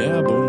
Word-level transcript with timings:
Werbung. 0.00 0.39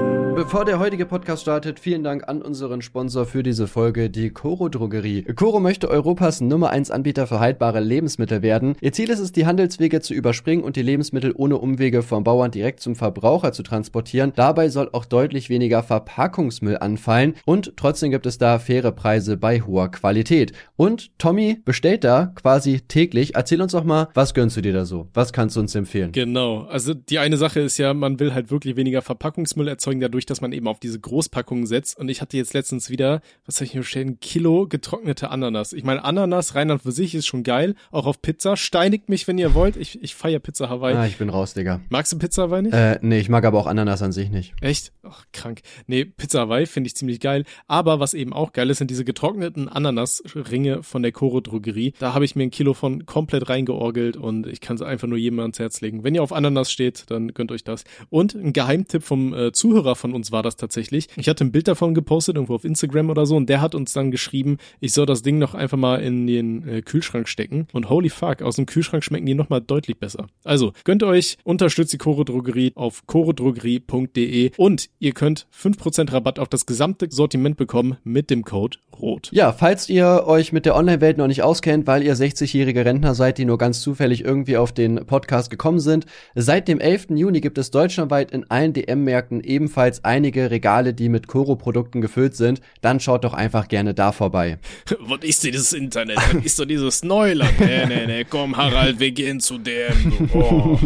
Bevor 0.41 0.65
der 0.65 0.79
heutige 0.79 1.05
Podcast 1.05 1.43
startet, 1.43 1.79
vielen 1.79 2.03
Dank 2.03 2.27
an 2.27 2.41
unseren 2.41 2.81
Sponsor 2.81 3.27
für 3.27 3.43
diese 3.43 3.67
Folge, 3.67 4.09
die 4.09 4.31
Coro 4.31 4.69
Drogerie. 4.69 5.21
Coro 5.35 5.59
möchte 5.59 5.87
Europas 5.87 6.41
Nummer 6.41 6.71
1 6.71 6.89
Anbieter 6.89 7.27
für 7.27 7.39
haltbare 7.39 7.79
Lebensmittel 7.79 8.41
werden. 8.41 8.75
Ihr 8.81 8.91
Ziel 8.91 9.11
ist 9.11 9.19
es, 9.19 9.31
die 9.31 9.45
Handelswege 9.45 10.01
zu 10.01 10.15
überspringen 10.15 10.63
und 10.63 10.77
die 10.77 10.81
Lebensmittel 10.81 11.31
ohne 11.35 11.59
Umwege 11.59 12.01
vom 12.01 12.23
Bauern 12.23 12.49
direkt 12.49 12.79
zum 12.79 12.95
Verbraucher 12.95 13.53
zu 13.53 13.61
transportieren. 13.61 14.33
Dabei 14.35 14.69
soll 14.69 14.89
auch 14.93 15.05
deutlich 15.05 15.51
weniger 15.51 15.83
Verpackungsmüll 15.83 16.79
anfallen 16.79 17.35
und 17.45 17.77
trotzdem 17.77 18.09
gibt 18.09 18.25
es 18.25 18.39
da 18.39 18.57
faire 18.57 18.91
Preise 18.93 19.37
bei 19.37 19.61
hoher 19.61 19.91
Qualität. 19.91 20.53
Und 20.75 21.15
Tommy 21.19 21.59
bestellt 21.63 22.03
da 22.03 22.33
quasi 22.33 22.81
täglich. 22.87 23.35
Erzähl 23.35 23.61
uns 23.61 23.73
doch 23.73 23.83
mal, 23.83 24.07
was 24.15 24.33
gönnst 24.33 24.57
du 24.57 24.61
dir 24.61 24.73
da 24.73 24.85
so? 24.85 25.07
Was 25.13 25.33
kannst 25.33 25.55
du 25.55 25.59
uns 25.59 25.75
empfehlen? 25.75 26.13
Genau, 26.13 26.61
also 26.61 26.95
die 26.95 27.19
eine 27.19 27.37
Sache 27.37 27.59
ist 27.59 27.77
ja, 27.77 27.93
man 27.93 28.19
will 28.19 28.33
halt 28.33 28.49
wirklich 28.49 28.75
weniger 28.75 29.03
Verpackungsmüll 29.03 29.67
erzeugen, 29.67 29.99
dadurch, 29.99 30.30
dass 30.31 30.41
man 30.41 30.51
eben 30.53 30.67
auf 30.67 30.79
diese 30.79 30.99
Großpackungen 30.99 31.67
setzt. 31.67 31.99
Und 31.99 32.09
ich 32.09 32.21
hatte 32.21 32.37
jetzt 32.37 32.53
letztens 32.53 32.89
wieder, 32.89 33.21
was 33.45 33.57
soll 33.57 33.67
ich 33.67 33.75
mir 33.75 33.83
stellen, 33.83 34.09
ein 34.09 34.19
Kilo 34.19 34.65
getrocknete 34.67 35.29
Ananas. 35.29 35.73
Ich 35.73 35.83
meine, 35.83 36.03
Ananas 36.03 36.55
rein 36.55 36.71
und 36.71 36.81
für 36.81 36.91
sich 36.91 37.13
ist 37.13 37.27
schon 37.27 37.43
geil, 37.43 37.75
auch 37.91 38.05
auf 38.05 38.21
Pizza. 38.21 38.57
Steinigt 38.57 39.09
mich, 39.09 39.27
wenn 39.27 39.37
ihr 39.37 39.53
wollt. 39.53 39.77
Ich, 39.77 40.01
ich 40.01 40.15
feiere 40.15 40.39
Pizza 40.39 40.69
Hawaii. 40.69 40.95
Ah, 40.95 41.05
ich 41.05 41.17
bin 41.17 41.29
raus, 41.29 41.53
Digga. 41.53 41.81
Magst 41.89 42.11
du 42.13 42.17
Pizza 42.17 42.43
Hawaii 42.43 42.63
nicht? 42.63 42.73
Äh, 42.73 42.99
nee, 43.01 43.19
ich 43.19 43.29
mag 43.29 43.45
aber 43.45 43.59
auch 43.59 43.67
Ananas 43.67 44.01
an 44.01 44.11
sich 44.11 44.29
nicht. 44.29 44.53
Echt? 44.61 44.93
Ach, 45.03 45.25
krank. 45.33 45.61
Nee, 45.87 46.05
Pizza 46.05 46.41
Hawaii 46.41 46.65
finde 46.65 46.87
ich 46.87 46.95
ziemlich 46.95 47.19
geil. 47.19 47.43
Aber 47.67 47.99
was 47.99 48.13
eben 48.13 48.33
auch 48.33 48.53
geil 48.53 48.69
ist, 48.69 48.77
sind 48.77 48.89
diese 48.89 49.05
getrockneten 49.05 49.67
Ananasringe 49.67 50.83
von 50.83 51.01
der 51.01 51.11
Coro 51.11 51.41
Drogerie. 51.41 51.93
Da 51.99 52.13
habe 52.13 52.25
ich 52.25 52.35
mir 52.35 52.43
ein 52.43 52.51
Kilo 52.51 52.73
von 52.73 53.05
komplett 53.05 53.49
reingeorgelt 53.49 54.17
und 54.17 54.47
ich 54.47 54.61
kann 54.61 54.75
es 54.75 54.81
einfach 54.81 55.07
nur 55.07 55.17
jedem 55.17 55.39
ans 55.39 55.59
Herz 55.59 55.81
legen. 55.81 56.03
Wenn 56.03 56.15
ihr 56.15 56.23
auf 56.23 56.31
Ananas 56.31 56.71
steht, 56.71 57.09
dann 57.09 57.33
gönnt 57.33 57.51
euch 57.51 57.63
das. 57.63 57.83
Und 58.09 58.35
ein 58.35 58.53
Geheimtipp 58.53 59.03
vom 59.03 59.33
äh, 59.33 59.51
Zuhörer 59.51 59.95
von 59.95 60.13
uns 60.13 60.20
war 60.29 60.43
das 60.43 60.57
tatsächlich. 60.57 61.07
Ich 61.15 61.29
hatte 61.29 61.45
ein 61.45 61.53
Bild 61.53 61.69
davon 61.69 61.93
gepostet, 61.93 62.35
irgendwo 62.35 62.55
auf 62.55 62.65
Instagram 62.65 63.09
oder 63.09 63.25
so, 63.25 63.37
und 63.37 63.47
der 63.47 63.61
hat 63.61 63.75
uns 63.75 63.93
dann 63.93 64.11
geschrieben, 64.11 64.57
ich 64.81 64.91
soll 64.93 65.05
das 65.05 65.21
Ding 65.21 65.39
noch 65.39 65.55
einfach 65.55 65.77
mal 65.77 66.01
in 66.01 66.27
den 66.27 66.67
äh, 66.67 66.81
Kühlschrank 66.81 67.29
stecken. 67.29 67.67
Und 67.71 67.89
holy 67.89 68.09
fuck, 68.09 68.41
aus 68.41 68.57
dem 68.57 68.65
Kühlschrank 68.65 69.03
schmecken 69.03 69.25
die 69.25 69.33
nochmal 69.33 69.61
deutlich 69.61 69.97
besser. 69.97 70.27
Also, 70.43 70.73
gönnt 70.83 71.03
euch, 71.03 71.37
unterstützt 71.43 71.93
die 71.93 71.97
Coro 71.97 72.23
Drogerie 72.23 72.73
auf 72.75 73.07
corodrogerie.de 73.07 74.51
und 74.57 74.89
ihr 74.99 75.13
könnt 75.13 75.47
5% 75.55 76.11
Rabatt 76.11 76.39
auf 76.39 76.49
das 76.49 76.65
gesamte 76.65 77.07
Sortiment 77.09 77.55
bekommen 77.57 77.97
mit 78.03 78.29
dem 78.29 78.43
Code 78.43 78.77
ROT. 78.99 79.29
Ja, 79.31 79.51
falls 79.51 79.89
ihr 79.89 80.23
euch 80.25 80.51
mit 80.51 80.65
der 80.65 80.75
Online-Welt 80.75 81.17
noch 81.17 81.27
nicht 81.27 81.43
auskennt, 81.43 81.87
weil 81.87 82.03
ihr 82.03 82.15
60-jährige 82.15 82.85
Rentner 82.85 83.15
seid, 83.15 83.37
die 83.37 83.45
nur 83.45 83.57
ganz 83.57 83.81
zufällig 83.81 84.23
irgendwie 84.23 84.57
auf 84.57 84.71
den 84.71 85.05
Podcast 85.05 85.49
gekommen 85.49 85.79
sind, 85.79 86.05
seit 86.35 86.67
dem 86.67 86.79
11. 86.79 87.07
Juni 87.11 87.41
gibt 87.41 87.57
es 87.57 87.71
deutschlandweit 87.71 88.31
in 88.31 88.49
allen 88.49 88.73
DM-Märkten 88.73 89.41
ebenfalls 89.41 90.03
einige 90.11 90.51
Regale, 90.51 90.93
die 90.93 91.07
mit 91.07 91.27
Koro-Produkten 91.27 92.01
gefüllt 92.01 92.35
sind. 92.35 92.59
Dann 92.81 92.99
schaut 92.99 93.23
doch 93.23 93.33
einfach 93.33 93.69
gerne 93.69 93.93
da 93.93 94.11
vorbei. 94.11 94.59
Was 94.99 95.19
ist 95.21 95.45
denn 95.45 95.53
dieses 95.53 95.71
Internet? 95.71 96.17
Was 96.17 96.43
ist 96.43 96.59
doch 96.59 96.65
dieses 96.65 97.01
Neuland? 97.01 97.57
Nee, 97.59 97.85
nee, 97.85 98.05
nee, 98.05 98.25
komm 98.29 98.57
Harald, 98.57 98.99
wir 98.99 99.11
gehen 99.11 99.39
zu 99.39 99.57
dem. 99.57 100.29
Oh. 100.33 100.77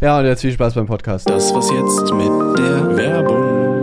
Ja, 0.00 0.18
und 0.18 0.26
jetzt 0.26 0.42
viel 0.42 0.52
Spaß 0.52 0.74
beim 0.74 0.86
Podcast. 0.86 1.28
Das 1.30 1.54
was 1.54 1.70
jetzt 1.70 2.12
mit 2.12 2.58
der 2.58 2.96
Werbung. 2.96 3.74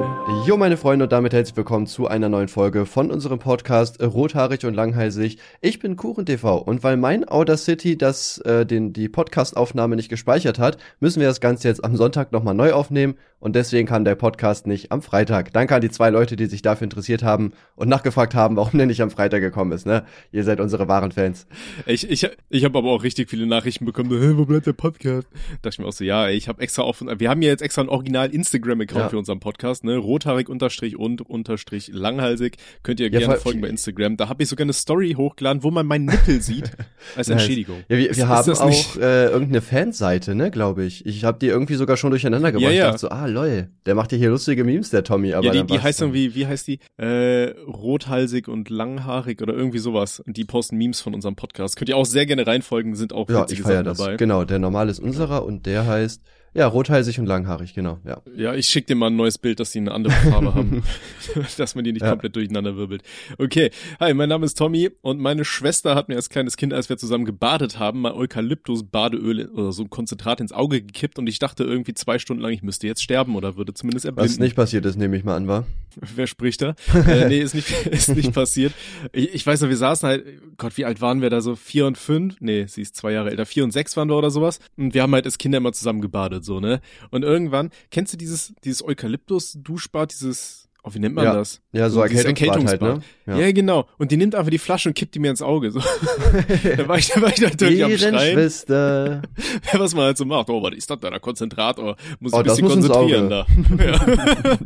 Jo, 0.46 0.58
meine 0.58 0.78
Freunde, 0.78 1.06
und 1.06 1.12
damit 1.12 1.34
herzlich 1.34 1.56
willkommen 1.58 1.88
zu 1.88 2.08
einer 2.08 2.30
neuen 2.30 2.48
Folge 2.48 2.86
von 2.86 3.12
unserem 3.12 3.40
Podcast 3.40 4.02
Rothaarig 4.02 4.66
und 4.66 4.74
Langhalsig. 4.74 5.38
Ich 5.62 5.80
bin 5.80 5.96
Kuchen 5.96 6.26
TV 6.26 6.58
und 6.58 6.84
weil 6.84 6.98
mein 6.98 7.28
Audacity 7.28 7.98
das, 7.98 8.38
äh, 8.40 8.66
den, 8.66 8.94
die 8.94 9.10
Podcastaufnahme 9.10 9.96
nicht 9.96 10.10
gespeichert 10.10 10.60
hat, 10.60 10.78
müssen 11.00 11.20
wir 11.20 11.28
das 11.28 11.42
Ganze 11.42 11.68
jetzt 11.68 11.84
am 11.84 11.96
Sonntag 11.96 12.32
nochmal 12.32 12.56
neu 12.56 12.74
aufnehmen 12.74 13.16
und 13.42 13.58
deswegen 13.58 13.86
kann 13.86 14.06
der 14.06 14.16
Podcast 14.16 14.66
nicht 14.68 14.94
am 14.94 15.02
Freitag. 15.02 15.52
Danke 15.52 15.76
an 15.76 15.82
die 15.82 15.90
zwei 15.90 16.10
Leute, 16.10 16.38
die 16.38 16.46
sich 16.46 16.62
dafür 16.62 16.86
interessiert 16.86 17.22
haben 17.24 17.52
und 17.76 17.90
nachgefragt 17.90 18.34
haben, 18.36 18.56
warum 18.56 18.78
der 18.78 18.88
nicht 18.88 19.02
am 19.02 19.12
Freitag 19.12 19.42
gekommen 19.42 19.74
ist, 19.74 19.86
ne? 19.86 20.06
Ihr 20.32 20.46
seid 20.46 20.62
unsere 20.62 20.88
wahren 20.88 21.12
Fans. 21.12 21.46
Ich, 21.86 22.10
ich, 22.10 22.30
ich 22.50 22.64
habe 22.64 22.78
aber 22.78 22.92
auch 22.92 23.04
richtig 23.04 23.30
viele 23.30 23.46
Nachrichten 23.48 23.84
bekommen, 23.84 24.10
hey, 24.18 24.38
wo 24.38 24.46
bleibt 24.46 24.68
der 24.68 24.74
Podcast? 24.74 25.28
Da 25.34 25.38
dachte 25.64 25.70
ich 25.72 25.80
mir 25.80 25.88
auch 25.88 25.92
so, 25.92 26.06
ja, 26.06 26.30
ich 26.30 26.48
habe 26.48 26.62
extra 26.62 26.84
auf, 26.84 27.02
wir 27.02 27.30
haben 27.30 27.42
ja 27.42 27.50
jetzt 27.50 27.62
extra 27.62 27.82
ein 27.82 27.90
Original 27.90 28.30
Instagram-Account 28.34 29.02
Ja. 29.02 29.10
für 29.10 29.18
unseren 29.18 29.42
Podcast, 29.42 29.84
ne? 29.84 29.98
Rothaarig 29.98 30.48
unterstrich 30.48 30.96
und 30.98 31.22
unterstrich 31.22 31.90
langhalsig. 31.92 32.58
Könnt 32.84 33.00
ihr 33.02 33.10
Ja, 33.12 33.20
gerne 33.20 33.38
folgen 33.38 33.60
bei 33.62 33.68
Instagram. 33.68 34.16
Da 34.18 34.30
habe 34.30 34.44
ich 34.44 34.50
sogar 34.50 34.64
eine 34.66 34.74
Story 34.74 35.16
hochgeladen, 35.18 35.64
wo 35.64 35.72
man 35.72 35.88
meinen 35.88 36.06
Nippel 36.06 36.42
sieht. 36.42 36.72
Als 37.16 37.28
Nice. 37.28 37.42
Entschädigung. 37.42 37.78
Ja, 37.90 37.98
wir, 37.98 38.10
Ist- 38.10 38.18
wir 38.18 38.24
ist 38.26 38.30
haben 38.30 38.70
nicht- 38.70 38.98
auch 38.98 39.02
äh, 39.02 39.26
irgendeine 39.26 39.62
Fanseite, 39.62 40.36
ne, 40.36 40.52
glaube 40.52 40.84
ich. 40.86 41.06
Ich 41.08 41.24
habe 41.24 41.40
die 41.40 41.48
irgendwie 41.48 41.76
sogar 41.76 41.98
schon 41.98 42.12
durcheinander 42.12 42.52
gebracht. 42.52 42.72
Ja, 42.72 42.78
ja. 42.78 42.86
Ich 42.86 42.92
dachte 42.92 43.00
so, 43.00 43.10
ah, 43.10 43.26
lol, 43.32 43.70
der 43.86 43.96
macht 43.96 44.12
ja 44.12 44.18
hier 44.18 44.30
lustige 44.30 44.64
Memes, 44.64 44.90
der 44.90 45.04
Tommy. 45.04 45.34
Aber 45.34 45.46
ja, 45.46 45.52
die, 45.52 45.64
die 45.66 45.80
heißt 45.80 46.02
irgendwie, 46.02 46.36
wie 46.36 46.46
heißt 46.48 46.68
die? 46.68 46.80
Äh, 46.98 47.56
rothalsig 47.68 48.48
und 48.48 48.70
langhaarig 48.70 49.42
oder 49.42 49.54
irgendwie 49.54 49.80
sowas. 49.80 50.20
Und 50.20 50.38
die 50.38 50.46
posten 50.46 50.78
Memes 50.78 51.02
von 51.02 51.14
unserem 51.14 51.36
Podcast. 51.36 51.76
Könnt 51.78 51.90
ihr 51.90 51.98
auch 51.98 52.06
sehr 52.06 52.26
gerne 52.26 52.46
reinfolgen, 52.46 52.96
sind 52.96 53.14
auch 53.14 53.30
Ja, 53.30 53.42
witzige 53.44 53.62
ich 53.62 53.66
feier 53.68 53.76
Sachen 53.78 53.86
das. 53.86 53.98
dabei. 53.98 54.16
Genau, 54.18 54.44
der 54.44 54.60
normal 54.60 54.90
ist 54.90 55.00
unserer 55.00 55.44
und 55.46 55.66
der 55.66 55.88
heißt, 55.88 56.22
ja, 56.54 56.68
rothalsig 56.68 57.18
und 57.20 57.26
langhaarig, 57.28 57.74
genau, 57.74 58.00
ja. 58.06 58.22
Ja, 58.36 58.54
ich 58.54 58.68
schick 58.68 58.86
dir 58.88 58.96
mal 58.96 59.08
ein 59.08 59.16
neues 59.16 59.38
Bild, 59.38 59.60
dass 59.60 59.72
die 59.72 59.80
eine 59.80 59.92
andere 59.92 60.14
Farbe 60.14 60.54
haben. 60.54 60.84
dass 61.58 61.76
man 61.76 61.84
die 61.84 61.94
nicht 61.94 62.02
Ja. 62.04 62.10
komplett 62.10 62.36
durcheinander 62.36 62.76
wirbelt. 62.76 63.04
Okay. 63.38 63.72
Hi, 64.00 64.14
mein 64.14 64.28
Name 64.30 64.46
ist 64.46 64.58
Tommy 64.58 64.90
und 65.02 65.20
meine 65.20 65.46
Schwester 65.46 65.96
hat 65.96 66.10
mir 66.10 66.16
als 66.16 66.30
kleines 66.30 66.58
Kind, 66.58 66.74
als 66.74 66.90
wir 66.90 66.98
zusammen 66.98 67.26
gebadet 67.26 67.80
haben, 67.80 68.02
mal 68.02 68.14
Eukalyptus-Badeöl 68.14 69.48
oder 69.50 69.72
so 69.72 69.84
ein 69.84 69.90
Konzentrat 69.90 70.42
ins 70.42 70.52
Auge 70.52 70.82
gekippt 70.82 71.20
und 71.20 71.28
ich 71.28 71.40
dachte 71.40 71.64
irgendwie 71.64 71.94
zwei 71.94 72.20
Stunden 72.20 72.42
lang, 72.44 72.52
ich 72.52 72.64
müsste 72.64 72.88
jetzt 72.88 73.02
sterben 73.04 73.36
oder 73.36 73.56
würde 73.58 73.74
zumindest 73.74 74.06
Was 74.06 74.10
erblinden. 74.10 74.44
nicht 74.44 74.56
passiert 74.56 74.86
ist, 74.86 74.98
nehme 74.98 75.16
ich 75.18 75.24
mal 75.24 75.36
an, 75.36 75.48
war. 75.48 75.66
Wer 76.16 76.28
spricht 76.28 76.62
da? 76.62 76.76
äh, 77.08 77.28
nee, 77.28 77.40
ist 77.40 77.54
nicht, 77.56 77.70
ist 77.88 78.16
nicht 78.16 78.34
passiert. 78.34 78.74
Ich, 79.12 79.34
ich 79.34 79.46
weiß 79.46 79.62
noch, 79.62 79.70
wir 79.70 79.78
saßen 79.78 80.08
halt, 80.08 80.26
Gott, 80.58 80.78
wie 80.78 80.86
alt 80.86 81.02
waren 81.02 81.22
wir 81.22 81.30
da 81.30 81.42
so? 81.42 81.56
Vier 81.56 81.86
und 81.86 81.98
fünf? 81.98 82.36
Nee, 82.40 82.66
sie 82.68 82.82
ist 82.82 82.96
zwei 82.96 83.12
Jahre 83.12 83.30
älter. 83.30 83.46
Vier 83.46 83.64
und 83.64 83.72
sechs 83.72 83.98
waren 83.98 84.10
wir 84.10 84.16
oder 84.18 84.32
sowas. 84.32 84.60
Und 84.78 84.94
wir 84.94 85.02
haben 85.02 85.14
halt 85.14 85.26
als 85.26 85.38
Kinder 85.38 85.58
immer 85.58 85.74
zusammen 85.74 86.02
gebadet, 86.02 86.41
so, 86.44 86.60
ne? 86.60 86.82
Und 87.10 87.24
irgendwann, 87.24 87.70
kennst 87.90 88.14
du 88.14 88.18
dieses, 88.18 88.54
dieses 88.64 88.84
Eukalyptus-Duschbad, 88.84 90.12
dieses, 90.12 90.68
oh, 90.84 90.90
wie 90.94 91.00
nennt 91.00 91.16
man 91.16 91.26
Ja. 91.26 91.34
das? 91.34 91.62
Ja, 91.72 91.90
so 91.90 92.04
dieses 92.06 92.26
Erkältungsbad 92.26 92.82
halt, 92.82 93.04
ne? 93.28 93.40
Ja. 93.40 93.52
genau. 93.52 93.88
Und 93.98 94.12
die 94.12 94.18
nimmt 94.18 94.36
einfach 94.36 94.50
die 94.52 94.58
Flasche 94.58 94.90
und 94.90 94.96
kippt 94.96 95.16
die 95.16 95.20
mir 95.20 95.30
ins 95.32 95.42
Auge. 95.42 95.72
So. 95.72 95.80
da 96.78 96.88
war 96.88 96.98
ich, 96.98 97.08
da 97.10 97.22
war 97.22 97.30
ich 97.30 97.42
natürlich 97.42 97.84
am 97.84 97.98
Schreien. 97.98 98.34
Schwester. 98.34 99.22
Was 99.74 99.94
man 99.96 100.06
halt 100.06 100.18
so 100.18 100.26
macht. 100.26 100.50
Oh, 100.50 100.62
was 100.62 100.74
ist 100.76 100.90
das 100.90 101.00
da? 101.00 101.10
Der 101.10 101.20
Konzentrat? 101.20 101.80
Oh, 101.80 101.96
muss 102.20 102.32
ich 102.32 102.34
Oh, 102.34 102.38
ein 102.40 102.44
bisschen 102.44 102.68
konzentrieren 102.68 103.30
da. 103.30 103.46
Ja. 103.80 104.58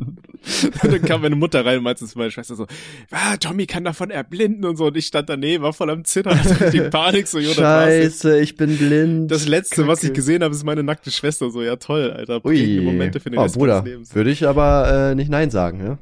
dann 0.81 1.01
kam 1.01 1.21
meine 1.21 1.35
Mutter 1.35 1.65
rein 1.65 1.77
und 1.77 1.83
meinte 1.83 2.05
zu 2.05 2.17
meiner 2.17 2.31
Schwester 2.31 2.55
so, 2.55 2.67
ah, 3.11 3.37
Tommy 3.37 3.65
kann 3.65 3.83
davon 3.83 4.09
erblinden 4.09 4.65
und 4.65 4.77
so. 4.77 4.87
Und 4.87 4.97
ich 4.97 5.07
stand 5.07 5.29
daneben, 5.29 5.63
war 5.63 5.73
voll 5.73 5.89
am 5.89 6.03
Zittern, 6.05 6.39
hatte 6.41 6.65
richtig 6.65 6.89
Panik, 6.91 7.27
so. 7.27 7.41
Scheiße, 7.41 8.39
ich 8.39 8.55
bin 8.55 8.77
blind. 8.77 9.31
Das 9.31 9.47
letzte, 9.47 9.87
was 9.87 10.03
ich 10.03 10.09
Kacke. 10.09 10.15
gesehen 10.15 10.43
habe, 10.43 10.53
ist 10.53 10.63
meine 10.63 10.83
nackte 10.83 11.11
Schwester. 11.11 11.49
So, 11.49 11.61
ja 11.61 11.75
toll, 11.75 12.11
Alter. 12.11 12.43
Ui. 12.45 12.81
Momente 12.81 13.19
für 13.19 13.29
den 13.29 13.39
oh, 13.39 13.43
Rest 13.43 13.55
Bruder, 13.55 13.85
würde 13.85 14.29
ich 14.29 14.47
aber 14.47 15.11
äh, 15.11 15.15
nicht 15.15 15.29
Nein 15.29 15.49
sagen, 15.49 15.79
ja? 15.83 15.97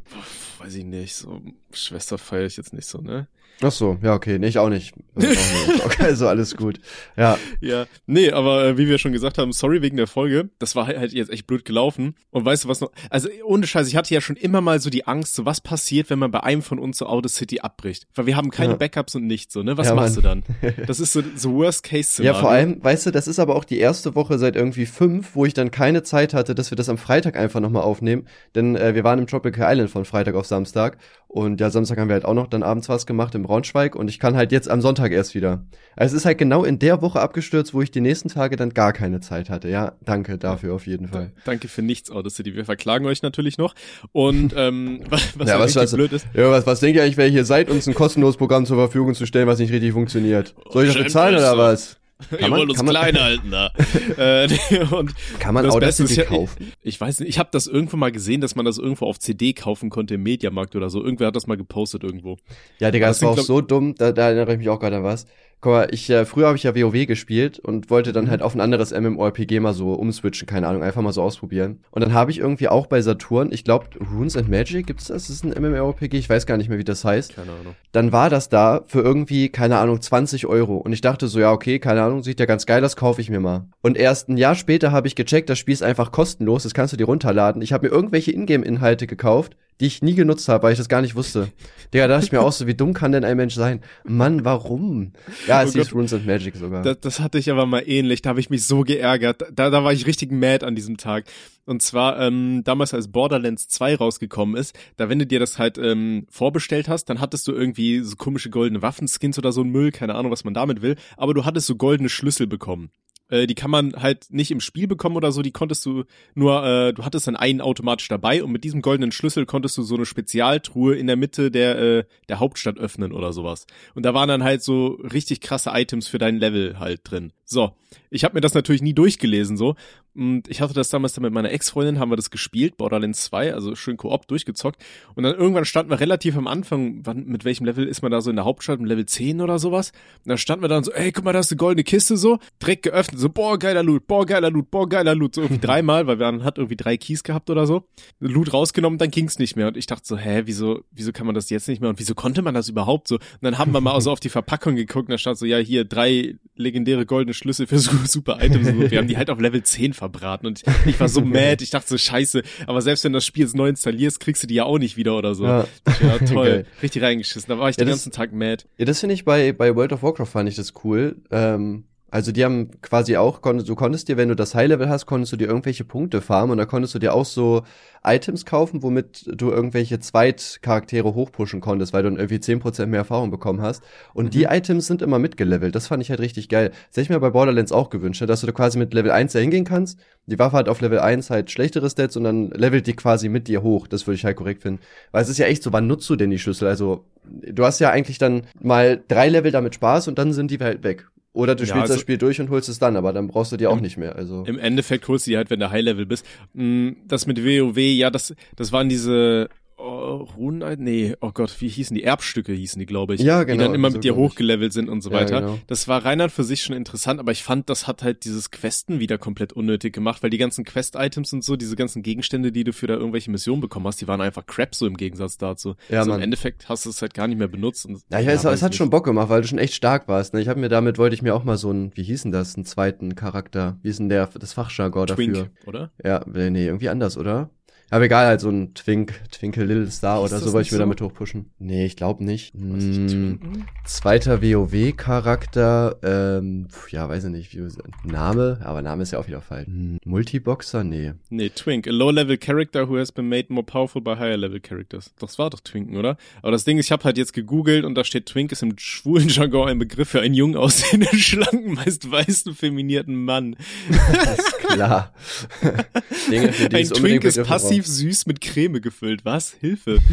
Weiß 0.59 0.75
ich 0.75 0.85
nicht, 0.85 1.15
so 1.15 1.41
Schwester 1.71 2.17
feiere 2.17 2.45
ich 2.45 2.57
jetzt 2.57 2.73
nicht 2.73 2.87
so, 2.87 2.99
ne? 2.99 3.27
Ach 3.61 3.71
so, 3.71 3.97
ja, 4.01 4.13
okay, 4.13 4.39
nee, 4.39 4.47
ich 4.47 4.57
auch 4.57 4.69
nicht. 4.69 4.93
Nicht. 5.15 5.37
Okay, 5.85 6.03
also 6.03 6.27
alles 6.27 6.55
gut. 6.57 6.79
Ja, 7.17 7.37
Ja, 7.61 7.85
nee, 8.07 8.31
aber 8.31 8.65
äh, 8.65 8.77
wie 8.77 8.87
wir 8.87 8.97
schon 8.97 9.11
gesagt 9.13 9.37
haben, 9.37 9.51
sorry 9.53 9.81
wegen 9.81 9.95
der 9.97 10.07
Folge. 10.07 10.49
Das 10.59 10.75
war 10.75 10.87
halt 10.87 11.13
jetzt 11.13 11.29
echt 11.29 11.45
blöd 11.45 11.65
gelaufen. 11.65 12.15
Und 12.31 12.45
weißt 12.45 12.63
du 12.63 12.67
was 12.69 12.81
noch? 12.81 12.91
Also 13.09 13.29
ohne 13.45 13.67
Scheiß, 13.67 13.87
ich 13.87 13.95
hatte 13.95 14.13
ja 14.13 14.21
schon 14.21 14.35
immer 14.37 14.61
mal 14.61 14.79
so 14.79 14.89
die 14.89 15.05
Angst, 15.05 15.35
so 15.35 15.45
was 15.45 15.61
passiert, 15.61 16.09
wenn 16.09 16.19
man 16.19 16.31
bei 16.31 16.41
einem 16.41 16.61
von 16.61 16.79
uns 16.79 16.97
so 16.97 17.05
Auto 17.05 17.27
City 17.27 17.59
abbricht. 17.59 18.07
Weil 18.15 18.25
wir 18.25 18.35
haben 18.37 18.49
keine 18.49 18.71
Ja. 18.73 18.77
Backups 18.77 19.15
und 19.15 19.27
nichts, 19.27 19.53
so, 19.53 19.61
ne? 19.61 19.77
Was 19.77 19.87
Ja, 19.87 19.95
machst 19.95 20.21
Mann. 20.21 20.41
du 20.41 20.49
dann? 20.61 20.75
Das 20.87 20.99
ist 20.99 21.13
so, 21.13 21.21
so 21.35 21.53
Worst-Case-Szenario. 21.53 22.33
Ja, 22.35 22.41
vor 22.41 22.49
allem, 22.51 22.83
weißt 22.83 23.05
du, 23.05 23.11
das 23.11 23.27
ist 23.27 23.39
aber 23.39 23.55
auch 23.55 23.65
die 23.65 23.77
erste 23.79 24.15
Woche 24.15 24.39
seit 24.39 24.55
irgendwie 24.55 24.85
fünf, 24.85 25.35
wo 25.35 25.45
ich 25.45 25.53
dann 25.53 25.69
keine 25.71 26.03
Zeit 26.03 26.33
hatte, 26.33 26.55
dass 26.55 26.71
wir 26.71 26.75
das 26.75 26.89
am 26.89 26.97
Freitag 26.97 27.37
einfach 27.37 27.59
nochmal 27.59 27.83
aufnehmen. 27.83 28.25
Denn 28.55 28.75
äh, 28.75 28.95
wir 28.95 29.03
waren 29.03 29.19
im 29.19 29.27
Tropical 29.27 29.71
Island 29.71 29.89
von 29.89 30.05
Freitag 30.05 30.35
auf 30.35 30.45
Samstag. 30.47 30.97
Und 31.35 31.59
ja, 31.59 31.71
Samstag 31.71 31.97
haben 31.97 32.09
wir 32.09 32.13
halt 32.13 32.25
auch 32.25 32.35
noch 32.35 32.45
dann 32.45 32.61
abends 32.61 32.89
was 32.89 33.07
gemacht 33.07 33.33
im 33.33 33.41
Braunschweig. 33.41 33.95
Und 33.95 34.07
ich 34.07 34.19
kann 34.19 34.35
halt 34.35 34.51
jetzt 34.51 34.69
am 34.69 34.81
Sonntag 34.81 35.11
erst 35.11 35.33
wieder. 35.33 35.65
Also 35.95 36.15
es 36.15 36.21
ist 36.21 36.25
halt 36.27 36.37
genau 36.37 36.63
in 36.63 36.77
der 36.77 37.01
Woche 37.01 37.19
abgestürzt, 37.21 37.73
wo 37.73 37.81
ich 37.81 37.89
die 37.89 38.01
nächsten 38.01 38.29
Tage 38.29 38.55
dann 38.55 38.69
gar 38.69 38.93
keine 38.93 39.19
Zeit 39.19 39.49
hatte. 39.49 39.67
Ja, 39.67 39.93
danke 40.05 40.37
dafür 40.37 40.75
auf 40.75 40.85
jeden 40.85 41.07
Fall. 41.07 41.31
Danke 41.43 41.69
für 41.69 41.81
nichts, 41.81 42.11
Auto 42.11 42.29
City. 42.29 42.53
Wir 42.53 42.65
verklagen 42.65 43.07
euch 43.07 43.23
natürlich 43.23 43.57
noch. 43.57 43.73
Und 44.11 44.53
ähm, 44.55 44.99
was, 45.09 45.39
was 45.39 45.47
Ja, 45.47 45.55
ja, 45.55 45.59
was- 45.59 45.75
was- 45.75 45.91
blöd 45.93 46.13
ist, 46.13 46.27
Ja, 46.35 46.51
was, 46.51 46.67
was 46.67 46.79
denkt 46.81 46.97
ihr 46.97 47.01
eigentlich, 47.03 47.17
wer 47.17 47.27
hier 47.27 47.45
seid, 47.45 47.67
uns 47.67 47.87
ein 47.87 47.95
kostenloses 47.95 48.37
Programm 48.37 48.67
zur 48.67 48.77
Verfügung 48.77 49.15
zu 49.15 49.25
stellen, 49.25 49.47
was 49.47 49.57
nicht 49.57 49.71
richtig 49.73 49.91
funktioniert? 49.93 50.53
Soll 50.69 50.85
ich 50.85 50.93
das 50.93 51.03
bezahlen 51.03 51.33
oder 51.35 51.75
so. 51.77 51.95
Was? 52.29 52.39
ihr 52.39 52.51
wollt 52.51 52.69
uns 52.69 52.83
man, 52.83 52.89
klein 52.89 53.19
halten 53.19 53.51
da. 53.51 53.71
äh, 54.17 54.47
und 54.91 55.13
kann 55.39 55.53
man 55.53 55.65
das 55.65 55.77
Beste 55.77 56.03
ist 56.03 56.15
ja, 56.15 56.25
kaufen? 56.25 56.71
Ich 56.81 56.99
weiß 56.99 57.19
nicht, 57.19 57.29
ich 57.29 57.39
habe 57.39 57.49
das 57.51 57.67
irgendwo 57.67 57.97
mal 57.97 58.11
gesehen, 58.11 58.41
dass 58.41 58.55
man 58.55 58.65
das 58.65 58.77
irgendwo 58.77 59.05
auf 59.05 59.19
CD 59.19 59.53
kaufen 59.53 59.89
konnte 59.89 60.15
im 60.15 60.23
Mediamarkt 60.23 60.75
oder 60.75 60.89
so. 60.89 61.03
Irgendwer 61.03 61.27
hat 61.27 61.35
das 61.35 61.47
mal 61.47 61.57
gepostet 61.57 62.03
irgendwo. 62.03 62.37
Ja, 62.79 62.91
Digga, 62.91 63.07
das 63.07 63.19
das 63.19 63.27
war 63.27 63.33
auch 63.33 63.45
so 63.45 63.61
dumm, 63.61 63.95
da, 63.95 64.11
da 64.11 64.27
erinnere 64.27 64.53
ich 64.53 64.59
mich 64.59 64.69
auch 64.69 64.79
gerade 64.79 64.97
an 64.97 65.03
was. 65.03 65.25
Guck 65.63 65.71
mal, 65.71 65.87
ich, 65.91 66.09
äh, 66.09 66.25
früher 66.25 66.47
habe 66.47 66.57
ich 66.57 66.63
ja 66.63 66.75
WoW 66.75 67.07
gespielt 67.07 67.57
und 67.57 67.89
wollte 67.89 68.11
dann 68.11 68.29
halt 68.29 68.41
auf 68.41 68.53
ein 68.53 68.59
anderes 68.59 68.91
MMORPG 68.91 69.61
mal 69.61 69.73
so 69.73 69.93
umswitchen, 69.93 70.45
keine 70.45 70.67
Ahnung, 70.67 70.83
einfach 70.83 71.01
mal 71.01 71.13
so 71.13 71.21
ausprobieren. 71.21 71.79
Und 71.89 72.01
dann 72.01 72.11
habe 72.11 72.31
ich 72.31 72.39
irgendwie 72.39 72.67
auch 72.67 72.85
bei 72.87 73.01
Saturn, 73.01 73.49
ich 73.49 73.63
glaube, 73.63 73.85
Runes 74.11 74.35
and 74.35 74.49
Magic, 74.49 74.87
gibt's 74.87 75.05
das? 75.05 75.27
Das 75.27 75.29
ist 75.29 75.45
ein 75.45 75.53
MMORPG, 75.57 76.17
ich 76.17 76.27
weiß 76.29 76.45
gar 76.47 76.57
nicht 76.57 76.67
mehr, 76.67 76.79
wie 76.79 76.83
das 76.83 77.05
heißt. 77.05 77.37
Keine 77.37 77.53
Ahnung. 77.53 77.75
Dann 77.93 78.11
war 78.11 78.29
das 78.29 78.49
da 78.49 78.81
für 78.87 78.99
irgendwie, 78.99 79.47
keine 79.47 79.77
Ahnung, 79.77 80.01
20 80.01 80.47
Euro. 80.47 80.75
Und 80.75 80.91
ich 80.91 80.99
dachte 80.99 81.29
so, 81.29 81.39
ja, 81.39 81.53
okay, 81.53 81.79
keine 81.79 82.03
Ahnung, 82.03 82.23
sieht 82.23 82.41
ja 82.41 82.45
ganz 82.45 82.65
geil 82.65 82.83
aus, 82.83 82.97
kaufe 82.97 83.21
ich 83.21 83.29
mir 83.29 83.39
mal. 83.39 83.65
Und 83.81 83.95
erst 83.95 84.27
ein 84.27 84.35
Jahr 84.35 84.55
später 84.55 84.91
habe 84.91 85.07
ich 85.07 85.15
gecheckt, 85.15 85.49
das 85.49 85.59
Spiel 85.59 85.75
ist 85.75 85.81
einfach 85.81 86.11
kostenlos, 86.11 86.63
das 86.63 86.73
kannst 86.73 86.91
du 86.91 86.97
dir 86.97 87.05
runterladen. 87.05 87.61
Ich 87.61 87.71
habe 87.71 87.87
mir 87.87 87.93
irgendwelche 87.93 88.33
Ingame-Inhalte 88.33 89.07
gekauft, 89.07 89.55
die 89.79 89.87
ich 89.87 90.01
nie 90.01 90.15
genutzt 90.15 90.47
habe, 90.49 90.63
weil 90.63 90.73
ich 90.73 90.77
das 90.77 90.89
gar 90.89 91.01
nicht 91.01 91.15
wusste. 91.15 91.49
Digga, 91.93 92.07
da 92.07 92.15
dachte 92.15 92.25
ich 92.25 92.31
mir 92.31 92.41
auch 92.41 92.51
so, 92.51 92.67
wie 92.67 92.73
dumm 92.73 92.93
kann 92.93 93.11
denn 93.11 93.23
ein 93.23 93.37
Mensch 93.37 93.55
sein? 93.55 93.81
Mann, 94.03 94.45
warum? 94.45 95.13
Ja, 95.47 95.63
es 95.63 95.71
Oh 95.71 95.73
hieß 95.79 95.87
Gott. 95.89 95.95
Runes 95.95 96.13
and 96.13 96.25
Magic 96.25 96.55
sogar. 96.55 96.81
Das, 96.81 96.99
das 97.01 97.19
hatte 97.19 97.37
ich 97.37 97.51
aber 97.51 97.65
mal 97.65 97.83
ähnlich. 97.87 98.21
Da 98.21 98.29
habe 98.29 98.39
ich 98.39 98.49
mich 98.49 98.65
so 98.65 98.81
geärgert. 98.81 99.43
Da, 99.53 99.69
da 99.69 99.83
war 99.83 99.93
ich 99.93 100.05
richtig 100.05 100.31
mad 100.31 100.65
an 100.65 100.75
diesem 100.75 100.97
Tag. 100.97 101.25
Und 101.65 101.81
zwar 101.81 102.19
ähm, 102.19 102.61
damals, 102.63 102.93
als 102.93 103.11
Borderlands 103.11 103.67
2 103.69 103.95
rausgekommen 103.95 104.55
ist, 104.55 104.77
da 104.97 105.07
wenn 105.09 105.19
du 105.19 105.25
dir 105.25 105.39
das 105.39 105.59
halt 105.59 105.77
ähm, 105.77 106.25
vorbestellt 106.29 106.89
hast, 106.89 107.05
dann 107.05 107.21
hattest 107.21 107.47
du 107.47 107.53
irgendwie 107.53 108.01
so 108.01 108.15
komische 108.15 108.49
goldene 108.49 108.81
Waffenskins 108.81 109.37
oder 109.37 109.51
so 109.51 109.61
ein 109.61 109.69
Müll, 109.69 109.91
keine 109.91 110.15
Ahnung, 110.15 110.31
was 110.31 110.43
man 110.43 110.53
damit 110.53 110.81
will, 110.81 110.95
aber 111.15 111.33
du 111.33 111.45
hattest 111.45 111.67
so 111.67 111.75
goldene 111.75 112.09
Schlüssel 112.09 112.47
bekommen. 112.47 112.89
Äh, 113.29 113.47
die 113.47 113.55
kann 113.55 113.71
man 113.71 113.93
halt 113.93 114.27
nicht 114.29 114.51
im 114.51 114.59
Spiel 114.59 114.87
bekommen 114.87 115.15
oder 115.15 115.31
so, 115.31 115.41
die 115.41 115.51
konntest 115.51 115.85
du 115.85 116.03
nur, 116.35 116.63
äh, 116.65 116.93
du 116.93 117.03
hattest 117.03 117.27
dann 117.27 117.35
einen 117.35 117.61
automatisch 117.61 118.07
dabei 118.07 118.43
und 118.43 118.51
mit 118.51 118.63
diesem 118.63 118.81
goldenen 118.81 119.11
Schlüssel 119.11 119.45
konntest 119.45 119.77
du 119.77 119.83
so 119.83 119.95
eine 119.95 120.05
Spezialtruhe 120.05 120.95
in 120.95 121.07
der 121.07 121.15
Mitte 121.15 121.51
der, 121.51 121.79
äh, 121.79 122.03
der 122.29 122.39
Hauptstadt 122.39 122.77
öffnen 122.77 123.11
oder 123.11 123.33
sowas. 123.33 123.65
Und 123.95 124.03
da 124.03 124.13
waren 124.13 124.29
dann 124.29 124.43
halt 124.43 124.63
so 124.63 124.99
richtig 125.01 125.41
krasse 125.41 125.71
Items 125.73 126.07
für 126.07 126.17
dein 126.17 126.37
Level 126.37 126.79
halt 126.79 127.01
drin. 127.03 127.31
So, 127.53 127.71
ich 128.09 128.23
habe 128.23 128.35
mir 128.35 128.41
das 128.41 128.53
natürlich 128.53 128.81
nie 128.81 128.93
durchgelesen 128.93 129.57
so. 129.57 129.75
Und 130.15 130.47
ich 130.47 130.61
hatte 130.61 130.73
das 130.73 130.89
damals 130.89 131.13
dann 131.13 131.23
mit 131.23 131.33
meiner 131.33 131.51
Ex-Freundin, 131.51 131.97
haben 131.99 132.11
wir 132.11 132.15
das 132.15 132.29
gespielt, 132.29 132.77
Borderlands 132.77 133.23
2, 133.25 133.53
also 133.53 133.75
schön 133.75 133.97
Koop 133.97 134.27
durchgezockt. 134.27 134.83
Und 135.15 135.23
dann 135.23 135.35
irgendwann 135.35 135.65
standen 135.65 135.89
wir 135.89 135.99
relativ 135.99 136.37
am 136.37 136.45
Anfang, 136.45 136.99
wann, 137.03 137.25
mit 137.25 137.45
welchem 137.45 137.65
Level 137.65 137.87
ist 137.87 138.03
man 138.03 138.11
da 138.11 138.21
so 138.21 138.29
in 138.29 138.35
der 138.35 138.45
Hauptstadt, 138.45 138.79
im 138.79 138.85
Level 138.85 139.07
10 139.07 139.41
oder 139.41 139.57
sowas? 139.57 139.91
Und 140.23 140.29
dann 140.29 140.37
standen 140.37 140.63
wir 140.63 140.67
dann 140.67 140.83
so, 140.83 140.91
ey, 140.91 141.11
guck 141.11 141.25
mal, 141.25 141.33
da 141.33 141.39
ist 141.39 141.51
eine 141.51 141.57
goldene 141.57 141.83
Kiste 141.83 142.17
so, 142.17 142.37
direkt 142.61 142.83
geöffnet, 142.83 143.19
so, 143.19 143.29
boah, 143.29 143.57
geiler 143.57 143.81
Loot, 143.81 144.05
boah, 144.05 144.25
geiler 144.25 144.51
Loot, 144.51 144.69
boah, 144.69 144.87
geiler 144.87 145.15
Loot, 145.15 145.35
so 145.35 145.41
irgendwie 145.41 145.61
dreimal, 145.65 146.05
weil 146.05 146.19
wir 146.19 146.25
dann 146.25 146.43
hat 146.43 146.59
irgendwie 146.59 146.77
drei 146.77 146.97
Keys 146.97 147.23
gehabt 147.23 147.49
oder 147.49 147.65
so, 147.65 147.83
Loot 148.19 148.53
rausgenommen, 148.53 148.99
dann 148.99 149.09
ging's 149.09 149.39
nicht 149.39 149.55
mehr. 149.55 149.67
Und 149.67 149.77
ich 149.77 149.87
dachte 149.87 150.05
so, 150.05 150.17
hä, 150.17 150.43
wieso, 150.45 150.81
wieso 150.91 151.11
kann 151.11 151.25
man 151.25 151.33
das 151.33 151.49
jetzt 151.49 151.67
nicht 151.67 151.81
mehr 151.81 151.89
und 151.89 151.99
wieso 151.99 152.13
konnte 152.13 152.43
man 152.43 152.53
das 152.53 152.69
überhaupt 152.69 153.07
so? 153.07 153.15
Und 153.15 153.41
dann 153.41 153.57
haben 153.57 153.71
wir 153.71 153.81
mal 153.81 153.99
so 154.01 154.11
auf 154.11 154.19
die 154.19 154.29
Verpackung 154.29 154.75
geguckt 154.75 155.07
und 155.07 155.11
da 155.11 155.17
stand 155.17 155.39
so, 155.39 155.47
ja, 155.47 155.57
hier 155.57 155.85
drei 155.85 156.35
legendäre 156.55 157.07
goldene 157.07 157.33
Schlüssel 157.43 157.67
für 157.67 157.77
su- 157.77 157.91
super 158.07 158.39
Items 158.41 158.67
und 158.69 158.81
so. 158.81 158.91
wir 158.91 158.97
haben 158.97 159.07
die 159.07 159.17
halt 159.17 159.29
auf 159.29 159.39
Level 159.39 159.61
10 159.61 159.93
verbraten 159.93 160.47
und 160.47 160.61
ich, 160.63 160.85
ich 160.87 160.99
war 160.99 161.09
so 161.09 161.21
mad, 161.25 161.63
ich 161.63 161.69
dachte 161.69 161.87
so, 161.89 161.97
scheiße, 161.97 162.41
aber 162.67 162.81
selbst 162.81 163.03
wenn 163.03 163.13
du 163.13 163.17
das 163.17 163.25
Spiel 163.25 163.43
jetzt 163.43 163.55
neu 163.55 163.67
installierst, 163.69 164.19
kriegst 164.19 164.41
du 164.43 164.47
die 164.47 164.55
ja 164.55 164.63
auch 164.63 164.79
nicht 164.79 164.97
wieder 164.97 165.17
oder 165.17 165.35
so. 165.35 165.45
Ja. 165.45 165.67
Ja, 166.01 166.17
toll, 166.25 166.47
Geil. 166.47 166.65
richtig 166.81 167.03
reingeschissen, 167.03 167.49
da 167.49 167.59
war 167.59 167.69
ich 167.69 167.77
Ja, 167.77 167.83
den 167.83 167.89
das- 167.89 167.97
ganzen 167.99 168.11
Tag 168.11 168.33
mad. 168.33 168.63
Ja, 168.77 168.85
das 168.85 168.99
finde 169.01 169.13
ich 169.15 169.25
bei, 169.25 169.51
bei 169.53 169.75
World 169.75 169.93
of 169.93 170.01
Warcraft 170.03 170.25
fand 170.27 170.49
ich 170.49 170.55
das 170.55 170.73
cool. 170.83 171.17
Ähm, 171.31 171.83
also 172.13 172.31
die 172.31 172.45
haben 172.45 172.69
quasi 172.83 173.17
auch, 173.17 173.41
konntest, 173.41 173.67
du 173.67 173.73
konntest 173.73 174.07
dir, 174.07 174.17
wenn 174.17 174.29
du 174.29 174.35
das 174.35 174.53
High-Level 174.53 174.87
hast, 174.87 175.07
konntest 175.07 175.33
du 175.33 175.35
dir 175.35 175.47
irgendwelche 175.47 175.83
Punkte 175.83 176.21
farmen 176.21 176.51
und 176.51 176.57
da 176.59 176.65
konntest 176.67 176.93
du 176.93 176.99
dir 176.99 177.11
auch 177.11 177.25
so 177.25 177.63
Items 178.03 178.45
kaufen, 178.45 178.83
womit 178.83 179.25
du 179.25 179.49
irgendwelche 179.49 179.99
Zweitcharaktere 179.99 181.15
hochpushen 181.15 181.59
konntest, 181.59 181.91
weil 181.91 182.03
du 182.03 182.09
dann 182.09 182.19
irgendwie 182.19 182.35
10% 182.35 182.85
mehr 182.85 182.99
Erfahrung 182.99 183.31
bekommen 183.31 183.63
hast. 183.63 183.81
Und 184.13 184.35
die 184.35 184.43
Items 184.43 184.85
sind 184.85 185.01
immer 185.01 185.17
mitgelevelt. 185.17 185.73
Das 185.73 185.87
fand 185.87 186.03
ich 186.03 186.11
halt 186.11 186.19
richtig 186.19 186.49
geil. 186.49 186.69
Das 186.69 186.97
hätte 186.97 187.01
ich 187.01 187.09
mir 187.09 187.19
bei 187.19 187.31
Borderlands 187.31 187.71
auch 187.71 187.89
gewünscht, 187.89 188.21
ne? 188.21 188.27
dass 188.27 188.41
du 188.41 188.45
da 188.45 188.53
quasi 188.53 188.77
mit 188.77 188.93
Level 188.93 189.09
1 189.09 189.33
da 189.33 189.39
hingehen 189.39 189.65
kannst. 189.65 189.97
Die 190.27 190.37
Waffe 190.37 190.57
hat 190.57 190.69
auf 190.69 190.81
Level 190.81 190.99
1 190.99 191.31
halt 191.31 191.49
schlechtere 191.49 191.89
Stats 191.89 192.15
und 192.15 192.25
dann 192.25 192.51
levelt 192.51 192.85
die 192.85 192.95
quasi 192.95 193.27
mit 193.27 193.47
dir 193.47 193.63
hoch. 193.63 193.87
Das 193.87 194.05
würde 194.05 194.17
ich 194.17 194.25
halt 194.25 194.37
korrekt 194.37 194.61
finden. 194.61 194.81
Weil 195.11 195.23
es 195.23 195.29
ist 195.29 195.39
ja 195.39 195.47
echt 195.47 195.63
so, 195.63 195.73
wann 195.73 195.87
nutzt 195.87 196.07
du 196.11 196.15
denn 196.15 196.29
die 196.29 196.37
Schlüssel? 196.37 196.67
Also, 196.67 197.05
du 197.25 197.65
hast 197.65 197.79
ja 197.79 197.89
eigentlich 197.89 198.19
dann 198.19 198.43
mal 198.61 199.01
drei 199.07 199.29
Level 199.29 199.51
damit 199.51 199.73
Spaß 199.73 200.09
und 200.09 200.19
dann 200.19 200.31
sind 200.31 200.51
die 200.51 200.59
halt 200.59 200.83
weg. 200.83 201.07
Oder 201.33 201.55
du 201.55 201.63
Ja, 201.63 201.69
spielst 201.69 201.81
also- 201.81 201.93
das 201.95 202.01
Spiel 202.01 202.17
durch 202.19 202.39
und 202.39 202.49
holst 202.51 202.69
es 202.69 202.77
dann, 202.79 202.95
aber 202.95 203.11
dann 203.11 203.27
brauchst 203.27 203.51
du 203.51 203.57
die 203.57 203.65
auch 203.67 203.77
Im- 203.77 203.81
nicht 203.81 203.97
mehr. 203.97 204.15
Also 204.15 204.43
Im 204.45 204.59
Endeffekt 204.59 205.07
holst 205.07 205.25
du 205.25 205.31
die 205.31 205.37
halt, 205.37 205.49
wenn 205.49 205.59
du 205.59 205.69
High-Level 205.71 206.05
bist. 206.05 206.25
Mm, 206.53 206.89
Das 207.07 207.25
mit 207.25 207.43
WoW, 207.43 207.77
ja, 207.77 208.11
das, 208.11 208.35
das 208.55 208.71
waren 208.71 208.87
diese 208.87 209.49
oh, 209.83 210.27
Runen, 210.37 210.81
nee, 210.83 211.15
oh 211.21 211.31
Gott, 211.33 211.55
wie 211.59 211.67
hießen 211.67 211.93
die? 211.95 212.03
Erbstücke 212.03 212.53
hießen 212.53 212.79
die, 212.79 212.85
glaube 212.85 213.15
ich. 213.15 213.21
Ja, 213.21 213.41
Die 213.41 213.51
genau, 213.51 213.65
dann 213.65 213.75
immer 213.75 213.91
so 213.91 213.97
mit 213.97 214.03
dir 214.03 214.15
hochgelevelt 214.15 214.71
sind 214.73 214.89
und 214.89 215.01
so 215.01 215.09
Ja, 215.11 215.17
weiter. 215.17 215.41
genau. 215.41 215.59
Das 215.67 215.87
war 215.87 216.03
rein 216.05 216.21
an 216.21 216.29
für 216.29 216.43
sich 216.43 216.61
schon 216.63 216.75
interessant, 216.75 217.19
aber 217.19 217.31
ich 217.31 217.43
fand, 217.43 217.69
das 217.69 217.85
hat 217.87 218.03
halt 218.03 218.23
dieses 218.25 218.49
Questen 218.51 218.99
wieder 218.99 219.17
komplett 219.17 219.53
unnötig 219.53 219.93
gemacht, 219.93 220.23
weil 220.23 220.29
die 220.29 220.37
ganzen 220.37 220.63
Quest-Items 220.63 221.33
und 221.33 221.43
so, 221.43 221.55
diese 221.55 221.75
ganzen 221.75 222.01
Gegenstände, 222.03 222.51
die 222.51 222.63
du 222.63 222.73
für 222.73 222.87
da 222.87 222.93
irgendwelche 222.95 223.29
Missionen 223.31 223.61
bekommen 223.61 223.85
hast, 223.87 223.99
die 224.01 224.07
waren 224.07 224.21
einfach 224.21 224.45
Crap 224.45 224.73
so 224.73 224.87
im 224.87 224.95
Gegensatz 224.97 225.37
dazu. 225.37 225.75
Ja, 225.89 225.99
also 225.99 226.11
im 226.11 226.15
Mann. 226.15 226.21
Endeffekt 226.23 226.69
hast 226.69 226.85
du 226.85 226.89
es 226.89 227.01
halt 227.01 227.13
gar 227.13 227.27
nicht 227.27 227.37
mehr 227.37 227.47
benutzt. 227.47 227.85
Und, 227.85 228.01
Ja, 228.09 228.19
ich 228.19 228.27
weiß, 228.27 228.43
weiß 228.45 228.53
es 228.55 228.61
hat 228.63 228.71
nicht. 228.71 228.77
schon 228.77 228.89
Bock 228.89 229.05
gemacht, 229.05 229.29
weil 229.29 229.41
du 229.41 229.47
schon 229.47 229.59
echt 229.59 229.73
stark 229.73 230.07
warst. 230.07 230.33
Ne? 230.33 230.41
Ich 230.41 230.47
habe 230.47 230.59
mir 230.59 230.69
damit 230.69 230.97
wollte 230.97 231.13
ich 231.15 231.21
mir 231.21 231.35
auch 231.35 231.43
mal 231.43 231.57
so 231.57 231.69
einen, 231.69 231.91
wie 231.95 232.03
hieß 232.03 232.23
denn 232.23 232.31
das, 232.31 232.55
einen 232.55 232.65
zweiten 232.65 233.15
Charakter. 233.15 233.77
Wie 233.81 233.89
ist 233.89 233.99
denn 233.99 234.09
der 234.09 234.27
das 234.27 234.53
Fachjargon 234.53 235.07
dafür? 235.07 235.33
Twink, 235.33 235.49
oder? 235.65 235.91
Ja, 236.03 236.23
nee, 236.27 236.65
irgendwie 236.65 236.89
anders, 236.89 237.17
oder? 237.17 237.49
Aber 237.93 238.05
egal, 238.05 238.25
halt 238.25 238.41
so 238.41 238.49
ein 238.49 238.73
Twink, 238.73 239.13
Twinkle 239.29 239.65
Little 239.65 239.91
Star 239.91 240.15
Hieß 240.15 240.31
oder 240.31 240.39
das 240.39 240.43
so 240.43 240.51
wollte 240.53 240.65
ich 240.65 240.71
mir 240.71 240.77
so? 240.77 240.81
damit 240.81 240.99
hochpushen. 240.99 241.51
Nee, 241.59 241.85
ich 241.85 241.95
glaube 241.95 242.23
nicht. 242.23 242.51
Was 242.55 242.83
ist 242.83 243.13
Hm, 243.13 243.65
zweiter 243.85 244.41
WoW-Charakter, 244.41 245.97
ähm, 246.01 246.69
ja, 246.89 247.07
weiß 247.07 247.25
ich 247.25 247.29
nicht, 247.29 247.53
wie, 247.53 247.61
Name, 248.03 248.59
aber 248.63 248.81
Name 248.81 249.03
ist 249.03 249.11
ja 249.11 249.19
auch 249.19 249.27
wieder 249.27 249.41
falsch. 249.41 249.67
Hm, 249.67 249.99
Multiboxer? 250.05 250.83
Nee. 250.83 251.13
Nee, 251.29 251.49
Twink, 251.49 251.87
a 251.87 251.91
low-level 251.91 252.37
character 252.37 252.89
who 252.89 252.97
has 252.97 253.11
been 253.11 253.29
made 253.29 253.53
more 253.53 253.63
powerful 253.63 254.01
by 254.01 254.15
higher-level 254.15 254.59
characters. 254.59 255.13
Das 255.19 255.37
war 255.37 255.51
doch 255.51 255.59
Twinken, 255.59 255.95
oder? 255.95 256.17
Aber 256.41 256.51
das 256.51 256.63
Ding 256.63 256.79
ist, 256.79 256.87
ich 256.87 256.91
habe 256.91 257.03
halt 257.03 257.19
jetzt 257.19 257.33
gegoogelt 257.33 257.85
und 257.85 257.93
da 257.93 258.03
steht 258.03 258.25
Twink 258.25 258.51
ist 258.51 258.63
im 258.63 258.75
schwulen 258.79 259.29
Jargon 259.29 259.69
ein 259.69 259.77
Begriff 259.77 260.09
für 260.09 260.21
einen 260.21 260.33
jung 260.33 260.55
aussehenden, 260.55 261.19
schlanken, 261.19 261.73
meist 261.75 262.09
weißen, 262.09 262.55
feminierten 262.55 263.23
Mann. 263.23 263.55
Ist 263.89 264.57
klar. 264.57 265.13
Dinge, 266.31 266.51
für 266.53 266.69
die 266.69 266.75
Ein 266.75 266.85
Twink 266.87 267.23
ist 267.23 267.43
passiv 267.43 267.82
süß 267.85 268.25
mit 268.25 268.41
Creme 268.41 268.81
gefüllt. 268.81 269.25
Was? 269.25 269.53
Hilfe. 269.53 269.99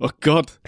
Oh 0.00 0.10
Gott. 0.20 0.60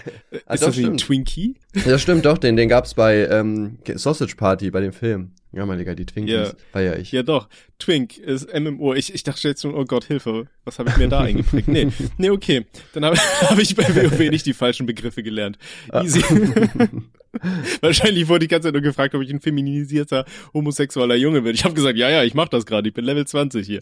Ah, 0.45 0.55
ist 0.55 0.61
doch, 0.61 0.67
das 0.67 0.67
ein 0.67 0.73
stimmt. 0.73 0.99
Twinkie? 0.99 1.55
Ja, 1.85 1.97
stimmt, 1.97 2.25
doch, 2.25 2.37
den, 2.37 2.57
den 2.57 2.67
gab's 2.67 2.95
bei 2.95 3.25
ähm, 3.27 3.77
Sausage 3.95 4.35
Party, 4.35 4.71
bei 4.71 4.81
dem 4.81 4.91
Film. 4.91 5.31
Ja, 5.53 5.65
mein 5.65 5.77
Digga, 5.77 5.95
die 5.95 6.05
Twinkies. 6.05 6.53
War 6.73 6.81
ja 6.81 6.95
ich. 6.95 7.13
Ja 7.13 7.23
doch. 7.23 7.47
Twink 7.81 8.17
ist 8.17 8.47
MMO. 8.53 8.93
Ich, 8.93 9.13
ich 9.13 9.23
dachte 9.23 9.47
jetzt 9.47 9.63
schon, 9.63 9.73
oh 9.73 9.85
Gott, 9.85 10.05
Hilfe. 10.05 10.47
Was 10.65 10.77
habe 10.77 10.89
ich 10.89 10.97
mir 10.97 11.07
da 11.07 11.19
eingeprägt? 11.21 11.67
Nee, 11.67 11.87
nee, 12.17 12.29
okay. 12.29 12.65
Dann 12.93 13.05
habe 13.05 13.17
hab 13.41 13.57
ich 13.57 13.75
bei 13.75 13.83
WoW 13.83 14.19
nicht 14.29 14.45
die 14.45 14.53
falschen 14.53 14.85
Begriffe 14.85 15.23
gelernt. 15.23 15.57
Ah. 15.89 16.03
Easy. 16.03 16.23
Wahrscheinlich 17.81 18.27
wurde 18.27 18.39
die 18.39 18.47
ganze 18.49 18.67
Zeit 18.67 18.73
nur 18.73 18.81
gefragt, 18.81 19.15
ob 19.15 19.21
ich 19.21 19.31
ein 19.31 19.39
feminisierter 19.39 20.25
homosexueller 20.53 21.15
Junge 21.15 21.41
bin. 21.41 21.55
Ich 21.55 21.63
habe 21.63 21.73
gesagt, 21.73 21.97
ja, 21.97 22.09
ja, 22.09 22.23
ich 22.23 22.33
mach 22.33 22.49
das 22.49 22.65
gerade. 22.65 22.89
Ich 22.89 22.93
bin 22.93 23.05
Level 23.05 23.25
20 23.25 23.65
hier. 23.65 23.81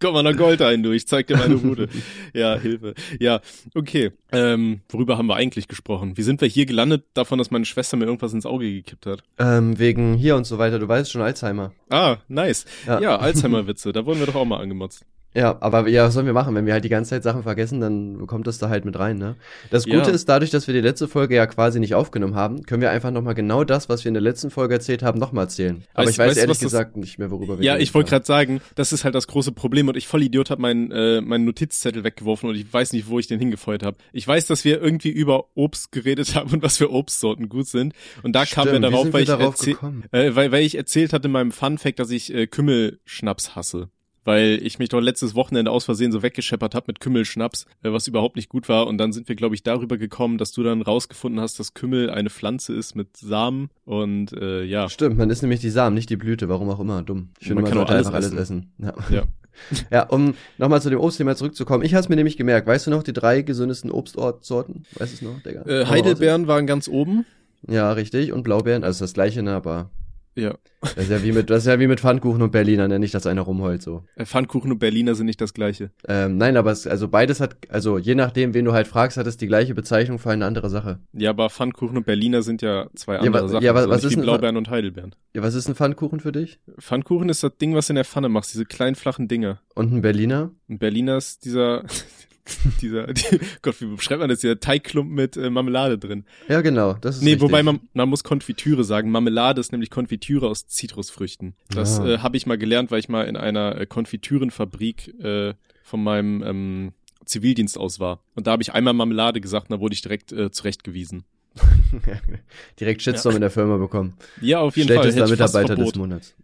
Komm 0.00 0.14
mal 0.14 0.24
nach 0.24 0.36
Gold 0.36 0.60
ein, 0.60 0.82
du. 0.82 0.90
Ich 0.90 1.06
zeig 1.06 1.28
dir 1.28 1.36
meine 1.36 1.54
Route. 1.54 1.88
Ja, 2.34 2.58
Hilfe. 2.58 2.94
Ja, 3.20 3.40
okay. 3.76 4.10
Ähm, 4.32 4.80
worüber 4.88 5.18
haben 5.18 5.26
wir 5.26 5.36
eigentlich 5.36 5.68
gesprochen? 5.68 6.16
Wie 6.16 6.22
sind 6.22 6.40
wir 6.40 6.48
hier 6.48 6.66
gelandet 6.66 7.04
davon, 7.14 7.38
dass 7.38 7.52
meine 7.52 7.64
Schwester 7.64 7.96
mir 7.96 8.06
irgendwas 8.06 8.32
ins 8.32 8.44
Auge 8.44 8.70
gekippt 8.70 9.06
hat? 9.06 9.22
Ähm, 9.38 9.78
wegen 9.78 10.14
hier 10.14 10.34
und 10.34 10.46
so 10.46 10.58
weiter, 10.58 10.80
du 10.80 10.88
weißt 10.88 11.12
schon, 11.12 11.22
Alzheimer. 11.22 11.72
Ah, 11.90 12.16
nice. 12.26 12.49
Ja. 12.86 13.00
Ja, 13.00 13.16
Alzheimer-Witze. 13.16 13.92
Da 13.92 14.04
wurden 14.06 14.20
wir 14.20 14.26
doch 14.26 14.34
auch 14.34 14.44
mal 14.44 14.60
angemotzt. 14.60 15.04
Ja, 15.32 15.58
aber 15.60 15.86
ja, 15.88 16.06
was 16.06 16.14
sollen 16.14 16.26
wir 16.26 16.32
machen? 16.32 16.56
Wenn 16.56 16.66
wir 16.66 16.72
halt 16.72 16.82
die 16.84 16.88
ganze 16.88 17.10
Zeit 17.10 17.22
Sachen 17.22 17.44
vergessen, 17.44 17.80
dann 17.80 18.26
kommt 18.26 18.48
das 18.48 18.58
da 18.58 18.68
halt 18.68 18.84
mit 18.84 18.98
rein, 18.98 19.16
ne? 19.16 19.36
Das 19.70 19.86
Ja. 19.86 19.96
Gute 19.98 20.10
ist, 20.10 20.28
dadurch, 20.28 20.50
dass 20.50 20.66
wir 20.66 20.74
die 20.74 20.80
letzte 20.80 21.06
Folge 21.06 21.36
ja 21.36 21.46
quasi 21.46 21.78
nicht 21.78 21.94
aufgenommen 21.94 22.34
haben, 22.34 22.64
können 22.64 22.82
wir 22.82 22.90
einfach 22.90 23.12
nochmal 23.12 23.34
genau 23.34 23.62
das, 23.62 23.88
was 23.88 24.02
wir 24.04 24.08
in 24.08 24.14
der 24.14 24.22
letzten 24.22 24.50
Folge 24.50 24.74
erzählt 24.74 25.04
haben, 25.04 25.20
nochmal 25.20 25.44
erzählen. 25.44 25.84
Aber 25.94 26.06
Weißt- 26.06 26.10
ich 26.10 26.18
weiß 26.18 26.28
weißt 26.30 26.38
ehrlich 26.38 26.50
was 26.50 26.58
das- 26.58 26.72
gesagt 26.72 26.96
nicht 26.96 27.18
mehr, 27.20 27.30
worüber 27.30 27.58
wir 27.60 27.64
Ja, 27.64 27.78
ich 27.78 27.94
wollte 27.94 28.10
gerade 28.10 28.26
sagen, 28.26 28.60
das 28.74 28.92
ist 28.92 29.04
halt 29.04 29.14
das 29.14 29.28
große 29.28 29.52
Problem 29.52 29.86
und 29.86 29.96
ich 29.96 30.08
voll 30.08 30.22
Idiot 30.24 30.50
habe 30.50 30.62
meinen 30.62 30.90
äh, 30.90 31.20
meinen 31.20 31.44
Notizzettel 31.44 32.02
weggeworfen 32.02 32.48
und 32.48 32.56
ich 32.56 32.72
weiß 32.72 32.92
nicht, 32.92 33.08
wo 33.08 33.20
ich 33.20 33.28
den 33.28 33.38
hingefeuert 33.38 33.84
habe. 33.84 33.98
Ich 34.12 34.26
weiß, 34.26 34.46
dass 34.46 34.64
wir 34.64 34.80
irgendwie 34.82 35.10
über 35.10 35.44
Obst 35.54 35.92
geredet 35.92 36.34
haben 36.34 36.50
und 36.54 36.62
was 36.64 36.76
für 36.76 36.90
Obstsorten 36.90 37.48
gut 37.48 37.68
sind 37.68 37.94
und 38.24 38.34
da 38.34 38.44
kamen 38.46 38.66
wir 38.66 38.78
Stimmt, 38.78 38.84
darauf, 38.92 39.04
weil 39.06 39.12
wir 39.12 39.20
ich 39.20 39.28
darauf 39.28 39.66
äh, 40.10 40.34
weil, 40.34 40.50
weil 40.50 40.64
ich 40.64 40.74
erzählt 40.76 41.12
hatte 41.12 41.28
in 41.28 41.32
meinem 41.32 41.52
Fun 41.52 41.78
Fact, 41.78 42.00
dass 42.00 42.10
ich 42.10 42.34
äh, 42.34 42.48
Kümmelschnaps 42.48 43.54
hasse. 43.54 43.90
Weil 44.24 44.60
ich 44.62 44.78
mich 44.78 44.90
doch 44.90 45.00
letztes 45.00 45.34
Wochenende 45.34 45.70
aus 45.70 45.84
Versehen 45.84 46.12
so 46.12 46.22
weggescheppert 46.22 46.74
habe 46.74 46.84
mit 46.88 47.00
Kümmelschnaps, 47.00 47.66
äh, 47.82 47.92
was 47.92 48.06
überhaupt 48.06 48.36
nicht 48.36 48.48
gut 48.48 48.68
war. 48.68 48.86
Und 48.86 48.98
dann 48.98 49.12
sind 49.12 49.28
wir, 49.28 49.36
glaube 49.36 49.54
ich, 49.54 49.62
darüber 49.62 49.96
gekommen, 49.96 50.38
dass 50.38 50.52
du 50.52 50.62
dann 50.62 50.82
rausgefunden 50.82 51.40
hast, 51.40 51.58
dass 51.58 51.74
Kümmel 51.74 52.10
eine 52.10 52.30
Pflanze 52.30 52.74
ist 52.74 52.94
mit 52.94 53.16
Samen. 53.16 53.70
Und 53.84 54.32
äh, 54.32 54.62
ja, 54.62 54.88
Stimmt, 54.88 55.18
man 55.18 55.30
isst 55.30 55.42
nämlich 55.42 55.60
die 55.60 55.70
Samen, 55.70 55.94
nicht 55.94 56.10
die 56.10 56.16
Blüte, 56.16 56.48
warum 56.48 56.68
auch 56.68 56.80
immer, 56.80 57.02
dumm. 57.02 57.30
Ich 57.38 57.46
finde, 57.46 57.62
Man 57.62 57.74
man, 57.74 57.86
kann 57.86 57.94
alles 57.94 58.06
einfach 58.06 58.18
alles 58.18 58.32
essen. 58.32 58.72
Ja. 58.78 58.94
ja. 59.10 59.22
ja, 59.90 60.02
um 60.04 60.34
nochmal 60.58 60.80
zu 60.80 60.90
dem 60.90 61.00
Obstthema 61.00 61.36
zurückzukommen. 61.36 61.84
Ich 61.84 61.94
habe 61.94 62.06
mir 62.08 62.16
nämlich 62.16 62.36
gemerkt, 62.36 62.66
weißt 62.66 62.86
du 62.86 62.90
noch 62.90 63.02
die 63.02 63.12
drei 63.12 63.42
gesündesten 63.42 63.90
Obstsorten? 63.90 64.84
Weißt 64.94 65.12
du 65.12 65.16
es 65.16 65.22
noch, 65.22 65.42
Digga? 65.42 65.62
Äh, 65.66 65.86
Heidelbeeren 65.86 66.46
waren 66.46 66.66
ganz 66.66 66.88
oben. 66.88 67.26
Ja, 67.68 67.92
richtig. 67.92 68.32
Und 68.32 68.42
Blaubeeren, 68.42 68.84
also 68.84 69.04
das 69.04 69.12
gleiche, 69.12 69.42
ne, 69.42 69.54
aber 69.54 69.90
Ja. 70.36 70.54
das 70.80 70.96
ist 70.96 71.10
ja 71.10 71.22
wie 71.22 71.32
mit, 71.32 71.50
das 71.50 71.62
ist 71.62 71.66
ja 71.66 71.78
wie 71.80 71.86
mit 71.88 72.00
Pfannkuchen 72.00 72.40
und 72.40 72.52
Berliner, 72.52 72.86
ne, 72.88 72.98
nicht, 72.98 73.12
dass 73.14 73.26
einer 73.26 73.42
rumheult, 73.42 73.82
so. 73.82 74.04
Äh, 74.14 74.24
Pfannkuchen 74.24 74.70
und 74.72 74.78
Berliner 74.78 75.14
sind 75.14 75.26
nicht 75.26 75.40
das 75.40 75.52
gleiche. 75.54 75.90
Ähm, 76.06 76.36
nein, 76.36 76.56
aber 76.56 76.70
es, 76.70 76.86
also 76.86 77.08
beides 77.08 77.40
hat, 77.40 77.56
also 77.68 77.98
je 77.98 78.14
nachdem, 78.14 78.54
wen 78.54 78.64
du 78.64 78.72
halt 78.72 78.86
fragst, 78.86 79.16
hat 79.16 79.26
es 79.26 79.36
die 79.36 79.48
gleiche 79.48 79.74
Bezeichnung 79.74 80.18
für 80.18 80.30
eine 80.30 80.46
andere 80.46 80.70
Sache. 80.70 81.00
Ja, 81.12 81.30
aber 81.30 81.50
Pfannkuchen 81.50 81.96
und 81.96 82.06
Berliner 82.06 82.42
sind 82.42 82.62
ja 82.62 82.88
zwei 82.94 83.14
Ja, 83.14 83.20
andere 83.20 83.44
wa- 83.44 83.48
Sachen. 83.48 83.64
ja, 83.64 83.74
wa- 83.74 83.82
so 83.82 83.90
was 83.90 84.04
ist 84.04 84.16
wie 84.16 84.20
Blaubeeren 84.22 84.56
und 84.56 84.70
Heidelbeeren. 84.70 85.14
Ja, 85.34 85.42
was 85.42 85.54
ist 85.54 85.68
ein 85.68 85.74
Pfannkuchen 85.74 86.20
für 86.20 86.32
dich? 86.32 86.60
Pfannkuchen 86.78 87.28
ist 87.28 87.42
das 87.42 87.56
Ding, 87.58 87.74
was 87.74 87.88
du 87.88 87.92
in 87.92 87.96
der 87.96 88.04
Pfanne 88.04 88.28
machst, 88.28 88.54
diese 88.54 88.64
kleinen 88.64 88.94
flachen 88.94 89.26
Dinger. 89.28 89.60
Und 89.74 89.92
ein 89.92 90.00
Berliner? 90.02 90.52
Und 90.68 90.78
Berliner 90.78 91.16
ist 91.16 91.44
dieser, 91.44 91.82
dieser, 92.80 93.06
die, 93.12 93.40
Gott, 93.62 93.80
wie 93.80 93.86
beschreibt 93.86 94.20
man 94.20 94.28
das? 94.28 94.40
Dieser 94.40 94.58
Teigklumpen 94.60 95.14
mit 95.14 95.36
äh, 95.36 95.50
Marmelade 95.50 95.98
drin. 95.98 96.24
Ja, 96.48 96.60
genau, 96.60 96.94
das 96.94 97.16
ist 97.16 97.22
Nee, 97.22 97.30
richtig. 97.32 97.42
wobei 97.48 97.62
man, 97.62 97.80
man 97.94 98.08
muss 98.08 98.24
Konfitüre 98.24 98.84
sagen. 98.84 99.10
Marmelade 99.10 99.60
ist 99.60 99.72
nämlich 99.72 99.90
Konfitüre 99.90 100.46
aus 100.48 100.66
Zitrusfrüchten. 100.66 101.54
Das 101.70 102.00
Ah. 102.00 102.06
äh, 102.08 102.18
habe 102.18 102.36
ich 102.36 102.46
mal 102.46 102.58
gelernt, 102.58 102.90
weil 102.90 103.00
ich 103.00 103.08
mal 103.08 103.26
in 103.26 103.36
einer 103.36 103.80
äh, 103.80 103.86
Konfitürenfabrik 103.86 105.08
äh, 105.22 105.54
von 105.82 106.02
meinem 106.02 106.42
ähm, 106.42 106.92
Zivildienst 107.24 107.78
aus 107.78 108.00
war. 108.00 108.22
Und 108.34 108.46
da 108.46 108.52
habe 108.52 108.62
ich 108.62 108.72
einmal 108.72 108.94
Marmelade 108.94 109.40
gesagt 109.40 109.70
und 109.70 109.76
da 109.76 109.80
wurde 109.80 109.94
ich 109.94 110.02
direkt 110.02 110.32
äh, 110.32 110.50
zurechtgewiesen. 110.50 111.24
Direkt 112.80 113.02
Shitstorm 113.02 113.34
in 113.34 113.40
der 113.40 113.50
Firma 113.50 113.76
bekommen. 113.76 114.14
Ja, 114.40 114.60
auf 114.60 114.76
jeden 114.76 114.88
Schlechtester 114.88 115.26
Fall. 115.26 115.36
Fast 115.36 115.54
Mitarbeiter 115.54 115.76
des. 115.76 115.94
Monats. 115.96 116.34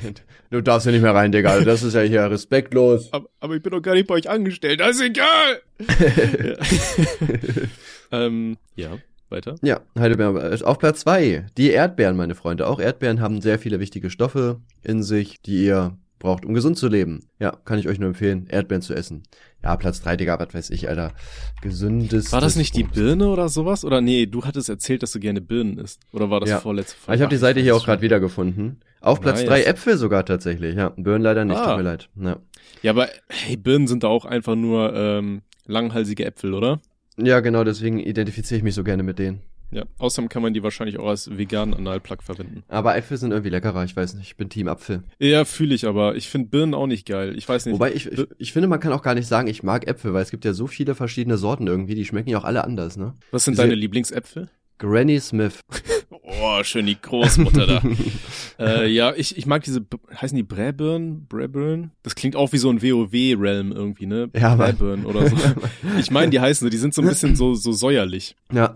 du 0.50 0.60
darfst 0.60 0.86
ja 0.86 0.92
nicht 0.92 1.02
mehr 1.02 1.14
rein, 1.14 1.32
Digga. 1.32 1.60
Das 1.60 1.82
ist 1.82 1.94
ja 1.94 2.02
hier 2.02 2.30
respektlos. 2.30 3.12
Aber, 3.12 3.28
aber 3.40 3.56
ich 3.56 3.62
bin 3.62 3.72
doch 3.72 3.82
gar 3.82 3.94
nicht 3.94 4.06
bei 4.06 4.14
euch 4.14 4.28
angestellt. 4.28 4.80
Das 4.80 4.96
ist 4.96 5.02
egal. 5.02 5.62
ja. 8.10 8.26
ähm, 8.26 8.56
ja, 8.76 8.98
weiter. 9.30 9.56
Ja, 9.62 9.80
Heidelbeeren. 9.98 10.62
Auf 10.62 10.78
Platz 10.78 11.00
zwei 11.00 11.46
die 11.56 11.70
Erdbeeren, 11.70 12.16
meine 12.16 12.34
Freunde. 12.34 12.66
Auch 12.66 12.80
Erdbeeren 12.80 13.20
haben 13.20 13.40
sehr 13.40 13.58
viele 13.58 13.80
wichtige 13.80 14.10
Stoffe 14.10 14.60
in 14.82 15.02
sich, 15.02 15.40
die 15.40 15.64
ihr 15.64 15.96
braucht, 16.20 16.44
um 16.44 16.54
gesund 16.54 16.78
zu 16.78 16.86
leben. 16.86 17.26
Ja, 17.40 17.50
kann 17.64 17.80
ich 17.80 17.88
euch 17.88 17.98
nur 17.98 18.08
empfehlen, 18.08 18.46
Erdbeeren 18.48 18.82
zu 18.82 18.94
essen. 18.94 19.24
Ja, 19.64 19.74
Platz 19.76 20.00
drei, 20.00 20.16
Digga, 20.16 20.38
was 20.38 20.54
weiß 20.54 20.70
ich, 20.70 20.88
Alter. 20.88 21.12
Gesündes. 21.60 22.32
War 22.32 22.40
das 22.40 22.56
nicht 22.56 22.76
die 22.76 22.84
Birne 22.84 23.28
oder 23.28 23.48
sowas? 23.48 23.84
Oder 23.84 24.00
nee, 24.00 24.26
du 24.26 24.44
hattest 24.44 24.68
erzählt, 24.68 25.02
dass 25.02 25.12
du 25.12 25.20
gerne 25.20 25.40
Birnen 25.40 25.78
isst. 25.78 26.00
Oder 26.12 26.30
war 26.30 26.40
das 26.40 26.48
Ja. 26.48 26.60
vorletzte 26.60 26.96
Ah, 27.06 27.14
Ich 27.14 27.20
habe 27.20 27.30
die 27.30 27.36
Seite 27.36 27.60
hier 27.60 27.74
auch 27.76 27.84
gerade 27.84 28.00
wiedergefunden. 28.02 28.80
Auf 29.00 29.20
Platz 29.20 29.40
Nice. 29.40 29.48
drei 29.48 29.62
Äpfel 29.64 29.96
sogar 29.96 30.24
tatsächlich. 30.24 30.76
Ja, 30.76 30.90
Birnen 30.96 31.22
leider 31.22 31.44
nicht, 31.44 31.58
Ah. 31.58 31.66
tut 31.70 31.76
mir 31.78 31.82
leid. 31.82 32.08
Ja. 32.16 32.36
Ja, 32.82 32.92
aber 32.92 33.08
hey, 33.28 33.56
Birnen 33.56 33.86
sind 33.86 34.04
da 34.04 34.08
auch 34.08 34.24
einfach 34.24 34.54
nur 34.56 34.94
ähm, 34.94 35.42
langhalsige 35.66 36.24
Äpfel, 36.24 36.54
oder? 36.54 36.80
ja, 37.22 37.40
genau, 37.40 37.64
deswegen 37.64 37.98
identifiziere 37.98 38.56
ich 38.58 38.64
mich 38.64 38.74
so 38.74 38.82
gerne 38.84 39.02
mit 39.02 39.18
denen. 39.18 39.40
Ja. 39.72 39.84
Außerdem 39.98 40.28
kann 40.28 40.42
man 40.42 40.52
die 40.52 40.62
wahrscheinlich 40.62 40.98
auch 40.98 41.06
als 41.08 41.36
veganen 41.36 41.74
Analplug 41.74 42.22
verwenden. 42.22 42.62
Aber 42.68 42.96
Äpfel 42.96 43.16
sind 43.16 43.30
irgendwie 43.30 43.50
leckerer, 43.50 43.84
ich 43.84 43.94
weiß 43.94 44.14
nicht. 44.14 44.26
Ich 44.26 44.36
bin 44.36 44.48
Team 44.48 44.66
Apfel. 44.68 45.04
Ja, 45.18 45.44
fühle 45.44 45.74
ich 45.74 45.86
aber. 45.86 46.16
Ich 46.16 46.28
finde 46.28 46.48
Birnen 46.48 46.74
auch 46.74 46.86
nicht 46.88 47.06
geil. 47.06 47.36
Ich 47.36 47.48
weiß 47.48 47.66
nicht. 47.66 47.74
Wobei 47.74 47.92
ich, 47.92 48.06
ich, 48.10 48.26
ich 48.38 48.52
finde, 48.52 48.66
man 48.68 48.80
kann 48.80 48.92
auch 48.92 49.02
gar 49.02 49.14
nicht 49.14 49.28
sagen, 49.28 49.46
ich 49.48 49.62
mag 49.62 49.86
Äpfel, 49.86 50.12
weil 50.12 50.22
es 50.22 50.30
gibt 50.30 50.44
ja 50.44 50.52
so 50.52 50.66
viele 50.66 50.94
verschiedene 50.94 51.36
Sorten 51.38 51.66
irgendwie, 51.68 51.94
die 51.94 52.04
schmecken 52.04 52.30
ja 52.30 52.38
auch 52.38 52.44
alle 52.44 52.64
anders, 52.64 52.96
ne? 52.96 53.14
Was 53.30 53.44
sind 53.44 53.52
diese- 53.54 53.62
deine 53.62 53.74
Lieblingsäpfel? 53.74 54.48
Granny 54.80 55.20
Smith. 55.20 55.60
Oh, 56.22 56.62
schön 56.64 56.86
die 56.86 56.98
Großmutter 56.98 57.66
da. 57.66 57.82
äh, 58.58 58.88
ja, 58.88 59.12
ich, 59.14 59.36
ich 59.36 59.44
mag 59.44 59.62
diese, 59.62 59.84
heißen 60.18 60.34
die 60.34 60.42
Bräbirnen? 60.42 61.26
Bräbirnen? 61.26 61.90
Das 62.02 62.14
klingt 62.14 62.34
auch 62.34 62.52
wie 62.52 62.56
so 62.56 62.70
ein 62.70 62.80
WoW-Realm 62.80 63.72
irgendwie, 63.72 64.06
ne? 64.06 64.30
Ja, 64.34 64.56
Mann. 64.56 64.76
Bräbirnen 64.76 65.04
oder 65.04 65.28
so. 65.28 65.36
Ich 65.98 66.10
meine, 66.10 66.30
die 66.30 66.40
heißen 66.40 66.64
so, 66.64 66.70
die 66.70 66.78
sind 66.78 66.94
so 66.94 67.02
ein 67.02 67.08
bisschen 67.08 67.36
so, 67.36 67.54
so 67.54 67.72
säuerlich. 67.72 68.36
Ja. 68.50 68.72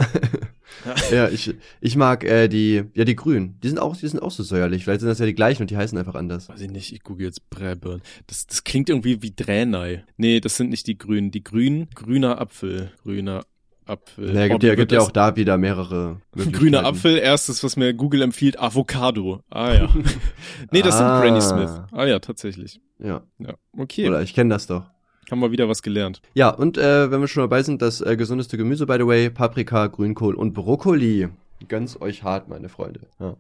ja, 1.11 1.29
ich, 1.31 1.55
ich 1.81 1.97
mag 1.97 2.25
äh, 2.25 2.49
die, 2.49 2.85
ja, 2.93 3.05
die 3.05 3.17
Grünen. 3.17 3.59
Die 3.63 3.69
sind 3.69 3.79
auch, 3.79 3.97
die 3.97 4.09
sind 4.09 4.21
auch 4.21 4.31
so 4.31 4.43
säuerlich. 4.43 4.85
Vielleicht 4.85 5.01
sind 5.01 5.09
das 5.09 5.21
ja 5.21 5.27
die 5.27 5.35
gleichen 5.35 5.63
und 5.63 5.71
die 5.71 5.77
heißen 5.79 5.97
einfach 5.97 6.17
anders. 6.17 6.51
Weiß 6.51 6.61
ich 6.61 6.71
nicht, 6.71 6.93
ich 6.93 7.03
google 7.03 7.25
jetzt 7.25 7.49
Bräbirnen. 7.49 8.03
Das, 8.27 8.47
das 8.47 8.65
klingt 8.65 8.91
irgendwie 8.91 9.23
wie 9.23 9.33
Dränei. 9.35 10.05
Nee, 10.19 10.41
das 10.41 10.59
sind 10.59 10.69
nicht 10.69 10.87
die 10.87 10.99
Grünen. 10.99 11.31
Die 11.31 11.45
Grünen, 11.45 11.89
grüner 11.95 12.41
Apfel. 12.41 12.93
Grüner 13.03 13.47
Apfel. 13.87 14.33
Naja, 14.33 14.47
Oh, 14.47 14.59
gibt 14.59 14.63
ja, 14.65 14.75
gibt 14.75 14.93
ja 14.93 15.01
auch 15.01 15.11
da 15.11 15.37
wieder 15.37 15.59
mehrere. 15.59 16.21
Grüner. 16.53 16.85
Apfel, 16.85 17.19
erstes, 17.19 17.63
was 17.65 17.77
mir 17.77 17.93
Google 17.95 18.23
empfiehlt, 18.23 18.59
Avocado. 18.59 19.41
Ah 19.51 19.73
ja. 19.73 19.89
nee, 20.73 20.83
das 20.83 20.95
Ah. 21.01 21.21
sind 21.21 21.29
Granny 21.29 21.41
Smith. 21.43 21.83
Ah 21.93 22.05
ja, 22.07 22.19
tatsächlich. 22.19 22.81
Ja. 22.99 23.23
Ja, 23.39 23.55
okay. 23.77 24.09
Oder 24.09 24.23
ich 24.23 24.35
kenne 24.35 24.51
das 24.55 24.67
doch. 24.67 24.85
Haben 25.31 25.41
wir 25.41 25.51
wieder 25.51 25.69
was 25.69 25.83
gelernt. 25.83 26.21
Ja, 26.35 26.51
und 26.51 26.77
äh, 26.79 27.11
wenn 27.11 27.21
wir 27.21 27.29
schon 27.29 27.43
dabei 27.43 27.63
sind, 27.63 27.81
das 27.83 28.01
äh, 28.01 28.17
gesundeste 28.17 28.57
Gemüse, 28.57 28.87
by 28.87 28.97
the 28.99 29.07
way, 29.07 29.31
Paprika, 29.31 29.87
Grünkohl 29.87 30.35
und 30.35 30.53
Brokkoli. 30.53 31.29
Gönn's 31.69 31.99
euch 32.01 32.23
hart, 32.23 32.49
meine 32.49 32.69
Freunde. 32.69 33.01
Ja. 33.19 33.37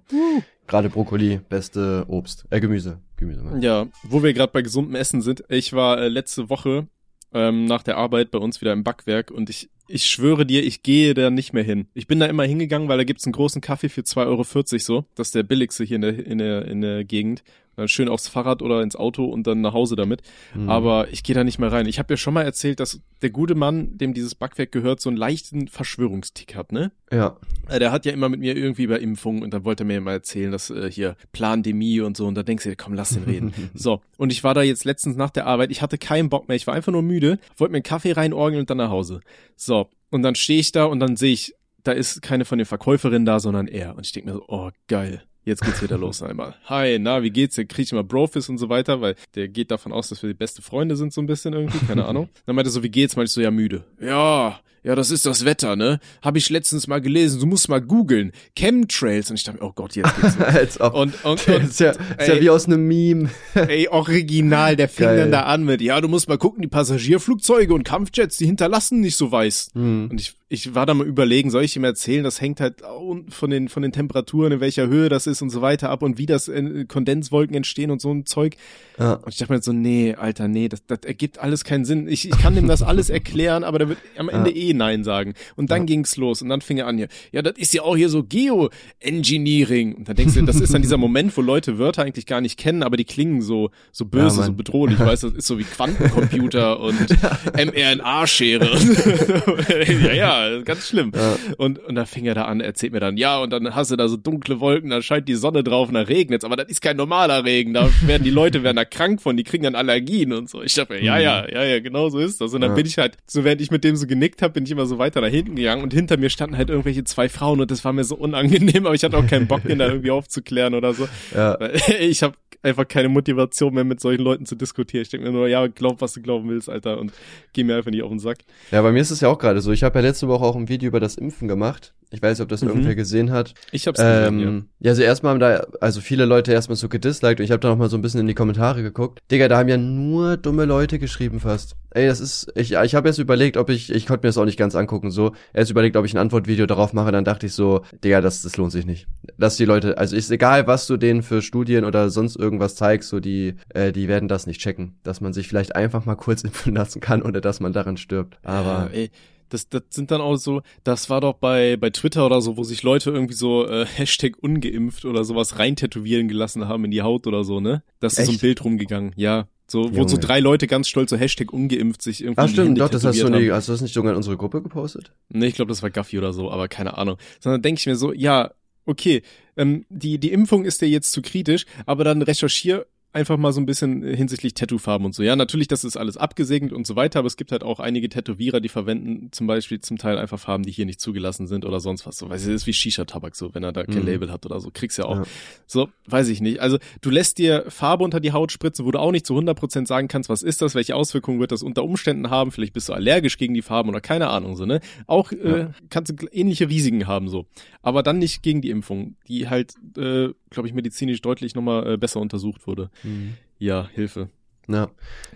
Gerade 0.66 0.88
Brokkoli, 0.88 1.40
beste 1.48 2.04
Obst. 2.08 2.46
Äh, 2.48 2.60
Gemüse. 2.60 3.00
Gemüse, 3.16 3.42
Mann. 3.42 3.60
Ja, 3.60 3.86
wo 4.04 4.22
wir 4.22 4.32
gerade 4.32 4.50
bei 4.52 4.62
gesundem 4.62 4.94
Essen 4.94 5.20
sind. 5.20 5.44
Ich 5.50 5.74
war 5.74 5.98
äh, 6.00 6.08
letzte 6.08 6.48
Woche 6.48 6.86
ähm, 7.34 7.66
nach 7.66 7.82
der 7.82 7.98
Arbeit 7.98 8.30
bei 8.30 8.38
uns 8.38 8.62
wieder 8.62 8.72
im 8.72 8.82
Backwerk 8.82 9.30
und 9.30 9.50
ich, 9.50 9.68
ich 9.86 10.06
schwöre 10.06 10.46
dir, 10.46 10.64
ich 10.64 10.82
gehe 10.82 11.14
da 11.14 11.30
nicht 11.30 11.52
mehr 11.52 11.62
hin. 11.62 11.86
Ich 11.94 12.06
bin 12.06 12.20
da 12.20 12.26
immer 12.26 12.44
hingegangen, 12.44 12.88
weil 12.88 12.98
da 12.98 13.04
gibt's 13.04 13.26
einen 13.26 13.32
großen 13.32 13.60
Kaffee 13.60 13.88
für 13.88 14.02
2,40 14.02 14.26
Euro 14.26 14.44
so. 14.78 15.04
Das 15.14 15.28
ist 15.28 15.34
der 15.34 15.42
billigste 15.42 15.84
hier 15.84 15.96
in 15.96 16.02
der, 16.02 16.26
in 16.26 16.38
der, 16.38 16.64
in 16.66 16.80
der 16.80 17.04
Gegend. 17.04 17.42
Dann 17.76 17.88
schön 17.88 18.08
aufs 18.08 18.28
Fahrrad 18.28 18.62
oder 18.62 18.82
ins 18.82 18.96
Auto 18.96 19.24
und 19.24 19.46
dann 19.46 19.60
nach 19.60 19.72
Hause 19.72 19.96
damit. 19.96 20.22
Hm. 20.52 20.68
Aber 20.68 21.08
ich 21.10 21.22
gehe 21.22 21.34
da 21.34 21.44
nicht 21.44 21.58
mehr 21.58 21.72
rein. 21.72 21.86
Ich 21.86 21.98
habe 21.98 22.12
ja 22.12 22.16
schon 22.16 22.34
mal 22.34 22.42
erzählt, 22.42 22.80
dass 22.80 23.00
der 23.22 23.30
gute 23.30 23.54
Mann, 23.54 23.96
dem 23.96 24.14
dieses 24.14 24.34
Backwerk 24.34 24.72
gehört, 24.72 25.00
so 25.00 25.08
einen 25.08 25.16
leichten 25.16 25.68
Verschwörungstick 25.68 26.54
hat, 26.54 26.72
ne? 26.72 26.92
Ja. 27.12 27.36
Äh, 27.68 27.78
Der 27.78 27.92
hat 27.92 28.04
ja 28.06 28.12
immer 28.12 28.28
mit 28.28 28.40
mir 28.40 28.56
irgendwie 28.56 28.84
über 28.84 29.00
Impfungen 29.00 29.42
und 29.42 29.52
dann 29.52 29.64
wollte 29.64 29.84
er 29.84 29.86
mir 29.86 29.98
immer 29.98 30.12
erzählen, 30.12 30.52
dass 30.52 30.70
äh, 30.70 30.90
hier 30.90 31.16
Plandemie 31.32 32.00
und 32.00 32.16
so 32.16 32.26
und 32.26 32.34
da 32.34 32.42
denkst 32.42 32.64
du 32.64 32.70
dir, 32.70 32.76
komm, 32.76 32.94
lass 32.94 33.10
den 33.10 33.24
reden. 33.24 33.52
so, 33.74 34.00
und 34.16 34.32
ich 34.32 34.44
war 34.44 34.54
da 34.54 34.62
jetzt 34.62 34.84
letztens 34.84 35.16
nach 35.16 35.30
der 35.30 35.46
Arbeit, 35.46 35.70
ich 35.70 35.82
hatte 35.82 35.98
keinen 35.98 36.28
Bock 36.28 36.48
mehr, 36.48 36.56
ich 36.56 36.66
war 36.66 36.74
einfach 36.74 36.92
nur 36.92 37.02
müde, 37.02 37.38
wollte 37.56 37.72
mir 37.72 37.76
einen 37.76 37.82
Kaffee 37.82 38.12
reinorgeln 38.12 38.60
und 38.60 38.70
dann 38.70 38.78
nach 38.78 38.90
Hause. 38.90 39.20
So, 39.56 39.88
und 40.10 40.22
dann 40.22 40.34
stehe 40.34 40.60
ich 40.60 40.72
da 40.72 40.84
und 40.84 41.00
dann 41.00 41.16
sehe 41.16 41.32
ich, 41.32 41.54
da 41.82 41.92
ist 41.92 42.22
keine 42.22 42.44
von 42.44 42.58
den 42.58 42.66
Verkäuferinnen 42.66 43.26
da, 43.26 43.40
sondern 43.40 43.68
er. 43.68 43.96
Und 43.96 44.06
ich 44.06 44.12
denke 44.12 44.30
mir 44.30 44.36
so, 44.36 44.44
oh, 44.48 44.70
geil. 44.88 45.22
Jetzt 45.44 45.62
geht's 45.62 45.82
wieder 45.82 45.98
los 45.98 46.22
einmal. 46.22 46.54
Hi, 46.66 46.98
na, 46.98 47.22
wie 47.22 47.30
geht's? 47.30 47.56
Der 47.56 47.66
kriegt 47.66 47.92
immer 47.92 48.02
Brofist 48.02 48.48
und 48.48 48.56
so 48.58 48.70
weiter, 48.70 49.00
weil 49.02 49.14
der 49.34 49.48
geht 49.48 49.70
davon 49.70 49.92
aus, 49.92 50.08
dass 50.08 50.22
wir 50.22 50.28
die 50.28 50.34
beste 50.34 50.62
Freunde 50.62 50.96
sind, 50.96 51.12
so 51.12 51.20
ein 51.20 51.26
bisschen 51.26 51.52
irgendwie, 51.52 51.84
keine 51.86 52.04
Ahnung. 52.06 52.30
Dann 52.46 52.56
meinte 52.56 52.70
er 52.70 52.72
so, 52.72 52.82
wie 52.82 52.88
geht's? 52.90 53.14
Meinte 53.16 53.28
ich 53.28 53.32
so, 53.34 53.42
ja, 53.42 53.50
müde. 53.50 53.84
Ja, 54.00 54.58
ja, 54.84 54.94
das 54.94 55.10
ist 55.10 55.24
das 55.24 55.46
Wetter, 55.46 55.76
ne? 55.76 55.98
Habe 56.20 56.36
ich 56.36 56.50
letztens 56.50 56.86
mal 56.86 57.00
gelesen, 57.00 57.40
du 57.40 57.46
musst 57.46 57.70
mal 57.70 57.80
googeln. 57.80 58.32
Chemtrails. 58.54 59.30
Und 59.30 59.36
ich 59.36 59.44
dachte, 59.44 59.62
oh 59.62 59.72
Gott, 59.74 59.96
jetzt 59.96 60.14
geht's. 60.20 60.38
Als 60.38 60.78
ob. 60.78 60.92
Und, 60.92 61.24
und, 61.24 61.48
das 61.48 61.56
und 61.56 61.64
ist 61.64 61.80
ja, 61.80 61.92
ist 61.92 62.28
ja 62.28 62.38
wie 62.38 62.50
aus 62.50 62.66
einem 62.66 62.86
Meme. 62.86 63.30
ey, 63.54 63.88
original, 63.88 64.76
der 64.76 64.90
fing 64.90 65.06
Geil. 65.06 65.16
dann 65.16 65.32
da 65.32 65.42
an 65.44 65.64
mit, 65.64 65.80
ja, 65.80 65.98
du 66.02 66.08
musst 66.08 66.28
mal 66.28 66.36
gucken, 66.36 66.60
die 66.60 66.68
Passagierflugzeuge 66.68 67.72
und 67.72 67.84
Kampfjets, 67.84 68.36
die 68.36 68.44
hinterlassen 68.44 69.00
nicht 69.00 69.16
so 69.16 69.32
weiß. 69.32 69.70
Hm. 69.72 70.08
Und 70.10 70.20
ich, 70.20 70.34
ich 70.50 70.74
war 70.74 70.84
da 70.84 70.92
mal 70.92 71.06
überlegen, 71.06 71.50
soll 71.50 71.64
ich 71.64 71.76
ihm 71.76 71.84
erzählen, 71.84 72.22
das 72.22 72.42
hängt 72.42 72.60
halt 72.60 72.82
von 73.30 73.50
den, 73.50 73.70
von 73.70 73.82
den 73.82 73.92
Temperaturen, 73.92 74.52
in 74.52 74.60
welcher 74.60 74.86
Höhe 74.86 75.08
das 75.08 75.26
ist 75.26 75.40
und 75.40 75.48
so 75.48 75.62
weiter 75.62 75.88
ab 75.88 76.02
und 76.02 76.18
wie 76.18 76.26
das 76.26 76.48
äh, 76.48 76.84
Kondenswolken 76.86 77.56
entstehen 77.56 77.90
und 77.90 78.02
so 78.02 78.12
ein 78.12 78.26
Zeug. 78.26 78.56
Ja. 78.98 79.14
Und 79.14 79.32
ich 79.32 79.38
dachte 79.38 79.52
mir 79.52 79.62
so, 79.62 79.72
nee, 79.72 80.14
Alter, 80.14 80.46
nee, 80.46 80.68
das, 80.68 80.84
das 80.86 81.00
ergibt 81.04 81.38
alles 81.38 81.64
keinen 81.64 81.86
Sinn. 81.86 82.06
Ich, 82.06 82.28
ich 82.28 82.38
kann 82.38 82.54
dem 82.54 82.68
das 82.68 82.82
alles 82.82 83.08
erklären, 83.08 83.64
aber 83.64 83.78
der 83.78 83.88
wird 83.88 83.98
am 84.18 84.28
Ende 84.28 84.50
eh 84.50 84.73
Nein 84.76 85.04
sagen. 85.04 85.34
Und 85.56 85.70
dann 85.70 85.86
ging's 85.86 86.16
los 86.16 86.42
und 86.42 86.48
dann 86.48 86.60
fing 86.60 86.78
er 86.78 86.86
an 86.86 86.96
hier, 86.98 87.08
ja, 87.32 87.42
das 87.42 87.54
ist 87.56 87.72
ja 87.74 87.82
auch 87.82 87.96
hier 87.96 88.08
so 88.08 88.22
Geoengineering. 88.24 89.94
Und 89.94 90.08
dann 90.08 90.16
denkst 90.16 90.34
du, 90.34 90.42
das 90.42 90.60
ist 90.60 90.72
dann 90.74 90.82
dieser 90.82 90.96
Moment, 90.98 91.36
wo 91.36 91.40
Leute 91.40 91.78
Wörter 91.78 92.02
eigentlich 92.02 92.26
gar 92.26 92.40
nicht 92.40 92.58
kennen, 92.58 92.82
aber 92.82 92.96
die 92.96 93.04
klingen 93.04 93.42
so, 93.42 93.70
so 93.92 94.04
böse, 94.04 94.38
Mann. 94.38 94.46
so 94.46 94.52
bedrohlich. 94.52 94.98
Weißt 94.98 95.22
du, 95.22 95.28
das 95.28 95.38
ist 95.38 95.46
so 95.46 95.58
wie 95.58 95.64
Quantencomputer 95.64 96.80
und 96.84 97.08
mRNA-Schere. 97.54 98.64
ja, 100.06 100.12
ja, 100.48 100.62
ganz 100.62 100.88
schlimm. 100.88 101.12
Und, 101.58 101.78
und 101.78 101.94
dann 101.94 102.06
fing 102.06 102.24
er 102.26 102.34
da 102.34 102.44
an, 102.44 102.60
erzählt 102.60 102.92
mir 102.92 103.00
dann, 103.00 103.16
ja, 103.16 103.38
und 103.38 103.50
dann 103.50 103.74
hast 103.74 103.90
du 103.90 103.96
da 103.96 104.08
so 104.08 104.16
dunkle 104.16 104.60
Wolken, 104.60 104.90
da 104.90 105.02
scheint 105.02 105.28
die 105.28 105.34
Sonne 105.34 105.62
drauf 105.64 105.88
und 105.88 105.94
da 105.94 106.00
regnet's, 106.02 106.44
aber 106.44 106.56
das 106.56 106.68
ist 106.68 106.80
kein 106.80 106.96
normaler 106.96 107.44
Regen, 107.44 107.74
da 107.74 107.88
werden 108.06 108.24
die 108.24 108.30
Leute 108.30 108.62
werden 108.62 108.76
da 108.76 108.84
krank 108.84 109.20
von, 109.22 109.36
die 109.36 109.44
kriegen 109.44 109.64
dann 109.64 109.74
Allergien 109.74 110.32
und 110.32 110.48
so. 110.48 110.62
Ich 110.62 110.74
dachte 110.74 110.98
ja, 110.98 111.18
ja, 111.18 111.46
ja, 111.48 111.64
ja, 111.64 111.80
genau 111.80 112.08
so 112.08 112.18
ist 112.18 112.40
das. 112.40 112.52
Und 112.54 112.60
dann 112.60 112.70
Ja. 112.70 112.76
bin 112.76 112.86
ich 112.86 112.98
halt, 112.98 113.16
so 113.26 113.44
während 113.44 113.60
ich 113.60 113.70
mit 113.70 113.84
dem 113.84 113.96
so 113.96 114.06
genickt 114.06 114.42
habe, 114.42 114.54
bin 114.64 114.68
ich 114.68 114.72
immer 114.72 114.86
so 114.86 114.98
weiter 114.98 115.20
nach 115.20 115.28
hinten 115.28 115.56
gegangen 115.56 115.82
und 115.82 115.92
hinter 115.92 116.16
mir 116.16 116.30
standen 116.30 116.56
halt 116.56 116.70
irgendwelche 116.70 117.04
zwei 117.04 117.28
Frauen 117.28 117.60
und 117.60 117.70
das 117.70 117.84
war 117.84 117.92
mir 117.92 118.04
so 118.04 118.16
unangenehm, 118.16 118.86
aber 118.86 118.94
ich 118.94 119.04
hatte 119.04 119.18
auch 119.18 119.26
keinen 119.26 119.46
Bock, 119.46 119.62
den 119.62 119.78
da 119.78 119.88
irgendwie 119.88 120.10
aufzuklären 120.10 120.74
oder 120.74 120.94
so. 120.94 121.06
Ja. 121.34 121.58
Ich 122.00 122.22
habe 122.22 122.34
einfach 122.62 122.86
keine 122.86 123.08
Motivation 123.08 123.74
mehr, 123.74 123.84
mit 123.84 124.00
solchen 124.00 124.22
Leuten 124.22 124.46
zu 124.46 124.54
diskutieren. 124.54 125.02
Ich 125.02 125.10
denke 125.10 125.26
mir 125.26 125.32
nur, 125.32 125.48
ja, 125.48 125.66
glaub, 125.66 126.00
was 126.00 126.12
du 126.14 126.22
glauben 126.22 126.48
willst, 126.48 126.68
Alter, 126.68 126.98
und 126.98 127.12
geh 127.52 127.64
mir 127.64 127.76
einfach 127.76 127.90
nicht 127.90 128.02
auf 128.02 128.10
den 128.10 128.18
Sack. 128.18 128.38
Ja, 128.70 128.82
bei 128.82 128.92
mir 128.92 129.00
ist 129.00 129.10
es 129.10 129.20
ja 129.20 129.28
auch 129.28 129.38
gerade 129.38 129.60
so. 129.60 129.72
Ich 129.72 129.82
habe 129.82 129.98
ja 129.98 130.06
letzte 130.06 130.28
Woche 130.28 130.44
auch 130.44 130.56
ein 130.56 130.68
Video 130.68 130.88
über 130.88 131.00
das 131.00 131.16
Impfen 131.16 131.48
gemacht. 131.48 131.92
Ich 132.10 132.22
weiß 132.22 132.38
nicht, 132.38 132.42
ob 132.42 132.48
das 132.48 132.62
mhm. 132.62 132.68
irgendwer 132.68 132.94
gesehen 132.94 133.30
hat. 133.30 133.54
Ich 133.72 133.86
hab's 133.86 133.98
gesehen, 133.98 134.40
ähm, 134.40 134.66
ja. 134.80 134.86
ja. 134.86 134.90
also 134.90 135.02
erstmal 135.02 135.32
haben 135.32 135.40
da, 135.40 135.66
also 135.80 136.00
viele 136.00 136.24
Leute 136.24 136.52
erstmal 136.52 136.76
so 136.76 136.88
gedisliked 136.88 137.40
und 137.40 137.44
ich 137.44 137.50
habe 137.50 137.60
da 137.60 137.68
noch 137.68 137.76
mal 137.76 137.90
so 137.90 137.96
ein 137.96 138.02
bisschen 138.02 138.20
in 138.20 138.26
die 138.26 138.34
Kommentare 138.34 138.82
geguckt. 138.82 139.20
Digga, 139.30 139.48
da 139.48 139.58
haben 139.58 139.68
ja 139.68 139.76
nur 139.76 140.36
dumme 140.36 140.64
Leute 140.64 140.98
geschrieben 140.98 141.40
fast. 141.40 141.76
Ey, 141.90 142.06
das 142.06 142.20
ist, 142.20 142.52
ich, 142.56 142.72
ich 142.72 142.94
habe 142.94 143.08
jetzt 143.08 143.18
überlegt, 143.18 143.56
ob 143.56 143.70
ich, 143.70 143.92
ich 143.92 144.06
konnte 144.06 144.26
mir 144.26 144.28
das 144.28 144.38
auch 144.38 144.44
nicht 144.44 144.58
ganz 144.58 144.74
angucken, 144.74 145.10
so. 145.12 145.32
Erst 145.52 145.70
überlegt, 145.70 145.96
ob 145.96 146.04
ich 146.04 146.12
ein 146.14 146.18
Antwortvideo 146.18 146.66
darauf 146.66 146.92
mache, 146.92 147.12
dann 147.12 147.24
dachte 147.24 147.46
ich 147.46 147.54
so, 147.54 147.82
Digga, 148.02 148.20
das, 148.20 148.42
das 148.42 148.56
lohnt 148.56 148.72
sich 148.72 148.84
nicht. 148.84 149.06
Dass 149.38 149.56
die 149.56 149.64
Leute, 149.64 149.96
also 149.96 150.16
ist 150.16 150.30
egal, 150.30 150.66
was 150.66 150.88
du 150.88 150.96
denen 150.96 151.22
für 151.22 151.40
Studien 151.40 151.84
oder 151.84 152.10
sonst 152.10 152.36
irgendwas 152.36 152.74
zeigst, 152.74 153.08
so 153.08 153.20
die, 153.20 153.54
äh, 153.68 153.92
die 153.92 154.08
werden 154.08 154.28
das 154.28 154.46
nicht 154.46 154.60
checken. 154.60 154.98
Dass 155.04 155.20
man 155.20 155.32
sich 155.32 155.46
vielleicht 155.46 155.76
einfach 155.76 156.04
mal 156.04 156.16
kurz 156.16 156.42
impfen 156.44 156.74
lassen 156.74 157.00
kann 157.00 157.22
oder 157.22 157.40
dass 157.40 157.60
man 157.60 157.72
daran 157.72 157.96
stirbt. 157.96 158.38
Aber. 158.42 158.90
Ey 158.92 159.10
das, 159.48 159.68
das 159.68 159.82
sind 159.90 160.10
dann 160.10 160.20
auch 160.20 160.36
so, 160.36 160.62
das 160.82 161.10
war 161.10 161.20
doch 161.20 161.34
bei, 161.34 161.76
bei 161.76 161.90
Twitter 161.90 162.26
oder 162.26 162.40
so, 162.40 162.56
wo 162.56 162.64
sich 162.64 162.82
Leute 162.82 163.10
irgendwie 163.10 163.34
so 163.34 163.66
äh, 163.66 163.86
Hashtag 163.96 164.42
ungeimpft 164.42 165.04
oder 165.04 165.24
sowas 165.24 165.58
rein 165.58 165.76
tätowieren 165.76 166.28
gelassen 166.28 166.68
haben 166.68 166.84
in 166.84 166.90
die 166.90 167.02
Haut 167.02 167.26
oder 167.26 167.44
so, 167.44 167.60
ne? 167.60 167.82
Das 168.00 168.18
ist 168.18 168.26
so 168.26 168.32
ein 168.32 168.38
Bild 168.38 168.64
rumgegangen, 168.64 169.12
ja. 169.16 169.48
So, 169.66 169.84
Junge. 169.84 169.96
wo 169.96 170.08
so 170.08 170.18
drei 170.18 170.40
Leute 170.40 170.66
ganz 170.66 170.88
stolz 170.88 171.10
so 171.10 171.16
Hashtag 171.16 171.52
ungeimpft 171.52 172.02
sich 172.02 172.22
irgendwie. 172.22 172.40
Ah, 172.40 172.48
stimmt, 172.48 172.78
doch, 172.78 172.90
das 172.90 173.04
hast 173.04 173.20
du 173.20 173.28
nicht, 173.30 173.50
hast 173.50 173.68
du 173.68 173.72
das 173.72 173.80
nicht 173.80 173.94
sogar 173.94 174.12
in 174.12 174.16
unsere 174.16 174.36
Gruppe 174.36 174.62
gepostet? 174.62 175.12
Nee, 175.30 175.46
ich 175.46 175.54
glaube, 175.54 175.70
das 175.70 175.82
war 175.82 175.90
Gaffi 175.90 176.18
oder 176.18 176.32
so, 176.32 176.50
aber 176.50 176.68
keine 176.68 176.98
Ahnung. 176.98 177.16
Sondern 177.40 177.62
denke 177.62 177.78
ich 177.80 177.86
mir 177.86 177.96
so, 177.96 178.12
ja, 178.12 178.52
okay, 178.84 179.22
ähm, 179.56 179.86
die, 179.88 180.18
die 180.18 180.32
Impfung 180.32 180.64
ist 180.64 180.82
dir 180.82 180.88
jetzt 180.88 181.12
zu 181.12 181.22
kritisch, 181.22 181.64
aber 181.86 182.04
dann 182.04 182.20
recherchier 182.20 182.86
einfach 183.14 183.36
mal 183.36 183.52
so 183.52 183.60
ein 183.60 183.66
bisschen 183.66 184.02
hinsichtlich 184.02 184.54
Tattoofarben 184.54 185.06
und 185.06 185.14
so. 185.14 185.22
Ja, 185.22 185.36
natürlich, 185.36 185.68
das 185.68 185.84
ist 185.84 185.96
alles 185.96 186.16
abgesegnet 186.16 186.72
und 186.72 186.84
so 186.84 186.96
weiter, 186.96 187.20
aber 187.20 187.28
es 187.28 187.36
gibt 187.36 187.52
halt 187.52 187.62
auch 187.62 187.78
einige 187.78 188.08
Tätowierer, 188.08 188.60
die 188.60 188.68
verwenden 188.68 189.28
zum 189.30 189.46
Beispiel 189.46 189.80
zum 189.80 189.98
Teil 189.98 190.18
einfach 190.18 190.40
Farben, 190.40 190.64
die 190.64 190.72
hier 190.72 190.84
nicht 190.84 191.00
zugelassen 191.00 191.46
sind 191.46 191.64
oder 191.64 191.78
sonst 191.78 192.06
was. 192.06 192.18
So, 192.18 192.28
weil 192.28 192.36
es 192.36 192.46
ist 192.46 192.66
wie 192.66 192.72
Shisha-Tabak 192.72 193.36
so, 193.36 193.54
wenn 193.54 193.62
er 193.62 193.72
da 193.72 193.84
kein 193.84 194.00
mhm. 194.00 194.06
Label 194.06 194.32
hat 194.32 194.44
oder 194.46 194.60
so. 194.60 194.70
Kriegst 194.72 194.98
ja 194.98 195.04
auch. 195.04 195.18
Ja. 195.18 195.24
So, 195.66 195.88
weiß 196.06 196.28
ich 196.28 196.40
nicht. 196.40 196.58
Also, 196.60 196.78
du 197.02 197.10
lässt 197.10 197.38
dir 197.38 197.64
Farbe 197.68 198.02
unter 198.02 198.18
die 198.18 198.32
Haut 198.32 198.50
spritzen, 198.50 198.84
wo 198.84 198.90
du 198.90 198.98
auch 198.98 199.12
nicht 199.12 199.26
zu 199.26 199.38
100% 199.38 199.86
sagen 199.86 200.08
kannst, 200.08 200.28
was 200.28 200.42
ist 200.42 200.60
das, 200.60 200.74
welche 200.74 200.96
Auswirkungen 200.96 201.38
wird 201.38 201.52
das 201.52 201.62
unter 201.62 201.84
Umständen 201.84 202.30
haben. 202.30 202.50
Vielleicht 202.50 202.72
bist 202.72 202.88
du 202.88 202.94
allergisch 202.94 203.38
gegen 203.38 203.54
die 203.54 203.62
Farben 203.62 203.88
oder 203.90 204.00
keine 204.00 204.28
Ahnung, 204.28 204.56
so, 204.56 204.66
ne? 204.66 204.80
Auch 205.06 205.30
äh, 205.30 205.36
ja. 205.36 205.56
äh, 205.56 205.68
kannst 205.88 206.12
du 206.20 206.26
ähnliche 206.32 206.68
Risiken 206.68 207.06
haben, 207.06 207.28
so. 207.28 207.46
Aber 207.80 208.02
dann 208.02 208.18
nicht 208.18 208.42
gegen 208.42 208.60
die 208.60 208.70
Impfung, 208.70 209.14
die 209.28 209.48
halt, 209.48 209.74
äh, 209.96 210.30
glaube 210.50 210.68
ich, 210.68 210.74
medizinisch 210.74 211.22
deutlich 211.22 211.54
nochmal 211.54 211.92
äh, 211.92 211.96
besser 211.96 212.20
untersucht 212.20 212.66
wurde. 212.66 212.90
Mhm 213.04 213.34
ja, 213.58 213.88
Hilfe. 213.92 214.28
Ja, 214.66 214.88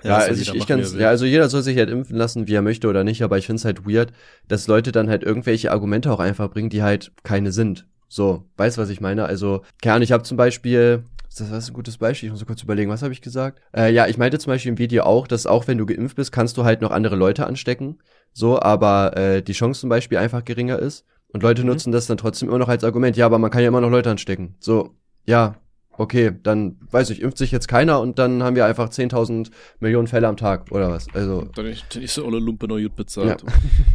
ja, 0.03 0.17
also 0.17 0.41
ich, 0.41 0.55
ich 0.55 0.67
kann's, 0.67 0.95
ja, 0.95 1.09
also 1.09 1.27
jeder 1.27 1.51
soll 1.51 1.63
sich 1.63 1.77
halt 1.77 1.91
impfen 1.91 2.17
lassen, 2.17 2.47
wie 2.47 2.55
er 2.55 2.63
möchte 2.63 2.89
oder 2.89 3.05
nicht, 3.05 3.23
aber 3.23 3.37
ich 3.37 3.47
find's 3.47 3.67
halt 3.67 3.87
weird, 3.87 4.13
dass 4.49 4.69
Leute 4.69 4.91
dann 4.91 5.11
halt 5.11 5.23
irgendwelche 5.23 5.71
Argumente 5.71 6.11
auch 6.11 6.21
einfach 6.21 6.49
bringen, 6.49 6.71
die 6.71 6.83
halt 6.83 7.13
keine 7.25 7.53
sind. 7.53 7.87
So, 8.09 8.45
weißt 8.57 8.79
was 8.79 8.89
ich 8.89 9.03
meine? 9.03 9.27
Also, 9.27 9.63
keine 9.83 9.97
Ahnung, 9.97 10.05
ich 10.05 10.13
habe 10.13 10.23
zum 10.23 10.39
Beispiel, 10.39 11.05
das 11.29 11.41
ist 11.41 11.69
ein 11.69 11.75
gutes 11.75 11.99
Beispiel, 11.99 12.29
ich 12.29 12.31
muss 12.31 12.41
so 12.41 12.47
kurz 12.47 12.63
überlegen, 12.63 12.91
was 12.91 13.03
habe 13.03 13.13
ich 13.13 13.21
gesagt? 13.21 13.61
Äh, 13.77 13.93
ja, 13.93 14.07
ich 14.07 14.17
meinte 14.17 14.39
zum 14.39 14.51
Beispiel 14.51 14.71
im 14.71 14.79
Video 14.79 15.03
auch, 15.03 15.27
dass 15.27 15.47
auch 15.47 15.67
wenn 15.67 15.77
du 15.77 15.85
geimpft 15.85 16.17
bist, 16.17 16.33
kannst 16.33 16.57
du 16.57 16.65
halt 16.65 16.81
noch 16.81 16.91
andere 16.91 17.17
Leute 17.17 17.47
anstecken. 17.47 17.99
So, 18.33 18.59
aber 18.59 19.15
äh, 19.15 19.43
die 19.43 19.53
Chance 19.53 19.81
zum 19.81 19.91
Beispiel 19.91 20.17
einfach 20.17 20.43
geringer 20.43 20.79
ist. 20.79 21.05
Und 21.31 21.43
Leute 21.43 21.63
mhm. 21.63 21.69
nutzen 21.69 21.93
das 21.93 22.07
dann 22.07 22.17
trotzdem 22.17 22.49
immer 22.49 22.59
noch 22.59 22.69
als 22.69 22.83
Argument. 22.83 23.15
Ja, 23.19 23.27
aber 23.27 23.39
man 23.39 23.51
kann 23.51 23.61
ja 23.61 23.69
immer 23.69 23.83
noch 23.83 23.91
Leute 23.91 24.11
anstecken. 24.11 24.55
So, 24.59 24.95
ja, 25.27 25.57
okay, 25.99 26.33
dann 26.43 26.77
weiß 26.91 27.11
ich, 27.11 27.21
impft 27.21 27.39
sich 27.39 27.51
jetzt 27.51 27.69
keiner 27.69 28.01
und 28.01 28.19
dann 28.19 28.43
haben 28.43 28.57
wir 28.57 28.65
einfach 28.65 28.89
10.000 28.89 29.51
Millionen 29.81 30.07
Fälle 30.07 30.29
am 30.29 30.37
Tag 30.37 30.71
oder 30.71 30.91
was. 30.91 31.09
Also 31.13 31.49
dann 31.55 31.67
ist, 31.67 31.85
dann 31.95 32.03
ist 32.03 32.15
so 32.15 32.25
alle 32.27 32.39
Lumpe 32.39 32.69
noch 32.69 32.79
gut 32.79 32.97
bezahlt. 32.97 33.45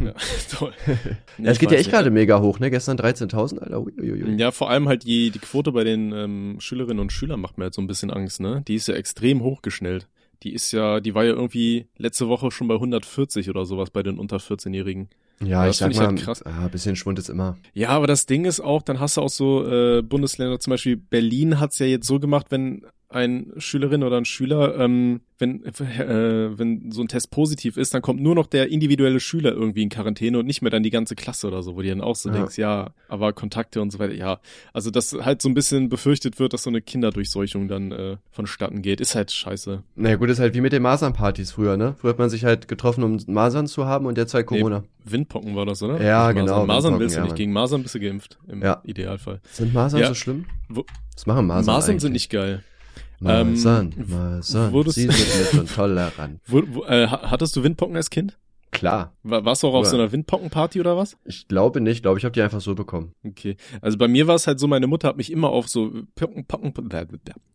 Ja, 0.00 0.06
ja 0.06 0.14
toll. 0.50 0.72
Nee, 1.38 1.48
es 1.48 1.58
geht 1.58 1.72
ja 1.72 1.78
echt 1.78 1.90
gerade 1.90 2.10
mega 2.10 2.40
hoch, 2.40 2.60
ne? 2.60 2.70
Gestern 2.70 2.96
13.000, 2.96 3.58
Alter. 3.58 3.80
Uiuiui. 3.80 4.36
Ja, 4.36 4.52
vor 4.52 4.70
allem 4.70 4.88
halt 4.88 5.04
die, 5.04 5.30
die 5.30 5.38
Quote 5.38 5.72
bei 5.72 5.82
den 5.82 6.12
ähm, 6.12 6.56
Schülerinnen 6.60 7.00
und 7.00 7.12
Schülern 7.12 7.40
macht 7.40 7.58
mir 7.58 7.64
halt 7.64 7.74
so 7.74 7.82
ein 7.82 7.86
bisschen 7.86 8.10
Angst, 8.10 8.40
ne? 8.40 8.62
Die 8.68 8.76
ist 8.76 8.86
ja 8.86 8.94
extrem 8.94 9.42
hochgeschnellt. 9.42 10.08
Die 10.42 10.52
ist 10.52 10.72
ja, 10.72 11.00
die 11.00 11.14
war 11.14 11.24
ja 11.24 11.32
irgendwie 11.32 11.86
letzte 11.96 12.28
Woche 12.28 12.50
schon 12.50 12.68
bei 12.68 12.74
140 12.74 13.50
oder 13.50 13.64
sowas 13.64 13.90
bei 13.90 14.02
den 14.02 14.18
unter 14.18 14.36
14-Jährigen. 14.36 15.08
Ja, 15.40 15.68
ich 15.68 15.76
sag 15.76 15.90
ich 15.90 15.98
mal, 15.98 16.08
halt. 16.08 16.46
Ah, 16.46 16.68
bisschen 16.68 16.96
Schwund 16.96 17.18
ist 17.18 17.28
immer. 17.28 17.56
Ja, 17.72 17.90
aber 17.90 18.06
das 18.06 18.26
Ding 18.26 18.44
ist 18.44 18.60
auch, 18.60 18.82
dann 18.82 19.00
hast 19.00 19.16
du 19.16 19.20
auch 19.20 19.28
so 19.28 19.66
äh, 19.66 20.02
Bundesländer, 20.02 20.60
zum 20.60 20.70
Beispiel 20.72 20.96
Berlin 20.96 21.60
hat's 21.60 21.78
ja 21.78 21.86
jetzt 21.86 22.06
so 22.06 22.20
gemacht, 22.20 22.46
wenn 22.50 22.86
ein 23.14 23.52
Schülerin 23.58 24.02
oder 24.02 24.18
ein 24.18 24.24
Schüler 24.24 24.78
ähm, 24.78 25.20
wenn, 25.38 25.64
äh, 25.64 26.58
wenn 26.58 26.92
so 26.92 27.02
ein 27.02 27.08
Test 27.08 27.30
positiv 27.30 27.76
ist, 27.76 27.92
dann 27.92 28.02
kommt 28.02 28.20
nur 28.20 28.34
noch 28.34 28.46
der 28.46 28.70
individuelle 28.70 29.18
Schüler 29.20 29.52
irgendwie 29.52 29.82
in 29.82 29.88
Quarantäne 29.88 30.38
und 30.38 30.46
nicht 30.46 30.62
mehr 30.62 30.70
dann 30.70 30.82
die 30.82 30.90
ganze 30.90 31.14
Klasse 31.16 31.48
oder 31.48 31.62
so, 31.62 31.76
wo 31.76 31.82
die 31.82 31.88
dann 31.88 32.00
auch 32.00 32.16
so 32.16 32.28
ja. 32.28 32.36
denkst, 32.36 32.56
ja, 32.56 32.90
aber 33.08 33.32
Kontakte 33.32 33.82
und 33.82 33.90
so 33.90 33.98
weiter, 33.98 34.14
ja. 34.14 34.38
Also, 34.72 34.90
dass 34.90 35.12
halt 35.12 35.42
so 35.42 35.48
ein 35.48 35.54
bisschen 35.54 35.88
befürchtet 35.88 36.38
wird, 36.38 36.52
dass 36.52 36.62
so 36.62 36.70
eine 36.70 36.80
Kinderdurchseuchung 36.80 37.68
dann 37.68 37.90
äh, 37.92 38.16
vonstatten 38.30 38.82
geht, 38.82 39.00
ist 39.00 39.14
halt 39.14 39.32
scheiße. 39.32 39.82
Naja, 39.96 40.16
gut, 40.16 40.30
ist 40.30 40.38
halt 40.38 40.54
wie 40.54 40.60
mit 40.60 40.72
den 40.72 40.82
Masernpartys 40.82 41.52
früher, 41.52 41.76
ne? 41.76 41.94
Früher 41.98 42.10
hat 42.10 42.18
man 42.18 42.30
sich 42.30 42.44
halt 42.44 42.68
getroffen, 42.68 43.02
um 43.02 43.18
Masern 43.26 43.66
zu 43.66 43.86
haben 43.86 44.06
und 44.06 44.16
derzeit 44.16 44.46
Corona. 44.46 44.80
Nee, 44.80 45.10
Windpocken 45.12 45.56
war 45.56 45.66
das, 45.66 45.82
oder? 45.82 46.00
Ja, 46.02 46.30
genau. 46.32 46.64
Masern, 46.64 46.66
Masern 46.66 46.98
willst 47.00 47.16
du 47.16 47.20
ja, 47.20 47.24
nicht. 47.24 47.36
Gegen 47.36 47.52
Masern 47.52 47.82
bist 47.82 47.94
du 47.94 48.00
geimpft, 48.00 48.38
im 48.48 48.62
ja. 48.62 48.80
Idealfall. 48.84 49.40
Sind 49.52 49.74
Masern 49.74 50.04
so 50.04 50.14
schlimm? 50.14 50.46
Wo, 50.68 50.84
Was 51.14 51.26
machen 51.26 51.46
Masern? 51.46 51.66
Masern 51.66 51.90
eigentlich? 51.90 52.02
sind 52.02 52.12
nicht 52.12 52.30
geil. 52.30 52.62
Masern, 53.20 53.94
ähm, 53.96 54.06
Masern, 54.08 54.90
sie 54.90 55.08
sind 55.10 55.54
nett 55.54 55.74
tolerant. 55.74 56.40
Wo, 56.46 56.62
wo, 56.66 56.84
äh, 56.84 57.06
hattest 57.06 57.56
du 57.56 57.62
Windpocken 57.62 57.96
als 57.96 58.10
Kind? 58.10 58.36
Klar. 58.74 59.12
War, 59.22 59.44
warst 59.44 59.62
du 59.62 59.68
auch 59.68 59.74
auf 59.74 59.86
so 59.86 59.96
einer 59.96 60.10
Windpockenparty 60.10 60.80
oder 60.80 60.96
was? 60.96 61.16
Ich 61.24 61.46
glaube 61.46 61.80
nicht, 61.80 61.96
ich 61.96 62.02
glaube, 62.02 62.18
ich 62.18 62.24
habe 62.24 62.32
die 62.32 62.42
einfach 62.42 62.60
so 62.60 62.74
bekommen. 62.74 63.14
Okay. 63.24 63.56
Also 63.80 63.96
bei 63.96 64.08
mir 64.08 64.26
war 64.26 64.34
es 64.34 64.46
halt 64.46 64.58
so, 64.58 64.66
meine 64.66 64.88
Mutter 64.88 65.08
hat 65.08 65.16
mich 65.16 65.30
immer 65.30 65.48
auf 65.48 65.68
so 65.68 65.92
Pocken, 66.16 66.44
Pocken, 66.44 66.72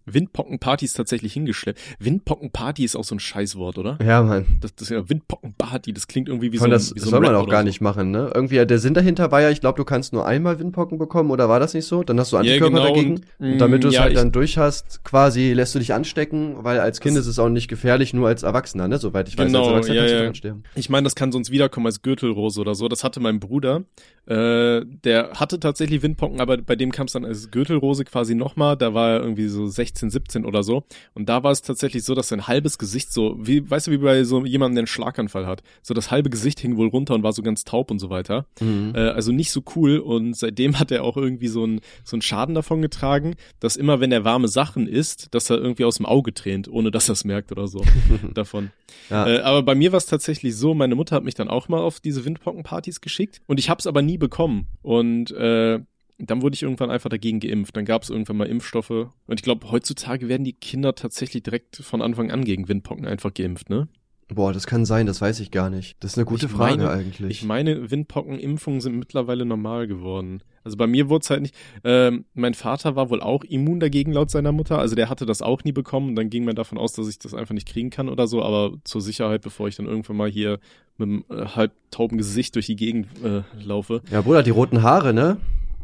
Windpockenpartys 0.05 0.93
tatsächlich 0.93 1.34
hingeschleppt. 1.34 1.79
Windpockenparty 1.99 2.84
ist 2.84 2.95
auch 2.95 3.03
so 3.03 3.15
ein 3.15 3.19
Scheißwort, 3.19 3.77
oder? 3.77 3.99
Ja, 4.03 4.23
Mann. 4.23 4.45
Das, 4.62 4.73
das 4.75 4.84
ist 4.84 4.89
ja 4.89 5.10
Windpockenparty, 5.10 5.93
das 5.93 6.08
klingt 6.08 6.29
irgendwie 6.29 6.51
wie 6.51 6.58
Von 6.58 6.65
so 6.65 6.69
ein 6.69 6.71
Das, 6.71 6.95
wie 6.95 6.99
so 6.99 7.05
das 7.05 7.10
soll 7.12 7.19
man 7.19 7.36
auch 7.36 7.49
gar 7.49 7.62
so. 7.62 7.67
nicht 7.67 7.82
machen, 7.82 8.12
ne? 8.12 8.32
Irgendwie, 8.34 8.65
der 8.65 8.79
Sinn 8.79 8.93
dahinter 8.93 9.32
war 9.32 9.41
ja, 9.41 9.49
ich 9.49 9.62
glaube, 9.62 9.77
du 9.77 9.84
kannst 9.84 10.13
nur 10.13 10.25
einmal 10.25 10.60
Windpocken 10.60 10.97
bekommen, 10.97 11.32
oder 11.32 11.49
war 11.49 11.60
das 11.60 11.73
nicht 11.73 11.86
so? 11.86 12.03
Dann 12.03 12.19
hast 12.19 12.32
du 12.32 12.38
Antikörper 12.38 12.77
ja, 12.77 12.84
genau. 12.84 12.95
dagegen. 12.95 13.21
Und, 13.39 13.51
und 13.51 13.58
damit 13.60 13.84
du 13.84 13.89
es 13.89 13.95
ja, 13.95 14.01
halt 14.01 14.15
dann 14.15 14.32
durch 14.32 14.58
hast, 14.58 15.03
quasi 15.03 15.53
lässt 15.53 15.75
du 15.75 15.79
dich 15.79 15.93
anstecken, 15.93 16.55
weil 16.63 16.79
als 16.79 16.99
Kind 17.01 17.17
ist 17.17 17.27
es 17.27 17.38
auch 17.39 17.49
nicht 17.49 17.67
gefährlich, 17.67 18.13
nur 18.13 18.27
als 18.27 18.43
Erwachsener, 18.43 18.88
ne? 18.88 18.97
Soweit 18.97 19.27
ich 19.27 19.38
weiß, 19.38 19.47
genau, 19.47 19.73
als 19.73 19.88
Erwachsener 19.89 19.95
ja, 19.95 20.01
kannst 20.01 20.19
du 20.19 20.25
ja. 20.25 20.34
sterben. 20.34 20.63
Ich 20.75 20.89
meine, 20.89 21.09
das 21.10 21.15
kann 21.15 21.32
sonst 21.32 21.50
wiederkommen 21.50 21.88
als 21.88 22.04
Gürtelrose 22.04 22.62
oder 22.62 22.76
so. 22.76 22.88
Das 22.88 23.04
hatte 23.04 23.19
mein 23.19 23.39
Bruder. 23.39 23.84
Äh, 24.28 24.86
der 24.86 25.32
hatte 25.34 25.60
tatsächlich 25.60 26.04
Windpocken, 26.04 26.39
aber 26.39 26.58
bei 26.58 26.76
dem 26.76 26.91
kam 26.91 27.08
es 27.08 27.13
dann 27.13 27.26
als 27.26 27.50
Gürtelrose 27.50 28.06
quasi 28.06 28.36
nochmal. 28.36 28.78
Da 28.78 28.93
war 28.93 29.10
er 29.10 29.22
irgendwie 29.22 29.48
so 29.48 29.65
16, 29.65 30.12
17 30.12 30.45
oder 30.45 30.62
so. 30.62 30.84
Und 31.15 31.30
da 31.30 31.41
war 31.41 31.52
es 31.52 31.63
tatsächlich 31.63 32.04
so, 32.04 32.13
dass 32.13 32.28
sein 32.28 32.45
halbes 32.45 32.78
Gesicht 32.78 33.12
so, 33.12 33.36
wie, 33.39 33.67
weißt 33.67 33.88
du, 33.88 33.91
wie 33.91 33.98
bei 33.98 34.24
so 34.24 34.45
jemandem, 34.45 34.76
der 34.76 34.82
einen 34.82 34.88
Schlaganfall 34.88 35.48
hat. 35.48 35.63
So 35.82 35.95
das 35.95 36.12
halbe 36.12 36.30
Gesicht 36.30 36.60
hing 36.60 36.78
wohl 36.78 36.89
runter 36.89 37.15
und 37.15 37.24
war 37.24 37.34
so 37.34 37.41
ganz 37.41 37.63
taub 37.63 37.89
und 37.89 37.98
so 37.98 38.12
weiter. 38.12 38.45
Mhm. 38.60 38.93
Äh, 38.93 39.00
also 39.00 39.32
nicht 39.32 39.50
so 39.50 39.63
cool. 39.76 39.98
Und 39.98 40.36
seitdem 40.36 40.78
hat 40.78 40.91
er 40.91 41.04
auch 41.04 41.17
irgendwie 41.17 41.48
so 41.48 41.63
einen 41.63 41.82
so 42.04 42.15
einen 42.15 42.22
Schaden 42.22 42.54
davon 42.54 42.84
getragen, 42.84 43.34
dass 43.60 43.78
immer, 43.78 44.00
wenn 44.00 44.12
er 44.12 44.26
warme 44.26 44.48
Sachen 44.48 44.86
isst, 44.86 45.34
dass 45.34 45.50
er 45.50 45.58
irgendwie 45.58 45.86
aus 45.86 45.98
dem 45.98 46.06
Auge 46.06 46.36
tränt, 46.36 46.67
ohne 46.67 46.91
dass 46.91 47.10
er 47.10 47.13
es 47.13 47.26
merkt 47.26 47.52
oder 47.52 47.67
so 47.67 47.82
davon. 48.36 48.69
Ja. 49.10 49.28
Äh, 49.28 49.39
aber 49.39 49.63
bei 49.63 49.74
mir 49.74 49.91
war 49.91 49.98
es 49.98 50.06
tatsächlich 50.06 50.56
so, 50.56 50.76
meine 50.76 50.95
Mutter 50.99 51.15
hat 51.15 51.23
mich 51.23 51.35
dann 51.35 51.47
auch 51.47 51.69
mal 51.69 51.79
auf 51.79 51.99
diese 51.99 52.25
Windpockenpartys 52.25 53.01
geschickt 53.01 53.41
und 53.47 53.59
ich 53.59 53.69
habe 53.69 53.79
es 53.79 53.88
aber 53.88 54.01
nie 54.01 54.17
bekommen. 54.17 54.67
Und 54.81 55.31
äh, 55.31 55.79
dann 56.19 56.41
wurde 56.41 56.53
ich 56.53 56.63
irgendwann 56.63 56.91
einfach 56.91 57.09
dagegen 57.09 57.39
geimpft. 57.39 57.75
Dann 57.77 57.85
gab 57.85 58.03
es 58.03 58.09
irgendwann 58.09 58.38
mal 58.38 58.47
Impfstoffe. 58.47 58.89
Und 58.89 59.39
ich 59.39 59.41
glaube, 59.41 59.71
heutzutage 59.71 60.27
werden 60.27 60.43
die 60.43 60.53
Kinder 60.53 60.93
tatsächlich 60.93 61.43
direkt 61.43 61.77
von 61.77 62.01
Anfang 62.01 62.29
an 62.29 62.43
gegen 62.43 62.67
Windpocken 62.67 63.07
einfach 63.07 63.33
geimpft, 63.33 63.69
ne? 63.69 63.88
Boah, 64.31 64.53
das 64.53 64.67
kann 64.67 64.85
sein, 64.85 65.07
das 65.07 65.21
weiß 65.21 65.39
ich 65.39 65.49
gar 65.49 65.71
nicht. 65.71 65.97
Das 66.01 66.11
ist 66.11 66.17
eine 66.17 66.25
gute 66.25 66.45
ich 66.45 66.51
Frage 66.51 66.77
meine, 66.77 66.89
eigentlich. 66.91 67.31
Ich 67.31 67.43
meine, 67.43 67.89
Windpockenimpfungen 67.89 68.79
sind 68.79 68.97
mittlerweile 68.97 69.43
normal 69.43 69.87
geworden. 69.87 70.43
Also 70.63 70.77
bei 70.77 70.85
mir 70.85 71.09
wurde 71.09 71.23
es 71.23 71.29
halt 71.31 71.41
nicht. 71.41 71.55
Ähm, 71.83 72.25
mein 72.35 72.53
Vater 72.53 72.95
war 72.95 73.09
wohl 73.09 73.21
auch 73.21 73.43
immun 73.43 73.79
dagegen 73.79 74.11
laut 74.11 74.29
seiner 74.29 74.51
Mutter. 74.51 74.77
Also 74.77 74.95
der 74.95 75.09
hatte 75.09 75.25
das 75.25 75.41
auch 75.41 75.63
nie 75.63 75.71
bekommen. 75.71 76.09
Und 76.09 76.15
dann 76.15 76.29
ging 76.29 76.45
man 76.45 76.55
davon 76.55 76.77
aus, 76.77 76.93
dass 76.93 77.07
ich 77.07 77.17
das 77.17 77.33
einfach 77.33 77.55
nicht 77.55 77.67
kriegen 77.67 77.89
kann 77.89 78.07
oder 78.07 78.27
so. 78.27 78.43
Aber 78.43 78.77
zur 78.83 79.01
Sicherheit, 79.01 79.41
bevor 79.41 79.67
ich 79.67 79.77
dann 79.77 79.87
irgendwann 79.87 80.17
mal 80.17 80.29
hier 80.29 80.59
mit 80.97 81.09
einem 81.09 81.25
äh, 81.29 81.45
halb 81.47 81.71
tauben 81.89 82.17
Gesicht 82.17 82.53
durch 82.53 82.67
die 82.67 82.75
Gegend 82.75 83.07
äh, 83.23 83.41
laufe. 83.63 84.01
Ja, 84.11 84.21
Bruder, 84.21 84.43
die 84.43 84.51
roten 84.51 84.83
Haare, 84.83 85.11
ne? 85.11 85.37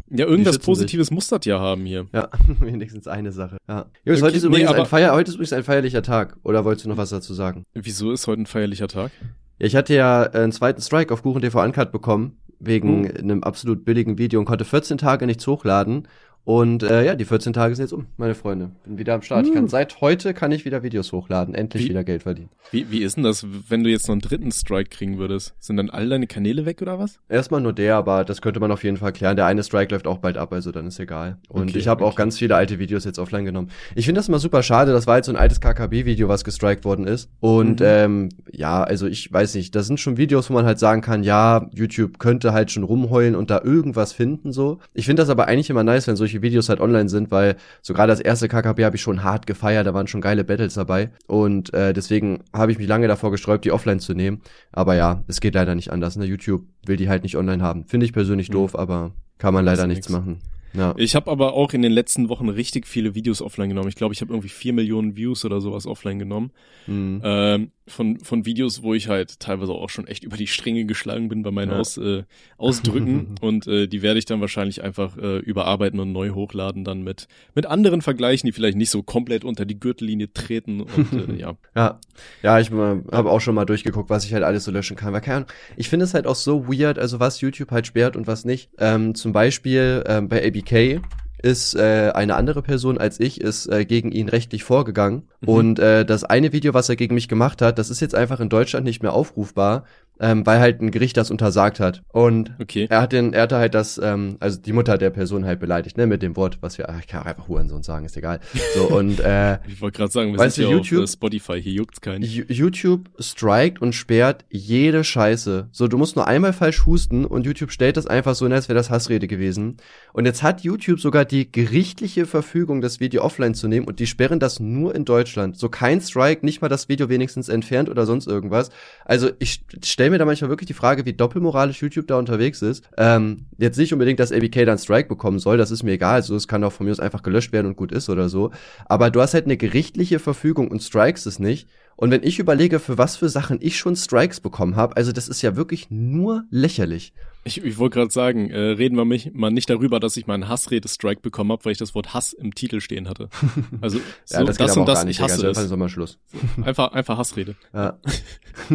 Ja, 0.10 0.26
irgendwas 0.28 0.60
Positives 0.60 1.08
sich. 1.08 1.15
muss 1.15 1.28
das 1.28 1.46
ja 1.46 1.60
haben 1.60 1.86
hier. 1.86 2.08
Ja, 2.13 2.30
wenigstens 2.60 3.08
eine 3.08 3.32
Sache. 3.32 3.58
Ja. 3.68 3.86
Jungs, 4.04 4.20
okay, 4.20 4.28
heute, 4.28 4.38
ist 4.38 4.44
übrigens 4.44 4.72
nee, 4.72 4.78
ein 4.78 4.86
Feier, 4.86 5.13
heute 5.13 5.30
ist 5.30 5.36
übrigens 5.36 5.54
ein 5.54 5.63
feierlicher 5.63 6.04
Tag. 6.04 6.38
Oder 6.44 6.63
wolltest 6.63 6.86
du 6.86 6.89
noch 6.89 6.98
was 6.98 7.10
dazu 7.10 7.34
sagen? 7.34 7.65
Wieso 7.74 8.12
ist 8.12 8.28
heute 8.28 8.44
ein 8.44 8.46
feierlicher 8.46 8.88
Tag? 8.88 9.12
Ja, 9.58 9.65
ich 9.65 9.76
hatte 9.76 9.96
ja 9.96 10.24
einen 10.24 10.52
zweiten 10.52 10.82
Strike 10.82 11.13
auf 11.13 11.24
Kuchen 11.24 11.41
TV 11.41 11.62
Uncut 11.63 11.91
bekommen, 11.91 12.38
wegen 12.60 13.06
uh. 13.06 13.18
einem 13.18 13.44
absolut 13.44 13.84
billigen 13.84 14.18
Video 14.18 14.39
und 14.39 14.46
konnte 14.46 14.65
14 14.65 14.98
Tage 14.98 15.26
nichts 15.26 15.48
hochladen. 15.48 16.08
Und 16.45 16.84
äh, 16.84 17.03
ja, 17.03 17.15
die 17.15 17.25
14 17.25 17.53
Tage 17.53 17.75
sind 17.75 17.86
jetzt 17.86 17.91
um, 17.91 18.05
meine 18.17 18.36
Freunde. 18.36 18.69
Bin 18.86 18.97
wieder 18.99 19.15
am 19.15 19.23
Start. 19.23 19.47
Ich 19.47 19.53
kann, 19.53 19.67
seit 19.67 19.99
heute 19.99 20.34
kann 20.36 20.51
ich 20.51 20.63
wieder 20.63 20.84
Videos 20.84 21.12
hochladen, 21.12 21.55
endlich 21.55 21.86
Wie- 21.86 21.89
wieder 21.89 22.03
Geld 22.03 22.21
verdienen. 22.23 22.49
Wie, 22.71 22.89
wie 22.91 23.03
ist 23.03 23.15
denn 23.17 23.23
das, 23.23 23.45
wenn 23.69 23.84
du 23.84 23.89
jetzt 23.89 24.08
noch 24.08 24.13
einen 24.13 24.21
dritten 24.21 24.51
Strike 24.51 24.89
kriegen 24.89 25.17
würdest? 25.17 25.53
Sind 25.60 25.77
dann 25.77 25.89
all 25.89 26.08
deine 26.08 26.27
Kanäle 26.27 26.65
weg 26.65 26.81
oder 26.84 26.99
was? 26.99 27.19
Erstmal 27.29 27.62
nur 27.62 27.73
der, 27.73 27.95
aber 27.95 28.23
das 28.25 28.41
könnte 28.41 28.60
man 28.60 28.71
auf 28.71 28.84
jeden 28.84 28.97
Fall 28.97 29.12
klären. 29.12 29.36
Der 29.36 29.45
eine 29.47 29.63
Strike 29.63 29.93
läuft 29.93 30.05
auch 30.08 30.19
bald 30.19 30.38
ab, 30.38 30.53
also 30.53 30.71
dann 30.71 30.86
ist 30.88 30.99
egal. 30.99 31.38
Und 31.49 31.69
Okay, 31.69 31.79
ich 31.79 31.88
habe 31.88 32.03
auch 32.03 32.10
okay. 32.13 32.17
ganz 32.17 32.38
viele 32.38 32.55
alte 32.55 32.77
Videos 32.79 33.05
jetzt 33.05 33.17
offline 33.19 33.45
genommen. 33.45 33.69
Ich 33.95 34.05
finde 34.05 34.19
das 34.19 34.27
immer 34.27 34.39
super 34.39 34.62
schade. 34.63 34.91
Das 34.91 35.08
war 35.08 35.17
jetzt 35.17 35.25
so 35.25 35.31
ein 35.31 35.38
altes 35.38 35.60
KKB-Video, 35.62 36.27
was 36.27 36.43
gestrikt 36.43 36.86
worden 36.86 37.08
ist. 37.08 37.29
Und 37.39 37.79
Mhm. 37.79 37.86
ähm, 37.88 38.29
ja, 38.51 38.84
also 38.84 39.08
ich 39.08 39.31
weiß 39.34 39.55
nicht, 39.55 39.73
das 39.75 39.88
sind 39.88 39.99
schon 39.99 40.17
Videos, 40.17 40.49
wo 40.49 40.53
man 40.53 40.65
halt 40.65 40.77
sagen 40.77 41.01
kann, 41.01 41.23
ja, 41.23 41.67
YouTube 41.73 42.19
könnte 42.19 42.53
halt 42.53 42.69
schon 42.71 42.84
rumheulen 42.84 43.36
und 43.36 43.49
da 43.49 43.62
irgendwas 43.63 44.13
finden 44.13 44.51
so. 44.51 44.77
Ich 44.93 45.05
finde 45.05 45.23
das 45.23 45.29
aber 45.29 45.47
eigentlich 45.47 45.69
immer 45.71 45.84
nice, 45.84 46.08
wenn 46.08 46.15
solche 46.15 46.35
Videos 46.41 46.69
halt 46.69 46.80
online 46.80 47.10
sind, 47.10 47.32
weil 47.32 47.56
so 47.82 47.93
gerade 47.93 48.12
das 48.12 48.19
erste 48.19 48.48
KKB 48.48 48.84
habe 48.84 48.95
ich 48.95 49.02
schon 49.02 49.24
hart 49.24 49.48
gefeiert, 49.48 49.86
da 49.88 49.93
waren 49.93 50.08
schon 50.08 50.21
geile 50.21 50.43
Battles 50.43 50.74
dabei. 50.76 51.10
Und 51.28 51.74
äh, 51.74 51.93
deswegen 51.93 52.43
habe 52.54 52.71
ich 52.71 52.78
mich 52.78 52.88
lange 52.88 53.08
davor 53.08 53.32
gesträubt, 53.32 53.65
die 53.65 53.71
offline 53.71 54.00
zu 54.00 54.13
nehmen. 54.13 54.41
Aber 54.71 54.95
ja, 54.95 55.24
es 55.28 55.41
geht 55.41 55.56
leider 55.56 55.76
nicht 55.76 55.91
anders. 55.91 56.15
Ne? 56.15 56.26
YouTube 56.26 56.63
will 56.86 56.98
die 56.98 57.10
halt 57.10 57.24
nicht 57.24 57.38
online 57.38 57.62
haben. 57.63 57.86
Finde 57.86 58.06
ich 58.06 58.13
persönlich 58.13 58.50
Mhm. 58.50 58.54
doof, 58.54 58.76
aber 58.78 59.12
kann 59.38 59.54
man 59.54 59.65
leider 59.65 59.88
nichts 59.88 60.10
nix. 60.10 60.17
machen. 60.19 60.39
Ja. 60.74 60.93
Ich 60.98 61.15
habe 61.15 61.32
aber 61.32 61.54
auch 61.54 61.71
in 61.71 61.82
den 61.82 61.93
letzten 61.93 62.28
Wochen 62.28 62.50
richtig 62.50 62.86
viele 62.86 63.15
Videos 63.15 63.41
offline 63.41 63.69
genommen. 63.69 63.88
Ich 63.88 63.95
glaube, 63.95 64.13
ich 64.13 64.19
habe 64.19 64.34
irgendwie 64.34 64.50
vier 64.50 64.74
Millionen 64.74 65.15
Views 65.15 65.45
oder 65.45 65.62
sowas 65.62 65.88
offline 65.88 66.19
genommen. 66.19 66.52
Mhm. 66.86 67.21
Ähm, 67.24 67.71
von, 67.88 68.19
von 68.19 68.45
Videos, 68.45 68.82
wo 68.82 68.93
ich 68.93 69.10
halt 69.10 69.39
teilweise 69.39 69.71
auch 69.71 69.89
schon 69.89 70.08
echt 70.08 70.24
über 70.24 70.38
die 70.38 70.48
Stränge 70.48 70.86
geschlagen 70.86 71.30
bin 71.30 71.43
bei 71.43 71.52
meinen 71.52 71.71
Ja. 71.71 71.80
Aus, 71.80 71.98
äh, 71.98 72.24
Ausdrücken. 72.58 73.36
und 73.41 73.67
äh, 73.67 73.88
die 73.88 74.02
werde 74.02 74.17
ich 74.17 74.26
dann 74.26 74.41
wahrscheinlich 74.41 74.84
einfach 74.84 75.17
äh, 75.17 75.38
überarbeiten 75.38 76.00
und 76.00 76.12
neu 76.12 76.32
hochladen, 76.32 76.84
dann 76.84 77.04
mit, 77.04 77.28
mit 77.54 77.65
anderen 77.65 78.02
vergleichen, 78.02 78.48
die 78.48 78.52
vielleicht 78.52 78.78
nicht 78.78 78.89
so 78.89 79.04
komplett 79.04 79.43
unter 79.43 79.65
die 79.65 79.80
Gürtellinie 79.80 80.34
treten. 80.34 80.82
Und 80.82 81.13
äh, 81.13 81.36
ja. 81.39 81.56
Ja, 81.76 82.00
ja, 82.41 82.60
ich 82.60 82.71
habe 82.71 83.30
auch 83.30 83.41
schon 83.41 83.56
mal 83.56 83.65
durchgeguckt, 83.65 84.10
was 84.10 84.26
ich 84.26 84.34
halt 84.34 84.43
alles 84.43 84.63
so 84.63 84.71
löschen 84.71 84.98
kann. 84.98 85.13
Weil 85.13 85.21
keine 85.21 85.38
Ahnung, 85.38 85.50
ich 85.78 85.89
finde 85.89 86.06
es 86.06 86.13
halt 86.13 86.26
auch 86.26 86.36
so 86.36 86.67
weird, 86.67 86.98
also 86.98 87.19
was 87.19 87.41
YouTube 87.41 87.71
halt 87.71 87.86
sperrt 87.86 88.15
und 88.15 88.26
was 88.26 88.45
nicht. 88.45 88.69
Ähm, 88.80 89.13
zum 89.13 89.32
Beispiel 89.32 90.04
ähm, 90.08 90.28
bei 90.28 90.45
ABK 90.45 91.02
ist 91.45 91.75
äh, 91.75 92.12
eine 92.15 92.36
andere 92.36 92.63
Person 92.63 92.97
als 92.97 93.19
ich 93.19 93.39
ist 93.39 93.67
äh, 93.67 93.86
gegen 93.86 94.12
ihn 94.12 94.29
rechtlich 94.29 94.63
vorgegangen 94.63 95.27
Mhm. 95.41 95.49
und 95.49 95.79
äh, 95.79 96.03
das 96.03 96.23
eine 96.23 96.51
Video, 96.53 96.73
was 96.73 96.89
er 96.89 96.95
gegen 96.95 97.13
mich 97.13 97.27
gemacht 97.27 97.62
hat, 97.62 97.77
das 97.77 97.89
ist 97.91 97.99
jetzt 97.99 98.15
einfach 98.15 98.39
in 98.39 98.49
Deutschland 98.49 98.84
nicht 98.84 99.03
mehr 99.03 99.13
aufrufbar, 99.13 99.84
ähm, 100.19 100.45
weil 100.45 100.60
halt 100.60 100.82
ein 100.82 100.91
Gericht 100.91 101.17
das 101.17 101.32
untersagt 101.32 101.80
hat 101.80 102.01
und 102.12 102.54
Okay. 102.62 102.88
er 102.89 103.01
hat 103.01 103.12
den, 103.12 103.34
er 103.34 103.43
hatte 103.43 103.58
halt 103.58 103.73
das, 103.73 103.97
ähm, 104.01 104.38
also 104.39 104.60
die 104.60 104.71
Mutter 104.73 104.97
der 104.97 105.10
Person 105.10 105.45
halt 105.45 105.60
beleidigt, 105.60 105.97
ne, 105.97 106.08
mit 106.08 106.21
dem 106.21 106.36
Wort, 106.36 106.58
was 106.62 106.78
wir, 106.78 106.89
ach, 106.89 106.99
ich 106.99 107.08
kann 107.08 107.21
auch 107.21 107.25
einfach 107.25 107.47
Hurensohn 107.47 107.84
sagen, 107.84 108.06
ist 108.06 108.15
egal. 108.17 108.39
So 108.75 108.84
und 108.95 109.19
äh, 109.19 109.60
Ich 109.67 109.82
wollte 109.82 109.97
gerade 109.97 110.12
sagen, 110.12 110.32
wir 110.32 110.39
Weißt 110.39 110.56
sind 110.56 110.65
du, 110.65 110.71
YouTube- 110.71 110.99
auf 111.04 111.10
äh, 111.10 111.13
Spotify, 111.13 111.62
hier 111.62 111.73
juckt's 111.73 111.99
keinen. 112.01 112.23
YouTube 112.23 113.10
strikt 113.21 113.82
und 113.82 113.93
sperrt 113.93 114.45
jede 114.49 115.04
Scheiße. 115.04 115.67
So, 115.71 115.88
du 115.88 115.97
musst 115.97 116.15
nur 116.15 116.28
einmal 116.28 116.54
falsch 116.54 116.86
husten 116.86 117.25
und 117.25 117.45
YouTube 117.45 117.71
stellt 117.71 117.97
das 117.97 118.08
einfach 118.08 118.36
so, 118.36 118.45
als 118.45 118.69
wäre 118.69 118.78
das 118.78 118.89
Hassrede 118.89 119.28
gewesen. 119.28 119.78
Und 120.13 120.25
jetzt 120.25 120.43
hat 120.43 120.62
YouTube 120.62 120.99
sogar 120.99 121.25
die 121.25 121.51
gerichtliche 121.51 122.25
Verfügung, 122.25 122.82
das 122.82 122.99
Video 122.99 123.21
offline 123.23 123.54
zu 123.54 123.67
nehmen 123.67 123.86
und 123.88 123.99
die 123.99 124.08
sperren 124.08 124.39
das 124.39 124.60
nur 124.60 124.95
in 124.95 125.04
Deutschland. 125.06 125.58
So 125.58 125.67
kein 125.69 125.99
Strike, 125.99 126.45
nicht 126.45 126.62
mal 126.62 126.69
das 126.69 126.88
Video 126.89 127.10
wenigstens 127.10 127.49
entfernt 127.49 127.89
oder 127.89 128.06
sonst 128.06 128.28
irgendwas. 128.28 128.69
Also 129.04 129.30
ich 129.39 129.62
stelle 129.84 130.05
mir 130.10 130.18
da 130.18 130.26
manchmal 130.26 130.50
wirklich 130.50 130.68
die 130.68 130.74
Frage, 130.74 131.06
wie 131.06 131.13
doppelmoralisch 131.13 131.82
YouTube 131.82 132.08
da 132.08 132.18
unterwegs 132.18 132.62
ist. 132.62 132.88
Ähm, 132.98 133.46
jetzt 133.58 133.78
nicht 133.78 133.94
unbedingt, 133.94 134.20
dass 134.20 134.32
ABK 134.32 134.65
dann 134.65 134.78
Strike 134.78 135.08
bekommen 135.08 135.39
soll, 135.39 135.58
das 135.58 135.72
ist 135.72 135.84
mir 135.84 135.94
egal. 135.94 136.24
So, 136.24 136.36
es 136.36 136.48
kann 136.48 136.63
auch 136.63 136.72
von 136.72 136.86
mir 136.86 136.91
aus 136.91 137.00
einfach 137.00 137.24
gelöscht 137.24 137.52
werden 137.52 137.68
und 137.68 137.76
gut 137.76 137.91
ist 137.91 138.10
oder 138.10 138.30
so. 138.30 138.52
Aber 138.86 139.10
du 139.10 139.22
hast 139.22 139.34
halt 139.34 139.46
eine 139.46 139.58
gerichtliche 139.58 140.20
Verfügung 140.20 140.70
und 140.70 140.82
strikes 140.82 141.26
es 141.26 141.39
nicht. 141.39 141.68
Und 141.97 142.12
wenn 142.12 142.23
ich 142.23 142.39
überlege, 142.39 142.79
für 142.79 142.97
was 142.97 143.15
für 143.15 143.29
Sachen 143.29 143.60
ich 143.62 143.77
schon 143.77 143.95
Strikes 143.95 144.41
bekommen 144.41 144.75
habe, 144.75 144.97
also 144.97 145.12
das 145.13 145.29
ist 145.29 145.41
ja 145.41 145.55
wirklich 145.55 145.89
nur 145.89 146.43
lächerlich. 146.49 147.13
Ich, 147.47 147.63
ich 147.63 147.77
wollte 147.77 147.99
gerade 147.99 148.12
sagen, 148.12 148.49
äh, 148.49 148.58
reden 148.58 148.97
wir 148.97 149.05
mich 149.05 149.31
mal 149.34 149.51
nicht 149.51 149.69
darüber, 149.69 149.99
dass 149.99 150.17
ich 150.17 150.25
mal 150.25 150.34
einen 150.34 150.49
Hassrede-Strike 150.49 151.21
bekommen 151.21 151.51
habe, 151.51 151.63
weil 151.63 151.73
ich 151.73 151.77
das 151.77 151.93
Wort 151.93 152.13
Hass 152.13 152.34
im 152.34 152.55
Titel 152.55 152.81
stehen 152.81 153.08
hatte. 153.08 153.29
Also 153.81 153.99
so, 154.25 154.38
Ja, 154.38 154.43
das, 154.43 154.58
das, 154.58 154.75
und 154.75 154.88
das, 154.88 155.05
nicht, 155.05 155.17
ich 155.19 155.21
hasse. 155.21 155.36
Also 155.36 155.47
es. 155.49 155.58
Einfach 155.60 155.77
mal 155.77 155.88
Schluss. 155.89 156.17
Einfach, 156.63 156.91
einfach 156.93 157.17
Hassrede. 157.17 157.55
Ja. 157.73 157.99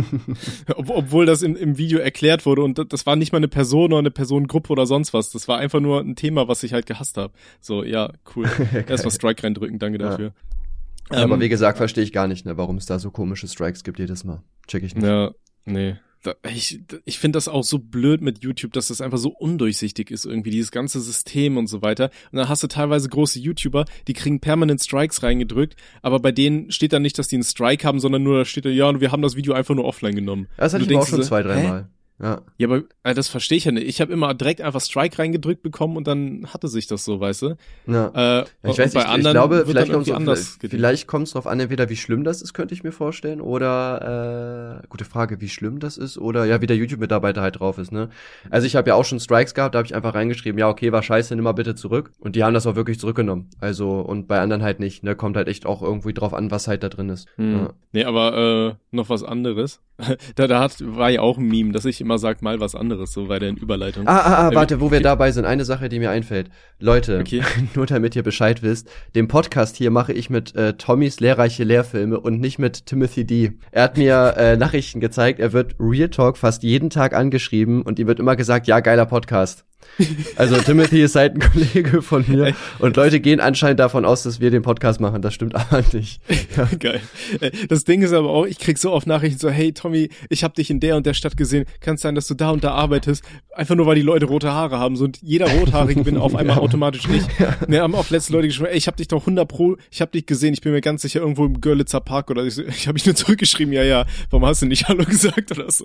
Ob, 0.76 0.90
obwohl 0.90 1.26
das 1.26 1.42
im, 1.42 1.56
im 1.56 1.78
Video 1.78 1.98
erklärt 1.98 2.46
wurde 2.46 2.62
und 2.62 2.78
das, 2.78 2.86
das 2.88 3.06
war 3.06 3.16
nicht 3.16 3.32
mal 3.32 3.38
eine 3.38 3.48
Person 3.48 3.92
oder 3.92 3.98
eine 3.98 4.10
Personengruppe 4.10 4.70
oder 4.70 4.86
sonst 4.86 5.12
was. 5.12 5.30
Das 5.30 5.48
war 5.48 5.58
einfach 5.58 5.80
nur 5.80 6.00
ein 6.00 6.14
Thema, 6.16 6.46
was 6.48 6.62
ich 6.62 6.72
halt 6.72 6.86
gehasst 6.86 7.16
habe. 7.16 7.32
So, 7.60 7.82
ja, 7.82 8.12
cool. 8.36 8.48
Erstmal 8.88 9.12
Strike 9.12 9.42
reindrücken, 9.42 9.78
danke 9.78 10.00
Ja. 10.00 10.10
dafür. 10.10 10.32
Aber 11.10 11.34
Ähm, 11.34 11.40
wie 11.40 11.48
gesagt, 11.48 11.78
verstehe 11.78 12.04
ich 12.04 12.12
gar 12.12 12.28
nicht, 12.28 12.46
ne, 12.46 12.56
warum 12.56 12.76
es 12.76 12.86
da 12.86 12.98
so 12.98 13.10
komische 13.10 13.48
Strikes 13.48 13.84
gibt 13.84 13.98
jedes 13.98 14.24
Mal. 14.24 14.42
Check 14.66 14.82
ich 14.82 14.94
nicht. 14.94 15.04
Ja, 15.04 15.32
nee. 15.64 15.96
Da, 16.22 16.34
ich 16.52 16.82
ich 17.06 17.18
finde 17.18 17.38
das 17.38 17.48
auch 17.48 17.64
so 17.64 17.78
blöd 17.78 18.20
mit 18.20 18.44
YouTube, 18.44 18.74
dass 18.74 18.88
das 18.88 19.00
einfach 19.00 19.16
so 19.16 19.30
undurchsichtig 19.30 20.10
ist 20.10 20.26
irgendwie, 20.26 20.50
dieses 20.50 20.70
ganze 20.70 21.00
System 21.00 21.56
und 21.56 21.66
so 21.66 21.80
weiter. 21.80 22.10
Und 22.30 22.36
dann 22.36 22.48
hast 22.48 22.62
du 22.62 22.66
teilweise 22.66 23.08
große 23.08 23.38
YouTuber, 23.38 23.86
die 24.06 24.12
kriegen 24.12 24.38
permanent 24.38 24.82
Strikes 24.82 25.22
reingedrückt, 25.22 25.76
aber 26.02 26.20
bei 26.20 26.30
denen 26.30 26.70
steht 26.70 26.92
dann 26.92 27.00
nicht, 27.00 27.18
dass 27.18 27.28
die 27.28 27.36
einen 27.36 27.42
Strike 27.42 27.86
haben, 27.86 28.00
sondern 28.00 28.22
nur 28.22 28.36
da 28.36 28.44
steht 28.44 28.66
da, 28.66 28.68
ja, 28.68 29.00
wir 29.00 29.12
haben 29.12 29.22
das 29.22 29.34
Video 29.34 29.54
einfach 29.54 29.74
nur 29.74 29.86
offline 29.86 30.14
genommen. 30.14 30.46
Das 30.58 30.74
hatte 30.74 30.82
ich 30.82 30.88
du 30.88 30.94
aber 30.96 31.04
auch 31.04 31.08
schon 31.08 31.22
so, 31.22 31.28
zwei, 31.28 31.42
dreimal. 31.42 31.88
Ja. 32.22 32.42
Ja, 32.58 32.68
aber 32.68 32.82
äh, 33.02 33.14
das 33.14 33.28
verstehe 33.28 33.58
ich 33.58 33.64
ja 33.64 33.72
nicht. 33.72 33.86
Ich 33.86 34.00
habe 34.00 34.12
immer 34.12 34.34
direkt 34.34 34.60
einfach 34.60 34.80
Strike 34.80 35.18
reingedrückt 35.18 35.62
bekommen 35.62 35.96
und 35.96 36.06
dann 36.06 36.46
hatte 36.52 36.68
sich 36.68 36.86
das 36.86 37.04
so, 37.04 37.20
weißt 37.20 37.42
du? 37.42 37.56
ja. 37.86 38.40
Äh, 38.40 38.44
ich 38.64 38.78
weiß 38.78 38.92
bei 38.92 39.00
nicht, 39.00 39.08
ich 39.08 39.14
anderen 39.14 39.34
glaube, 39.34 39.64
vielleicht 39.66 39.92
kommt 39.92 40.06
es 40.06 40.14
anders 40.14 40.58
vielleicht, 40.60 41.06
kommt's 41.06 41.32
drauf 41.32 41.46
an, 41.46 41.60
entweder 41.60 41.88
wie 41.88 41.96
schlimm 41.96 42.24
das 42.24 42.42
ist, 42.42 42.52
könnte 42.52 42.74
ich 42.74 42.82
mir 42.82 42.92
vorstellen, 42.92 43.40
oder 43.40 44.82
äh, 44.82 44.86
gute 44.88 45.04
Frage, 45.04 45.40
wie 45.40 45.48
schlimm 45.48 45.78
das 45.78 45.96
ist, 45.96 46.18
oder 46.18 46.44
ja, 46.44 46.60
wie 46.60 46.66
der 46.66 46.76
YouTube-Mitarbeiter 46.76 47.40
halt 47.40 47.60
drauf 47.60 47.78
ist, 47.78 47.92
ne? 47.92 48.10
Also 48.50 48.66
ich 48.66 48.76
habe 48.76 48.90
ja 48.90 48.94
auch 48.94 49.04
schon 49.04 49.20
Strikes 49.20 49.54
gehabt, 49.54 49.74
da 49.74 49.78
habe 49.78 49.86
ich 49.86 49.94
einfach 49.94 50.14
reingeschrieben, 50.14 50.58
ja, 50.58 50.68
okay, 50.68 50.92
war 50.92 51.02
scheiße, 51.02 51.34
nimm 51.34 51.44
mal 51.44 51.52
bitte 51.52 51.74
zurück. 51.74 52.12
Und 52.18 52.36
die 52.36 52.44
haben 52.44 52.54
das 52.54 52.66
auch 52.66 52.76
wirklich 52.76 52.98
zurückgenommen. 52.98 53.48
Also, 53.60 54.00
und 54.00 54.28
bei 54.28 54.40
anderen 54.40 54.62
halt 54.62 54.80
nicht, 54.80 55.02
ne? 55.02 55.16
Kommt 55.16 55.36
halt 55.36 55.48
echt 55.48 55.66
auch 55.66 55.82
irgendwie 55.82 56.12
drauf 56.12 56.34
an, 56.34 56.50
was 56.50 56.68
halt 56.68 56.82
da 56.82 56.88
drin 56.88 57.08
ist. 57.08 57.28
Hm. 57.36 57.52
Ja. 57.52 57.72
Nee, 57.92 58.04
aber 58.04 58.36
äh, 58.36 58.74
noch 58.90 59.08
was 59.08 59.24
anderes. 59.24 59.80
da 60.34 60.46
da 60.46 60.60
hat, 60.60 60.76
war 60.80 61.10
ja 61.10 61.20
auch 61.20 61.38
ein 61.38 61.46
Meme, 61.46 61.72
dass 61.72 61.84
ich 61.84 62.00
immer 62.10 62.18
sag 62.18 62.42
mal 62.42 62.58
was 62.58 62.74
anderes, 62.74 63.12
so 63.12 63.26
bei 63.26 63.38
der 63.38 63.50
Überleitung. 63.50 64.08
Ah, 64.08 64.18
ah, 64.18 64.34
ah, 64.34 64.50
Äh, 64.50 64.54
warte, 64.56 64.80
wo 64.80 64.90
wir 64.90 65.00
dabei 65.00 65.30
sind, 65.30 65.44
eine 65.44 65.64
Sache, 65.64 65.88
die 65.88 66.00
mir 66.00 66.10
einfällt. 66.10 66.50
Leute, 66.80 67.18
Okay. 67.20 67.42
nur 67.76 67.86
damit 67.86 68.16
ihr 68.16 68.24
Bescheid 68.24 68.64
wisst, 68.64 68.90
den 69.14 69.28
Podcast 69.28 69.76
hier 69.76 69.92
mache 69.92 70.12
ich 70.12 70.28
mit 70.28 70.56
äh, 70.56 70.72
Tommys 70.72 71.20
lehrreiche 71.20 71.62
Lehrfilme 71.62 72.18
und 72.18 72.40
nicht 72.40 72.58
mit 72.58 72.86
Timothy 72.86 73.24
D. 73.24 73.52
Er 73.70 73.84
hat 73.84 73.96
mir 73.96 74.34
äh, 74.36 74.56
Nachrichten 74.56 74.98
gezeigt, 74.98 75.38
er 75.38 75.52
wird 75.52 75.76
Real 75.78 76.08
Talk 76.08 76.36
fast 76.36 76.64
jeden 76.64 76.90
Tag 76.90 77.14
angeschrieben 77.14 77.82
und 77.82 78.00
ihm 78.00 78.08
wird 78.08 78.18
immer 78.18 78.34
gesagt, 78.34 78.66
ja, 78.66 78.80
geiler 78.80 79.06
Podcast. 79.06 79.64
Also 80.36 80.56
Timothy 80.58 81.02
ist 81.02 81.14
halt 81.16 81.34
ein 81.34 81.40
Kollege 81.40 82.00
von 82.02 82.24
mir 82.26 82.54
und 82.78 82.96
Leute 82.96 83.20
gehen 83.20 83.38
anscheinend 83.40 83.80
davon 83.80 84.04
aus, 84.04 84.22
dass 84.22 84.40
wir 84.40 84.50
den 84.50 84.62
Podcast 84.62 85.00
machen. 85.00 85.20
Das 85.22 85.34
stimmt 85.34 85.54
aber 85.54 85.82
nicht. 85.92 86.20
Ja. 86.56 86.68
Geil. 86.78 87.00
Äh, 87.40 87.50
Das 87.68 87.84
Ding 87.84 88.02
ist 88.02 88.12
aber 88.12 88.30
auch, 88.30 88.46
ich 88.46 88.58
krieg 88.58 88.78
so 88.78 88.92
oft 88.92 89.06
Nachrichten 89.06 89.38
so, 89.38 89.50
hey 89.50 89.72
Tommy, 89.72 90.08
ich 90.28 90.42
hab 90.44 90.54
dich 90.54 90.70
in 90.70 90.80
der 90.80 90.96
und 90.96 91.04
der 91.06 91.14
Stadt 91.14 91.36
gesehen. 91.36 91.66
Kann 91.80 91.96
es 91.96 92.00
sein, 92.00 92.14
dass 92.14 92.26
du 92.28 92.34
da 92.34 92.50
und 92.50 92.64
da 92.64 92.72
arbeitest? 92.72 93.22
Einfach 93.54 93.74
nur, 93.74 93.86
weil 93.86 93.96
die 93.96 94.02
Leute 94.02 94.26
rote 94.26 94.52
Haare 94.52 94.78
haben. 94.78 94.96
So, 94.96 95.04
und 95.04 95.18
jeder 95.22 95.50
Rothaarige 95.50 96.02
bin 96.04 96.16
auf 96.16 96.34
einmal 96.34 96.58
automatisch 96.60 97.02
ich. 97.12 97.22
Wir 97.68 97.82
haben 97.82 97.94
auch 97.94 98.08
letzte 98.10 98.32
Leute 98.32 98.46
geschrieben, 98.48 98.68
ey, 98.70 98.78
ich 98.78 98.86
hab 98.86 98.96
dich 98.96 99.08
doch 99.08 99.20
100 99.22 99.46
pro, 99.46 99.76
ich 99.90 100.00
hab 100.00 100.12
dich 100.12 100.24
gesehen, 100.26 100.54
ich 100.54 100.60
bin 100.62 100.72
mir 100.72 100.80
ganz 100.80 101.02
sicher 101.02 101.20
irgendwo 101.20 101.44
im 101.44 101.60
Görlitzer 101.60 102.00
Park 102.00 102.30
oder 102.30 102.44
ich, 102.44 102.54
so- 102.54 102.62
ich 102.68 102.88
habe 102.88 102.96
ich 102.96 103.04
nur 103.04 103.14
zurückgeschrieben, 103.14 103.72
ja, 103.74 103.82
ja, 103.82 104.06
warum 104.30 104.46
hast 104.46 104.62
du 104.62 104.66
nicht 104.66 104.88
Hallo 104.88 105.04
gesagt 105.04 105.50
oder 105.52 105.70
so? 105.70 105.84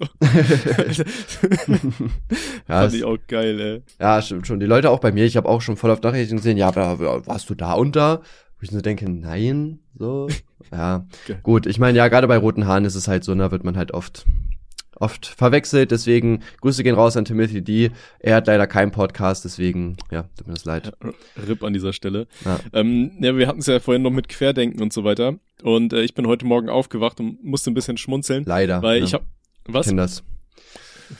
Ja, 2.68 2.82
Fand 2.82 2.94
ich 2.94 3.04
auch 3.04 3.18
geil, 3.28 3.60
ey. 3.60 3.82
Ja, 4.00 4.22
stimmt 4.22 4.48
schon. 4.48 4.60
Die 4.60 4.66
Leute 4.66 4.90
auch 4.90 5.00
bei 5.00 5.12
mir, 5.12 5.26
ich 5.26 5.38
habe 5.38 5.48
auch 5.48 5.62
schon 5.62 5.78
voll 5.78 5.92
auf 5.92 6.02
Nachrichten 6.02 6.38
gesehen, 6.38 6.58
ja, 6.58 6.76
warst 6.76 7.50
du 7.50 7.56
da 7.56 7.74
und 7.74 7.96
da? 7.96 8.22
Wo 8.58 8.64
ich 8.64 8.72
so 8.72 8.82
denke, 8.82 9.10
nein, 9.10 9.80
so. 9.98 10.28
Ja, 10.72 11.06
Geil. 11.28 11.40
gut. 11.44 11.68
Ich 11.68 11.78
meine, 11.78 11.96
ja, 11.96 12.08
gerade 12.08 12.28
bei 12.28 12.38
roten 12.38 12.66
Haaren 12.66 12.86
ist 12.86 12.96
es 12.96 13.08
halt 13.08 13.24
so, 13.24 13.36
da 13.36 13.52
wird 13.52 13.64
man 13.64 13.78
halt 13.78 13.94
oft 13.94 14.26
oft 14.98 15.26
verwechselt, 15.26 15.92
deswegen 15.92 16.42
Grüße 16.62 16.84
gehen 16.84 16.96
raus 16.96 17.18
an 17.18 17.26
Timothy 17.26 17.62
D. 17.62 17.92
Er 18.20 18.36
hat 18.36 18.48
leider 18.48 18.68
keinen 18.68 18.92
Podcast, 18.92 19.46
deswegen, 19.46 19.98
ja, 20.12 20.24
tut 20.38 20.48
mir 20.48 20.54
das 20.54 20.66
leid. 20.66 20.94
RIP 21.48 21.64
an 21.64 21.74
dieser 21.74 21.94
Stelle. 21.94 22.28
Ja. 22.44 22.60
Ähm, 22.74 23.12
ja, 23.20 23.36
wir 23.36 23.48
hatten 23.48 23.60
es 23.60 23.66
ja 23.68 23.80
vorhin 23.80 24.02
noch 24.02 24.12
mit 24.12 24.30
Querdenken 24.30 24.82
und 24.82 24.94
so 24.94 25.04
weiter. 25.04 25.36
Und 25.64 25.94
äh, 25.94 26.02
ich 26.02 26.14
bin 26.14 26.28
heute 26.28 26.46
Morgen 26.46 26.70
aufgewacht 26.70 27.20
und 27.20 27.44
musste 27.44 27.72
ein 27.72 27.74
bisschen 27.74 27.98
schmunzeln, 27.98 28.46
Leider. 28.46 28.82
weil 28.82 29.00
ja. 29.00 29.04
ich 29.06 29.14
hab 29.14 29.26
was? 29.68 29.88
kenn 29.88 29.98
das. 29.98 30.24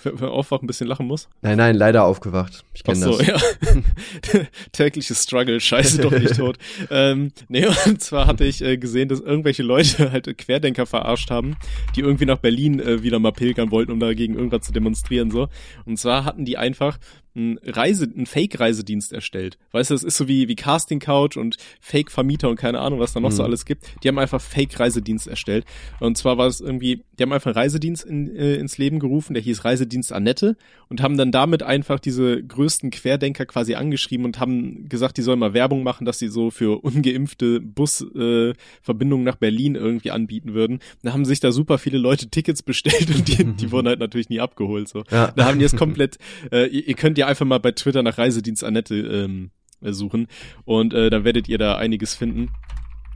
Wenn 0.04 0.16
man 0.16 0.30
aufwacht, 0.30 0.64
ein 0.64 0.68
bisschen 0.68 0.88
lachen 0.88 1.08
muss. 1.08 1.30
Nein, 1.42 1.58
nein, 1.58 1.76
leider 1.76 2.06
aufgewacht. 2.06 2.64
Ich 2.74 2.84
kenne 2.84 2.98
so, 2.98 3.18
das. 3.18 3.28
ja. 3.28 3.38
Tägliches 4.72 5.24
Struggle, 5.24 5.60
scheiße 5.60 6.02
doch 6.02 6.12
nicht 6.12 6.38
tot. 6.38 6.58
ähm, 6.90 7.32
nee, 7.48 7.68
und 7.86 8.02
zwar 8.02 8.28
hatte 8.28 8.46
ich 8.46 8.62
äh, 8.62 8.78
gesehen, 8.78 9.10
dass 9.10 9.20
irgendwelche 9.20 9.64
Leute 9.64 10.12
halt 10.12 10.38
Querdenker 10.38 10.86
verarscht 10.86 11.32
haben, 11.32 11.56
die 11.96 12.02
irgendwie 12.02 12.26
nach 12.26 12.38
Berlin 12.38 12.80
äh, 12.80 13.04
wieder 13.04 13.20
mal 13.20 13.32
pilgern 13.32 13.72
wollten, 13.72 13.92
um 13.92 14.00
dagegen 14.00 14.36
irgendwas 14.36 14.62
zu 14.62 14.72
demonstrieren 14.72 15.32
so. 15.32 15.48
Und 15.86 15.98
zwar 15.98 16.26
hatten 16.26 16.46
die 16.46 16.58
einfach 16.58 16.98
ein 17.36 17.60
Reise, 17.64 18.06
ein 18.06 18.26
Fake-Reisedienst 18.26 19.12
erstellt. 19.14 19.58
Weißt 19.72 19.90
du, 19.90 19.96
das 19.96 20.04
ist 20.04 20.18
so 20.18 20.28
wie, 20.28 20.48
wie 20.48 20.56
Casting 20.56 21.00
Couch 21.00 21.38
und 21.38 21.58
Fake-Vermieter 21.82 22.50
und 22.50 22.56
keine 22.56 22.80
Ahnung, 22.80 23.00
was 23.00 23.14
da 23.14 23.20
noch 23.20 23.32
mhm. 23.32 23.36
so 23.36 23.44
alles 23.44 23.66
gibt. 23.66 23.86
Die 24.04 24.08
haben 24.08 24.20
einfach 24.20 24.42
Fake-Reisedienst 24.42 25.28
erstellt. 25.28 25.66
Und 26.00 26.18
zwar 26.18 26.38
war 26.38 26.48
es 26.48 26.62
irgendwie, 26.62 27.04
die 27.18 27.24
haben 27.24 27.34
einfach 27.34 27.52
einen 27.52 27.58
Reisedienst 27.58 28.06
in, 28.06 28.36
äh, 28.36 28.56
ins 28.56 28.78
Leben 28.78 29.00
gerufen, 29.00 29.34
der 29.34 29.44
hieß 29.44 29.66
Reisedienst 29.66 30.14
Annette 30.14 30.58
und 30.90 31.02
haben 31.02 31.18
dann 31.18 31.32
damit 31.32 31.64
einfach 31.64 32.00
diese 32.00 32.42
größten 32.42 32.92
Querdenker 32.92 33.46
quasi 33.46 33.76
angeschrieben 33.76 34.26
und 34.26 34.40
haben 34.40 34.88
gesagt, 34.88 35.18
die 35.18 35.22
sollen 35.22 35.40
mal 35.40 35.54
Werbung 35.54 35.84
machen, 35.84 36.06
dass 36.06 36.20
sie 36.20 36.30
so 36.30 36.52
für 36.52 36.84
ungeimpfte 36.84 37.60
Busverbindungen 37.60 39.26
äh, 39.28 39.30
nach 39.30 39.38
Berlin 39.38 39.76
irgendwie 39.76 40.12
anbieten 40.12 40.54
würden. 40.54 40.80
Da 41.04 41.14
haben 41.14 41.26
sich 41.26 41.40
da 41.40 41.52
super 41.52 41.78
viele 41.78 41.98
Leute 41.98 42.30
Tickets 42.30 42.64
bestellt 42.64 43.10
und 43.14 43.28
die, 43.28 43.44
die 43.44 43.72
wurden 43.72 43.88
halt 43.88 44.00
natürlich 44.00 44.30
nie 44.30 44.40
abgeholt. 44.40 44.88
So. 44.88 45.04
Ja. 45.12 45.32
Da 45.36 45.46
haben 45.46 45.60
die 45.60 45.66
es 45.66 45.76
komplett, 45.76 46.18
äh, 46.52 46.68
ihr, 46.68 46.88
ihr 46.88 46.94
könnt 46.96 47.18
ja 47.18 47.25
einfach 47.26 47.46
mal 47.46 47.60
bei 47.60 47.72
Twitter 47.72 48.04
nach 48.04 48.18
Reisedienst 48.18 48.64
Annette 48.64 48.96
ähm, 48.96 49.52
suchen. 49.82 50.28
Und 50.64 50.94
äh, 50.94 51.10
da 51.10 51.24
werdet 51.24 51.48
ihr 51.48 51.58
da 51.58 51.78
einiges 51.78 52.16
finden 52.16 52.52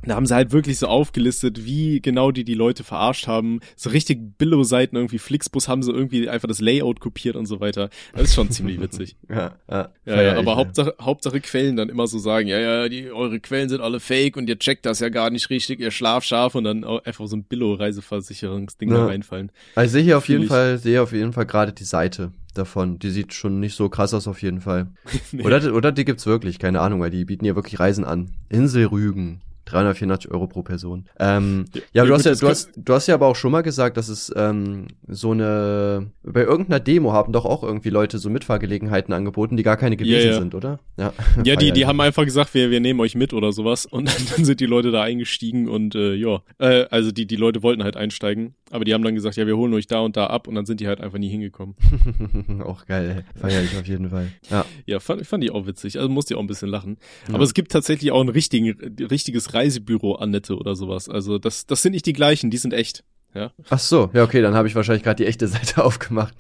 da 0.04 0.16
haben 0.16 0.26
sie 0.26 0.34
halt 0.34 0.52
wirklich 0.52 0.80
so 0.80 0.88
aufgelistet, 0.88 1.66
wie 1.66 2.02
genau 2.02 2.32
die 2.32 2.44
die 2.44 2.54
Leute 2.54 2.84
verarscht 2.84 3.28
haben. 3.28 3.60
So 3.76 3.90
richtig 3.90 4.38
Billo-Seiten, 4.38 4.96
irgendwie 4.96 5.20
Flixbus 5.20 5.68
haben 5.68 5.84
sie 5.84 5.92
irgendwie 5.92 6.30
einfach 6.30 6.48
das 6.48 6.62
Layout 6.62 7.00
kopiert 7.00 7.36
und 7.36 7.46
so 7.46 7.60
weiter. 7.60 7.90
Das 8.14 8.24
ist 8.24 8.36
schon 8.36 8.50
ziemlich 8.52 8.80
witzig. 8.80 9.18
ja, 9.30 9.56
ja, 9.70 9.90
ja, 10.06 10.22
ja 10.22 10.38
aber 10.38 10.56
Hauptsache, 10.56 10.96
Hauptsache 11.02 11.42
Quellen 11.42 11.76
dann 11.76 11.90
immer 11.90 12.08
so 12.08 12.18
sagen, 12.18 12.48
ja, 12.48 12.60
ja, 12.60 12.90
die, 12.90 13.12
eure 13.12 13.40
Quellen 13.40 13.70
sind 13.70 13.82
alle 13.82 14.00
fake 14.00 14.38
und 14.38 14.48
ihr 14.48 14.58
checkt 14.58 14.86
das 14.86 15.00
ja 15.00 15.10
gar 15.10 15.30
nicht 15.30 15.50
richtig, 15.50 15.80
ihr 15.80 15.92
schlafscharf 15.92 16.56
und 16.56 16.64
dann 16.64 16.84
einfach 16.84 17.28
so 17.28 17.36
ein 17.36 17.44
Billo-Reiseversicherungsding 17.44 18.90
ja. 18.90 18.98
da 18.98 19.06
reinfallen. 19.08 19.52
Also 19.76 19.88
ich 19.88 19.92
sehe 19.92 20.04
hier 20.04 20.18
auf 20.18 20.30
jeden 20.30 20.48
Fall, 20.48 20.78
sehe 20.78 21.02
auf 21.02 21.12
jeden 21.12 21.34
Fall 21.34 21.46
gerade 21.46 21.74
die 21.74 21.84
Seite 21.84 22.32
davon. 22.54 23.00
Die 23.00 23.10
sieht 23.10 23.34
schon 23.34 23.60
nicht 23.60 23.76
so 23.76 23.90
krass 23.90 24.14
aus 24.14 24.28
auf 24.28 24.42
jeden 24.42 24.62
Fall. 24.62 24.88
nee. 25.32 25.44
Oder, 25.44 25.74
oder 25.74 25.92
die 25.92 26.06
gibt's 26.06 26.26
wirklich, 26.26 26.60
keine 26.60 26.82
Ahnung, 26.82 27.00
weil 27.00 27.12
die 27.12 27.26
bieten 27.26 27.46
ja 27.46 27.56
wirklich 27.56 27.80
Reisen 27.80 28.06
an. 28.06 28.32
Insel 28.50 28.86
Rügen. 28.86 29.42
384 29.72 30.32
Euro 30.32 30.48
pro 30.48 30.64
Person. 30.64 31.06
Ähm, 31.20 31.66
ja, 31.74 31.82
ja 31.94 32.06
du, 32.06 32.14
hast 32.14 32.26
ja, 32.26 32.36
du, 32.36 32.48
hast, 32.48 32.72
du 32.76 32.94
hast 32.94 33.08
ja 33.08 33.16
aber 33.16 33.28
auch 33.28 33.36
schon 33.36 33.52
mal 33.52 33.62
gesagt, 33.62 33.98
dass 33.98 34.10
es 34.10 34.32
ähm, 34.36 34.88
so 35.08 35.32
eine, 35.32 36.12
bei 36.24 36.44
irgendeiner 36.44 36.80
Demo 36.80 37.14
haben 37.14 37.34
doch 37.34 37.46
auch 37.46 37.64
irgendwie 37.64 37.90
Leute 37.90 38.18
so 38.18 38.30
Mitfahrgelegenheiten 38.30 39.14
angeboten, 39.14 39.58
die 39.58 39.64
gar 39.64 39.78
keine 39.78 39.98
gewesen 39.98 40.28
ja, 40.28 40.34
ja. 40.34 40.40
sind, 40.40 40.56
oder? 40.56 40.80
Ja, 40.98 41.14
ja 41.44 41.56
die, 41.56 41.72
die 41.72 41.86
haben 41.86 42.00
einfach 42.02 42.26
gesagt, 42.26 42.54
wir, 42.54 42.72
wir 42.72 42.80
nehmen 42.80 43.00
euch 43.00 43.16
mit 43.16 43.34
oder 43.34 43.52
sowas 43.52 43.86
und 43.86 44.08
dann 44.36 44.46
sind 44.46 44.60
die 44.60 44.66
Leute 44.66 44.92
da 44.92 45.04
eingestiegen 45.04 45.68
und 45.68 45.96
äh, 45.96 46.14
ja, 46.14 46.42
äh, 46.60 46.86
also 46.90 47.12
die, 47.12 47.26
die 47.26 47.36
Leute 47.36 47.64
wollten 47.64 47.84
halt 47.84 47.98
einsteigen, 47.98 48.56
aber 48.72 48.86
die 48.86 48.94
haben 48.94 49.04
dann 49.04 49.16
gesagt, 49.16 49.36
ja, 49.36 49.48
wir 49.48 49.58
holen 49.58 49.74
euch 49.74 49.88
da 49.88 50.00
und 50.00 50.18
da 50.18 50.28
ab 50.28 50.48
und 50.48 50.56
dann 50.56 50.66
sind 50.66 50.80
die 50.80 50.88
halt 50.88 51.02
einfach 51.02 51.18
nie 51.18 51.30
hingekommen. 51.30 51.76
auch 52.64 52.86
geil, 52.86 53.26
feier 53.36 53.64
ich 53.64 53.78
auf 53.78 53.88
jeden 53.88 54.10
Fall. 54.10 54.32
Ja, 54.50 54.66
ja 54.86 55.00
fand, 55.00 55.26
fand 55.26 55.44
ich 55.44 55.52
auch 55.52 55.66
witzig, 55.66 55.98
also 55.98 56.10
musste 56.10 56.34
ich 56.34 56.38
auch 56.38 56.44
ein 56.44 56.48
bisschen 56.48 56.70
lachen. 56.70 56.98
Aber 57.32 57.44
es 57.44 57.54
gibt 57.54 57.72
tatsächlich 57.72 58.12
auch 58.12 58.22
ein 58.22 58.30
richtigen, 58.30 58.70
richtiges 59.00 59.54
Reisebüro 59.60 60.16
Annette 60.16 60.56
oder 60.56 60.76
sowas. 60.76 61.10
Also 61.10 61.38
das, 61.38 61.66
das 61.66 61.82
sind 61.82 61.92
nicht 61.92 62.06
die 62.06 62.14
gleichen, 62.14 62.50
die 62.50 62.58
sind 62.58 62.74
echt. 62.74 63.04
Ja. 63.36 63.52
Ach 63.70 63.78
so, 63.78 64.10
ja, 64.14 64.24
okay, 64.24 64.42
dann 64.42 64.56
habe 64.56 64.68
ich 64.68 64.74
wahrscheinlich 64.74 65.04
gerade 65.04 65.24
die 65.24 65.28
echte 65.28 65.48
Seite 65.48 65.84
aufgemacht. 65.86 66.34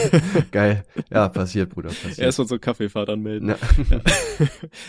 Geil. 0.50 0.84
Ja, 1.10 1.28
passiert, 1.30 1.70
Bruder, 1.70 1.88
passiert. 1.88 2.18
Erstmal 2.18 2.46
so 2.46 2.58
Kaffeefahrt 2.58 3.08
anmelden. 3.08 3.50
Ja. 3.50 3.56
ja. 3.90 4.00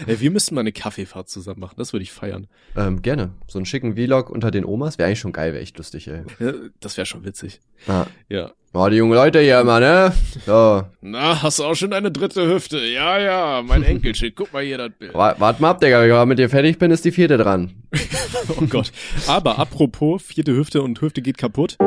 Ey, 0.08 0.20
wir 0.20 0.32
müssten 0.32 0.56
mal 0.56 0.62
eine 0.62 0.74
Kaffeefahrt 0.74 1.30
zusammen 1.30 1.62
machen, 1.62 1.76
das 1.78 1.94
würde 1.94 2.04
ich 2.04 2.12
feiern. 2.12 2.48
Ähm, 2.76 3.02
gerne. 3.02 3.32
So 3.48 3.60
einen 3.60 3.66
schicken 3.66 3.96
Vlog 3.96 4.30
unter 4.30 4.52
den 4.52 4.66
Omas 4.66 4.98
wäre 4.98 5.08
eigentlich 5.08 5.20
schon 5.20 5.32
geil, 5.32 5.54
wäre 5.54 5.63
echt 5.63 5.78
lustig, 5.78 6.10
ey. 6.10 6.24
Ja, 6.40 6.54
das 6.82 6.98
wäre 6.98 7.06
schon 7.06 7.24
witzig. 7.24 7.62
Ah. 7.88 8.08
Ja. 8.28 8.52
Oh, 8.73 8.89
die 8.89 8.97
jungen 8.97 9.13
Leute 9.13 9.39
hier 9.39 9.62
immer, 9.62 9.80
ne? 9.80 10.12
So. 10.45 10.84
Na, 11.01 11.41
hast 11.41 11.60
du 11.60 11.63
auch 11.63 11.75
schon 11.75 11.93
eine 11.93 12.12
dritte 12.12 12.45
Hüfte? 12.47 12.77
Ja, 12.80 13.17
ja, 13.17 13.63
mein 13.65 13.82
Enkelchen, 13.88 14.34
guck 14.36 14.51
mal 14.51 14.62
hier 14.62 14.77
das 14.77 14.91
Bild. 14.91 15.13
Warte 15.13 15.62
mal 15.62 15.69
ab, 15.69 15.80
Digga, 15.80 16.01
wenn 16.01 16.12
ich 16.12 16.25
mit 16.25 16.38
dir 16.38 16.49
fertig 16.49 16.77
bin, 16.77 16.91
ist 16.91 17.06
die 17.06 17.12
vierte 17.12 17.38
dran. 17.38 17.71
oh 18.49 18.65
Gott. 18.69 18.91
Aber 19.25 19.58
apropos, 19.58 20.21
vierte 20.21 20.53
Hüfte 20.53 20.82
und 20.82 20.99
Hüfte 20.99 21.21
geht 21.21 21.38
kaputt. 21.38 21.77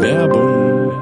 Werbung. 0.00 0.92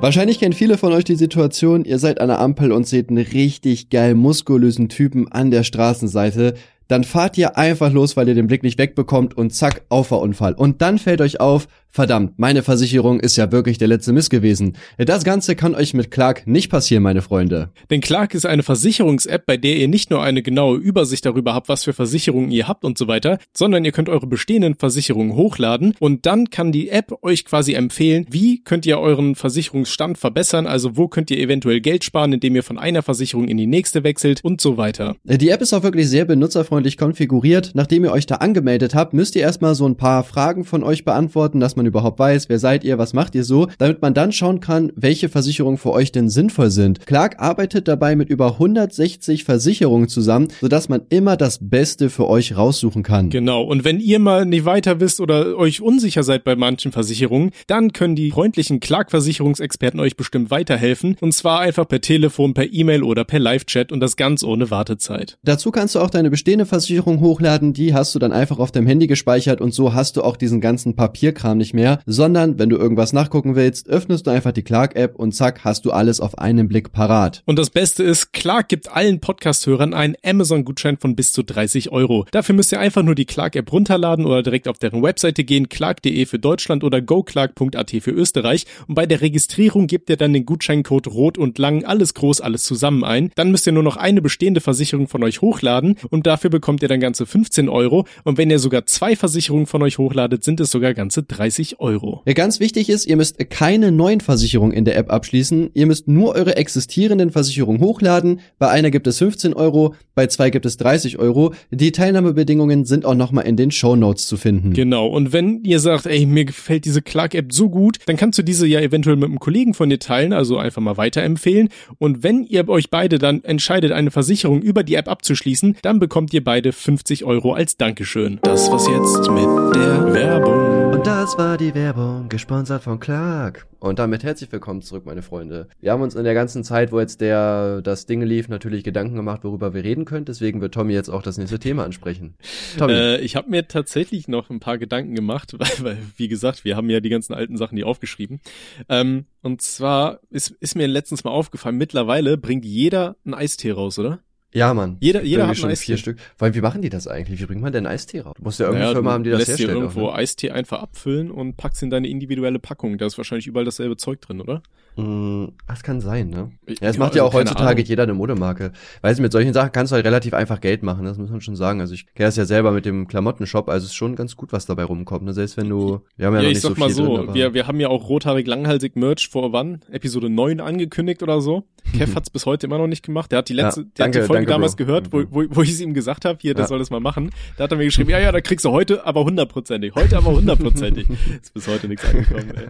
Wahrscheinlich 0.00 0.38
kennen 0.38 0.52
viele 0.52 0.78
von 0.78 0.92
euch 0.92 1.04
die 1.04 1.16
Situation, 1.16 1.84
ihr 1.84 1.98
seid 1.98 2.20
an 2.20 2.28
der 2.28 2.38
Ampel 2.38 2.70
und 2.70 2.86
seht 2.86 3.08
einen 3.08 3.26
richtig 3.26 3.90
geil 3.90 4.14
muskulösen 4.14 4.88
Typen 4.88 5.32
an 5.32 5.50
der 5.50 5.64
Straßenseite. 5.64 6.54
Dann 6.88 7.02
fahrt 7.02 7.38
ihr 7.38 7.56
einfach 7.56 7.90
los, 7.90 8.16
weil 8.16 8.28
ihr 8.28 8.34
den 8.34 8.46
Blick 8.46 8.62
nicht 8.62 8.78
wegbekommt 8.78 9.36
und 9.36 9.50
zack, 9.52 9.82
Auffahrunfall. 9.88 10.54
Und 10.54 10.80
dann 10.82 10.98
fällt 10.98 11.20
euch 11.22 11.40
auf, 11.40 11.66
Verdammt, 11.94 12.40
meine 12.40 12.64
Versicherung 12.64 13.20
ist 13.20 13.36
ja 13.36 13.52
wirklich 13.52 13.78
der 13.78 13.86
letzte 13.86 14.12
Mist 14.12 14.28
gewesen. 14.28 14.76
Das 14.98 15.22
Ganze 15.22 15.54
kann 15.54 15.76
euch 15.76 15.94
mit 15.94 16.10
Clark 16.10 16.44
nicht 16.44 16.68
passieren, 16.68 17.04
meine 17.04 17.22
Freunde. 17.22 17.70
Denn 17.88 18.00
Clark 18.00 18.34
ist 18.34 18.46
eine 18.46 18.64
Versicherungs-App, 18.64 19.46
bei 19.46 19.56
der 19.56 19.76
ihr 19.76 19.86
nicht 19.86 20.10
nur 20.10 20.20
eine 20.20 20.42
genaue 20.42 20.76
Übersicht 20.76 21.24
darüber 21.24 21.54
habt, 21.54 21.68
was 21.68 21.84
für 21.84 21.92
Versicherungen 21.92 22.50
ihr 22.50 22.66
habt 22.66 22.84
und 22.84 22.98
so 22.98 23.06
weiter, 23.06 23.38
sondern 23.56 23.84
ihr 23.84 23.92
könnt 23.92 24.08
eure 24.08 24.26
bestehenden 24.26 24.74
Versicherungen 24.74 25.36
hochladen 25.36 25.94
und 26.00 26.26
dann 26.26 26.50
kann 26.50 26.72
die 26.72 26.88
App 26.88 27.16
euch 27.22 27.44
quasi 27.44 27.74
empfehlen, 27.74 28.26
wie 28.28 28.64
könnt 28.64 28.86
ihr 28.86 28.98
euren 28.98 29.36
Versicherungsstand 29.36 30.18
verbessern, 30.18 30.66
also 30.66 30.96
wo 30.96 31.06
könnt 31.06 31.30
ihr 31.30 31.38
eventuell 31.38 31.80
Geld 31.80 32.02
sparen, 32.02 32.32
indem 32.32 32.56
ihr 32.56 32.64
von 32.64 32.76
einer 32.76 33.04
Versicherung 33.04 33.46
in 33.46 33.56
die 33.56 33.68
nächste 33.68 34.02
wechselt 34.02 34.40
und 34.42 34.60
so 34.60 34.76
weiter. 34.76 35.14
Die 35.22 35.50
App 35.50 35.62
ist 35.62 35.72
auch 35.72 35.84
wirklich 35.84 36.08
sehr 36.08 36.24
benutzerfreundlich 36.24 36.98
konfiguriert. 36.98 37.70
Nachdem 37.74 38.02
ihr 38.02 38.10
euch 38.10 38.26
da 38.26 38.34
angemeldet 38.34 38.96
habt, 38.96 39.14
müsst 39.14 39.36
ihr 39.36 39.42
erstmal 39.42 39.76
so 39.76 39.86
ein 39.86 39.96
paar 39.96 40.24
Fragen 40.24 40.64
von 40.64 40.82
euch 40.82 41.04
beantworten, 41.04 41.60
dass 41.60 41.76
man 41.76 41.83
man 41.84 41.88
überhaupt 41.88 42.18
weiß, 42.18 42.48
wer 42.48 42.58
seid 42.58 42.82
ihr, 42.84 42.98
was 42.98 43.12
macht 43.12 43.34
ihr 43.34 43.44
so, 43.44 43.68
damit 43.78 44.02
man 44.02 44.14
dann 44.14 44.32
schauen 44.32 44.60
kann, 44.60 44.92
welche 44.96 45.28
Versicherungen 45.28 45.78
für 45.78 45.92
euch 45.92 46.12
denn 46.12 46.28
sinnvoll 46.28 46.70
sind. 46.70 47.06
Clark 47.06 47.40
arbeitet 47.40 47.88
dabei 47.88 48.16
mit 48.16 48.30
über 48.30 48.52
160 48.52 49.44
Versicherungen 49.44 50.08
zusammen, 50.08 50.48
sodass 50.60 50.88
man 50.88 51.02
immer 51.10 51.36
das 51.36 51.58
Beste 51.60 52.10
für 52.10 52.28
euch 52.28 52.56
raussuchen 52.56 53.02
kann. 53.02 53.30
Genau, 53.30 53.62
und 53.62 53.84
wenn 53.84 54.00
ihr 54.00 54.18
mal 54.18 54.46
nicht 54.46 54.64
weiter 54.64 55.00
wisst 55.00 55.20
oder 55.20 55.56
euch 55.56 55.82
unsicher 55.82 56.22
seid 56.22 56.44
bei 56.44 56.56
manchen 56.56 56.92
Versicherungen, 56.92 57.50
dann 57.66 57.92
können 57.92 58.16
die 58.16 58.30
freundlichen 58.30 58.80
Clark-Versicherungsexperten 58.80 60.00
euch 60.00 60.16
bestimmt 60.16 60.50
weiterhelfen, 60.50 61.16
und 61.20 61.32
zwar 61.32 61.60
einfach 61.60 61.86
per 61.86 62.00
Telefon, 62.00 62.54
per 62.54 62.72
E-Mail 62.72 63.02
oder 63.02 63.24
per 63.24 63.38
Live-Chat 63.38 63.92
und 63.92 64.00
das 64.00 64.16
ganz 64.16 64.42
ohne 64.42 64.70
Wartezeit. 64.70 65.36
Dazu 65.44 65.70
kannst 65.70 65.94
du 65.94 66.00
auch 66.00 66.10
deine 66.10 66.30
bestehende 66.30 66.66
Versicherung 66.66 67.20
hochladen, 67.20 67.72
die 67.74 67.92
hast 67.92 68.14
du 68.14 68.18
dann 68.18 68.32
einfach 68.32 68.58
auf 68.58 68.72
deinem 68.72 68.86
Handy 68.86 69.06
gespeichert 69.06 69.60
und 69.60 69.74
so 69.74 69.92
hast 69.92 70.16
du 70.16 70.22
auch 70.22 70.36
diesen 70.36 70.60
ganzen 70.60 70.96
Papierkram 70.96 71.58
nicht 71.58 71.73
mehr, 71.74 72.00
sondern 72.06 72.58
wenn 72.58 72.70
du 72.70 72.76
irgendwas 72.76 73.12
nachgucken 73.12 73.56
willst, 73.56 73.88
öffnest 73.88 74.26
du 74.26 74.30
einfach 74.30 74.52
die 74.52 74.62
Clark-App 74.62 75.16
und 75.16 75.32
zack, 75.32 75.64
hast 75.64 75.84
du 75.84 75.90
alles 75.90 76.20
auf 76.20 76.38
einen 76.38 76.68
Blick 76.68 76.92
parat. 76.92 77.42
Und 77.44 77.58
das 77.58 77.70
Beste 77.70 78.02
ist, 78.02 78.32
Clark 78.32 78.68
gibt 78.68 78.90
allen 78.90 79.20
Podcast-Hörern 79.20 79.92
einen 79.92 80.14
Amazon-Gutschein 80.24 80.96
von 80.96 81.16
bis 81.16 81.32
zu 81.32 81.42
30 81.42 81.90
Euro. 81.92 82.26
Dafür 82.30 82.54
müsst 82.54 82.72
ihr 82.72 82.80
einfach 82.80 83.02
nur 83.02 83.14
die 83.14 83.24
Clark-App 83.24 83.72
runterladen 83.72 84.24
oder 84.24 84.42
direkt 84.42 84.68
auf 84.68 84.78
deren 84.78 85.02
Webseite 85.02 85.44
gehen, 85.44 85.68
clark.de 85.68 86.26
für 86.26 86.38
Deutschland 86.38 86.84
oder 86.84 87.02
goclark.at 87.02 87.90
für 88.00 88.10
Österreich 88.10 88.66
und 88.86 88.94
bei 88.94 89.06
der 89.06 89.20
Registrierung 89.20 89.86
gebt 89.86 90.10
ihr 90.10 90.16
dann 90.16 90.32
den 90.32 90.46
Gutscheincode 90.46 91.08
rot 91.08 91.38
und 91.38 91.58
lang 91.58 91.84
alles 91.84 92.14
groß, 92.14 92.40
alles 92.40 92.64
zusammen 92.64 93.04
ein. 93.04 93.30
Dann 93.34 93.50
müsst 93.50 93.66
ihr 93.66 93.72
nur 93.72 93.82
noch 93.82 93.96
eine 93.96 94.22
bestehende 94.22 94.60
Versicherung 94.60 95.08
von 95.08 95.22
euch 95.22 95.40
hochladen 95.40 95.96
und 96.10 96.26
dafür 96.26 96.50
bekommt 96.50 96.82
ihr 96.82 96.88
dann 96.88 97.00
ganze 97.00 97.26
15 97.26 97.68
Euro 97.68 98.06
und 98.24 98.38
wenn 98.38 98.50
ihr 98.50 98.58
sogar 98.58 98.86
zwei 98.86 99.16
Versicherungen 99.16 99.66
von 99.66 99.82
euch 99.82 99.98
hochladet, 99.98 100.44
sind 100.44 100.60
es 100.60 100.70
sogar 100.70 100.94
ganze 100.94 101.22
30 101.22 101.53
30 101.54 101.80
Euro. 101.80 102.22
Ja, 102.26 102.32
ganz 102.32 102.58
wichtig 102.58 102.88
ist, 102.88 103.06
ihr 103.06 103.16
müsst 103.16 103.38
keine 103.50 103.92
neuen 103.92 104.20
Versicherungen 104.20 104.72
in 104.72 104.84
der 104.84 104.96
App 104.96 105.10
abschließen. 105.12 105.70
Ihr 105.72 105.86
müsst 105.86 106.08
nur 106.08 106.34
eure 106.34 106.56
existierenden 106.56 107.30
Versicherungen 107.30 107.80
hochladen. 107.80 108.40
Bei 108.58 108.70
einer 108.70 108.90
gibt 108.90 109.06
es 109.06 109.18
15 109.18 109.54
Euro, 109.54 109.94
bei 110.14 110.26
zwei 110.26 110.50
gibt 110.50 110.66
es 110.66 110.76
30 110.76 111.18
Euro. 111.18 111.54
Die 111.70 111.92
Teilnahmebedingungen 111.92 112.84
sind 112.84 113.04
auch 113.04 113.14
nochmal 113.14 113.46
in 113.46 113.56
den 113.56 113.70
Show 113.70 113.94
Notes 113.94 114.26
zu 114.26 114.36
finden. 114.36 114.72
Genau. 114.72 115.06
Und 115.06 115.32
wenn 115.32 115.62
ihr 115.62 115.78
sagt, 115.78 116.06
ey, 116.06 116.26
mir 116.26 116.44
gefällt 116.44 116.84
diese 116.84 117.02
Clark-App 117.02 117.52
so 117.52 117.70
gut, 117.70 117.98
dann 118.06 118.16
kannst 118.16 118.38
du 118.38 118.42
diese 118.42 118.66
ja 118.66 118.80
eventuell 118.80 119.16
mit 119.16 119.28
einem 119.28 119.38
Kollegen 119.38 119.74
von 119.74 119.88
dir 119.88 120.00
teilen, 120.00 120.32
also 120.32 120.58
einfach 120.58 120.82
mal 120.82 120.96
weiterempfehlen. 120.96 121.68
Und 121.98 122.22
wenn 122.24 122.44
ihr 122.44 122.68
euch 122.68 122.90
beide 122.90 123.18
dann 123.18 123.44
entscheidet, 123.44 123.92
eine 123.92 124.10
Versicherung 124.10 124.60
über 124.60 124.82
die 124.82 124.94
App 124.96 125.08
abzuschließen, 125.08 125.76
dann 125.82 126.00
bekommt 126.00 126.32
ihr 126.34 126.42
beide 126.42 126.72
50 126.72 127.24
Euro 127.24 127.52
als 127.52 127.76
Dankeschön. 127.76 128.40
Das 128.42 128.70
war's 128.70 128.88
jetzt 128.88 129.30
mit 129.30 129.76
der 129.76 130.12
Werbung. 130.12 130.73
Das 131.04 131.36
war 131.36 131.58
die 131.58 131.74
Werbung, 131.74 132.30
gesponsert 132.30 132.82
von 132.82 132.98
Clark. 132.98 133.66
Und 133.78 133.98
damit 133.98 134.24
herzlich 134.24 134.50
willkommen 134.50 134.80
zurück, 134.80 135.04
meine 135.04 135.20
Freunde. 135.20 135.68
Wir 135.78 135.92
haben 135.92 136.00
uns 136.00 136.14
in 136.14 136.24
der 136.24 136.32
ganzen 136.32 136.64
Zeit, 136.64 136.92
wo 136.92 137.00
jetzt 137.00 137.20
der 137.20 137.82
das 137.82 138.06
Ding 138.06 138.22
lief, 138.22 138.48
natürlich 138.48 138.84
Gedanken 138.84 139.14
gemacht, 139.14 139.44
worüber 139.44 139.74
wir 139.74 139.84
reden 139.84 140.06
können. 140.06 140.24
Deswegen 140.24 140.62
wird 140.62 140.72
Tommy 140.72 140.94
jetzt 140.94 141.10
auch 141.10 141.20
das 141.20 141.36
nächste 141.36 141.58
Thema 141.58 141.84
ansprechen. 141.84 142.36
Tommy. 142.78 142.94
Äh, 142.94 143.20
ich 143.20 143.36
habe 143.36 143.50
mir 143.50 143.68
tatsächlich 143.68 144.28
noch 144.28 144.48
ein 144.48 144.60
paar 144.60 144.78
Gedanken 144.78 145.14
gemacht, 145.14 145.52
weil, 145.58 145.84
weil, 145.84 145.98
wie 146.16 146.28
gesagt, 146.28 146.64
wir 146.64 146.74
haben 146.74 146.88
ja 146.88 147.00
die 147.00 147.10
ganzen 147.10 147.34
alten 147.34 147.58
Sachen 147.58 147.76
die 147.76 147.84
aufgeschrieben. 147.84 148.40
Ähm, 148.88 149.26
und 149.42 149.60
zwar 149.60 150.20
ist, 150.30 150.52
ist 150.60 150.74
mir 150.74 150.86
letztens 150.86 151.22
mal 151.22 151.32
aufgefallen, 151.32 151.76
mittlerweile 151.76 152.38
bringt 152.38 152.64
jeder 152.64 153.16
einen 153.26 153.34
Eistee 153.34 153.72
raus, 153.72 153.98
oder? 153.98 154.20
Ja, 154.54 154.72
Mann. 154.72 154.96
Jeder, 155.00 155.22
jeder 155.22 155.48
hat 155.48 155.56
schon 155.56 155.68
einen 155.68 155.76
vier 155.76 155.94
Eistee. 155.94 156.00
Stück. 156.02 156.18
Vor 156.36 156.46
allem, 156.46 156.54
wie 156.54 156.60
machen 156.60 156.80
die 156.80 156.88
das 156.88 157.08
eigentlich? 157.08 157.40
Wie 157.40 157.46
bringt 157.46 157.60
man 157.62 157.72
denn 157.72 157.86
Eistee 157.86 158.20
raus? 158.20 158.34
Du 158.36 158.44
musst 158.44 158.60
ja 158.60 158.66
irgendeine 158.66 158.84
Naja, 158.86 158.94
Firma 158.96 159.10
du 159.10 159.14
haben, 159.14 159.24
die 159.24 159.30
das 159.30 159.38
lässt 159.40 159.48
dir 159.48 159.52
herstellt. 159.66 159.78
irgendwo 159.82 160.06
auch, 160.08 160.12
ne? 160.12 160.18
Eistee 160.18 160.50
einfach 160.52 160.80
abfüllen 160.80 161.30
und 161.30 161.56
packst 161.56 161.82
in 161.82 161.90
deine 161.90 162.06
individuelle 162.08 162.58
Packung. 162.60 162.96
Da 162.98 163.06
ist 163.06 163.18
wahrscheinlich 163.18 163.46
überall 163.48 163.64
dasselbe 163.64 163.96
Zeug 163.96 164.20
drin, 164.20 164.40
oder? 164.40 164.62
Mm, 164.96 165.46
Das 165.66 165.82
kann 165.82 166.00
sein, 166.00 166.30
ne? 166.30 166.52
Ich- 166.66 166.78
Ja, 166.80 166.88
es 166.88 166.96
ja, 166.96 167.00
macht 167.00 167.16
ja 167.16 167.22
also 167.22 167.28
auch 167.28 167.32
keine 167.38 167.50
heutzutage 167.50 167.70
Ahnung. 167.80 167.84
jeder 167.86 168.02
eine 168.04 168.14
Modemarke. 168.14 168.70
Weißt 169.02 169.18
du, 169.18 169.22
mit 169.22 169.32
solchen 169.32 169.52
Sachen 169.52 169.72
kannst 169.72 169.90
du 169.90 169.94
halt 169.96 170.06
relativ 170.06 170.34
einfach 170.34 170.60
Geld 170.60 170.84
machen, 170.84 171.04
das 171.04 171.18
muss 171.18 171.30
man 171.30 171.40
schon 171.40 171.56
sagen. 171.56 171.80
Also 171.80 171.94
ich 171.94 172.06
kenne 172.14 172.28
das 172.28 172.36
ja 172.36 172.44
selber 172.44 172.70
mit 172.70 172.84
dem 172.86 173.08
Klamottenshop, 173.08 173.68
also 173.68 173.84
es 173.84 173.90
ist 173.90 173.96
schon 173.96 174.14
ganz 174.14 174.36
gut, 174.36 174.52
was 174.52 174.66
dabei 174.66 174.84
rumkommt. 174.84 175.24
Ne? 175.24 175.32
Selbst 175.32 175.56
wenn 175.56 175.68
du, 175.68 176.00
wir 176.16 176.26
haben 176.26 176.34
ja, 176.34 176.40
Ja, 176.40 176.42
noch 176.44 176.50
ich 176.50 176.54
nicht 176.54 176.60
sag 176.62 176.74
so 176.74 176.80
mal 176.80 176.86
viel 176.86 176.94
so, 176.94 177.16
drin, 177.24 177.34
wir, 177.34 177.54
wir 177.54 177.66
haben 177.66 177.80
ja 177.80 177.88
auch 177.88 178.08
rothaarig 178.08 178.46
langhalsig 178.46 178.94
Merch 178.94 179.28
vor 179.28 179.52
wann? 179.52 179.80
Episode 179.90 180.30
9 180.30 180.60
angekündigt 180.60 181.24
oder 181.24 181.40
so. 181.40 181.64
Kev 181.92 182.14
hat's 182.14 182.30
bis 182.30 182.46
heute 182.46 182.66
immer 182.66 182.78
noch 182.78 182.86
nicht 182.86 183.04
gemacht. 183.04 183.32
Der 183.32 183.40
hat 183.40 183.48
die 183.48 183.52
letzte, 183.52 183.80
Ja, 183.82 183.86
der 183.96 184.04
hat 184.06 184.14
danke, 184.14 184.20
die 184.20 184.26
Folge 184.26 184.43
danke, 184.44 184.52
damals 184.54 184.76
Bro. 184.76 184.84
gehört, 184.86 185.12
wo, 185.12 185.22
wo, 185.30 185.44
wo 185.48 185.62
ich 185.62 185.70
es 185.70 185.80
ihm 185.80 185.94
gesagt 185.94 186.24
habe, 186.24 186.38
hier, 186.40 186.54
das 186.54 186.64
Ja. 186.64 186.68
soll 186.68 186.78
das 186.78 186.90
mal 186.90 187.00
machen. 187.00 187.30
Da 187.56 187.64
hat 187.64 187.70
er 187.72 187.76
mir 187.78 187.84
geschrieben, 187.84 188.10
ja, 188.10 188.18
ja, 188.18 188.32
da 188.32 188.40
kriegst 188.40 188.64
du 188.64 188.70
heute 188.70 189.04
aber 189.06 189.24
hundertprozentig. 189.24 189.94
Heute 189.94 190.16
aber 190.16 190.32
hundertprozentig. 190.32 191.06
Ist 191.42 191.52
bis 191.54 191.66
heute 191.68 191.88
nichts 191.88 192.04
angekommen, 192.04 192.52
ey. 192.56 192.66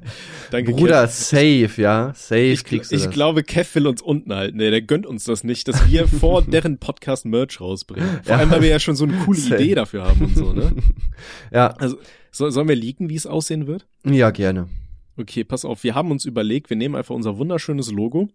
Danke, 0.50 0.72
Bruder, 0.72 1.02
Kev. 1.02 1.12
safe, 1.12 1.70
ja, 1.82 2.12
safe 2.14 2.40
Ich, 2.40 2.64
kriegst 2.64 2.90
du 2.92 2.96
ich 2.96 3.04
das. 3.04 3.12
glaube, 3.12 3.42
Kev 3.42 3.74
will 3.74 3.87
uns 3.87 4.02
unten 4.02 4.34
halten. 4.34 4.56
Nee, 4.58 4.70
der 4.70 4.82
gönnt 4.82 5.06
uns 5.06 5.24
das 5.24 5.44
nicht, 5.44 5.68
dass 5.68 5.88
wir 5.90 6.08
vor 6.08 6.42
deren 6.46 6.78
Podcast 6.78 7.24
Merch 7.26 7.60
rausbringen. 7.60 8.08
Vor 8.22 8.32
Ja. 8.32 8.38
allem, 8.38 8.50
weil 8.50 8.62
wir 8.62 8.68
ja 8.70 8.78
schon 8.80 8.96
so 8.96 9.04
eine 9.04 9.14
coole 9.24 9.38
Safe. 9.40 9.54
Idee 9.62 9.74
dafür 9.74 10.04
haben 10.04 10.24
und 10.24 10.37
so, 10.37 10.52
ne? 10.52 10.72
ja, 11.52 11.68
Also, 11.68 11.96
soll, 12.30 12.50
sollen 12.50 12.68
wir 12.68 12.76
leaken, 12.76 13.08
wie 13.08 13.14
es 13.16 13.26
aussehen 13.26 13.66
wird? 13.66 13.87
ja, 14.04 14.30
gerne. 14.30 14.68
Okay, 15.16 15.44
pass 15.44 15.64
auf, 15.64 15.84
wir 15.84 15.94
haben 15.94 16.10
uns 16.10 16.24
überlegt, 16.24 16.70
wir 16.70 16.76
nehmen 16.76 16.96
einfach 16.96 17.14
unser 17.14 17.38
wunderschönes 17.38 17.92
Logo 17.92 18.28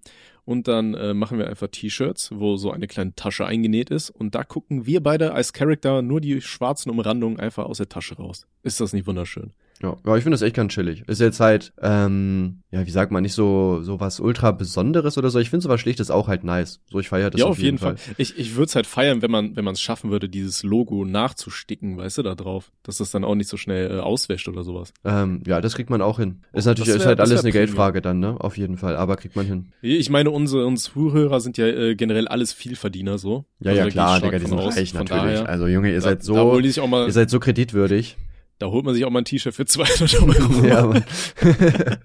und 0.49 0.67
dann 0.67 0.95
äh, 0.95 1.13
machen 1.13 1.37
wir 1.37 1.47
einfach 1.47 1.67
T-Shirts, 1.67 2.31
wo 2.33 2.57
so 2.57 2.71
eine 2.71 2.87
kleine 2.87 3.13
Tasche 3.13 3.45
eingenäht 3.45 3.91
ist 3.91 4.09
und 4.09 4.33
da 4.33 4.43
gucken 4.43 4.87
wir 4.87 5.03
beide 5.03 5.33
als 5.33 5.53
Charakter 5.53 6.01
nur 6.01 6.21
die 6.21 6.41
schwarzen 6.41 6.89
Umrandungen 6.89 7.39
einfach 7.39 7.65
aus 7.65 7.77
der 7.77 7.87
Tasche 7.87 8.15
raus. 8.15 8.47
Ist 8.63 8.81
das 8.81 8.91
nicht 8.91 9.05
wunderschön? 9.05 9.53
Ja, 9.81 9.95
ja 10.05 10.15
ich 10.17 10.23
finde 10.23 10.35
das 10.35 10.41
echt 10.41 10.55
ganz 10.55 10.73
chillig. 10.73 11.03
Ist 11.07 11.21
jetzt 11.21 11.39
halt, 11.39 11.71
ähm, 11.81 12.59
ja, 12.71 12.85
wie 12.85 12.91
sagt 12.91 13.11
man, 13.11 13.23
nicht 13.23 13.33
so, 13.33 13.81
so 13.81 13.99
was 13.99 14.19
ultra 14.19 14.51
Besonderes 14.51 15.17
oder 15.17 15.29
so. 15.29 15.39
Ich 15.39 15.49
finde 15.49 15.63
sowas 15.63 15.79
Schlichtes 15.79 16.11
auch 16.11 16.27
halt 16.27 16.43
nice. 16.43 16.81
So, 16.91 16.99
ich 16.99 17.09
feiere 17.09 17.29
das 17.29 17.39
ja, 17.41 17.47
auf 17.47 17.59
jeden 17.59 17.77
Fall. 17.77 17.95
Ich, 18.17 18.37
ich 18.37 18.55
würde 18.55 18.65
es 18.65 18.75
halt 18.75 18.85
feiern, 18.87 19.21
wenn 19.21 19.31
man 19.31 19.55
wenn 19.55 19.63
man 19.65 19.73
es 19.73 19.81
schaffen 19.81 20.11
würde, 20.11 20.27
dieses 20.29 20.63
Logo 20.63 21.05
nachzusticken, 21.05 21.97
weißt 21.97 22.19
du, 22.19 22.23
da 22.23 22.35
drauf, 22.35 22.71
dass 22.83 22.97
das 22.97 23.11
dann 23.11 23.23
auch 23.23 23.35
nicht 23.35 23.49
so 23.49 23.57
schnell 23.57 23.91
äh, 23.97 23.99
auswäscht 23.99 24.47
oder 24.47 24.63
sowas. 24.63 24.93
Ähm, 25.05 25.41
ja, 25.47 25.61
das 25.61 25.75
kriegt 25.75 25.89
man 25.89 26.01
auch 26.01 26.19
hin. 26.19 26.41
Ist 26.53 26.65
natürlich, 26.65 26.87
Das 26.87 26.95
ist 26.97 27.01
wär- 27.01 27.07
halt 27.09 27.19
alles 27.19 27.31
wär 27.31 27.39
eine 27.39 27.51
Premium. 27.51 27.65
Geldfrage 27.67 28.01
dann, 28.01 28.19
ne? 28.19 28.35
Auf 28.39 28.57
jeden 28.57 28.77
Fall. 28.77 28.95
Aber 28.95 29.15
kriegt 29.15 29.35
man 29.35 29.45
hin. 29.45 29.71
Ich 29.81 30.09
meine, 30.09 30.31
unsere, 30.31 30.65
unsere 30.65 30.93
Zuhörer 30.93 31.39
sind 31.39 31.57
ja 31.57 31.67
äh, 31.67 31.95
generell 31.95 32.27
alles 32.27 32.53
Vielverdiener 32.53 33.17
so. 33.17 33.45
Ja, 33.59 33.71
Also 33.71 33.83
ja, 33.83 33.89
klar, 33.89 34.19
Digga, 34.19 34.39
die 34.39 34.45
sind 34.45 34.59
reich 34.59 34.93
natürlich. 34.93 35.09
daher, 35.09 35.49
also, 35.49 35.67
Junge, 35.67 35.89
ihr 35.89 35.95
da, 35.95 36.01
seid 36.01 36.23
so, 36.23 36.59
ihr 36.59 37.11
seid 37.11 37.29
so 37.29 37.39
kreditwürdig. 37.39 38.17
Da 38.59 38.67
holt 38.67 38.85
man 38.85 38.93
sich 38.93 39.05
auch 39.05 39.09
mal 39.09 39.19
ein 39.19 39.25
T-Shirt 39.25 39.53
für 39.55 39.65
200 39.65 40.21
Euro. 40.21 40.65
ja, 40.67 40.85
Mann. 40.85 41.03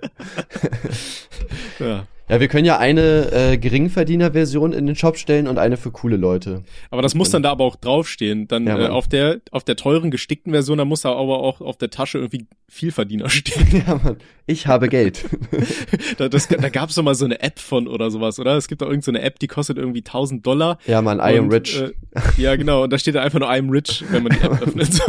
ja. 1.80 2.06
ja, 2.28 2.40
wir 2.40 2.48
können 2.48 2.64
ja 2.64 2.78
eine 2.78 3.32
äh, 3.32 3.58
Geringverdiener-Version 3.58 4.72
in 4.72 4.86
den 4.86 4.96
Shop 4.96 5.16
stellen 5.18 5.48
und 5.48 5.58
eine 5.58 5.76
für 5.76 5.90
coole 5.90 6.16
Leute. 6.16 6.62
Aber 6.90 7.02
das 7.02 7.14
muss 7.14 7.30
dann 7.30 7.42
da 7.42 7.50
aber 7.50 7.64
auch 7.64 7.76
draufstehen. 7.76 8.46
Dann 8.48 8.66
Ja, 8.66 8.78
äh, 8.78 8.86
auf 8.88 9.08
der 9.08 9.40
auf 9.50 9.64
der 9.64 9.76
teuren 9.76 10.10
gestickten 10.10 10.52
Version, 10.52 10.78
da 10.78 10.84
muss 10.84 11.02
da 11.02 11.10
aber 11.12 11.40
auch 11.40 11.60
auf 11.60 11.76
der 11.76 11.90
Tasche 11.90 12.18
irgendwie 12.18 12.46
Vielverdiener 12.68 13.28
stehen. 13.30 13.84
Ja, 13.86 14.00
Mann. 14.02 14.16
Ich 14.46 14.66
habe 14.66 14.88
Geld. 14.88 15.24
da 16.18 16.28
das, 16.28 16.48
da 16.48 16.68
gab's 16.68 16.94
doch 16.94 17.02
mal 17.02 17.14
so 17.14 17.24
eine 17.24 17.40
App 17.42 17.58
von 17.58 17.88
oder 17.88 18.10
sowas, 18.10 18.38
oder? 18.38 18.56
Es 18.56 18.68
gibt 18.68 18.80
da 18.80 18.86
irgendeine 18.86 19.04
so 19.04 19.10
eine 19.10 19.22
App, 19.22 19.38
die 19.38 19.48
kostet 19.48 19.76
irgendwie 19.78 20.00
1000 20.00 20.46
Dollar. 20.46 20.78
ja, 20.86 21.02
Mann, 21.02 21.18
I 21.18 21.38
am 21.38 21.46
Und, 21.46 21.52
rich. 21.52 21.80
Äh, 21.80 21.92
ja, 22.36 22.54
genau. 22.56 22.84
Und 22.84 22.92
da 22.92 22.98
steht 22.98 23.16
da 23.16 23.22
einfach 23.22 23.40
nur 23.40 23.50
I'm 23.50 23.70
rich, 23.70 24.04
wenn 24.10 24.22
man 24.22 24.32
die 24.32 24.40
App 24.44 24.62
öffnet. 24.62 25.00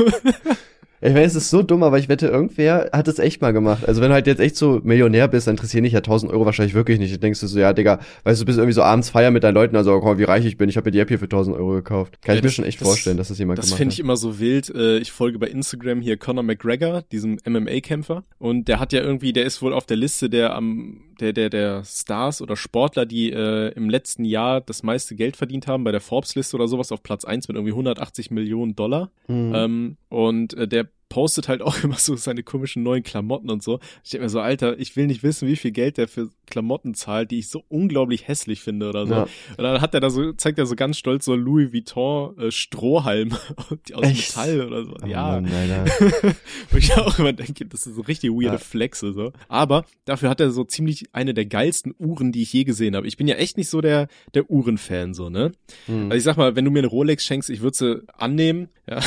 Ich 1.01 1.13
weiß, 1.13 1.31
es 1.36 1.43
ist 1.43 1.49
so 1.49 1.62
dumm, 1.62 1.84
aber 1.84 1.99
ich 1.99 2.10
wette, 2.10 2.27
irgendwer 2.27 2.89
hat 2.93 3.08
es 3.08 3.19
echt 3.19 3.41
mal 3.41 3.51
gemacht. 3.51 3.88
Also 3.88 4.01
wenn 4.01 4.10
du 4.10 4.13
halt 4.15 4.27
jetzt 4.27 4.39
echt 4.39 4.55
so 4.55 4.79
Millionär 4.84 5.27
bist, 5.27 5.45
dann 5.47 5.53
interessieren 5.55 5.84
dich 5.84 5.93
ja 5.93 5.99
1000 5.99 6.31
Euro 6.31 6.45
wahrscheinlich 6.45 6.73
wirklich 6.73 6.99
nicht. 6.99 7.13
Du 7.13 7.19
denkst 7.19 7.39
du 7.41 7.47
so, 7.47 7.60
ja, 7.60 7.73
Digga, 7.73 7.99
weißt 8.23 8.39
du, 8.39 8.43
du 8.43 8.47
bist 8.47 8.58
irgendwie 8.58 8.73
so 8.73 8.81
abends 8.81 9.10
feiern 9.10 9.34
mit 9.34 9.43
deinen 9.43 9.53
Leuten, 9.55 9.75
also 9.75 9.99
mal, 9.99 10.17
wie 10.17 10.23
reich 10.23 10.45
ich 10.45 10.58
bin, 10.58 10.69
ich 10.69 10.77
habe 10.77 10.88
mir 10.88 10.91
die 10.91 10.99
App 10.99 11.10
hier 11.10 11.19
für 11.19 11.25
1000 11.25 11.55
Euro 11.58 11.71
gekauft. 11.73 12.21
Kann 12.21 12.34
Ja, 12.36 12.38
ich 12.38 12.43
mir 12.43 12.47
das- 12.47 12.55
schon 12.55 12.65
echt 12.65 12.79
das- 12.81 12.88
vorstellen, 12.88 13.17
dass 13.17 13.27
das 13.27 13.38
jemand 13.38 13.60
Das 13.60 13.65
gemacht 13.67 13.77
finde 13.77 13.91
hat. 13.91 13.93
ich 13.93 13.99
immer 13.99 14.17
so 14.17 14.39
wild. 14.39 14.73
Äh, 14.73 14.97
Ich 14.99 15.12
folge 15.12 15.38
bei 15.38 15.47
Instagram 15.47 16.01
hier 16.01 16.17
Conor 16.17 16.43
McGregor, 16.43 17.03
diesem 17.12 17.38
MMA-Kämpfer. 17.45 18.23
Und 18.39 18.67
der 18.67 18.79
hat 18.79 18.93
ja 18.93 19.01
irgendwie, 19.01 19.34
der 19.34 19.45
ist 19.45 19.62
wohl 19.62 19.73
auf 19.73 19.86
der 19.86 19.97
Liste 19.97 20.29
der 20.29 20.55
am 20.55 21.01
der 21.19 21.34
der 21.34 21.49
der 21.49 21.84
Stars 21.84 22.41
oder 22.41 22.56
Sportler, 22.56 23.06
die 23.06 23.32
äh, 23.32 23.69
im 23.73 23.89
letzten 23.89 24.25
Jahr 24.25 24.62
das 24.62 24.84
meiste 24.84 25.15
Geld 25.15 25.36
verdient 25.36 25.67
haben 25.67 25.84
bei 25.84 25.91
der 25.91 26.01
Forbes-Liste 26.01 26.56
oder 26.56 26.67
sowas 26.67 26.91
auf 26.91 27.04
Platz 27.04 27.25
eins 27.25 27.47
mit 27.47 27.56
irgendwie 27.56 27.73
180 27.73 28.32
Millionen 28.32 28.75
Dollar. 28.75 29.12
Mhm. 29.28 29.54
Ähm, 29.56 29.97
und 30.10 30.54
äh, 30.54 30.67
der 30.67 30.88
postet 31.09 31.47
halt 31.47 31.61
auch 31.61 31.75
immer 31.83 31.95
so 31.97 32.15
seine 32.15 32.43
komischen 32.43 32.83
neuen 32.83 33.03
Klamotten 33.03 33.49
und 33.49 33.63
so. 33.63 33.79
Ich 34.03 34.11
denke 34.11 34.25
mir 34.25 34.29
so, 34.29 34.39
Alter, 34.39 34.77
ich 34.79 34.95
will 34.95 35.07
nicht 35.07 35.23
wissen, 35.23 35.47
wie 35.47 35.55
viel 35.55 35.71
Geld 35.71 35.97
der 35.97 36.07
für 36.07 36.29
Klamotten 36.47 36.93
zahlt, 36.93 37.31
die 37.31 37.39
ich 37.39 37.47
so 37.49 37.63
unglaublich 37.69 38.27
hässlich 38.27 38.61
finde 38.61 38.89
oder 38.89 39.07
so. 39.07 39.13
Ja. 39.13 39.21
Und 39.23 39.63
dann 39.63 39.81
hat 39.81 39.93
er 39.93 39.99
da 39.99 40.09
so, 40.09 40.33
zeigt 40.33 40.59
er 40.59 40.65
so 40.65 40.75
ganz 40.75 40.97
stolz 40.97 41.25
so 41.25 41.35
Louis 41.35 41.73
Vuitton 41.73 42.37
äh, 42.37 42.51
Strohhalme 42.51 43.35
aus 43.93 44.03
Echt? 44.03 44.35
Metall 44.37 44.61
oder 44.67 44.85
so. 44.85 44.95
Oh 45.03 45.07
ja. 45.07 45.39
Mann. 45.41 45.45
Wo 46.71 46.77
ich 46.77 46.93
auch 46.93 47.17
immer 47.19 47.33
denke, 47.33 47.65
das 47.65 47.85
ist 47.87 47.95
so 47.95 48.01
richtig 48.01 48.31
weirde 48.31 48.45
Ja. 48.55 48.57
Flexe 48.57 49.13
so. 49.13 49.31
Aber 49.47 49.85
dafür 50.05 50.29
hat 50.29 50.39
er 50.39 50.51
so 50.51 50.63
ziemlich 50.63 51.05
eine 51.13 51.33
der 51.33 51.45
geilsten 51.45 51.93
Uhren, 51.97 52.31
die 52.31 52.41
ich 52.41 52.53
je 52.53 52.63
gesehen 52.63 52.95
habe. 52.95 53.07
Ich 53.07 53.17
bin 53.17 53.27
ja 53.27 53.35
echt 53.35 53.57
nicht 53.57 53.69
so 53.69 53.81
der 53.81 54.07
der 54.33 54.49
Uhrenfan 54.49 55.13
so, 55.13 55.29
ne? 55.29 55.51
Mhm. 55.87 56.05
Also 56.05 56.15
ich 56.17 56.23
sag 56.23 56.37
mal, 56.37 56.55
wenn 56.55 56.65
du 56.65 56.71
mir 56.71 56.79
eine 56.79 56.87
Rolex 56.87 57.23
schenkst, 57.25 57.49
ich 57.49 57.61
würde 57.61 57.77
sie 57.77 58.03
annehmen. 58.17 58.69
Ja, 58.87 58.99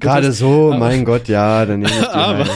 Gerade 0.00 0.32
so, 0.32 0.74
mein 0.76 1.04
Gott, 1.04 1.15
ja, 1.26 1.66
dann 1.66 1.80
nehme 1.80 1.92
ich 1.92 1.98
die 1.98 2.06
aber, 2.06 2.46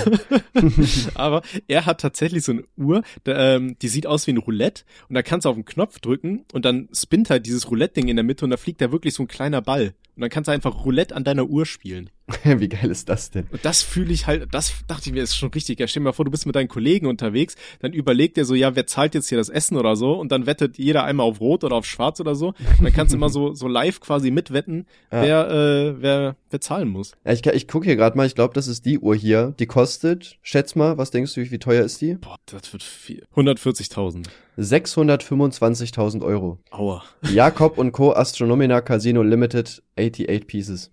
aber 1.14 1.42
er 1.68 1.86
hat 1.86 2.00
tatsächlich 2.00 2.44
so 2.44 2.52
eine 2.52 2.64
Uhr, 2.76 3.02
da, 3.24 3.56
ähm, 3.56 3.76
die 3.80 3.88
sieht 3.88 4.06
aus 4.06 4.26
wie 4.26 4.32
ein 4.32 4.38
Roulette 4.38 4.84
und 5.08 5.14
da 5.14 5.22
kannst 5.22 5.44
du 5.44 5.48
auf 5.48 5.56
den 5.56 5.64
Knopf 5.64 5.98
drücken 6.00 6.44
und 6.52 6.64
dann 6.64 6.88
spinnt 6.92 7.30
halt 7.30 7.46
dieses 7.46 7.70
Roulette-Ding 7.70 8.08
in 8.08 8.16
der 8.16 8.24
Mitte 8.24 8.44
und 8.44 8.50
da 8.50 8.56
fliegt 8.56 8.80
da 8.80 8.92
wirklich 8.92 9.14
so 9.14 9.22
ein 9.22 9.28
kleiner 9.28 9.62
Ball. 9.62 9.94
Und 10.16 10.22
dann 10.22 10.30
kannst 10.30 10.48
du 10.48 10.52
einfach 10.52 10.84
Roulette 10.84 11.16
an 11.16 11.24
deiner 11.24 11.46
Uhr 11.46 11.64
spielen. 11.64 12.10
Wie 12.44 12.68
geil 12.68 12.90
ist 12.90 13.08
das 13.08 13.30
denn? 13.30 13.46
Und 13.50 13.64
das 13.64 13.82
fühle 13.82 14.12
ich 14.12 14.26
halt, 14.26 14.48
das 14.52 14.72
dachte 14.88 15.08
ich 15.08 15.12
mir, 15.14 15.22
ist 15.22 15.36
schon 15.36 15.50
richtig. 15.50 15.80
Ja, 15.80 15.86
stell 15.86 16.00
dir 16.02 16.04
mal 16.04 16.12
vor, 16.12 16.24
du 16.24 16.30
bist 16.30 16.46
mit 16.46 16.54
deinen 16.56 16.68
Kollegen 16.68 17.06
unterwegs, 17.06 17.56
dann 17.80 17.92
überlegt 17.92 18.38
er 18.38 18.44
so, 18.44 18.54
ja, 18.54 18.74
wer 18.76 18.86
zahlt 18.86 19.14
jetzt 19.14 19.28
hier 19.28 19.38
das 19.38 19.48
Essen 19.48 19.76
oder 19.76 19.96
so? 19.96 20.12
Und 20.12 20.32
dann 20.32 20.46
wettet 20.46 20.78
jeder 20.78 21.04
einmal 21.04 21.26
auf 21.26 21.40
Rot 21.40 21.64
oder 21.64 21.76
auf 21.76 21.86
Schwarz 21.86 22.20
oder 22.20 22.34
so. 22.34 22.48
Und 22.78 22.82
dann 22.84 22.92
kannst 22.92 23.12
du 23.12 23.16
immer 23.16 23.28
so, 23.28 23.54
so 23.54 23.68
live 23.68 24.00
quasi 24.00 24.30
mitwetten, 24.30 24.86
Ja. 25.12 25.22
wer, 25.22 25.50
äh, 25.50 26.02
wer, 26.02 26.36
wer 26.50 26.60
zahlen 26.60 26.88
muss. 26.88 27.12
Ja, 27.24 27.32
ich, 27.32 27.44
ich 27.46 27.68
gucke 27.68 27.86
hier 27.86 27.96
gerade 27.96 28.16
mal, 28.16 28.26
ich 28.26 28.34
glaube, 28.34 28.54
das 28.54 28.68
ist 28.68 28.86
die 28.86 28.98
Uhr 28.98 29.14
hier. 29.16 29.54
Die 29.58 29.66
kostet, 29.66 30.38
schätz 30.42 30.74
mal, 30.74 30.98
was 30.98 31.10
denkst 31.10 31.34
du, 31.34 31.50
wie 31.50 31.58
teuer 31.58 31.84
ist 31.84 32.00
die? 32.00 32.14
Boah, 32.14 32.36
das 32.46 32.72
wird 32.72 32.82
viel. 32.82 33.24
140.000. 33.34 34.26
625.000 34.58 36.22
Euro. 36.24 36.58
Aua. 36.70 37.02
Jakob 37.32 37.78
und 37.78 37.92
Co. 37.92 38.12
Astronomina 38.12 38.80
Casino 38.80 39.22
Limited 39.22 39.82
88 39.98 40.46
Pieces. 40.46 40.92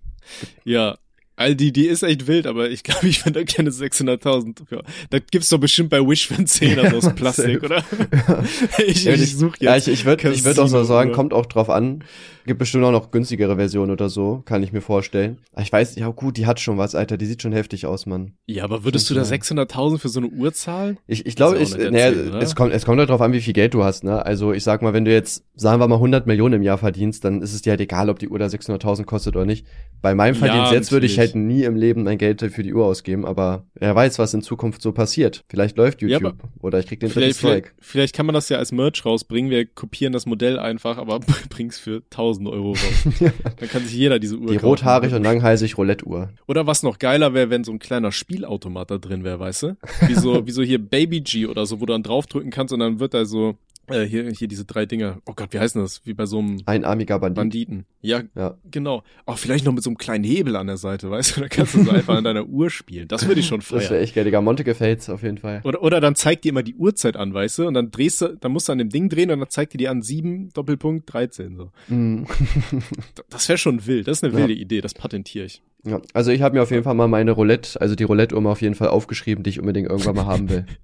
Ja. 0.63 0.97
All 1.39 1.56
die, 1.56 1.71
die 1.71 1.86
ist 1.86 2.02
echt 2.02 2.26
wild, 2.26 2.47
aber 2.47 2.71
ich 2.71 2.82
glaube, 2.82 3.08
ich 3.08 3.19
finde 3.19 3.39
da 3.39 3.45
keine 3.45 3.69
600.000. 3.69 4.63
Ja. 4.71 4.82
Da 5.12 5.19
gibt's 5.19 5.50
doch 5.50 5.60
bestimmt 5.60 5.91
bei 5.91 6.00
Wish 6.02 6.28
für 6.28 6.34
einen 6.34 6.47
Zehner 6.47 6.89
so 6.89 6.97
aus 6.97 7.10
Plastik, 7.15 7.62
oder? 7.63 7.84
ich, 8.80 9.04
Ja, 9.04 9.13
ich 9.13 9.38
suche 9.38 9.58
jetzt. 9.60 9.62
Ja, 9.62 9.78
ich, 9.78 9.88
ich 9.88 10.06
würde 10.06 10.32
ich 10.32 10.43
würd 10.43 10.58
auch 10.58 10.67
so 10.67 10.84
sagen, 10.84 11.12
kommt 11.12 11.34
auch 11.34 11.45
drauf 11.45 11.69
an. 11.69 12.04
Gibt 12.47 12.60
bestimmt 12.60 12.86
auch 12.86 12.91
noch 12.91 13.12
günstigere 13.12 13.57
Versionen 13.57 13.91
oder 13.91 14.07
so, 14.07 14.41
kann 14.45 14.63
ich 14.63 14.71
mir 14.71 14.79
vorstellen. 14.79 15.38
Aber 15.51 15.62
ich 15.63 15.71
weiß, 15.71 15.95
ja 15.97 16.07
gut, 16.07 16.38
die 16.38 16.45
hat 16.45 16.62
schon 16.62 16.77
was, 16.77 16.95
Alter, 16.95 17.17
die 17.17 17.25
sieht 17.25 17.41
schon 17.41 17.51
heftig 17.51 17.86
aus, 17.86 18.05
Mann. 18.05 18.33
Ja, 18.45 18.63
aber 18.63 18.86
würdest 18.86 19.10
du 19.10 19.13
da 19.13 19.25
Stimmt, 19.25 19.43
600.000 19.43 19.97
für 19.99 20.07
so 20.07 20.21
eine 20.21 20.29
Uhr 20.29 20.53
zahlen? 20.53 20.97
Ich, 21.07 21.25
ich 21.25 21.36
glaube, 21.36 21.57
ich, 21.57 21.75
naja, 21.77 22.10
oder? 22.10 22.41
es 22.41 22.55
kommt, 22.55 22.71
es 22.73 22.86
kommt 22.86 22.99
halt 22.99 23.10
drauf 23.10 23.19
an, 23.19 23.33
wie 23.33 23.41
viel 23.41 23.51
Geld 23.51 23.73
du 23.73 23.83
hast, 23.83 24.05
ne? 24.05 24.25
Also 24.25 24.53
ich 24.53 24.63
sag 24.63 24.81
mal, 24.81 24.93
wenn 24.93 25.03
du 25.03 25.12
jetzt, 25.12 25.43
sagen 25.55 25.81
wir 25.81 25.88
mal 25.89 25.95
100 25.95 26.25
Millionen 26.25 26.55
im 26.55 26.62
Jahr 26.62 26.77
verdienst, 26.77 27.25
dann 27.25 27.41
ist 27.41 27.53
es 27.53 27.63
dir 27.63 27.71
halt 27.71 27.81
egal, 27.81 28.10
ob 28.10 28.17
die 28.19 28.29
Uhr 28.29 28.39
da 28.39 28.45
600.000 28.45 29.03
kostet 29.03 29.36
oder 29.36 29.45
nicht. 29.45 29.67
Bei 30.01 30.15
meinem 30.15 30.36
Ja, 30.36 30.39
Verdienst 30.39 30.71
jetzt 30.71 30.91
würde 30.93 31.05
ich 31.05 31.19
halt 31.19 31.36
nie 31.36 31.63
im 31.63 31.75
Leben 31.75 32.03
mein 32.03 32.17
Geld 32.17 32.41
für 32.41 32.63
die 32.63 32.73
Uhr 32.73 32.86
ausgeben, 32.86 33.25
aber 33.25 33.65
wer 33.73 33.93
weiß, 33.93 34.19
was 34.19 34.33
in 34.33 34.41
Zukunft 34.41 34.81
so 34.81 34.93
passiert. 34.93 35.43
Vielleicht 35.49 35.75
läuft 35.75 36.01
Ja, 36.01 36.07
YouTube 36.07 36.43
oder 36.60 36.79
ich 36.79 36.88
krieg 36.88 36.99
den 37.01 37.10
Vielleicht, 37.10 37.39
vielleicht, 37.39 37.73
vielleicht 37.79 38.15
kann 38.15 38.25
man 38.25 38.36
das 38.36 38.47
ja 38.47 38.57
als 38.57 38.71
Merch 38.71 39.05
rausbringen. 39.05 39.51
Wir 39.51 39.65
kopieren 39.65 40.13
das 40.13 40.25
Modell 40.25 40.60
einfach, 40.60 40.97
aber 40.97 41.19
bring's 41.49 41.77
für 41.77 42.03
1000 42.12 42.37
Euro 42.45 42.71
raus. 42.73 43.08
Dann 43.60 43.69
kann 43.69 43.84
sich 43.84 43.93
jeder 43.93 44.19
diese 44.19 44.36
Uhr 44.38 44.47
Die 44.50 44.56
kaufen. 44.58 44.65
rothaarig 44.65 45.13
und 45.13 45.23
langhalsig 45.23 45.78
Roulette-Uhr. 45.78 46.30
Oder 46.45 46.67
was 46.67 46.84
noch 46.84 47.00
geiler 47.00 47.34
wäre, 47.34 47.50
wenn 47.50 47.63
so 47.63 47.71
ein 47.71 47.80
kleiner 47.80 48.12
Spielautomat 48.12 48.91
da 48.91 48.97
drin 49.00 49.23
wäre, 49.23 49.39
weißt 49.39 49.63
du? 49.63 49.78
Wie 50.08 50.13
so, 50.13 50.45
wie 50.45 50.52
so 50.52 50.62
hier 50.62 50.78
Baby 50.78 51.21
G 51.21 51.47
oder 51.47 51.65
so, 51.65 51.82
wo 51.82 51.86
du 51.88 51.93
dann 51.93 52.04
draufdrücken 52.04 52.52
kannst 52.52 52.73
und 52.73 52.82
dann 52.82 53.00
wird 53.00 53.15
da 53.15 53.26
so 53.26 53.56
Äh, 53.89 54.04
hier, 54.04 54.30
hier 54.32 54.47
diese 54.50 54.65
drei 54.65 54.86
Dinger. 54.86 55.19
Oh 55.26 55.34
Gott, 55.34 55.54
wie 55.54 55.60
heißen 55.60 55.82
das? 55.82 56.06
Wie 56.06 56.13
bei 56.13 56.26
so 56.26 56.39
einem 56.39 56.60
Einarmiger 56.65 57.19
Bandit. 57.19 57.36
Banditen. 57.38 57.86
Ja, 58.02 58.21
Ja. 58.36 58.58
genau. 58.69 59.04
Auch 59.26 59.38
vielleicht 59.38 59.65
noch 59.65 59.71
mit 59.73 59.84
so 59.84 59.89
einem 59.89 59.97
kleinen 59.97 60.23
Hebel 60.26 60.56
an 60.58 60.67
der 60.67 60.76
Seite, 60.78 61.10
weißt 61.10 61.38
du? 61.38 61.41
Da 61.41 61.47
kannst 61.47 61.73
du 61.76 61.84
so 61.84 61.91
einfach 61.91 62.15
an 62.17 62.23
deiner 62.26 62.45
Uhr 62.47 62.69
spielen. 62.69 63.08
Das 63.08 63.28
würde 63.28 63.39
ich 63.39 63.47
schon 63.47 63.60
Das 63.62 63.71
wäre 63.71 63.82
feiern. 63.82 64.02
echt 64.04 64.15
geil, 64.15 64.26
Digga. 64.26 64.41
Monte 64.41 64.63
gefällt's 64.65 65.10
auf 65.10 65.23
jeden 65.23 65.38
Fall. 65.38 65.62
Oder, 65.63 65.82
oder 65.82 66.02
dann 66.02 66.15
zeigt 66.15 66.43
dir 66.43 66.50
immer 66.50 66.63
die 66.63 66.76
Uhrzeit 66.76 67.15
an, 67.15 67.34
weißt 67.34 67.60
du? 67.60 67.67
Und 67.67 67.73
dann 67.76 67.89
drehst 67.91 68.21
du, 68.21 68.36
dann 68.38 68.52
musst 68.52 68.67
du 68.67 68.73
an 68.73 68.78
dem 68.78 68.89
Ding 68.89 69.08
drehen 69.10 69.32
und 69.32 69.39
dann 69.39 69.50
zeigt 69.50 69.73
dir 69.73 69.78
die 69.78 69.88
an 69.88 70.02
7, 70.02 70.50
Doppelpunkt 70.54 71.12
13, 71.13 71.56
so. 71.56 71.71
D- 71.89 72.23
Das 73.30 73.47
wäre 73.50 73.58
schon 73.58 73.86
wild. 73.88 74.07
Das 74.07 74.18
ist 74.18 74.24
eine 74.24 74.34
Ja. 74.34 74.39
wilde 74.39 74.53
Idee. 74.53 74.82
Das 74.82 74.93
patentiere 74.93 75.45
ich. 75.45 75.61
Ja, 75.86 76.01
also 76.14 76.32
ich 76.32 76.41
habe 76.41 76.55
mir 76.57 76.64
auf 76.64 76.72
jeden 76.72 76.84
Fall 76.84 76.95
mal 76.95 77.07
meine 77.07 77.32
Roulette, 77.32 77.80
also 77.80 77.95
die 77.95 78.03
Roulette-Uhr 78.03 78.45
auf 78.51 78.61
jeden 78.61 78.76
Fall 78.76 78.89
aufgeschrieben, 78.89 79.43
die 79.43 79.51
ich 79.51 79.59
unbedingt 79.59 79.89
irgendwann 79.89 80.16
mal 80.16 80.26
haben 80.26 80.49
will. 80.49 80.66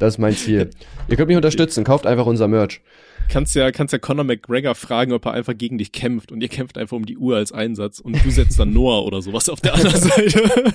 Das 0.00 0.14
ist 0.14 0.18
mein 0.18 0.34
Ziel. 0.34 0.70
Ihr 1.08 1.16
könnt 1.16 1.28
mich 1.28 1.36
unterstützen, 1.36 1.84
kauft 1.84 2.06
einfach 2.06 2.24
unser 2.24 2.48
Merch. 2.48 2.80
Kannst 3.28 3.54
ja, 3.54 3.70
kannst 3.70 3.92
ja 3.92 3.98
Conor 3.98 4.24
McGregor 4.24 4.74
fragen, 4.74 5.12
ob 5.12 5.26
er 5.26 5.32
einfach 5.32 5.56
gegen 5.56 5.76
dich 5.76 5.92
kämpft 5.92 6.32
und 6.32 6.40
ihr 6.40 6.48
kämpft 6.48 6.78
einfach 6.78 6.96
um 6.96 7.04
die 7.04 7.18
Uhr 7.18 7.36
als 7.36 7.52
Einsatz 7.52 8.00
und 8.00 8.24
du 8.24 8.30
setzt 8.30 8.58
dann 8.58 8.72
Noah 8.72 9.04
oder 9.04 9.20
sowas 9.20 9.48
auf 9.50 9.60
der 9.60 9.74
anderen 9.74 10.00
Seite. 10.00 10.74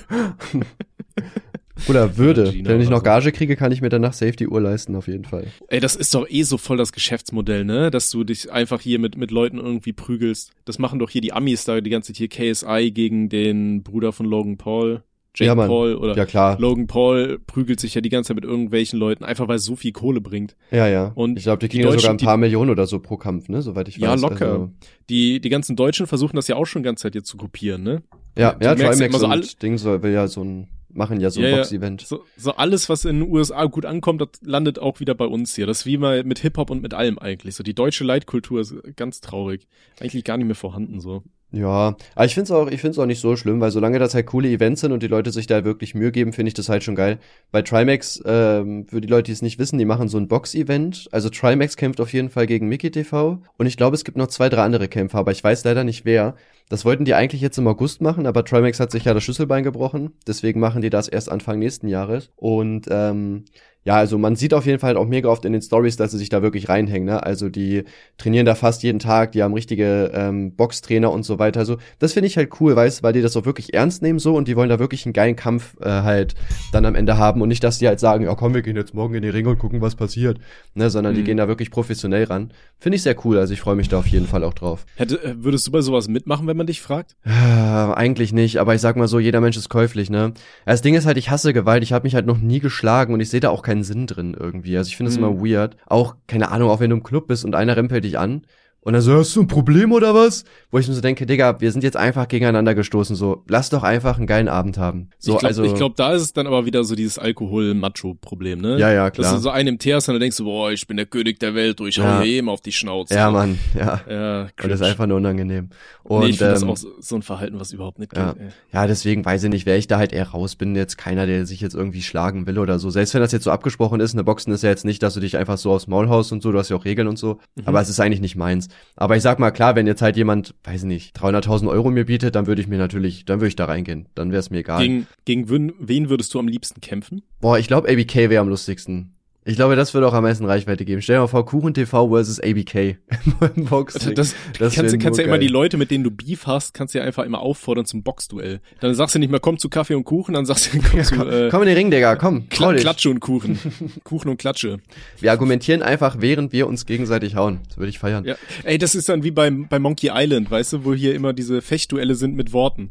Oder 1.88 2.16
würde. 2.16 2.52
Gina 2.52 2.70
Wenn 2.70 2.80
ich 2.80 2.86
oder 2.86 2.96
noch 2.96 3.00
so. 3.00 3.04
Gage 3.04 3.32
kriege, 3.32 3.54
kann 3.54 3.70
ich 3.70 3.82
mir 3.82 3.90
danach 3.90 4.14
safe 4.14 4.32
die 4.32 4.48
Uhr 4.48 4.62
leisten, 4.62 4.96
auf 4.96 5.08
jeden 5.08 5.26
Fall. 5.26 5.48
Ey, 5.68 5.78
das 5.78 5.94
ist 5.94 6.14
doch 6.14 6.26
eh 6.26 6.42
so 6.42 6.56
voll 6.56 6.78
das 6.78 6.90
Geschäftsmodell, 6.90 7.66
ne? 7.66 7.90
Dass 7.90 8.08
du 8.08 8.24
dich 8.24 8.50
einfach 8.50 8.80
hier 8.80 8.98
mit, 8.98 9.18
mit 9.18 9.30
Leuten 9.30 9.58
irgendwie 9.58 9.92
prügelst. 9.92 10.52
Das 10.64 10.78
machen 10.78 10.98
doch 10.98 11.10
hier 11.10 11.20
die 11.20 11.34
Amis 11.34 11.64
da 11.64 11.82
die 11.82 11.90
ganze 11.90 12.14
Zeit 12.14 12.16
hier 12.16 12.28
KSI 12.28 12.92
gegen 12.92 13.28
den 13.28 13.82
Bruder 13.82 14.12
von 14.12 14.24
Logan 14.24 14.56
Paul. 14.56 15.02
Jake 15.36 15.46
Ja. 15.60 15.66
Paul 15.66 15.94
oder 15.94 16.16
Ja, 16.16 16.24
klar. 16.24 16.58
Logan 16.58 16.86
Paul 16.86 17.38
prügelt 17.46 17.78
sich 17.78 17.94
ja 17.94 18.00
die 18.00 18.08
ganze 18.08 18.28
Zeit 18.28 18.36
mit 18.36 18.44
irgendwelchen 18.44 18.98
Leuten, 18.98 19.22
einfach 19.24 19.46
weil 19.48 19.56
es 19.56 19.64
so 19.64 19.76
viel 19.76 19.92
Kohle 19.92 20.20
bringt. 20.20 20.56
Ja, 20.70 20.88
ja. 20.88 21.12
Und 21.14 21.36
ich 21.38 21.44
glaube, 21.44 21.58
die 21.60 21.68
die 21.68 21.78
kriegen 21.78 21.92
ja 21.92 21.98
sogar 21.98 22.14
ein 22.14 22.16
paar 22.18 22.36
Millionen 22.36 22.70
oder 22.70 22.86
so 22.86 22.98
pro 22.98 23.16
Kampf, 23.16 23.48
ne? 23.48 23.62
Soweit 23.62 23.88
ich 23.88 23.98
Ja, 23.98 24.12
weiß. 24.12 24.20
locker. 24.22 24.46
Also, 24.52 24.70
Die, 25.10 25.40
die 25.40 25.48
ganzen 25.50 25.76
Deutschen 25.76 26.06
versuchen 26.06 26.36
das 26.36 26.48
ja 26.48 26.56
auch 26.56 26.64
schon 26.66 26.82
die 26.82 26.86
ganze 26.86 27.02
Zeit 27.02 27.14
jetzt 27.14 27.28
zu 27.28 27.36
kopieren, 27.36 27.82
ne? 27.82 28.02
ja, 28.38 28.52
Du 28.52 28.64
ja, 28.64 28.74
ja 28.74 28.90
Trimax 28.92 29.18
so 29.20 29.26
und 29.26 29.62
Ding 29.62 29.78
soll, 29.78 30.02
will 30.02 30.12
ja 30.12 30.26
so 30.28 30.42
ein, 30.42 30.68
machen 30.92 31.20
ja 31.20 31.30
so 31.30 31.40
ein 31.40 31.44
Ja, 31.44 31.50
ja. 31.50 31.56
Box-Event. 31.58 32.00
So, 32.02 32.22
so 32.36 32.52
alles, 32.52 32.88
was 32.88 33.04
in 33.04 33.20
den 33.20 33.30
USA 33.30 33.64
gut 33.66 33.84
ankommt, 33.86 34.20
das 34.22 34.28
landet 34.42 34.78
auch 34.78 35.00
wieder 35.00 35.14
bei 35.14 35.26
uns 35.26 35.54
hier. 35.54 35.66
Das 35.66 35.80
ist 35.80 35.86
wie 35.86 35.98
mal 35.98 36.24
mit 36.24 36.38
Hip-Hop 36.38 36.70
und 36.70 36.80
mit 36.82 36.94
allem 36.94 37.18
eigentlich. 37.18 37.54
So 37.54 37.62
die 37.62 37.74
deutsche 37.74 38.04
Leitkultur 38.04 38.60
ist 38.60 38.74
ganz 38.96 39.20
traurig. 39.20 39.66
Eigentlich 40.00 40.24
gar 40.24 40.36
nicht 40.38 40.46
mehr 40.46 40.54
vorhanden, 40.54 41.00
so. 41.00 41.22
Ja, 41.52 41.96
aber 42.16 42.24
ich 42.24 42.34
find's 42.34 42.50
auch, 42.50 42.68
ich 42.68 42.80
find's 42.80 42.98
auch 42.98 43.06
nicht 43.06 43.20
so 43.20 43.36
schlimm, 43.36 43.60
weil 43.60 43.70
solange 43.70 44.00
das 44.00 44.14
halt 44.14 44.26
coole 44.26 44.48
Events 44.48 44.80
sind 44.80 44.90
und 44.90 45.02
die 45.02 45.06
Leute 45.06 45.30
sich 45.30 45.46
da 45.46 45.64
wirklich 45.64 45.94
Mühe 45.94 46.10
geben, 46.10 46.32
finde 46.32 46.48
ich 46.48 46.54
das 46.54 46.68
halt 46.68 46.82
schon 46.82 46.96
geil. 46.96 47.18
Bei 47.52 47.62
Trimax, 47.62 48.20
ähm, 48.26 48.86
für 48.88 49.00
die 49.00 49.08
Leute, 49.08 49.24
die 49.24 49.32
es 49.32 49.42
nicht 49.42 49.58
wissen, 49.58 49.78
die 49.78 49.84
machen 49.84 50.08
so 50.08 50.18
ein 50.18 50.26
Box-Event. 50.26 51.08
Also 51.12 51.30
Trimax 51.30 51.76
kämpft 51.76 52.00
auf 52.00 52.12
jeden 52.12 52.30
Fall 52.30 52.46
gegen 52.46 52.68
Mickey 52.68 52.90
TV 52.90 53.40
und 53.58 53.66
ich 53.66 53.76
glaube, 53.76 53.94
es 53.94 54.04
gibt 54.04 54.18
noch 54.18 54.26
zwei, 54.26 54.48
drei 54.48 54.62
andere 54.64 54.88
Kämpfer, 54.88 55.18
aber 55.18 55.30
ich 55.30 55.42
weiß 55.42 55.64
leider 55.64 55.84
nicht 55.84 56.04
wer. 56.04 56.34
Das 56.68 56.84
wollten 56.84 57.04
die 57.04 57.14
eigentlich 57.14 57.40
jetzt 57.40 57.58
im 57.58 57.68
August 57.68 58.00
machen, 58.00 58.26
aber 58.26 58.44
Trimax 58.44 58.80
hat 58.80 58.90
sich 58.90 59.04
ja 59.04 59.14
das 59.14 59.22
Schlüsselbein 59.22 59.62
gebrochen, 59.62 60.10
deswegen 60.26 60.58
machen 60.58 60.82
die 60.82 60.90
das 60.90 61.06
erst 61.06 61.30
Anfang 61.30 61.60
nächsten 61.60 61.86
Jahres. 61.86 62.30
Und 62.34 62.86
ähm, 62.90 63.44
ja, 63.86 63.94
also 63.94 64.18
man 64.18 64.34
sieht 64.36 64.52
auf 64.52 64.66
jeden 64.66 64.80
Fall 64.80 64.88
halt 64.88 64.96
auch 64.98 65.06
mega 65.06 65.28
oft 65.28 65.44
in 65.44 65.52
den 65.52 65.62
Stories, 65.62 65.96
dass 65.96 66.10
sie 66.10 66.18
sich 66.18 66.28
da 66.28 66.42
wirklich 66.42 66.68
reinhängen. 66.68 67.06
Ne? 67.06 67.22
Also 67.22 67.48
die 67.48 67.84
trainieren 68.18 68.44
da 68.44 68.54
fast 68.56 68.82
jeden 68.82 68.98
Tag, 68.98 69.32
die 69.32 69.42
haben 69.44 69.54
richtige 69.54 70.10
ähm, 70.12 70.54
Boxtrainer 70.56 71.10
und 71.12 71.24
so 71.24 71.38
weiter. 71.38 71.60
Also 71.60 71.76
das 72.00 72.12
finde 72.12 72.26
ich 72.26 72.36
halt 72.36 72.50
cool, 72.60 72.74
weißt, 72.74 73.02
weil 73.04 73.12
die 73.12 73.22
das 73.22 73.36
auch 73.36 73.44
wirklich 73.46 73.74
ernst 73.74 74.02
nehmen 74.02 74.18
so 74.18 74.34
und 74.34 74.48
die 74.48 74.56
wollen 74.56 74.68
da 74.68 74.78
wirklich 74.80 75.06
einen 75.06 75.12
geilen 75.12 75.36
Kampf 75.36 75.76
äh, 75.80 75.88
halt 75.88 76.34
dann 76.72 76.84
am 76.84 76.94
Ende 76.96 77.16
haben 77.16 77.40
und 77.42 77.48
nicht, 77.48 77.62
dass 77.62 77.78
die 77.78 77.86
halt 77.86 78.00
sagen, 78.00 78.24
ja 78.24 78.34
komm, 78.34 78.54
wir 78.54 78.62
gehen 78.62 78.76
jetzt 78.76 78.92
morgen 78.92 79.14
in 79.14 79.22
die 79.22 79.28
Ringe 79.28 79.50
und 79.50 79.58
gucken, 79.58 79.80
was 79.80 79.94
passiert. 79.94 80.38
Ne, 80.74 80.90
sondern 80.90 81.14
die 81.14 81.20
Mhm. 81.20 81.24
gehen 81.26 81.36
da 81.36 81.48
wirklich 81.48 81.70
professionell 81.70 82.24
ran. 82.24 82.50
Finde 82.78 82.96
ich 82.96 83.02
sehr 83.02 83.14
cool, 83.24 83.38
also 83.38 83.52
ich 83.54 83.60
freue 83.60 83.76
mich 83.76 83.88
da 83.88 83.98
auf 83.98 84.06
jeden 84.08 84.26
Fall 84.26 84.42
auch 84.44 84.52
drauf. 84.54 84.84
Hätte, 84.96 85.22
äh, 85.24 85.34
würdest 85.38 85.66
du 85.66 85.70
bei 85.70 85.80
sowas 85.80 86.08
mitmachen, 86.08 86.46
wenn 86.48 86.56
man 86.56 86.66
dich 86.66 86.82
fragt? 86.82 87.16
Äh, 87.24 87.30
eigentlich 87.30 88.32
nicht, 88.32 88.58
aber 88.58 88.74
ich 88.74 88.80
sag 88.80 88.96
mal 88.96 89.08
so, 89.08 89.18
jeder 89.18 89.40
Mensch 89.40 89.56
ist 89.56 89.68
käuflich, 89.68 90.10
ne? 90.10 90.32
Das 90.64 90.82
Ding 90.82 90.94
ist 90.94 91.06
halt, 91.06 91.16
ich 91.18 91.30
hasse 91.30 91.52
Gewalt, 91.52 91.82
ich 91.82 91.92
habe 91.92 92.04
mich 92.04 92.14
halt 92.14 92.26
noch 92.26 92.38
nie 92.38 92.58
geschlagen 92.58 93.14
und 93.14 93.20
ich 93.20 93.30
sehe 93.30 93.40
da 93.40 93.50
auch 93.50 93.62
keinen 93.76 93.84
Sinn 93.84 94.06
drin 94.06 94.34
irgendwie. 94.38 94.76
Also 94.76 94.88
ich 94.88 94.96
finde 94.96 95.10
es 95.10 95.18
Mhm. 95.18 95.24
immer 95.24 95.40
weird. 95.44 95.76
Auch, 95.86 96.16
keine 96.26 96.50
Ahnung, 96.50 96.70
auch 96.70 96.80
wenn 96.80 96.90
du 96.90 96.96
im 96.96 97.02
Club 97.02 97.26
bist 97.28 97.44
und 97.44 97.54
einer 97.54 97.76
rempelt 97.76 98.04
dich 98.04 98.18
an 98.18 98.42
und 98.86 98.92
dann 98.92 99.02
so, 99.02 99.14
hast 99.16 99.34
du 99.34 99.40
ein 99.42 99.48
Problem 99.48 99.90
oder 99.90 100.14
was? 100.14 100.44
Wo 100.70 100.78
ich 100.78 100.86
mir 100.86 100.94
so 100.94 101.00
denke, 101.00 101.26
Digga, 101.26 101.60
wir 101.60 101.72
sind 101.72 101.82
jetzt 101.82 101.96
einfach 101.96 102.28
gegeneinander 102.28 102.74
gestoßen, 102.76 103.16
so, 103.16 103.42
lass 103.48 103.68
doch 103.68 103.82
einfach 103.82 104.16
einen 104.16 104.28
geilen 104.28 104.48
Abend 104.48 104.78
haben. 104.78 105.10
So, 105.18 105.32
ich 105.32 105.38
glaube, 105.40 105.46
also, 105.48 105.64
ich 105.64 105.74
glaub, 105.74 105.96
da 105.96 106.12
ist 106.12 106.22
es 106.22 106.32
dann 106.32 106.46
aber 106.46 106.66
wieder 106.66 106.84
so 106.84 106.94
dieses 106.94 107.18
Alkohol-Macho-Problem, 107.18 108.60
ne? 108.60 108.78
ja, 108.78 108.92
ja, 108.92 109.04
Dass 109.10 109.14
klar. 109.18 109.34
du 109.34 109.40
so 109.40 109.50
einen 109.50 109.68
im 109.70 109.78
Tee 109.78 109.94
hast 109.94 110.08
und 110.08 110.14
dann 110.14 110.20
denkst 110.20 110.36
du, 110.36 110.44
boah, 110.44 110.70
ich 110.70 110.86
bin 110.86 110.96
der 110.96 111.06
König 111.06 111.40
der 111.40 111.54
Welt, 111.54 111.80
du, 111.80 111.86
ich 111.86 111.96
Ja. 111.96 112.18
hau 112.18 112.22
hier 112.22 112.34
eben 112.36 112.48
auf 112.48 112.60
die 112.60 112.72
Schnauze. 112.72 113.14
ja, 113.14 113.30
Mann, 113.30 113.58
ja. 113.74 114.00
Ja, 114.08 114.40
Und 114.42 114.70
das 114.70 114.80
ist 114.80 114.86
einfach 114.86 115.06
nur 115.06 115.16
unangenehm. 115.16 115.70
Und, 116.04 116.20
nee, 116.20 116.30
ich 116.30 116.38
finde 116.38 116.52
das 116.52 116.62
ähm, 116.62 116.70
auch 116.70 116.76
so, 116.76 116.88
so 117.00 117.16
ein 117.16 117.22
Verhalten, 117.22 117.58
was 117.58 117.72
überhaupt 117.72 117.98
nicht 117.98 118.16
Ja. 118.16 118.32
geht. 118.32 118.42
ey. 118.42 118.48
Ja, 118.72 118.86
deswegen 118.86 119.24
weiß 119.24 119.42
ich 119.44 119.50
nicht, 119.50 119.66
wäre 119.66 119.78
ich 119.78 119.88
da 119.88 119.98
halt 119.98 120.12
eher 120.12 120.28
raus. 120.28 120.54
Bin 120.54 120.76
jetzt 120.76 120.96
keiner, 120.96 121.26
der 121.26 121.44
sich 121.46 121.60
jetzt 121.60 121.74
irgendwie 121.74 122.02
schlagen 122.02 122.46
will 122.46 122.58
oder 122.58 122.78
so. 122.78 122.90
Selbst 122.90 123.14
wenn 123.14 123.20
das 123.20 123.32
jetzt 123.32 123.44
so 123.44 123.50
abgesprochen 123.50 123.98
ist, 124.00 124.12
eine 124.14 124.22
Boxen 124.22 124.52
ist 124.52 124.62
ja 124.62 124.70
jetzt 124.70 124.84
nicht, 124.84 125.02
dass 125.02 125.14
du 125.14 125.20
dich 125.20 125.36
einfach 125.36 125.58
so 125.58 125.72
aufs 125.72 125.88
Maul 125.88 126.08
haust 126.08 126.30
und 126.32 126.42
so, 126.42 126.52
du 126.52 126.58
hast 126.58 126.68
ja 126.68 126.76
auch 126.76 126.84
Regeln 126.84 127.08
und 127.08 127.18
so. 127.18 127.38
Mhm. 127.56 127.62
Aber 127.66 127.80
es 127.80 127.88
ist 127.88 127.98
eigentlich 127.98 128.20
nicht 128.20 128.36
meins. 128.36 128.68
Aber 128.96 129.16
ich 129.16 129.22
sag 129.22 129.38
mal, 129.38 129.50
klar, 129.50 129.76
wenn 129.76 129.86
jetzt 129.86 130.02
halt 130.02 130.16
jemand, 130.16 130.54
weiß 130.64 130.82
ich 130.82 130.86
nicht, 130.86 131.16
300.000 131.18 131.68
Euro 131.68 131.90
mir 131.90 132.06
bietet, 132.06 132.34
dann 132.34 132.46
würde 132.46 132.62
ich 132.62 132.68
mir 132.68 132.78
natürlich, 132.78 133.24
dann 133.24 133.40
würde 133.40 133.48
ich 133.48 133.56
da 133.56 133.66
reingehen. 133.66 134.08
Dann 134.14 134.30
wäre 134.30 134.40
es 134.40 134.50
mir 134.50 134.58
egal. 134.58 134.80
Gegen, 134.80 135.06
gegen 135.24 135.48
wen, 135.50 135.72
wen 135.78 136.08
würdest 136.08 136.32
du 136.32 136.38
am 136.38 136.48
liebsten 136.48 136.80
kämpfen? 136.80 137.22
Boah, 137.40 137.58
ich 137.58 137.68
glaube, 137.68 137.88
ABK 137.90 138.30
wäre 138.30 138.40
am 138.40 138.48
lustigsten. 138.48 139.15
Ich 139.48 139.54
glaube, 139.54 139.76
das 139.76 139.94
würde 139.94 140.08
auch 140.08 140.12
am 140.12 140.24
meisten 140.24 140.44
Reichweite 140.44 140.84
geben. 140.84 141.00
Stell 141.00 141.16
dir 141.16 141.20
mal 141.20 141.26
vor, 141.28 141.46
Kuchen 141.46 141.72
TV 141.72 142.08
versus 142.08 142.40
ABK 142.40 142.74
im 143.54 143.64
Boxring. 143.66 144.16
Das, 144.16 144.34
Das 144.58 144.74
kannst, 144.74 144.98
kannst 144.98 145.20
ja 145.20 145.24
immer 145.24 145.38
die. 145.38 145.46
Leute, 145.46 145.76
mit 145.76 145.92
denen 145.92 146.02
du 146.02 146.10
Beef 146.10 146.48
hast, 146.48 146.74
kannst 146.74 146.94
du 146.94 146.98
ja 146.98 147.04
einfach 147.04 147.24
immer 147.24 147.38
auffordern 147.38 147.86
zum 147.86 148.02
Boxduell. 148.02 148.60
Dann 148.80 148.92
sagst 148.96 149.14
du 149.14 149.20
nicht 149.20 149.30
mehr, 149.30 149.38
komm 149.38 149.58
zu 149.58 149.68
Kaffee 149.68 149.94
und 149.94 150.02
Kuchen, 150.02 150.34
dann 150.34 150.46
sagst 150.46 150.74
du, 150.74 150.80
komm 150.90 151.04
zu 151.04 151.14
komm, 151.14 151.30
äh, 151.30 151.48
komm 151.48 151.62
in 151.62 151.68
den 151.68 151.76
Ring, 151.76 151.92
Digga, 151.92 152.16
komm. 152.16 152.48
Kla. 152.48 152.74
Klatsche 152.74 153.08
und 153.08 153.20
Kuchen. 153.20 153.56
Kuchen 154.04 154.28
und 154.30 154.38
Klatsche. 154.38 154.80
Wir 155.20 155.30
argumentieren 155.30 155.80
einfach, 155.80 156.16
während 156.18 156.52
wir 156.52 156.66
uns 156.66 156.84
gegenseitig 156.84 157.36
hauen. 157.36 157.60
Das 157.68 157.78
würde 157.78 157.90
ich 157.90 158.00
feiern. 158.00 158.24
Ja. 158.24 158.34
Ey, 158.64 158.78
das 158.78 158.96
ist 158.96 159.08
dann 159.08 159.22
wie 159.22 159.30
beim, 159.30 159.68
bei 159.68 159.78
Monkey 159.78 160.10
Island, 160.12 160.50
weißt 160.50 160.72
du, 160.72 160.84
wo 160.84 160.92
hier 160.92 161.14
immer 161.14 161.32
diese 161.32 161.62
Fechtduelle 161.62 162.16
sind 162.16 162.34
mit 162.34 162.52
Worten. 162.52 162.90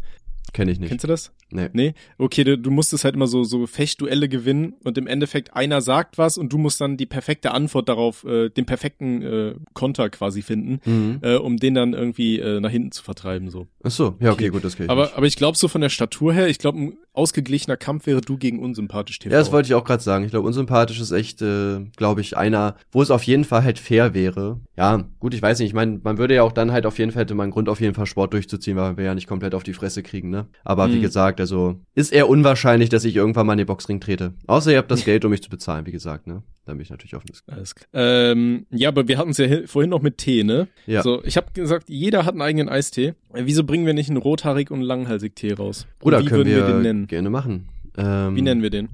Kenn 0.53 0.69
ich 0.69 0.79
nicht. 0.79 0.87
Kennst 0.87 1.03
du 1.03 1.09
das? 1.09 1.33
Nee. 1.51 1.69
Nee? 1.73 1.93
Okay, 2.17 2.43
du, 2.43 2.57
du 2.57 2.71
musstest 2.71 3.03
halt 3.05 3.15
immer 3.15 3.27
so, 3.27 3.43
so 3.43 3.67
Fechtduelle 3.67 4.27
gewinnen 4.27 4.73
und 4.83 4.97
im 4.97 5.07
Endeffekt 5.07 5.55
einer 5.55 5.79
sagt 5.81 6.17
was 6.17 6.37
und 6.37 6.51
du 6.51 6.57
musst 6.57 6.81
dann 6.81 6.97
die 6.97 7.05
perfekte 7.05 7.51
Antwort 7.51 7.87
darauf, 7.87 8.23
äh, 8.25 8.49
den 8.49 8.65
perfekten 8.65 9.21
äh, 9.21 9.55
Konter 9.73 10.09
quasi 10.09 10.41
finden, 10.41 10.79
Mhm. 10.85 11.19
äh, 11.21 11.35
um 11.35 11.57
den 11.57 11.75
dann 11.75 11.93
irgendwie 11.93 12.39
äh, 12.39 12.59
nach 12.59 12.71
hinten 12.71 12.91
zu 12.91 13.03
vertreiben, 13.03 13.49
so. 13.49 13.67
Ach 13.83 13.91
so, 13.91 14.15
ja, 14.19 14.31
okay, 14.31 14.45
Okay. 14.45 14.49
gut, 14.49 14.65
das 14.65 14.75
geht. 14.75 14.89
Aber, 14.89 15.15
aber 15.15 15.25
ich 15.27 15.35
glaube 15.35 15.57
so 15.57 15.67
von 15.67 15.81
der 15.81 15.89
Statur 15.89 16.33
her, 16.33 16.47
ich 16.47 16.57
glaube, 16.59 16.79
ein 16.79 16.97
ausgeglichener 17.13 17.77
Kampf 17.77 18.07
wäre 18.07 18.19
du 18.21 18.37
gegen 18.37 18.59
unsympathisch 18.59 19.19
TV. 19.19 19.31
Ja, 19.33 19.39
das 19.39 19.51
wollte 19.51 19.67
ich 19.67 19.73
auch 19.75 19.85
gerade 19.85 20.03
sagen. 20.03 20.25
Ich 20.25 20.31
glaube, 20.31 20.47
unsympathisch 20.47 20.99
ist 20.99 21.11
echt, 21.11 21.41
äh, 21.41 21.79
glaube 21.95 22.19
ich, 22.21 22.35
einer, 22.35 22.75
wo 22.91 23.01
es 23.01 23.09
auf 23.11 23.23
jeden 23.23 23.45
Fall 23.45 23.63
halt 23.63 23.79
fair 23.79 24.13
wäre. 24.13 24.59
Ja, 24.77 25.05
gut, 25.19 25.33
ich 25.33 25.41
weiß 25.41 25.59
nicht. 25.59 25.69
Ich 25.69 25.73
meine, 25.73 26.01
man 26.03 26.17
würde 26.17 26.35
ja 26.35 26.43
auch 26.43 26.51
dann 26.51 26.73
halt 26.73 26.85
auf 26.85 26.99
jeden 26.99 27.11
Fall 27.11 27.21
hätte 27.21 27.33
man 27.35 27.45
einen 27.45 27.51
Grund, 27.53 27.69
auf 27.69 27.79
jeden 27.79 27.93
Fall 27.93 28.05
Sport 28.05 28.33
durchzuziehen, 28.33 28.75
weil 28.75 28.97
wir 28.97 29.05
ja 29.05 29.15
nicht 29.15 29.27
komplett 29.27 29.55
auf 29.55 29.63
die 29.63 29.73
Fresse 29.73 30.03
kriegen, 30.03 30.29
ne? 30.29 30.47
Aber 30.65 30.91
wie 30.91 30.97
Mhm. 30.97 31.01
Gesagt, 31.35 31.39
also 31.41 31.79
ist 31.95 32.11
eher 32.13 32.27
unwahrscheinlich, 32.29 32.89
dass 32.89 33.03
ich 33.05 33.15
irgendwann 33.15 33.45
mal 33.47 33.53
in 33.53 33.57
den 33.59 33.67
Boxring 33.67 33.99
trete. 33.99 34.33
Außer 34.47 34.71
ihr 34.71 34.77
habt 34.77 34.91
das 34.91 35.05
Geld, 35.05 35.23
um 35.25 35.31
mich 35.31 35.41
zu 35.43 35.49
bezahlen, 35.49 35.85
wie 35.85 35.91
gesagt, 35.91 36.27
ne? 36.27 36.43
Dann 36.65 36.77
bin 36.77 36.83
ich 36.83 36.89
natürlich 36.89 37.15
offen. 37.15 37.29
Alles 37.47 37.75
klar. 37.75 37.87
Ähm, 37.93 38.65
ja, 38.71 38.89
aber 38.89 39.07
wir 39.07 39.17
hatten 39.19 39.29
es 39.29 39.37
ja 39.37 39.47
hi- 39.47 39.67
vorhin 39.67 39.89
noch 39.91 40.01
mit 40.01 40.17
Tee, 40.17 40.43
ne? 40.43 40.67
Ja. 40.87 41.03
So, 41.03 41.23
ich 41.23 41.37
habe 41.37 41.47
gesagt, 41.53 41.89
jeder 41.89 42.25
hat 42.25 42.33
einen 42.33 42.41
eigenen 42.41 42.69
Eistee. 42.69 43.13
Äh, 43.33 43.43
Wieso 43.45 43.63
bringen 43.63 43.85
wir 43.85 43.93
nicht 43.93 44.09
einen 44.09 44.17
rothaarig 44.17 44.71
und 44.71 44.81
langhalsig 44.81 45.35
Tee 45.35 45.53
raus? 45.53 45.85
Und 45.93 45.99
Bruder, 45.99 46.21
wie 46.21 46.25
können 46.25 46.45
würden 46.45 46.49
wir, 46.55 46.67
wir 46.67 46.73
den 46.73 46.81
nennen? 46.81 47.07
gerne 47.07 47.29
machen. 47.29 47.69
Ähm, 47.97 48.35
Wie 48.35 48.41
nennen 48.41 48.61
wir 48.63 48.71
den? 48.71 48.89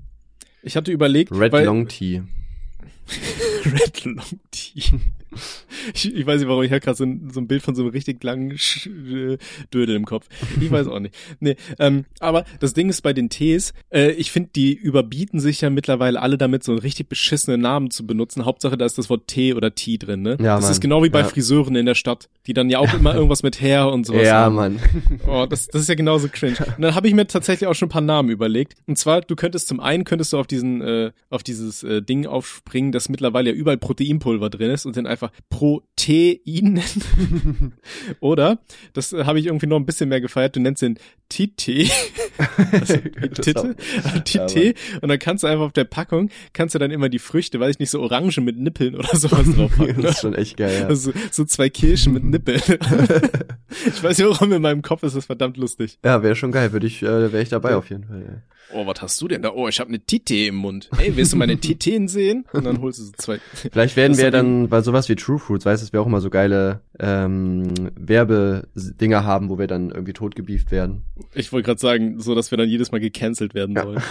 Ich 0.63 0.75
hatte 0.75 0.91
überlegt, 0.91 1.31
Red 1.31 1.53
weil, 1.53 1.65
Long 1.65 1.87
Tea. 1.87 2.21
Red 3.65 4.05
Long 4.05 4.39
Tea. 4.51 4.83
Ich, 5.93 6.13
ich 6.13 6.25
weiß 6.25 6.39
nicht, 6.39 6.49
warum 6.49 6.63
ich 6.63 6.71
habe 6.71 6.81
gerade 6.81 6.97
so, 6.97 7.03
ein- 7.05 7.29
so 7.33 7.39
ein 7.39 7.47
Bild 7.47 7.61
von 7.63 7.75
so 7.75 7.81
einem 7.83 7.91
richtig 7.91 8.23
langen 8.23 8.57
Sch 8.57 8.87
äh, 8.87 9.37
Dödel 9.73 9.95
im 9.95 10.05
Kopf. 10.05 10.27
Ich 10.59 10.69
weiß 10.69 10.87
auch 10.87 10.99
nicht. 10.99 11.15
Nee, 11.39 11.55
ähm, 11.79 12.05
aber 12.19 12.45
das 12.59 12.73
Ding 12.73 12.89
ist 12.89 13.01
bei 13.01 13.13
den 13.13 13.29
Tees, 13.29 13.73
äh, 13.91 14.11
ich 14.11 14.31
finde, 14.31 14.49
die 14.55 14.73
überbieten 14.73 15.39
sich 15.39 15.61
ja 15.61 15.69
mittlerweile 15.69 16.21
alle 16.21 16.37
damit, 16.37 16.63
so 16.63 16.71
einen 16.73 16.79
richtig 16.81 17.07
beschissenen 17.09 17.61
Namen 17.61 17.91
zu 17.91 18.05
benutzen. 18.05 18.45
Hauptsache, 18.45 18.77
da 18.77 18.85
ist 18.85 18.97
das 18.97 19.09
Wort 19.09 19.27
Tee 19.27 19.53
oder 19.53 19.73
Tee 19.73 19.97
drin, 19.97 20.21
ne? 20.21 20.31
Ja, 20.39 20.55
das 20.55 20.63
Mann. 20.63 20.71
ist 20.71 20.81
genau 20.81 21.03
wie 21.03 21.09
bei 21.09 21.19
Ja. 21.21 21.25
Friseuren 21.27 21.75
in 21.75 21.85
der 21.85 21.95
Stadt, 21.95 22.29
die 22.47 22.53
dann 22.53 22.69
ja 22.69 22.79
auch 22.79 22.93
immer 22.93 23.13
irgendwas 23.15 23.43
mit 23.43 23.61
Hair 23.61 23.87
und 23.89 24.05
sowas 24.05 24.27
Ja, 24.27 24.33
haben. 24.41 24.55
Mann. 24.55 24.79
Oh, 25.27 25.45
das, 25.49 25.67
das 25.67 25.81
ist 25.83 25.87
ja 25.89 25.95
genauso 25.95 26.27
cringe. 26.31 26.57
Und 26.77 26.81
dann 26.83 26.95
habe 26.95 27.07
ich 27.07 27.13
mir 27.13 27.27
tatsächlich 27.27 27.67
auch 27.67 27.73
schon 27.75 27.87
ein 27.87 27.91
paar 27.91 28.01
Namen 28.01 28.29
überlegt. 28.29 28.75
Und 28.87 28.97
zwar, 28.97 29.21
du 29.21 29.35
könntest 29.35 29.67
zum 29.67 29.79
einen 29.79 30.03
könntest 30.03 30.33
du 30.33 30.37
auf 30.39 30.47
diesen, 30.47 30.81
äh, 30.81 31.11
auf 31.29 31.43
dieses 31.43 31.83
äh, 31.83 32.01
Ding 32.01 32.25
aufspringen, 32.25 32.91
das 32.91 33.09
mittlerweile 33.09 33.51
ja 33.51 33.55
überall 33.55 33.77
Proteinpulver 33.77 34.49
drin 34.49 34.71
ist 34.71 34.85
und 34.85 34.97
dann 34.97 35.05
einfach 35.05 35.20
Pro 35.49 35.81
Proteinen. 36.01 36.81
Oder, 38.19 38.59
das 38.93 39.13
äh, 39.13 39.25
habe 39.25 39.39
ich 39.39 39.45
irgendwie 39.45 39.67
noch 39.67 39.77
ein 39.77 39.85
bisschen 39.85 40.09
mehr 40.09 40.21
gefeiert, 40.21 40.55
du 40.55 40.59
nennst 40.59 40.81
den 40.81 40.97
Tite. 41.29 41.85
Also, 42.71 42.97
Titte, 43.41 43.75
Tite. 44.23 44.73
Und 45.01 45.09
dann 45.09 45.19
kannst 45.19 45.43
du 45.43 45.47
einfach 45.47 45.65
auf 45.65 45.73
der 45.73 45.83
Packung, 45.83 46.29
kannst 46.53 46.73
du 46.73 46.79
dann 46.79 46.89
immer 46.89 47.07
die 47.07 47.19
Früchte, 47.19 47.59
weiß 47.59 47.71
ich 47.75 47.79
nicht, 47.79 47.91
so 47.91 48.01
Orangen 48.01 48.43
mit 48.43 48.57
Nippeln 48.57 48.95
oder 48.95 49.15
sowas 49.15 49.45
drauf 49.55 49.71
packen. 49.77 50.01
das 50.01 50.15
ist 50.15 50.21
schon 50.21 50.33
echt 50.33 50.57
geil, 50.57 50.79
ja. 50.81 50.87
Also, 50.87 51.11
so 51.29 51.45
zwei 51.45 51.69
Kirschen 51.69 52.13
mit 52.13 52.23
Nippeln. 52.23 52.61
ich 53.85 54.01
weiß 54.01 54.17
nicht 54.17 54.27
warum, 54.27 54.53
in 54.53 54.61
meinem 54.61 54.81
Kopf 54.81 55.03
ist 55.03 55.15
das 55.15 55.27
verdammt 55.27 55.57
lustig. 55.57 55.99
Ja, 56.03 56.23
wäre 56.23 56.35
schon 56.35 56.51
geil, 56.51 56.71
würde 56.71 56.87
ich, 56.87 57.03
äh, 57.03 57.31
wäre 57.31 57.43
ich 57.43 57.49
dabei 57.49 57.75
auf 57.75 57.89
jeden 57.89 58.05
Fall. 58.05 58.21
Ja. 58.21 58.41
Oh, 58.73 58.85
was 58.87 59.01
hast 59.01 59.21
du 59.21 59.27
denn 59.27 59.41
da? 59.41 59.51
Oh, 59.51 59.67
ich 59.67 59.79
habe 59.79 59.89
eine 59.89 59.99
Tite 59.99 60.35
im 60.35 60.55
Mund. 60.55 60.89
Ey, 60.97 61.15
willst 61.15 61.33
du 61.33 61.37
meine 61.37 61.57
Titeen 61.57 62.07
sehen? 62.07 62.45
Und 62.53 62.65
dann 62.65 62.81
holst 62.81 62.99
du 62.99 63.03
so 63.03 63.11
zwei. 63.17 63.39
Vielleicht 63.53 63.95
werden 63.95 64.17
wir 64.17 64.31
dann 64.31 64.69
bei 64.69 64.81
sowas 64.81 65.09
wie 65.09 65.10
True 65.15 65.39
Fruits, 65.39 65.65
weißt 65.65 65.81
du, 65.81 65.85
dass 65.85 65.93
wir 65.93 66.01
auch 66.01 66.05
immer 66.05 66.21
so 66.21 66.29
geile 66.29 66.81
ähm, 66.99 67.67
Werbedinger 67.95 69.23
haben, 69.23 69.49
wo 69.49 69.57
wir 69.57 69.67
dann 69.67 69.89
irgendwie 69.89 70.13
totgebieft 70.13 70.71
werden. 70.71 71.03
Ich 71.33 71.51
wollte 71.51 71.65
gerade 71.65 71.79
sagen, 71.79 72.19
so 72.19 72.35
dass 72.35 72.51
wir 72.51 72.57
dann 72.57 72.69
jedes 72.69 72.91
Mal 72.91 72.99
gecancelt 72.99 73.53
werden 73.53 73.75
ja. 73.75 73.83
sollen. 73.83 74.01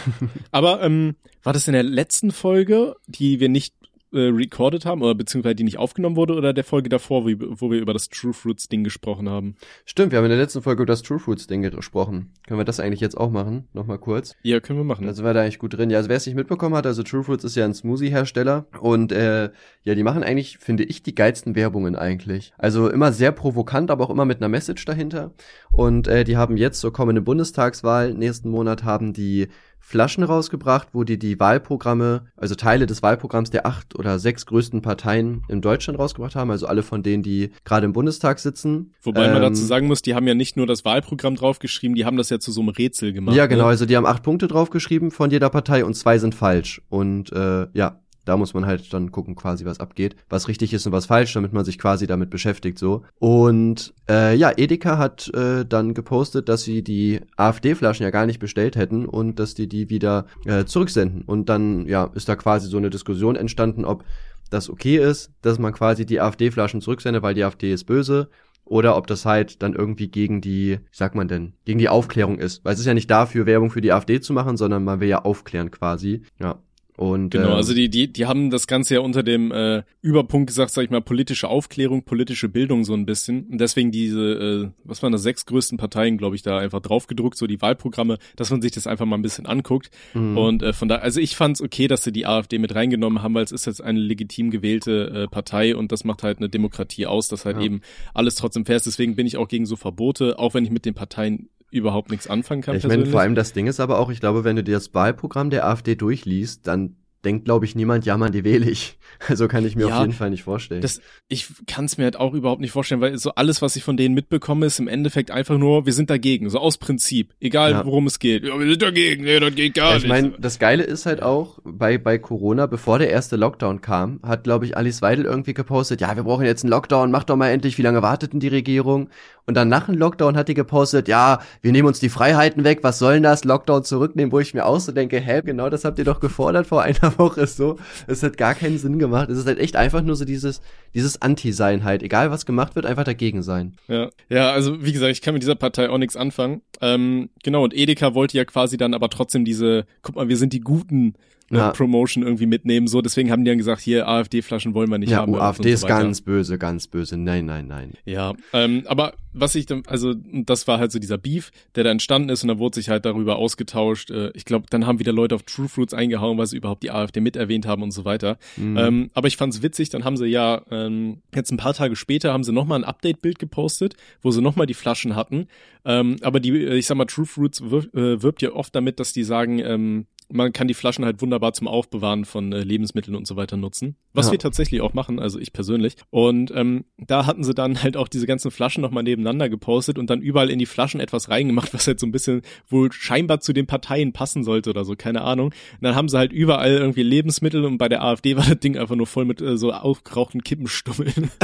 Aber 0.50 0.82
ähm, 0.82 1.16
war 1.42 1.52
das 1.52 1.66
in 1.66 1.72
der 1.72 1.82
letzten 1.82 2.30
Folge, 2.30 2.96
die 3.06 3.40
wir 3.40 3.48
nicht 3.48 3.74
äh, 4.12 4.28
recorded 4.28 4.84
haben 4.84 5.02
oder 5.02 5.14
beziehungsweise 5.14 5.54
die 5.54 5.64
nicht 5.64 5.78
aufgenommen 5.78 6.16
wurde 6.16 6.34
oder 6.34 6.52
der 6.52 6.64
Folge 6.64 6.88
davor, 6.88 7.24
wo, 7.24 7.30
wo 7.38 7.70
wir 7.70 7.80
über 7.80 7.92
das 7.92 8.08
True 8.08 8.32
Fruits 8.32 8.68
Ding 8.68 8.84
gesprochen 8.84 9.28
haben? 9.28 9.56
Stimmt, 9.84 10.12
wir 10.12 10.18
haben 10.18 10.24
in 10.24 10.30
der 10.30 10.38
letzten 10.38 10.62
Folge 10.62 10.82
über 10.82 10.92
das 10.92 11.02
True 11.02 11.18
Fruits 11.18 11.46
Ding 11.46 11.62
gesprochen. 11.62 12.32
Können 12.46 12.60
wir 12.60 12.64
das 12.64 12.80
eigentlich 12.80 13.00
jetzt 13.00 13.16
auch 13.16 13.30
machen? 13.30 13.68
Nochmal 13.72 13.98
kurz. 13.98 14.34
Ja, 14.42 14.60
können 14.60 14.78
wir 14.78 14.84
machen. 14.84 15.06
Also 15.06 15.24
war 15.24 15.34
da 15.34 15.42
eigentlich 15.42 15.58
gut 15.58 15.76
drin. 15.76 15.90
Ja, 15.90 15.98
also 15.98 16.08
wer 16.08 16.16
es 16.16 16.26
nicht 16.26 16.34
mitbekommen 16.34 16.74
hat, 16.74 16.86
also 16.86 17.02
True 17.02 17.24
Fruits 17.24 17.44
ist 17.44 17.56
ja 17.56 17.64
ein 17.64 17.74
Smoothie-Hersteller 17.74 18.66
und 18.80 19.12
äh, 19.12 19.50
ja, 19.82 19.94
die 19.94 20.02
machen 20.02 20.22
eigentlich, 20.22 20.58
finde 20.58 20.84
ich, 20.84 21.02
die 21.02 21.14
geilsten 21.14 21.54
Werbungen 21.54 21.96
eigentlich. 21.96 22.52
Also 22.58 22.88
immer 22.90 23.12
sehr 23.12 23.32
provokant, 23.32 23.90
aber 23.90 24.04
auch 24.04 24.10
immer 24.10 24.24
mit 24.24 24.38
einer 24.38 24.48
Message 24.48 24.84
dahinter. 24.84 25.32
Und 25.72 26.08
äh, 26.08 26.24
die 26.24 26.36
haben 26.36 26.56
jetzt 26.56 26.80
zur 26.80 26.92
kommenden 26.92 27.24
Bundestagswahl 27.24 28.14
nächsten 28.14 28.50
Monat 28.50 28.84
haben 28.84 29.12
die 29.12 29.48
Flaschen 29.80 30.22
rausgebracht, 30.22 30.88
wo 30.92 31.04
die 31.04 31.18
die 31.18 31.40
Wahlprogramme, 31.40 32.26
also 32.36 32.54
Teile 32.54 32.86
des 32.86 33.02
Wahlprogramms 33.02 33.50
der 33.50 33.66
acht 33.66 33.98
oder 33.98 34.18
sechs 34.18 34.46
größten 34.46 34.82
Parteien 34.82 35.42
in 35.48 35.60
Deutschland 35.60 35.98
rausgebracht 35.98 36.36
haben, 36.36 36.50
also 36.50 36.66
alle 36.66 36.82
von 36.82 37.02
denen, 37.02 37.22
die 37.22 37.50
gerade 37.64 37.86
im 37.86 37.92
Bundestag 37.92 38.38
sitzen. 38.38 38.92
Wobei 39.02 39.26
ähm, 39.26 39.32
man 39.32 39.42
dazu 39.42 39.64
sagen 39.64 39.86
muss, 39.86 40.02
die 40.02 40.14
haben 40.14 40.28
ja 40.28 40.34
nicht 40.34 40.56
nur 40.56 40.66
das 40.66 40.84
Wahlprogramm 40.84 41.34
draufgeschrieben, 41.34 41.94
die 41.94 42.04
haben 42.04 42.16
das 42.16 42.30
ja 42.30 42.38
zu 42.38 42.52
so 42.52 42.60
einem 42.60 42.68
Rätsel 42.68 43.12
gemacht. 43.12 43.34
Ja, 43.34 43.46
genau, 43.46 43.64
ne? 43.64 43.70
also 43.70 43.86
die 43.86 43.96
haben 43.96 44.06
acht 44.06 44.22
Punkte 44.22 44.46
draufgeschrieben 44.46 45.10
von 45.10 45.30
jeder 45.30 45.50
Partei 45.50 45.84
und 45.84 45.94
zwei 45.94 46.18
sind 46.18 46.34
falsch. 46.34 46.82
Und 46.88 47.32
äh, 47.32 47.66
ja, 47.72 48.00
da 48.24 48.36
muss 48.36 48.54
man 48.54 48.66
halt 48.66 48.92
dann 48.92 49.12
gucken, 49.12 49.34
quasi, 49.34 49.64
was 49.64 49.80
abgeht, 49.80 50.16
was 50.28 50.48
richtig 50.48 50.72
ist 50.72 50.86
und 50.86 50.92
was 50.92 51.06
falsch, 51.06 51.32
damit 51.32 51.52
man 51.52 51.64
sich 51.64 51.78
quasi 51.78 52.06
damit 52.06 52.30
beschäftigt 52.30 52.78
so. 52.78 53.02
Und 53.18 53.94
äh, 54.08 54.34
ja, 54.36 54.52
Edeka 54.56 54.98
hat 54.98 55.32
äh, 55.34 55.64
dann 55.64 55.94
gepostet, 55.94 56.48
dass 56.48 56.62
sie 56.62 56.82
die 56.82 57.20
AfD-Flaschen 57.36 58.04
ja 58.04 58.10
gar 58.10 58.26
nicht 58.26 58.38
bestellt 58.38 58.76
hätten 58.76 59.06
und 59.06 59.38
dass 59.38 59.54
die 59.54 59.68
die 59.68 59.90
wieder 59.90 60.26
äh, 60.44 60.64
zurücksenden. 60.64 61.22
Und 61.22 61.48
dann 61.48 61.86
ja 61.86 62.10
ist 62.14 62.28
da 62.28 62.36
quasi 62.36 62.68
so 62.68 62.76
eine 62.76 62.90
Diskussion 62.90 63.36
entstanden, 63.36 63.84
ob 63.84 64.04
das 64.50 64.68
okay 64.68 64.96
ist, 64.98 65.30
dass 65.42 65.58
man 65.58 65.72
quasi 65.72 66.04
die 66.04 66.20
AfD-Flaschen 66.20 66.80
zurücksendet, 66.80 67.22
weil 67.22 67.34
die 67.34 67.44
AfD 67.44 67.72
ist 67.72 67.84
böse 67.84 68.28
oder 68.70 68.96
ob 68.96 69.08
das 69.08 69.26
halt 69.26 69.62
dann 69.62 69.74
irgendwie 69.74 70.08
gegen 70.08 70.40
die, 70.40 70.78
wie 70.78 70.96
sagt 70.96 71.16
man 71.16 71.26
denn, 71.26 71.54
gegen 71.64 71.80
die 71.80 71.88
Aufklärung 71.88 72.38
ist. 72.38 72.64
Weil 72.64 72.74
es 72.74 72.80
ist 72.80 72.86
ja 72.86 72.94
nicht 72.94 73.10
dafür, 73.10 73.44
Werbung 73.44 73.70
für 73.70 73.80
die 73.80 73.92
AfD 73.92 74.20
zu 74.20 74.32
machen, 74.32 74.56
sondern 74.56 74.84
man 74.84 75.00
will 75.00 75.08
ja 75.08 75.22
aufklären 75.22 75.72
quasi. 75.72 76.22
Ja. 76.38 76.60
Und, 77.00 77.30
genau, 77.30 77.52
ähm, 77.52 77.54
also 77.54 77.72
die, 77.72 77.88
die, 77.88 78.12
die 78.12 78.26
haben 78.26 78.50
das 78.50 78.66
Ganze 78.66 78.96
ja 78.96 79.00
unter 79.00 79.22
dem 79.22 79.50
äh, 79.52 79.84
Überpunkt 80.02 80.48
gesagt, 80.48 80.70
sag 80.70 80.84
ich 80.84 80.90
mal, 80.90 81.00
politische 81.00 81.48
Aufklärung, 81.48 82.02
politische 82.02 82.50
Bildung 82.50 82.84
so 82.84 82.92
ein 82.92 83.06
bisschen. 83.06 83.46
Und 83.46 83.58
deswegen 83.58 83.90
diese, 83.90 84.20
äh, 84.20 84.68
was 84.84 85.02
waren 85.02 85.10
das, 85.10 85.22
sechs 85.22 85.46
größten 85.46 85.78
Parteien, 85.78 86.18
glaube 86.18 86.36
ich, 86.36 86.42
da 86.42 86.58
einfach 86.58 86.80
draufgedruckt, 86.80 87.38
so 87.38 87.46
die 87.46 87.62
Wahlprogramme, 87.62 88.18
dass 88.36 88.50
man 88.50 88.60
sich 88.60 88.72
das 88.72 88.86
einfach 88.86 89.06
mal 89.06 89.16
ein 89.16 89.22
bisschen 89.22 89.46
anguckt. 89.46 89.90
Mhm. 90.12 90.36
Und 90.36 90.62
äh, 90.62 90.74
von 90.74 90.88
da, 90.88 90.96
also 90.96 91.20
ich 91.20 91.36
fand 91.36 91.56
es 91.56 91.62
okay, 91.62 91.88
dass 91.88 92.04
sie 92.04 92.12
die 92.12 92.26
AfD 92.26 92.58
mit 92.58 92.74
reingenommen 92.74 93.22
haben, 93.22 93.32
weil 93.32 93.44
es 93.44 93.52
ist 93.52 93.64
jetzt 93.64 93.82
eine 93.82 93.98
legitim 93.98 94.50
gewählte 94.50 95.22
äh, 95.24 95.26
Partei 95.26 95.74
und 95.74 95.92
das 95.92 96.04
macht 96.04 96.22
halt 96.22 96.36
eine 96.36 96.50
Demokratie 96.50 97.06
aus, 97.06 97.28
dass 97.28 97.46
halt 97.46 97.56
ja. 97.56 97.62
eben 97.62 97.80
alles 98.12 98.34
trotzdem 98.34 98.66
fair 98.66 98.76
ist. 98.76 98.84
Deswegen 98.84 99.16
bin 99.16 99.26
ich 99.26 99.38
auch 99.38 99.48
gegen 99.48 99.64
so 99.64 99.76
Verbote, 99.76 100.38
auch 100.38 100.52
wenn 100.52 100.64
ich 100.64 100.70
mit 100.70 100.84
den 100.84 100.92
Parteien 100.92 101.48
überhaupt 101.70 102.10
nichts 102.10 102.28
anfangen 102.28 102.62
kann. 102.62 102.76
Ich 102.76 102.86
meine, 102.86 103.06
vor 103.06 103.20
allem 103.20 103.34
das 103.34 103.52
Ding 103.52 103.66
ist 103.66 103.80
aber 103.80 103.98
auch, 103.98 104.10
ich 104.10 104.20
glaube, 104.20 104.44
wenn 104.44 104.56
du 104.56 104.64
dir 104.64 104.74
das 104.74 104.92
Wahlprogramm 104.94 105.50
der 105.50 105.66
AfD 105.66 105.94
durchliest, 105.94 106.66
dann 106.66 106.96
denkt, 107.24 107.44
glaube 107.44 107.64
ich, 107.64 107.74
niemand, 107.74 108.06
ja, 108.06 108.16
man, 108.16 108.32
die 108.32 108.44
wähle 108.44 108.68
ich. 108.70 108.96
Also 109.28 109.48
kann 109.48 109.66
ich 109.66 109.76
mir 109.76 109.88
ja, 109.88 109.96
auf 109.96 110.00
jeden 110.02 110.14
Fall 110.14 110.30
nicht 110.30 110.44
vorstellen. 110.44 110.80
Das, 110.80 111.02
ich 111.28 111.48
kann 111.66 111.84
es 111.84 111.98
mir 111.98 112.04
halt 112.04 112.16
auch 112.16 112.32
überhaupt 112.32 112.62
nicht 112.62 112.70
vorstellen, 112.70 113.02
weil 113.02 113.18
so 113.18 113.32
alles, 113.34 113.60
was 113.60 113.76
ich 113.76 113.82
von 113.82 113.98
denen 113.98 114.14
mitbekomme, 114.14 114.64
ist 114.64 114.78
im 114.78 114.88
Endeffekt 114.88 115.30
einfach 115.30 115.58
nur, 115.58 115.84
wir 115.84 115.92
sind 115.92 116.08
dagegen, 116.08 116.48
so 116.48 116.58
aus 116.58 116.78
Prinzip. 116.78 117.34
Egal, 117.38 117.72
ja. 117.72 117.84
worum 117.84 118.06
es 118.06 118.18
geht. 118.18 118.44
Ja, 118.44 118.58
wir 118.58 118.66
sind 118.66 118.80
dagegen, 118.80 119.24
nee, 119.24 119.38
das 119.38 119.54
geht 119.54 119.74
gar 119.74 119.90
ja, 119.90 119.96
ich 119.96 120.04
nicht. 120.04 120.04
Ich 120.04 120.22
meine, 120.22 120.34
das 120.38 120.58
Geile 120.58 120.84
ist 120.84 121.04
halt 121.04 121.22
auch, 121.22 121.58
bei, 121.64 121.98
bei 121.98 122.16
Corona, 122.16 122.64
bevor 122.64 122.98
der 122.98 123.10
erste 123.10 123.36
Lockdown 123.36 123.82
kam, 123.82 124.20
hat, 124.22 124.44
glaube 124.44 124.64
ich, 124.64 124.76
Alice 124.76 125.02
Weidel 125.02 125.26
irgendwie 125.26 125.54
gepostet, 125.54 126.00
ja, 126.00 126.16
wir 126.16 126.22
brauchen 126.22 126.46
jetzt 126.46 126.64
einen 126.64 126.70
Lockdown, 126.70 127.10
mach 127.10 127.24
doch 127.24 127.36
mal 127.36 127.50
endlich, 127.50 127.76
wie 127.76 127.82
lange 127.82 128.00
wartet 128.00 128.32
denn 128.32 128.40
die 128.40 128.48
Regierung? 128.48 129.10
Und 129.50 129.54
dann 129.54 129.68
nach 129.68 129.86
dem 129.86 129.98
Lockdown 129.98 130.36
hat 130.36 130.46
die 130.46 130.54
gepostet, 130.54 131.08
ja, 131.08 131.40
wir 131.60 131.72
nehmen 131.72 131.88
uns 131.88 131.98
die 131.98 132.08
Freiheiten 132.08 132.62
weg, 132.62 132.84
was 132.84 133.00
soll 133.00 133.14
denn 133.14 133.24
das? 133.24 133.42
Lockdown 133.42 133.82
zurücknehmen, 133.82 134.30
wo 134.30 134.38
ich 134.38 134.54
mir 134.54 134.64
auch 134.64 134.78
so 134.78 134.92
denke, 134.92 135.18
hä, 135.18 135.42
genau 135.44 135.68
das 135.68 135.84
habt 135.84 135.98
ihr 135.98 136.04
doch 136.04 136.20
gefordert 136.20 136.68
vor 136.68 136.82
einer 136.82 137.12
Woche 137.18 137.48
so. 137.48 137.76
Es 138.06 138.22
hat 138.22 138.36
gar 138.36 138.54
keinen 138.54 138.78
Sinn 138.78 139.00
gemacht. 139.00 139.28
Es 139.28 139.38
ist 139.38 139.48
halt 139.48 139.58
echt 139.58 139.74
einfach 139.74 140.02
nur 140.02 140.14
so 140.14 140.24
dieses, 140.24 140.60
dieses 140.94 141.20
Anti-Sein 141.20 141.82
halt. 141.82 142.04
Egal 142.04 142.30
was 142.30 142.46
gemacht 142.46 142.76
wird, 142.76 142.86
einfach 142.86 143.02
dagegen 143.02 143.42
sein. 143.42 143.74
Ja. 143.88 144.10
Ja, 144.28 144.52
also 144.52 144.84
wie 144.84 144.92
gesagt, 144.92 145.10
ich 145.10 145.20
kann 145.20 145.34
mit 145.34 145.42
dieser 145.42 145.56
Partei 145.56 145.90
auch 145.90 145.98
nichts 145.98 146.14
anfangen. 146.14 146.62
Ähm, 146.80 147.30
genau, 147.42 147.64
und 147.64 147.76
Edeka 147.76 148.14
wollte 148.14 148.36
ja 148.36 148.44
quasi 148.44 148.76
dann 148.76 148.94
aber 148.94 149.10
trotzdem 149.10 149.44
diese, 149.44 149.84
guck 150.02 150.14
mal, 150.14 150.28
wir 150.28 150.36
sind 150.36 150.52
die 150.52 150.60
Guten 150.60 151.14
ja. 151.58 151.70
Promotion 151.72 152.22
irgendwie 152.22 152.46
mitnehmen. 152.46 152.86
So, 152.86 153.02
deswegen 153.02 153.30
haben 153.30 153.44
die 153.44 153.50
dann 153.50 153.58
gesagt, 153.58 153.80
hier 153.80 154.06
AfD-Flaschen 154.06 154.74
wollen 154.74 154.90
wir 154.90 154.98
nicht 154.98 155.10
ja, 155.10 155.18
haben. 155.18 155.34
Ja, 155.34 155.40
AfD 155.40 155.70
so 155.70 155.86
ist 155.86 155.86
ganz 155.86 156.20
böse, 156.20 156.58
ganz 156.58 156.86
böse. 156.86 157.16
Nein, 157.16 157.46
nein, 157.46 157.66
nein. 157.66 157.92
Ja, 158.04 158.34
ähm, 158.52 158.84
aber 158.86 159.14
was 159.32 159.54
ich 159.54 159.66
dann, 159.66 159.82
also 159.86 160.14
das 160.14 160.66
war 160.66 160.78
halt 160.78 160.92
so 160.92 160.98
dieser 160.98 161.18
Beef, 161.18 161.50
der 161.74 161.84
da 161.84 161.90
entstanden 161.90 162.28
ist 162.28 162.42
und 162.42 162.48
da 162.48 162.58
wurde 162.58 162.76
sich 162.76 162.88
halt 162.88 163.04
darüber 163.04 163.36
ausgetauscht. 163.36 164.10
Äh, 164.10 164.30
ich 164.34 164.44
glaube, 164.44 164.66
dann 164.70 164.86
haben 164.86 164.98
wieder 164.98 165.12
Leute 165.12 165.34
auf 165.34 165.42
True 165.42 165.68
Fruits 165.68 165.94
eingehauen, 165.94 166.38
weil 166.38 166.46
sie 166.46 166.56
überhaupt 166.56 166.82
die 166.82 166.90
AfD 166.90 167.20
mit 167.20 167.36
erwähnt 167.36 167.66
haben 167.66 167.82
und 167.82 167.90
so 167.90 168.04
weiter. 168.04 168.38
Mhm. 168.56 168.76
Ähm, 168.76 169.10
aber 169.14 169.28
ich 169.28 169.36
fand's 169.36 169.62
witzig, 169.62 169.90
dann 169.90 170.04
haben 170.04 170.16
sie 170.16 170.26
ja 170.26 170.62
ähm, 170.70 171.22
jetzt 171.34 171.50
ein 171.50 171.56
paar 171.56 171.74
Tage 171.74 171.96
später 171.96 172.32
haben 172.32 172.44
sie 172.44 172.52
nochmal 172.52 172.80
ein 172.80 172.84
Update-Bild 172.84 173.38
gepostet, 173.38 173.96
wo 174.22 174.30
sie 174.30 174.40
nochmal 174.40 174.66
die 174.66 174.74
Flaschen 174.74 175.16
hatten. 175.16 175.46
Ähm, 175.84 176.16
aber 176.22 176.40
die, 176.40 176.56
ich 176.56 176.86
sag 176.86 176.96
mal, 176.96 177.06
True 177.06 177.26
Fruits 177.26 177.70
wirbt, 177.70 177.94
äh, 177.94 178.22
wirbt 178.22 178.42
ja 178.42 178.52
oft 178.52 178.74
damit, 178.74 179.00
dass 179.00 179.12
die 179.12 179.24
sagen, 179.24 179.58
ähm, 179.60 180.06
man 180.32 180.52
kann 180.52 180.68
die 180.68 180.74
Flaschen 180.74 181.04
halt 181.04 181.20
wunderbar 181.22 181.52
zum 181.52 181.68
Aufbewahren 181.68 182.24
von 182.24 182.52
äh, 182.52 182.60
Lebensmitteln 182.60 183.16
und 183.16 183.26
so 183.26 183.36
weiter 183.36 183.56
nutzen. 183.56 183.96
Was 184.12 184.26
ja. 184.26 184.32
wir 184.32 184.38
tatsächlich 184.38 184.80
auch 184.80 184.94
machen, 184.94 185.18
also 185.18 185.38
ich 185.38 185.52
persönlich. 185.52 185.96
Und 186.10 186.52
ähm, 186.54 186.84
da 186.98 187.26
hatten 187.26 187.44
sie 187.44 187.54
dann 187.54 187.82
halt 187.82 187.96
auch 187.96 188.08
diese 188.08 188.26
ganzen 188.26 188.50
Flaschen 188.50 188.82
nochmal 188.82 189.02
nebeneinander 189.02 189.48
gepostet 189.48 189.98
und 189.98 190.10
dann 190.10 190.20
überall 190.20 190.50
in 190.50 190.58
die 190.58 190.66
Flaschen 190.66 191.00
etwas 191.00 191.28
reingemacht, 191.28 191.74
was 191.74 191.86
halt 191.86 192.00
so 192.00 192.06
ein 192.06 192.12
bisschen 192.12 192.42
wohl 192.68 192.92
scheinbar 192.92 193.40
zu 193.40 193.52
den 193.52 193.66
Parteien 193.66 194.12
passen 194.12 194.44
sollte 194.44 194.70
oder 194.70 194.84
so, 194.84 194.94
keine 194.96 195.22
Ahnung. 195.22 195.48
Und 195.48 195.82
dann 195.82 195.94
haben 195.94 196.08
sie 196.08 196.18
halt 196.18 196.32
überall 196.32 196.72
irgendwie 196.72 197.02
Lebensmittel 197.02 197.64
und 197.64 197.78
bei 197.78 197.88
der 197.88 198.02
AfD 198.02 198.36
war 198.36 198.44
das 198.44 198.60
Ding 198.60 198.76
einfach 198.76 198.96
nur 198.96 199.06
voll 199.06 199.24
mit 199.24 199.40
äh, 199.40 199.56
so 199.56 199.72
aufgerauchten 199.72 200.42
Kippenstummeln. 200.42 201.30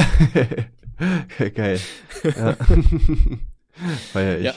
Geil. 1.55 1.81
Ja. 2.25 2.57
Feier 4.13 4.39
ich. 4.39 4.45
Ja, 4.45 4.55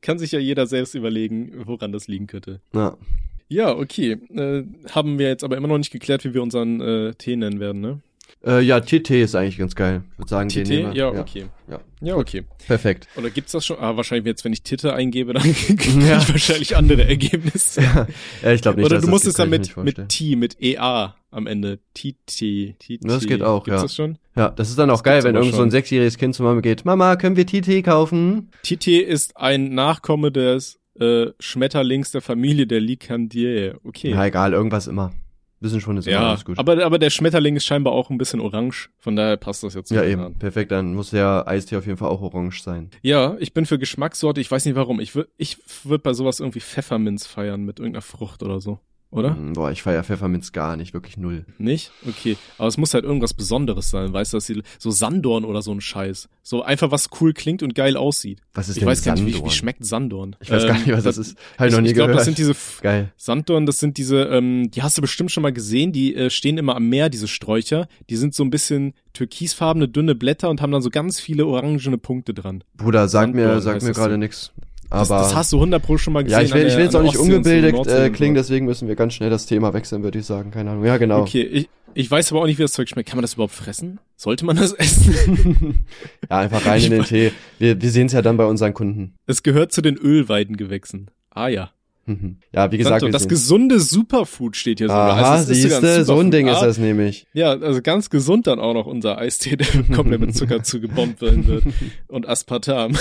kann 0.00 0.18
sich 0.18 0.32
ja 0.32 0.38
jeder 0.38 0.66
selbst 0.66 0.94
überlegen, 0.94 1.52
woran 1.66 1.92
das 1.92 2.08
liegen 2.08 2.26
könnte. 2.26 2.60
Ja. 2.72 2.96
Ja, 3.50 3.76
okay. 3.76 4.16
Äh, 4.32 4.62
haben 4.92 5.18
wir 5.18 5.28
jetzt 5.28 5.42
aber 5.42 5.56
immer 5.56 5.68
noch 5.68 5.78
nicht 5.78 5.90
geklärt, 5.90 6.24
wie 6.24 6.32
wir 6.32 6.42
unseren 6.42 6.80
äh, 6.80 7.14
Tee 7.14 7.36
nennen 7.36 7.58
werden, 7.58 7.80
ne? 7.80 8.00
Äh, 8.46 8.62
ja, 8.62 8.80
TT 8.80 9.10
ist 9.10 9.34
eigentlich 9.34 9.58
ganz 9.58 9.74
geil. 9.74 10.02
Ich 10.12 10.18
würde 10.18 10.30
sagen, 10.30 10.48
TT, 10.48 10.70
ja, 10.70 10.92
ja, 10.92 11.08
okay. 11.10 11.46
Ja, 11.68 11.80
ja 12.00 12.16
okay. 12.16 12.44
Perfekt. 12.66 13.06
Oder 13.16 13.28
gibt's 13.28 13.52
das 13.52 13.66
schon? 13.66 13.78
Ah, 13.78 13.96
wahrscheinlich 13.96 14.24
jetzt, 14.24 14.44
wenn 14.44 14.52
ich 14.52 14.62
Titte 14.62 14.94
eingebe, 14.94 15.34
dann 15.34 15.42
kriege 15.76 16.06
ja. 16.06 16.18
ich 16.18 16.28
wahrscheinlich 16.28 16.74
andere 16.76 17.06
Ergebnisse. 17.06 17.82
Ja, 17.82 18.06
ja 18.42 18.52
ich 18.52 18.62
glaube 18.62 18.78
nicht. 18.78 18.86
Oder 18.86 19.00
du 19.00 19.08
musst 19.08 19.26
es 19.26 19.34
dann 19.34 19.50
mit, 19.50 19.76
mit 19.76 20.08
T, 20.08 20.36
mit 20.36 20.62
EA 20.62 21.16
am 21.30 21.46
Ende. 21.46 21.80
TT, 21.92 22.76
TT. 22.78 23.00
Das 23.02 23.26
geht 23.26 23.42
auch, 23.42 23.64
Gibt's 23.64 23.80
ja. 23.80 23.82
das 23.82 23.94
schon? 23.94 24.18
Ja, 24.36 24.48
das 24.48 24.70
ist 24.70 24.78
dann 24.78 24.88
auch 24.88 25.02
das 25.02 25.02
geil, 25.02 25.24
wenn 25.24 25.34
irgend 25.34 25.54
so 25.54 25.62
ein 25.62 25.70
sechsjähriges 25.70 26.16
Kind 26.16 26.34
zu 26.34 26.42
Mama 26.42 26.60
geht. 26.60 26.86
Mama, 26.86 27.16
können 27.16 27.36
wir 27.36 27.46
TT 27.46 27.84
kaufen? 27.84 28.50
TT 28.62 28.86
ist 28.86 29.36
ein 29.36 29.74
Nachkomme 29.74 30.32
des 30.32 30.79
äh, 31.00 31.32
Schmetterlings 31.40 32.12
der 32.12 32.20
Familie 32.20 32.66
der 32.66 32.80
Licandier. 32.80 33.78
Okay. 33.84 34.10
Ja, 34.10 34.26
egal, 34.26 34.52
irgendwas 34.52 34.86
immer. 34.86 35.12
Wissen 35.60 35.80
schon 35.80 35.98
ist 35.98 36.06
ja, 36.06 36.18
immer 36.18 36.28
alles 36.30 36.44
gut. 36.44 36.58
Aber, 36.58 36.82
aber 36.84 36.98
der 36.98 37.10
Schmetterling 37.10 37.56
ist 37.56 37.66
scheinbar 37.66 37.92
auch 37.92 38.08
ein 38.08 38.16
bisschen 38.16 38.40
orange, 38.40 38.88
von 38.98 39.14
daher 39.14 39.36
passt 39.36 39.62
das 39.62 39.74
jetzt. 39.74 39.90
Ja, 39.90 40.02
eben. 40.04 40.22
An. 40.22 40.34
Perfekt, 40.34 40.72
dann 40.72 40.94
muss 40.94 41.10
der 41.10 41.46
Eistee 41.46 41.76
auf 41.76 41.86
jeden 41.86 41.98
Fall 41.98 42.08
auch 42.08 42.22
orange 42.22 42.62
sein. 42.62 42.90
Ja, 43.02 43.36
ich 43.38 43.52
bin 43.52 43.66
für 43.66 43.78
Geschmackssorte, 43.78 44.40
ich 44.40 44.50
weiß 44.50 44.64
nicht 44.64 44.74
warum. 44.74 45.00
Ich 45.00 45.14
würde 45.14 45.28
ich 45.36 45.58
würd 45.84 46.02
bei 46.02 46.14
sowas 46.14 46.40
irgendwie 46.40 46.60
Pfefferminz 46.60 47.26
feiern 47.26 47.62
mit 47.62 47.78
irgendeiner 47.78 48.02
Frucht 48.02 48.42
oder 48.42 48.60
so. 48.60 48.78
Oder? 49.10 49.30
Mm, 49.34 49.54
Boah, 49.54 49.70
ich 49.72 49.82
feier 49.82 50.04
Pfefferminz 50.04 50.52
gar 50.52 50.76
nicht, 50.76 50.94
wirklich 50.94 51.16
null. 51.16 51.44
Nicht? 51.58 51.90
Okay. 52.08 52.36
Aber 52.58 52.68
es 52.68 52.78
muss 52.78 52.94
halt 52.94 53.04
irgendwas 53.04 53.34
Besonderes 53.34 53.90
sein, 53.90 54.12
weißt 54.12 54.32
du, 54.32 54.36
dass 54.36 54.46
die, 54.46 54.62
so 54.78 54.90
Sandorn 54.90 55.44
oder 55.44 55.62
so 55.62 55.72
ein 55.72 55.80
Scheiß. 55.80 56.28
So 56.42 56.62
einfach 56.62 56.90
was 56.90 57.08
cool 57.20 57.32
klingt 57.32 57.62
und 57.62 57.74
geil 57.74 57.96
aussieht. 57.96 58.40
Was 58.54 58.68
ist 58.68 58.76
Ich 58.76 58.80
denn 58.80 58.88
weiß 58.88 59.02
gar 59.02 59.14
nicht, 59.14 59.26
wie, 59.26 59.30
Sandorn? 59.32 59.50
wie 59.50 59.54
schmeckt 59.54 59.84
Sandorn? 59.84 60.36
Ich 60.40 60.50
weiß 60.50 60.66
gar 60.66 60.76
Ähm, 60.76 60.82
nicht, 60.82 60.92
was 60.92 61.04
das, 61.04 61.18
ist. 61.18 61.36
Hab 61.58 61.66
ich 61.68 61.72
noch 61.72 61.80
nie 61.80 61.88
ich 61.88 61.94
glaube, 61.94 62.08
gehört. 62.08 62.18
das 62.20 62.24
sind 62.24 62.38
diese 62.38 62.52
F- 62.52 62.80
Geil. 62.82 63.12
Sanddorn, 63.16 63.66
das 63.66 63.78
sind 63.80 63.98
diese, 63.98 64.22
ähm, 64.24 64.70
die 64.70 64.82
hast 64.82 64.96
du 64.96 65.02
bestimmt 65.02 65.30
schon 65.32 65.42
mal 65.42 65.52
gesehen, 65.52 65.92
die 65.92 66.14
äh, 66.14 66.30
stehen 66.30 66.56
immer 66.58 66.76
am 66.76 66.88
Meer, 66.88 67.08
diese 67.10 67.28
Sträucher. 67.28 67.88
Die 68.08 68.16
sind 68.16 68.34
so 68.34 68.42
ein 68.44 68.50
bisschen 68.50 68.94
türkisfarbene, 69.12 69.88
dünne 69.88 70.14
Blätter 70.14 70.48
und 70.50 70.60
haben 70.62 70.72
dann 70.72 70.82
so 70.82 70.90
ganz 70.90 71.20
viele 71.20 71.46
orangene 71.46 71.98
Punkte 71.98 72.32
dran. 72.34 72.64
Bruder, 72.76 73.08
sag 73.08 73.34
mir, 73.34 73.60
Sanddorn 73.60 73.60
sag 73.62 73.82
mir 73.82 73.88
das 73.88 73.96
gerade 73.96 74.14
so. 74.14 74.18
Nix. 74.90 75.08
Das, 75.08 75.10
Aber 75.10 75.22
das 75.22 75.34
hast 75.34 75.52
du 75.52 75.56
100 75.56 75.82
pro 75.82 75.98
schon 75.98 76.12
mal 76.12 76.24
gesehen. 76.24 76.38
ja, 76.40 76.44
ich 76.44 76.52
will, 76.54 76.66
ich 76.66 76.76
will 76.76 76.84
jetzt 76.84 76.96
auch 76.96 77.02
nicht 77.02 77.16
ungebildet 77.16 77.86
äh, 77.86 78.10
klingen, 78.10 78.34
deswegen 78.34 78.66
müssen 78.66 78.88
wir 78.88 78.96
ganz 78.96 79.14
schnell 79.14 79.30
das 79.30 79.46
Thema 79.46 79.72
wechseln, 79.72 80.02
würde 80.02 80.18
ich 80.18 80.26
sagen. 80.26 80.50
Keine 80.50 80.70
Ahnung. 80.70 80.84
Ja, 80.84 80.96
genau. 80.98 81.20
Okay, 81.20 81.42
ich, 81.42 81.68
ich 81.94 82.10
weiß 82.10 82.32
aber 82.32 82.42
auch 82.42 82.46
nicht, 82.46 82.58
wie 82.58 82.62
das 82.62 82.72
Zeug 82.72 82.88
schmeckt. 82.88 83.08
Kann 83.08 83.16
man 83.16 83.22
das 83.22 83.34
überhaupt 83.34 83.54
fressen? 83.54 83.98
Sollte 84.16 84.44
man 84.44 84.56
das 84.56 84.72
essen? 84.72 85.84
Ja, 86.30 86.38
einfach 86.38 86.64
rein 86.66 86.82
in 86.84 86.90
den 86.92 87.04
Tee. 87.04 87.32
Wir, 87.58 87.80
wir 87.80 87.90
sehen 87.90 88.06
es 88.06 88.12
ja 88.12 88.22
dann 88.22 88.36
bei 88.36 88.44
unseren 88.44 88.72
Kunden. 88.74 89.14
es 89.26 89.42
gehört 89.42 89.72
zu 89.72 89.82
den 89.82 89.96
Ölweidengewächsen. 89.96 91.10
Ah 91.30 91.48
ja. 91.48 91.70
Mhm. 92.06 92.38
Ja, 92.52 92.70
wie 92.72 92.78
gesagt, 92.78 93.00
Santo, 93.00 93.12
das 93.12 93.28
gesunde 93.28 93.78
Superfood 93.80 94.56
steht 94.56 94.78
hier 94.78 94.88
sogar. 94.88 95.12
Aha, 95.12 95.32
Also 95.32 95.52
siehste, 95.52 96.04
so 96.04 96.18
ein. 96.18 96.30
Ding 96.30 96.46
ist 96.48 96.60
das 96.60 96.78
nämlich. 96.78 97.26
Ja, 97.32 97.50
also 97.50 97.82
ganz 97.82 98.10
gesund 98.10 98.46
dann 98.46 98.58
auch 98.58 98.74
noch 98.74 98.86
unser 98.86 99.18
Eistee, 99.18 99.56
der 99.56 99.66
komplett 99.94 100.20
mit 100.20 100.34
Zucker 100.36 100.62
zugebombt 100.64 101.20
werden 101.20 101.46
wird. 101.46 101.64
Und 102.08 102.28
Aspartam. 102.28 102.96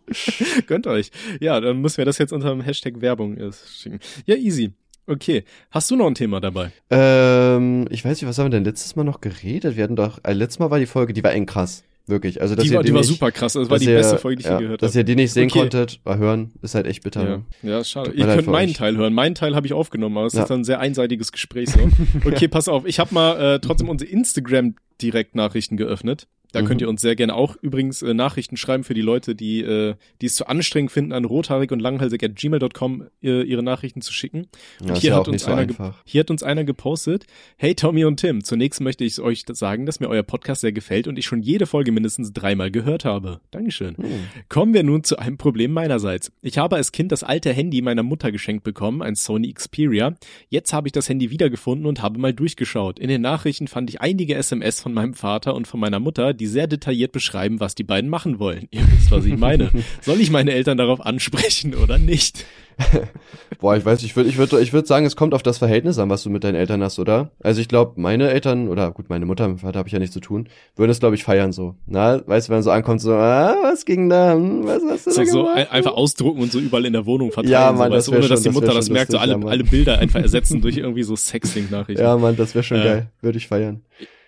Gönnt 0.66 0.86
euch. 0.86 1.10
Ja, 1.40 1.60
dann 1.60 1.80
müssen 1.80 1.98
wir 1.98 2.04
das 2.04 2.18
jetzt 2.18 2.32
unter 2.32 2.50
dem 2.50 2.60
Hashtag 2.60 3.00
Werbung 3.00 3.36
äh, 3.36 3.50
schicken. 3.52 4.00
Ja, 4.26 4.34
easy. 4.36 4.72
Okay. 5.06 5.44
Hast 5.70 5.90
du 5.90 5.96
noch 5.96 6.06
ein 6.06 6.14
Thema 6.14 6.40
dabei? 6.40 6.70
ähm, 6.90 7.86
ich 7.90 8.04
weiß 8.04 8.20
nicht, 8.20 8.28
was 8.28 8.38
haben 8.38 8.46
wir 8.46 8.50
denn 8.50 8.64
letztes 8.64 8.94
Mal 8.96 9.04
noch 9.04 9.20
geredet? 9.20 9.76
Wir 9.76 9.84
hatten 9.84 9.96
doch, 9.96 10.20
äh, 10.22 10.32
letztes 10.32 10.58
Mal 10.60 10.70
war 10.70 10.78
die 10.78 10.86
Folge, 10.86 11.12
die 11.12 11.24
war 11.24 11.32
eng 11.32 11.46
krass. 11.46 11.82
Wirklich. 12.08 12.40
Also, 12.40 12.56
dass 12.56 12.64
die 12.64 12.70
ihr 12.70 12.76
war, 12.76 12.82
die 12.82 12.92
war 12.92 13.00
nicht, 13.00 13.08
super 13.08 13.30
krass. 13.30 13.52
Das 13.52 13.68
war 13.70 13.76
dass 13.76 13.80
die 13.80 13.88
ihr, 13.90 13.96
beste 13.96 14.18
Folge, 14.18 14.36
die 14.38 14.40
ich 14.42 14.46
ja, 14.48 14.56
je 14.58 14.64
gehört 14.64 14.82
Dass 14.82 14.90
habe. 14.90 15.00
ihr 15.00 15.04
die 15.04 15.14
nicht 15.14 15.32
sehen 15.32 15.48
Okay. 15.48 15.58
konntet, 15.60 16.00
war 16.04 16.18
hören, 16.18 16.50
ist 16.60 16.74
halt 16.74 16.86
echt 16.86 17.04
bitter. 17.04 17.44
Ja, 17.62 17.68
ja, 17.70 17.84
schade. 17.84 18.10
Tut 18.10 18.18
Ihr 18.18 18.26
könnt 18.26 18.48
meinen 18.48 18.70
euch. 18.70 18.76
Teil 18.76 18.96
hören. 18.96 19.14
Meinen 19.14 19.36
Teil 19.36 19.54
habe 19.54 19.66
ich 19.68 19.72
aufgenommen, 19.72 20.16
aber 20.18 20.26
es 20.26 20.32
Ja. 20.32 20.42
ist 20.42 20.48
dann 20.48 20.60
ein 20.62 20.64
sehr 20.64 20.80
einseitiges 20.80 21.30
Gespräch 21.30 21.70
so. 21.70 21.78
Okay, 22.26 22.48
pass 22.48 22.66
auf. 22.66 22.86
Ich 22.86 22.98
habe 22.98 23.14
mal 23.14 23.54
äh, 23.54 23.58
trotzdem 23.60 23.88
unsere 23.88 24.10
Instagram 24.10 24.74
Direktnachrichten 25.00 25.76
geöffnet. 25.76 26.26
Da 26.52 26.62
Mhm. 26.62 26.66
könnt 26.66 26.80
ihr 26.82 26.88
uns 26.88 27.00
sehr 27.00 27.16
gerne 27.16 27.34
auch 27.34 27.56
übrigens 27.62 28.02
äh, 28.02 28.14
Nachrichten 28.14 28.56
schreiben 28.56 28.84
für 28.84 28.94
die 28.94 29.00
Leute, 29.00 29.34
die, 29.34 29.60
äh, 29.62 29.94
die 30.20 30.26
es 30.26 30.34
zu 30.34 30.46
anstrengend 30.46 30.92
finden, 30.92 31.12
an 31.12 31.24
rothaarig 31.24 31.72
und 31.72 31.80
langhalsig 31.80 32.22
at 32.22 32.36
gmail.com 32.36 33.04
äh, 33.22 33.42
ihre 33.42 33.62
Nachrichten 33.62 34.00
zu 34.02 34.12
schicken. 34.12 34.46
Ja, 34.80 34.86
Und 34.88 34.92
ist 34.92 35.00
hier 35.00 35.10
ja 35.10 35.16
hat 35.16 35.28
auch 35.28 35.32
uns 35.32 35.42
so 35.44 35.50
einer. 35.52 35.94
Hier 36.04 36.20
hat 36.20 36.30
uns 36.30 36.42
einer 36.42 36.64
gepostet, 36.64 37.24
hey 37.56 37.74
Tommy 37.74 38.04
und 38.04 38.18
Tim, 38.18 38.44
zunächst 38.44 38.80
möchte 38.80 39.04
ich 39.04 39.20
euch 39.20 39.44
sagen, 39.50 39.86
dass 39.86 39.98
mir 40.00 40.08
euer 40.08 40.22
Podcast 40.22 40.60
sehr 40.60 40.72
gefällt 40.72 41.08
und 41.08 41.18
ich 41.18 41.26
schon 41.26 41.42
jede 41.42 41.66
Folge 41.66 41.92
mindestens 41.92 42.32
dreimal 42.32 42.70
gehört 42.70 43.04
habe. 43.04 43.40
Dankeschön. 43.50 43.96
Hm. 43.96 44.04
Kommen 44.48 44.74
wir 44.74 44.82
nun 44.82 45.04
zu 45.04 45.18
einem 45.18 45.38
Problem 45.38 45.72
meinerseits. 45.72 46.32
Ich 46.42 46.58
habe 46.58 46.76
als 46.76 46.92
Kind 46.92 47.12
das 47.12 47.22
alte 47.24 47.52
Handy 47.52 47.80
meiner 47.82 48.02
Mutter 48.02 48.30
geschenkt 48.30 48.64
bekommen, 48.64 49.02
ein 49.02 49.14
Sony 49.14 49.52
Xperia. 49.52 50.14
Jetzt 50.48 50.72
habe 50.72 50.88
ich 50.88 50.92
das 50.92 51.08
Handy 51.08 51.30
wiedergefunden 51.30 51.86
und 51.86 52.02
habe 52.02 52.18
mal 52.18 52.32
durchgeschaut. 52.34 52.98
In 52.98 53.08
den 53.08 53.22
Nachrichten 53.22 53.68
fand 53.68 53.88
ich 53.90 54.00
einige 54.00 54.34
SMS 54.34 54.80
von 54.80 54.92
meinem 54.92 55.14
Vater 55.14 55.54
und 55.54 55.66
von 55.66 55.80
meiner 55.80 56.00
Mutter, 56.00 56.34
die 56.42 56.48
sehr 56.48 56.66
detailliert 56.66 57.12
beschreiben, 57.12 57.60
was 57.60 57.74
die 57.76 57.84
beiden 57.84 58.10
machen 58.10 58.38
wollen. 58.40 58.66
Ihr 58.72 58.82
wisst, 58.90 59.10
was 59.12 59.24
ich 59.24 59.36
meine. 59.36 59.70
Soll 60.00 60.20
ich 60.20 60.30
meine 60.30 60.50
Eltern 60.52 60.76
darauf 60.76 61.00
ansprechen 61.00 61.74
oder 61.76 61.98
nicht? 61.98 62.44
Boah, 63.60 63.76
ich 63.76 63.84
weiß, 63.84 64.00
nicht, 64.02 64.10
ich 64.10 64.16
würde 64.16 64.28
ich 64.30 64.38
würd, 64.38 64.52
ich 64.54 64.72
würd 64.72 64.86
sagen, 64.86 65.06
es 65.06 65.14
kommt 65.14 65.34
auf 65.34 65.42
das 65.42 65.58
Verhältnis 65.58 65.98
an, 65.98 66.08
was 66.10 66.22
du 66.24 66.30
mit 66.30 66.42
deinen 66.42 66.54
Eltern 66.56 66.82
hast, 66.82 66.98
oder? 66.98 67.30
Also 67.40 67.60
ich 67.60 67.68
glaube, 67.68 68.00
meine 68.00 68.30
Eltern, 68.30 68.68
oder 68.68 68.90
gut, 68.90 69.08
meine 69.08 69.24
Mutter, 69.26 69.46
mein 69.46 69.58
Vater 69.58 69.78
habe 69.78 69.88
ich 69.88 69.92
ja 69.92 69.98
nichts 69.98 70.14
zu 70.14 70.20
tun, 70.20 70.48
würden 70.74 70.90
es, 70.90 70.98
glaube 70.98 71.14
ich, 71.14 71.22
feiern 71.22 71.52
so. 71.52 71.76
Na, 71.86 72.26
weißt 72.26 72.48
du, 72.48 72.50
wenn 72.50 72.56
man 72.56 72.62
so 72.64 72.70
ankommt, 72.70 73.00
so, 73.00 73.12
ah, 73.12 73.54
was 73.62 73.84
ging 73.84 74.08
da? 74.08 74.32
Hm, 74.32 74.64
Was 74.64 74.82
hast 74.90 75.06
du 75.06 75.10
So, 75.12 75.20
da 75.20 75.26
so 75.30 75.48
ein, 75.48 75.68
einfach 75.68 75.92
ausdrucken 75.92 76.40
und 76.40 76.50
so 76.50 76.58
überall 76.58 76.86
in 76.86 76.94
der 76.94 77.06
Wohnung 77.06 77.30
verteilen, 77.30 77.52
Ja, 77.52 77.70
so, 77.70 77.78
Mann, 77.78 77.92
weißt 77.92 78.08
das 78.08 78.12
wär 78.12 78.18
ohne 78.18 78.28
dass 78.28 78.38
schon- 78.38 78.42
die 78.42 78.48
das 78.48 78.54
Mutter 78.54 78.74
das 78.74 78.86
schon 78.86 78.92
merkt, 78.94 79.12
so 79.12 79.18
alle, 79.18 79.32
ja, 79.38 79.46
alle 79.46 79.64
Bilder 79.64 79.98
einfach 79.98 80.20
ersetzen 80.22 80.60
durch 80.60 80.78
irgendwie 80.78 81.02
so 81.04 81.14
Sexting-Nachrichten. 81.14 82.02
Ja, 82.02 82.16
Mann, 82.16 82.36
das 82.36 82.54
wäre 82.54 82.62
schon 82.64 82.78
Äh, 82.80 82.84
geil. 82.84 83.10
Würde 83.20 83.38
ich 83.38 83.46
feiern. 83.46 83.82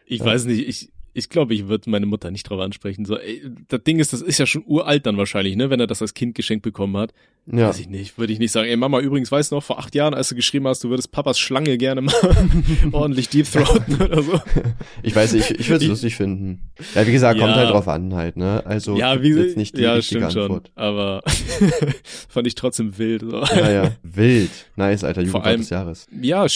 Ich 0.06 0.22
weiß 0.22 0.44
nicht, 0.44 0.68
ich, 0.68 0.92
ich 1.14 1.28
glaube, 1.28 1.54
ich 1.54 1.68
würde 1.68 1.88
meine 1.88 2.06
Mutter 2.06 2.30
nicht 2.30 2.42
drauf 2.50 2.60
ansprechen. 2.60 3.04
So, 3.04 3.16
ey, 3.18 3.42
das 3.68 3.82
Ding 3.84 3.98
ist, 4.00 4.12
das 4.12 4.20
ist 4.20 4.38
ja 4.38 4.46
schon 4.46 4.64
uralt 4.66 5.06
dann 5.06 5.16
wahrscheinlich, 5.16 5.56
ne, 5.56 5.70
wenn 5.70 5.80
er 5.80 5.86
das 5.86 6.02
als 6.02 6.12
Kind 6.14 6.34
geschenkt 6.34 6.62
bekommen 6.64 6.96
hat. 6.96 7.12
Ja. 7.46 7.68
Weiß 7.68 7.78
ich 7.78 7.88
nicht, 7.90 8.16
würde 8.18 8.32
ich 8.32 8.38
nicht 8.38 8.52
sagen. 8.52 8.68
Ey, 8.68 8.76
Mama, 8.76 9.00
übrigens, 9.00 9.30
weißt 9.30 9.50
du 9.52 9.56
noch, 9.56 9.62
vor 9.62 9.78
acht 9.78 9.94
Jahren, 9.94 10.14
als 10.14 10.30
du 10.30 10.34
geschrieben 10.34 10.66
hast, 10.66 10.82
du 10.82 10.88
würdest 10.88 11.12
Papas 11.12 11.38
Schlange 11.38 11.76
gerne 11.76 12.00
mal 12.00 12.14
ordentlich 12.92 13.28
deep 13.28 13.46
throaten 13.50 13.96
oder 14.00 14.22
so. 14.22 14.40
Ich 15.02 15.14
weiß, 15.14 15.34
ich, 15.34 15.50
ich 15.50 15.68
würde 15.68 15.84
es 15.84 15.90
lustig 15.90 16.16
finden. 16.16 16.62
Ja, 16.94 17.06
wie 17.06 17.12
gesagt, 17.12 17.38
kommt 17.38 17.50
Ja. 17.52 17.56
halt 17.58 17.70
drauf 17.70 17.86
an 17.86 18.14
halt, 18.14 18.36
ne? 18.36 18.64
Also 18.64 18.96
ja, 18.96 19.22
wie 19.22 19.34
jetzt 19.34 19.56
nicht 19.58 19.76
die 19.76 19.82
ja, 19.82 19.92
richtige 19.92 20.30
stimmt 20.30 20.42
Antwort. 20.44 20.68
schon. 20.74 20.82
Aber 20.82 21.22
fand 22.28 22.46
ich 22.46 22.54
trotzdem 22.54 22.96
wild. 22.98 23.22
So. 23.22 23.42
Ja, 23.42 23.70
ja. 23.70 23.92
Wild. 24.02 24.50
Nice, 24.76 25.04
Alter, 25.04 25.20
Jugendwort 25.20 25.46
allem- 25.46 25.60
des 25.60 25.70
Jahres. 25.70 26.06
Ja. 26.20 26.46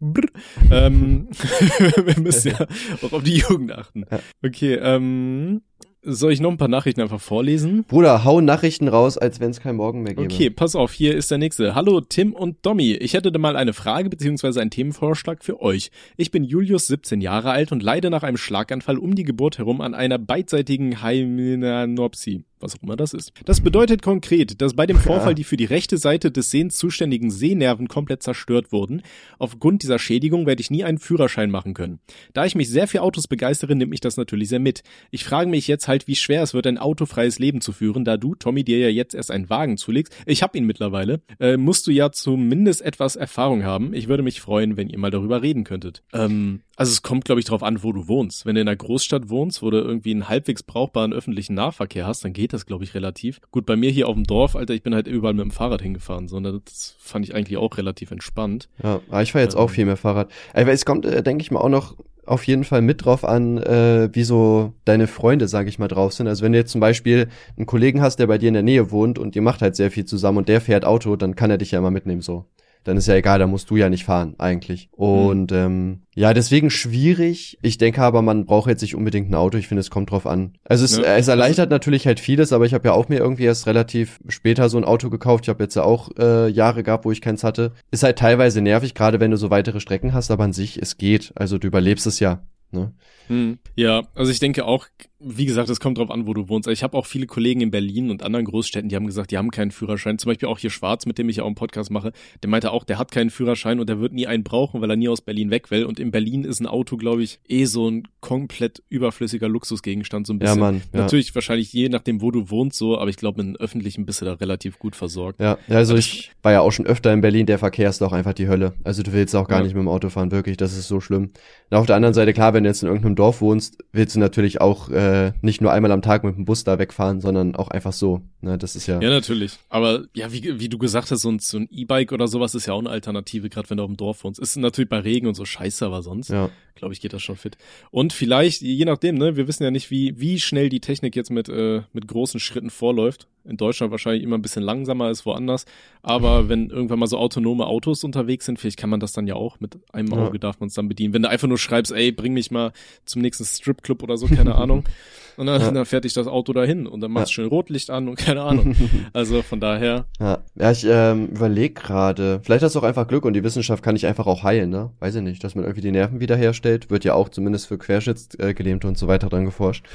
Brr. 0.00 0.26
ähm, 0.70 1.28
wir 2.04 2.18
müssen 2.20 2.48
ja 2.52 2.66
auch 3.02 3.12
auf 3.12 3.22
die 3.22 3.36
Jugend 3.38 3.72
achten. 3.72 4.01
Ja. 4.10 4.20
Okay, 4.42 4.74
ähm, 4.74 5.62
soll 6.04 6.32
ich 6.32 6.40
noch 6.40 6.50
ein 6.50 6.56
paar 6.56 6.68
Nachrichten 6.68 7.00
einfach 7.00 7.20
vorlesen? 7.20 7.84
Bruder, 7.84 8.24
hau 8.24 8.40
Nachrichten 8.40 8.88
raus, 8.88 9.16
als 9.16 9.38
wenn 9.38 9.50
es 9.50 9.60
kein 9.60 9.76
Morgen 9.76 10.02
mehr 10.02 10.14
gäbe. 10.14 10.32
Okay, 10.32 10.50
pass 10.50 10.74
auf, 10.74 10.92
hier 10.92 11.14
ist 11.14 11.30
der 11.30 11.38
nächste. 11.38 11.76
Hallo 11.76 12.00
Tim 12.00 12.32
und 12.32 12.66
Domi. 12.66 12.92
Ich 12.94 13.14
hätte 13.14 13.30
da 13.30 13.38
mal 13.38 13.54
eine 13.54 13.72
Frage 13.72 14.10
beziehungsweise 14.10 14.60
einen 14.60 14.70
Themenvorschlag 14.70 15.44
für 15.44 15.62
euch. 15.62 15.90
Ich 16.16 16.32
bin 16.32 16.42
Julius, 16.42 16.88
17 16.88 17.20
Jahre 17.20 17.52
alt 17.52 17.70
und 17.70 17.82
leide 17.84 18.10
nach 18.10 18.24
einem 18.24 18.36
Schlaganfall 18.36 18.98
um 18.98 19.14
die 19.14 19.22
Geburt 19.22 19.58
herum 19.58 19.80
an 19.80 19.94
einer 19.94 20.18
beidseitigen 20.18 21.04
Hymenopsie. 21.04 22.44
Was 22.62 22.76
auch 22.76 22.82
immer 22.82 22.96
das 22.96 23.12
ist. 23.12 23.32
Das 23.44 23.60
bedeutet 23.60 24.02
konkret, 24.02 24.60
dass 24.60 24.74
bei 24.74 24.86
dem 24.86 24.96
Vorfall 24.96 25.34
die 25.34 25.44
für 25.44 25.56
die 25.56 25.64
rechte 25.64 25.98
Seite 25.98 26.30
des 26.30 26.50
Sehens 26.50 26.76
zuständigen 26.76 27.30
Sehnerven 27.30 27.88
komplett 27.88 28.22
zerstört 28.22 28.70
wurden. 28.70 29.02
Aufgrund 29.38 29.82
dieser 29.82 29.98
Schädigung 29.98 30.46
werde 30.46 30.60
ich 30.60 30.70
nie 30.70 30.84
einen 30.84 30.98
Führerschein 30.98 31.50
machen 31.50 31.74
können. 31.74 31.98
Da 32.34 32.46
ich 32.46 32.54
mich 32.54 32.70
sehr 32.70 32.86
für 32.86 33.02
Autos 33.02 33.26
begeistere, 33.26 33.74
nimmt 33.74 33.90
mich 33.90 34.00
das 34.00 34.16
natürlich 34.16 34.48
sehr 34.48 34.60
mit. 34.60 34.82
Ich 35.10 35.24
frage 35.24 35.50
mich 35.50 35.66
jetzt 35.66 35.88
halt, 35.88 36.06
wie 36.06 36.16
schwer 36.16 36.42
es 36.42 36.54
wird, 36.54 36.66
ein 36.66 36.78
autofreies 36.78 37.38
Leben 37.38 37.60
zu 37.60 37.72
führen, 37.72 38.04
da 38.04 38.16
du, 38.16 38.34
Tommy, 38.34 38.62
dir 38.62 38.78
ja 38.78 38.88
jetzt 38.88 39.14
erst 39.14 39.30
einen 39.30 39.50
Wagen 39.50 39.76
zulegst. 39.76 40.14
Ich 40.24 40.42
habe 40.42 40.56
ihn 40.56 40.64
mittlerweile. 40.64 41.20
Äh, 41.40 41.56
musst 41.56 41.86
du 41.86 41.90
ja 41.90 42.12
zumindest 42.12 42.82
etwas 42.82 43.16
Erfahrung 43.16 43.64
haben. 43.64 43.92
Ich 43.92 44.08
würde 44.08 44.22
mich 44.22 44.40
freuen, 44.40 44.76
wenn 44.76 44.88
ihr 44.88 44.98
mal 44.98 45.10
darüber 45.10 45.42
reden 45.42 45.64
könntet. 45.64 46.02
Ähm, 46.12 46.60
also 46.76 46.90
es 46.90 47.02
kommt, 47.02 47.24
glaube 47.24 47.40
ich, 47.40 47.44
darauf 47.44 47.62
an, 47.62 47.82
wo 47.82 47.92
du 47.92 48.08
wohnst. 48.08 48.46
Wenn 48.46 48.54
du 48.54 48.60
in 48.60 48.68
einer 48.68 48.76
Großstadt 48.76 49.28
wohnst, 49.28 49.62
wo 49.62 49.70
du 49.70 49.78
irgendwie 49.78 50.12
einen 50.12 50.28
halbwegs 50.28 50.62
brauchbaren 50.62 51.12
öffentlichen 51.12 51.54
Nahverkehr 51.54 52.06
hast, 52.06 52.24
dann 52.24 52.32
geht 52.32 52.51
das, 52.52 52.66
glaube 52.66 52.84
ich, 52.84 52.94
relativ. 52.94 53.40
Gut, 53.50 53.66
bei 53.66 53.76
mir 53.76 53.90
hier 53.90 54.08
auf 54.08 54.14
dem 54.14 54.24
Dorf, 54.24 54.56
Alter, 54.56 54.74
ich 54.74 54.82
bin 54.82 54.94
halt 54.94 55.06
überall 55.06 55.34
mit 55.34 55.44
dem 55.44 55.50
Fahrrad 55.50 55.82
hingefahren, 55.82 56.28
sondern 56.28 56.60
das 56.64 56.96
fand 56.98 57.24
ich 57.24 57.34
eigentlich 57.34 57.58
auch 57.58 57.76
relativ 57.76 58.10
entspannt. 58.10 58.68
Ja, 58.82 59.00
aber 59.08 59.22
ich 59.22 59.32
fahre 59.32 59.44
jetzt 59.44 59.56
auch 59.56 59.68
Ähm. 59.68 59.74
viel 59.74 59.84
mehr 59.86 59.96
Fahrrad. 59.96 60.30
Aber 60.54 60.72
es 60.72 60.84
kommt, 60.84 61.04
äh, 61.06 61.22
denke 61.22 61.42
ich 61.42 61.50
mal, 61.50 61.60
auch 61.60 61.68
noch 61.68 61.96
auf 62.24 62.46
jeden 62.46 62.62
Fall 62.62 62.82
mit 62.82 63.04
drauf 63.04 63.24
an, 63.24 63.58
äh, 63.58 64.08
wie 64.12 64.22
so 64.22 64.72
deine 64.84 65.08
Freunde, 65.08 65.48
sage 65.48 65.68
ich 65.68 65.78
mal, 65.80 65.88
drauf 65.88 66.12
sind. 66.12 66.28
Also 66.28 66.44
wenn 66.44 66.52
du 66.52 66.58
jetzt 66.58 66.70
zum 66.70 66.80
Beispiel 66.80 67.28
einen 67.56 67.66
Kollegen 67.66 68.00
hast, 68.00 68.16
der 68.20 68.28
bei 68.28 68.38
dir 68.38 68.46
in 68.48 68.54
der 68.54 68.62
Nähe 68.62 68.92
wohnt 68.92 69.18
und 69.18 69.34
ihr 69.34 69.42
macht 69.42 69.60
halt 69.60 69.74
sehr 69.74 69.90
viel 69.90 70.04
zusammen 70.04 70.38
und 70.38 70.48
der 70.48 70.60
fährt 70.60 70.84
Auto, 70.84 71.16
dann 71.16 71.34
kann 71.34 71.50
er 71.50 71.58
dich 71.58 71.72
ja 71.72 71.80
immer 71.80 71.90
mitnehmen 71.90 72.20
so. 72.22 72.44
Dann 72.84 72.96
ist 72.96 73.06
ja 73.06 73.14
egal, 73.14 73.38
da 73.38 73.46
musst 73.46 73.70
du 73.70 73.76
ja 73.76 73.88
nicht 73.88 74.04
fahren, 74.04 74.34
eigentlich. 74.38 74.88
Und 74.92 75.52
ähm, 75.52 76.02
ja, 76.14 76.34
deswegen 76.34 76.68
schwierig. 76.70 77.58
Ich 77.62 77.78
denke 77.78 78.02
aber, 78.02 78.22
man 78.22 78.44
braucht 78.44 78.68
jetzt 78.68 78.82
nicht 78.82 78.94
unbedingt 78.94 79.30
ein 79.30 79.34
Auto. 79.34 79.56
Ich 79.58 79.68
finde, 79.68 79.80
es 79.80 79.90
kommt 79.90 80.10
drauf 80.10 80.26
an. 80.26 80.54
Also 80.64 80.84
es, 80.84 80.96
Ja. 80.96 81.04
äh, 81.04 81.18
es 81.18 81.28
erleichtert 81.28 81.70
natürlich 81.70 82.06
halt 82.06 82.20
vieles, 82.20 82.52
aber 82.52 82.66
ich 82.66 82.74
habe 82.74 82.88
ja 82.88 82.92
auch 82.94 83.08
mir 83.08 83.18
irgendwie 83.18 83.44
erst 83.44 83.66
relativ 83.66 84.18
später 84.28 84.68
so 84.68 84.78
ein 84.78 84.84
Auto 84.84 85.10
gekauft. 85.10 85.44
Ich 85.44 85.48
habe 85.48 85.62
jetzt 85.62 85.76
ja 85.76 85.84
auch 85.84 86.10
äh, 86.18 86.48
Jahre 86.48 86.82
gehabt, 86.82 87.04
wo 87.04 87.12
ich 87.12 87.20
keins 87.20 87.44
hatte. 87.44 87.72
Ist 87.90 88.02
halt 88.02 88.18
teilweise 88.18 88.60
nervig, 88.60 88.94
gerade 88.94 89.20
wenn 89.20 89.30
du 89.30 89.36
so 89.36 89.50
weitere 89.50 89.80
Strecken 89.80 90.12
hast, 90.12 90.30
aber 90.30 90.44
an 90.44 90.52
sich, 90.52 90.80
es 90.82 90.98
geht. 90.98 91.32
Also 91.36 91.58
du 91.58 91.68
überlebst 91.68 92.06
es 92.06 92.18
ja. 92.20 92.42
Ne? 92.72 92.92
Hm. 93.28 93.58
Ja, 93.76 94.02
also 94.14 94.32
ich 94.32 94.40
denke 94.40 94.64
auch, 94.64 94.86
wie 95.24 95.46
gesagt, 95.46 95.68
es 95.68 95.80
kommt 95.80 95.98
drauf 95.98 96.10
an, 96.10 96.26
wo 96.26 96.34
du 96.34 96.48
wohnst. 96.48 96.68
Ich 96.68 96.82
habe 96.82 96.96
auch 96.96 97.06
viele 97.06 97.26
Kollegen 97.26 97.60
in 97.60 97.70
Berlin 97.70 98.10
und 98.10 98.22
anderen 98.22 98.44
Großstädten, 98.44 98.88
die 98.88 98.96
haben 98.96 99.06
gesagt, 99.06 99.30
die 99.30 99.38
haben 99.38 99.50
keinen 99.50 99.70
Führerschein. 99.70 100.18
Zum 100.18 100.30
Beispiel 100.30 100.48
auch 100.48 100.58
hier 100.58 100.70
Schwarz, 100.70 101.06
mit 101.06 101.18
dem 101.18 101.28
ich 101.28 101.36
ja 101.36 101.42
auch 101.42 101.46
einen 101.46 101.54
Podcast 101.54 101.90
mache, 101.90 102.12
der 102.42 102.50
meinte 102.50 102.72
auch, 102.72 102.84
der 102.84 102.98
hat 102.98 103.10
keinen 103.12 103.30
Führerschein 103.30 103.80
und 103.80 103.88
der 103.88 104.00
wird 104.00 104.12
nie 104.12 104.26
einen 104.26 104.42
brauchen, 104.44 104.80
weil 104.80 104.90
er 104.90 104.96
nie 104.96 105.08
aus 105.08 105.20
Berlin 105.20 105.50
weg 105.50 105.70
will. 105.70 105.84
Und 105.84 106.00
in 106.00 106.10
Berlin 106.10 106.44
ist 106.44 106.60
ein 106.60 106.66
Auto, 106.66 106.96
glaube 106.96 107.22
ich, 107.22 107.38
eh 107.48 107.64
so 107.66 107.88
ein 107.88 108.08
komplett 108.20 108.82
überflüssiger 108.88 109.48
Luxusgegenstand, 109.48 110.26
so 110.26 110.32
ein 110.32 110.36
Ja, 110.40 110.46
bisschen. 110.46 110.60
Mann. 110.60 110.82
Ja. 110.92 111.00
Natürlich 111.00 111.34
wahrscheinlich 111.34 111.72
je 111.72 111.88
nachdem, 111.88 112.20
wo 112.20 112.30
du 112.30 112.50
wohnst, 112.50 112.78
so, 112.78 112.98
aber 112.98 113.10
ich 113.10 113.16
glaube, 113.16 113.42
mit 113.44 113.60
öffentlichen 113.60 114.04
bist 114.06 114.20
du 114.20 114.24
da 114.24 114.34
relativ 114.34 114.78
gut 114.78 114.96
versorgt. 114.96 115.40
Ja, 115.40 115.58
ja, 115.68 115.76
also 115.76 115.92
Aber 115.92 115.98
ich 116.00 116.32
war 116.42 116.52
ja 116.52 116.60
auch 116.60 116.72
schon 116.72 116.86
öfter 116.86 117.12
in 117.12 117.20
Berlin, 117.20 117.46
der 117.46 117.58
Verkehr 117.58 117.88
ist 117.88 118.02
auch 118.02 118.12
einfach 118.12 118.34
die 118.34 118.48
Hölle. 118.48 118.72
Also 118.84 119.02
du 119.02 119.12
willst 119.12 119.34
auch 119.36 119.48
gar 119.48 119.58
Ja. 119.58 119.64
nicht 119.64 119.74
mit 119.74 119.82
dem 119.82 119.88
Auto 119.88 120.08
fahren, 120.08 120.30
wirklich, 120.32 120.56
das 120.56 120.76
ist 120.76 120.88
so 120.88 121.00
schlimm. 121.00 121.30
Und 121.70 121.76
auf 121.76 121.86
der 121.86 121.96
anderen 121.96 122.14
Seite, 122.14 122.32
klar, 122.32 122.54
wenn 122.54 122.64
du 122.64 122.70
jetzt 122.70 122.82
in 122.82 122.88
irgendeinem 122.88 123.14
Dorf 123.16 123.40
wohnst, 123.40 123.78
willst 123.92 124.14
du 124.16 124.20
natürlich 124.20 124.60
auch 124.60 124.88
äh, 124.90 125.11
äh, 125.12 125.32
nicht 125.42 125.60
nur 125.60 125.72
einmal 125.72 125.92
am 125.92 126.00
Tag 126.00 126.24
mit 126.24 126.36
dem 126.36 126.44
Bus 126.44 126.64
da 126.64 126.78
wegfahren, 126.78 127.20
sondern 127.20 127.54
auch 127.54 127.68
einfach 127.68 127.92
so. 127.92 128.22
Ne, 128.40 128.56
das 128.56 128.76
ist 128.76 128.86
ja. 128.86 129.00
Ja, 129.00 129.10
natürlich. 129.10 129.58
Aber 129.68 130.04
ja, 130.14 130.32
wie, 130.32 130.58
wie 130.58 130.68
du 130.68 130.78
gesagt 130.78 131.10
hast, 131.10 131.20
so 131.20 131.30
ein, 131.30 131.38
so 131.38 131.58
E-Bike 131.58 132.12
oder 132.12 132.28
sowas 132.28 132.54
ist 132.54 132.66
ja 132.66 132.72
auch 132.72 132.78
eine 132.78 132.90
Alternative, 132.90 133.48
gerade 133.50 133.68
wenn 133.70 133.76
du 133.76 133.82
auf 133.82 133.90
dem 133.90 133.96
Dorf 133.96 134.24
wohnst. 134.24 134.40
Ist 134.40 134.56
natürlich 134.56 134.88
bei 134.88 135.00
Regen 135.00 135.26
und 135.26 135.34
so 135.34 135.44
scheiße, 135.44 135.84
aber 135.84 136.02
sonst, 136.02 136.30
ja. 136.30 136.50
glaube 136.74 136.94
ich, 136.94 137.00
geht 137.00 137.12
das 137.12 137.22
schon 137.22 137.36
fit. 137.36 137.58
Und 137.90 138.12
vielleicht, 138.12 138.62
je 138.62 138.84
nachdem, 138.84 139.16
ne, 139.16 139.36
wir 139.36 139.46
wissen 139.46 139.62
ja 139.64 139.70
nicht, 139.70 139.90
wie, 139.90 140.18
wie 140.18 140.40
schnell 140.40 140.68
die 140.68 140.80
Technik 140.80 141.14
jetzt 141.14 141.30
mit, 141.30 141.48
äh, 141.48 141.82
mit 141.92 142.08
großen 142.08 142.40
Schritten 142.40 142.70
vorläuft. 142.70 143.28
In 143.44 143.56
Deutschland 143.56 143.90
wahrscheinlich 143.90 144.22
immer 144.22 144.38
ein 144.38 144.42
bisschen 144.42 144.62
langsamer 144.62 145.06
als 145.06 145.26
woanders. 145.26 145.64
Aber 146.02 146.48
wenn 146.48 146.70
irgendwann 146.70 146.98
mal 146.98 147.06
so 147.06 147.18
autonome 147.18 147.66
Autos 147.66 148.04
unterwegs 148.04 148.46
sind, 148.46 148.58
vielleicht 148.58 148.78
kann 148.78 148.90
man 148.90 149.00
das 149.00 149.12
dann 149.12 149.26
ja 149.26 149.34
auch 149.34 149.60
mit 149.60 149.78
einem 149.92 150.12
Auge 150.12 150.36
ja. 150.36 150.38
darf 150.38 150.60
man 150.60 150.68
es 150.68 150.74
dann 150.74 150.88
bedienen. 150.88 151.12
Wenn 151.14 151.22
du 151.22 151.28
einfach 151.28 151.48
nur 151.48 151.58
schreibst, 151.58 151.92
ey, 151.92 152.12
bring 152.12 152.34
mich 152.34 152.50
mal 152.50 152.72
zum 153.04 153.22
nächsten 153.22 153.44
Stripclub 153.44 154.02
oder 154.02 154.16
so, 154.16 154.26
keine 154.26 154.54
Ahnung. 154.54 154.84
Und 155.36 155.46
dann, 155.46 155.60
ja. 155.60 155.70
dann 155.70 155.84
fährt 155.86 156.04
dich 156.04 156.12
das 156.12 156.26
Auto 156.26 156.52
dahin 156.52 156.86
und 156.86 157.00
dann 157.00 157.10
machst 157.10 157.28
du 157.28 157.30
ja. 157.30 157.34
schön 157.44 157.46
Rotlicht 157.46 157.90
an 157.90 158.08
und 158.08 158.16
keine 158.18 158.42
Ahnung. 158.42 158.76
Also 159.12 159.42
von 159.42 159.60
daher. 159.60 160.06
Ja, 160.20 160.38
ja 160.54 160.70
ich 160.70 160.86
ähm, 160.88 161.28
überlege 161.28 161.74
gerade, 161.74 162.40
vielleicht 162.42 162.62
hast 162.62 162.74
du 162.74 162.80
auch 162.80 162.84
einfach 162.84 163.06
Glück 163.06 163.24
und 163.24 163.34
die 163.34 163.42
Wissenschaft 163.42 163.82
kann 163.82 163.94
dich 163.94 164.06
einfach 164.06 164.26
auch 164.26 164.42
heilen, 164.42 164.70
ne? 164.70 164.90
Weiß 165.00 165.14
ich 165.14 165.22
nicht, 165.22 165.42
dass 165.44 165.54
man 165.54 165.64
irgendwie 165.64 165.80
die 165.80 165.92
Nerven 165.92 166.20
wiederherstellt, 166.20 166.90
wird 166.90 167.04
ja 167.04 167.14
auch 167.14 167.28
zumindest 167.28 167.66
für 167.66 167.78
Querschnittsgelähmte 167.78 168.86
und 168.86 168.98
so 168.98 169.08
weiter 169.08 169.28
dran 169.28 169.44
geforscht. 169.44 169.86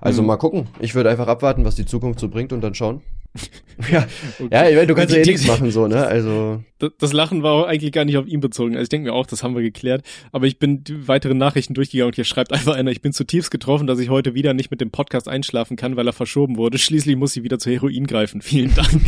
Also 0.00 0.22
mhm. 0.22 0.28
mal 0.28 0.36
gucken. 0.36 0.68
Ich 0.80 0.94
würde 0.94 1.10
einfach 1.10 1.28
abwarten, 1.28 1.64
was 1.64 1.74
die 1.74 1.86
Zukunft 1.86 2.20
so 2.20 2.28
bringt 2.28 2.52
und 2.52 2.60
dann 2.60 2.74
schauen. 2.74 3.00
ja, 3.90 4.06
okay. 4.38 4.48
ja, 4.52 4.68
ich 4.68 4.74
meine, 4.76 4.86
du 4.86 4.94
kannst 4.94 5.12
ja 5.12 5.20
eh 5.20 5.24
nichts 5.24 5.46
machen, 5.46 5.70
so, 5.70 5.88
ne? 5.88 6.06
Also. 6.06 6.62
Das, 6.78 6.90
das 6.98 7.12
Lachen 7.12 7.42
war 7.42 7.52
auch 7.52 7.66
eigentlich 7.66 7.90
gar 7.92 8.04
nicht 8.04 8.16
auf 8.16 8.26
ihn 8.26 8.40
bezogen. 8.40 8.74
Also 8.74 8.84
ich 8.84 8.88
denke 8.88 9.10
mir 9.10 9.14
auch, 9.14 9.26
das 9.26 9.42
haben 9.42 9.56
wir 9.56 9.62
geklärt. 9.62 10.04
Aber 10.30 10.46
ich 10.46 10.58
bin 10.58 10.84
die 10.84 11.08
weiteren 11.08 11.38
Nachrichten 11.38 11.74
durchgegangen 11.74 12.10
und 12.10 12.14
hier 12.14 12.24
schreibt 12.24 12.52
einfach 12.52 12.74
einer, 12.74 12.92
ich 12.92 13.00
bin 13.00 13.12
zutiefst 13.12 13.50
getroffen, 13.50 13.86
dass 13.86 13.98
ich 13.98 14.08
heute 14.08 14.34
wieder 14.34 14.54
nicht 14.54 14.70
mit 14.70 14.80
dem 14.80 14.90
Podcast 14.90 15.28
einschlafen 15.28 15.76
kann, 15.76 15.96
weil 15.96 16.06
er 16.06 16.12
verschoben 16.12 16.56
wurde. 16.56 16.78
Schließlich 16.78 17.16
muss 17.16 17.36
ich 17.36 17.42
wieder 17.42 17.58
zu 17.58 17.70
Heroin 17.70 18.06
greifen. 18.06 18.40
Vielen 18.40 18.74
Dank. 18.74 19.00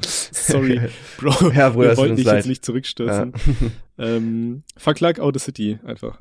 Sorry, 0.00 0.80
Bro. 1.16 1.52
Ja, 1.52 1.70
Bruder, 1.70 1.90
wir 1.90 1.96
wollten 1.96 2.16
dich 2.16 2.26
leid. 2.26 2.36
jetzt 2.36 2.46
nicht 2.46 2.64
zurückstürzen. 2.64 3.32
Ja. 3.34 3.64
Ähm, 3.98 4.62
verklag 4.76 5.20
Audacity 5.20 5.78
einfach. 5.84 6.20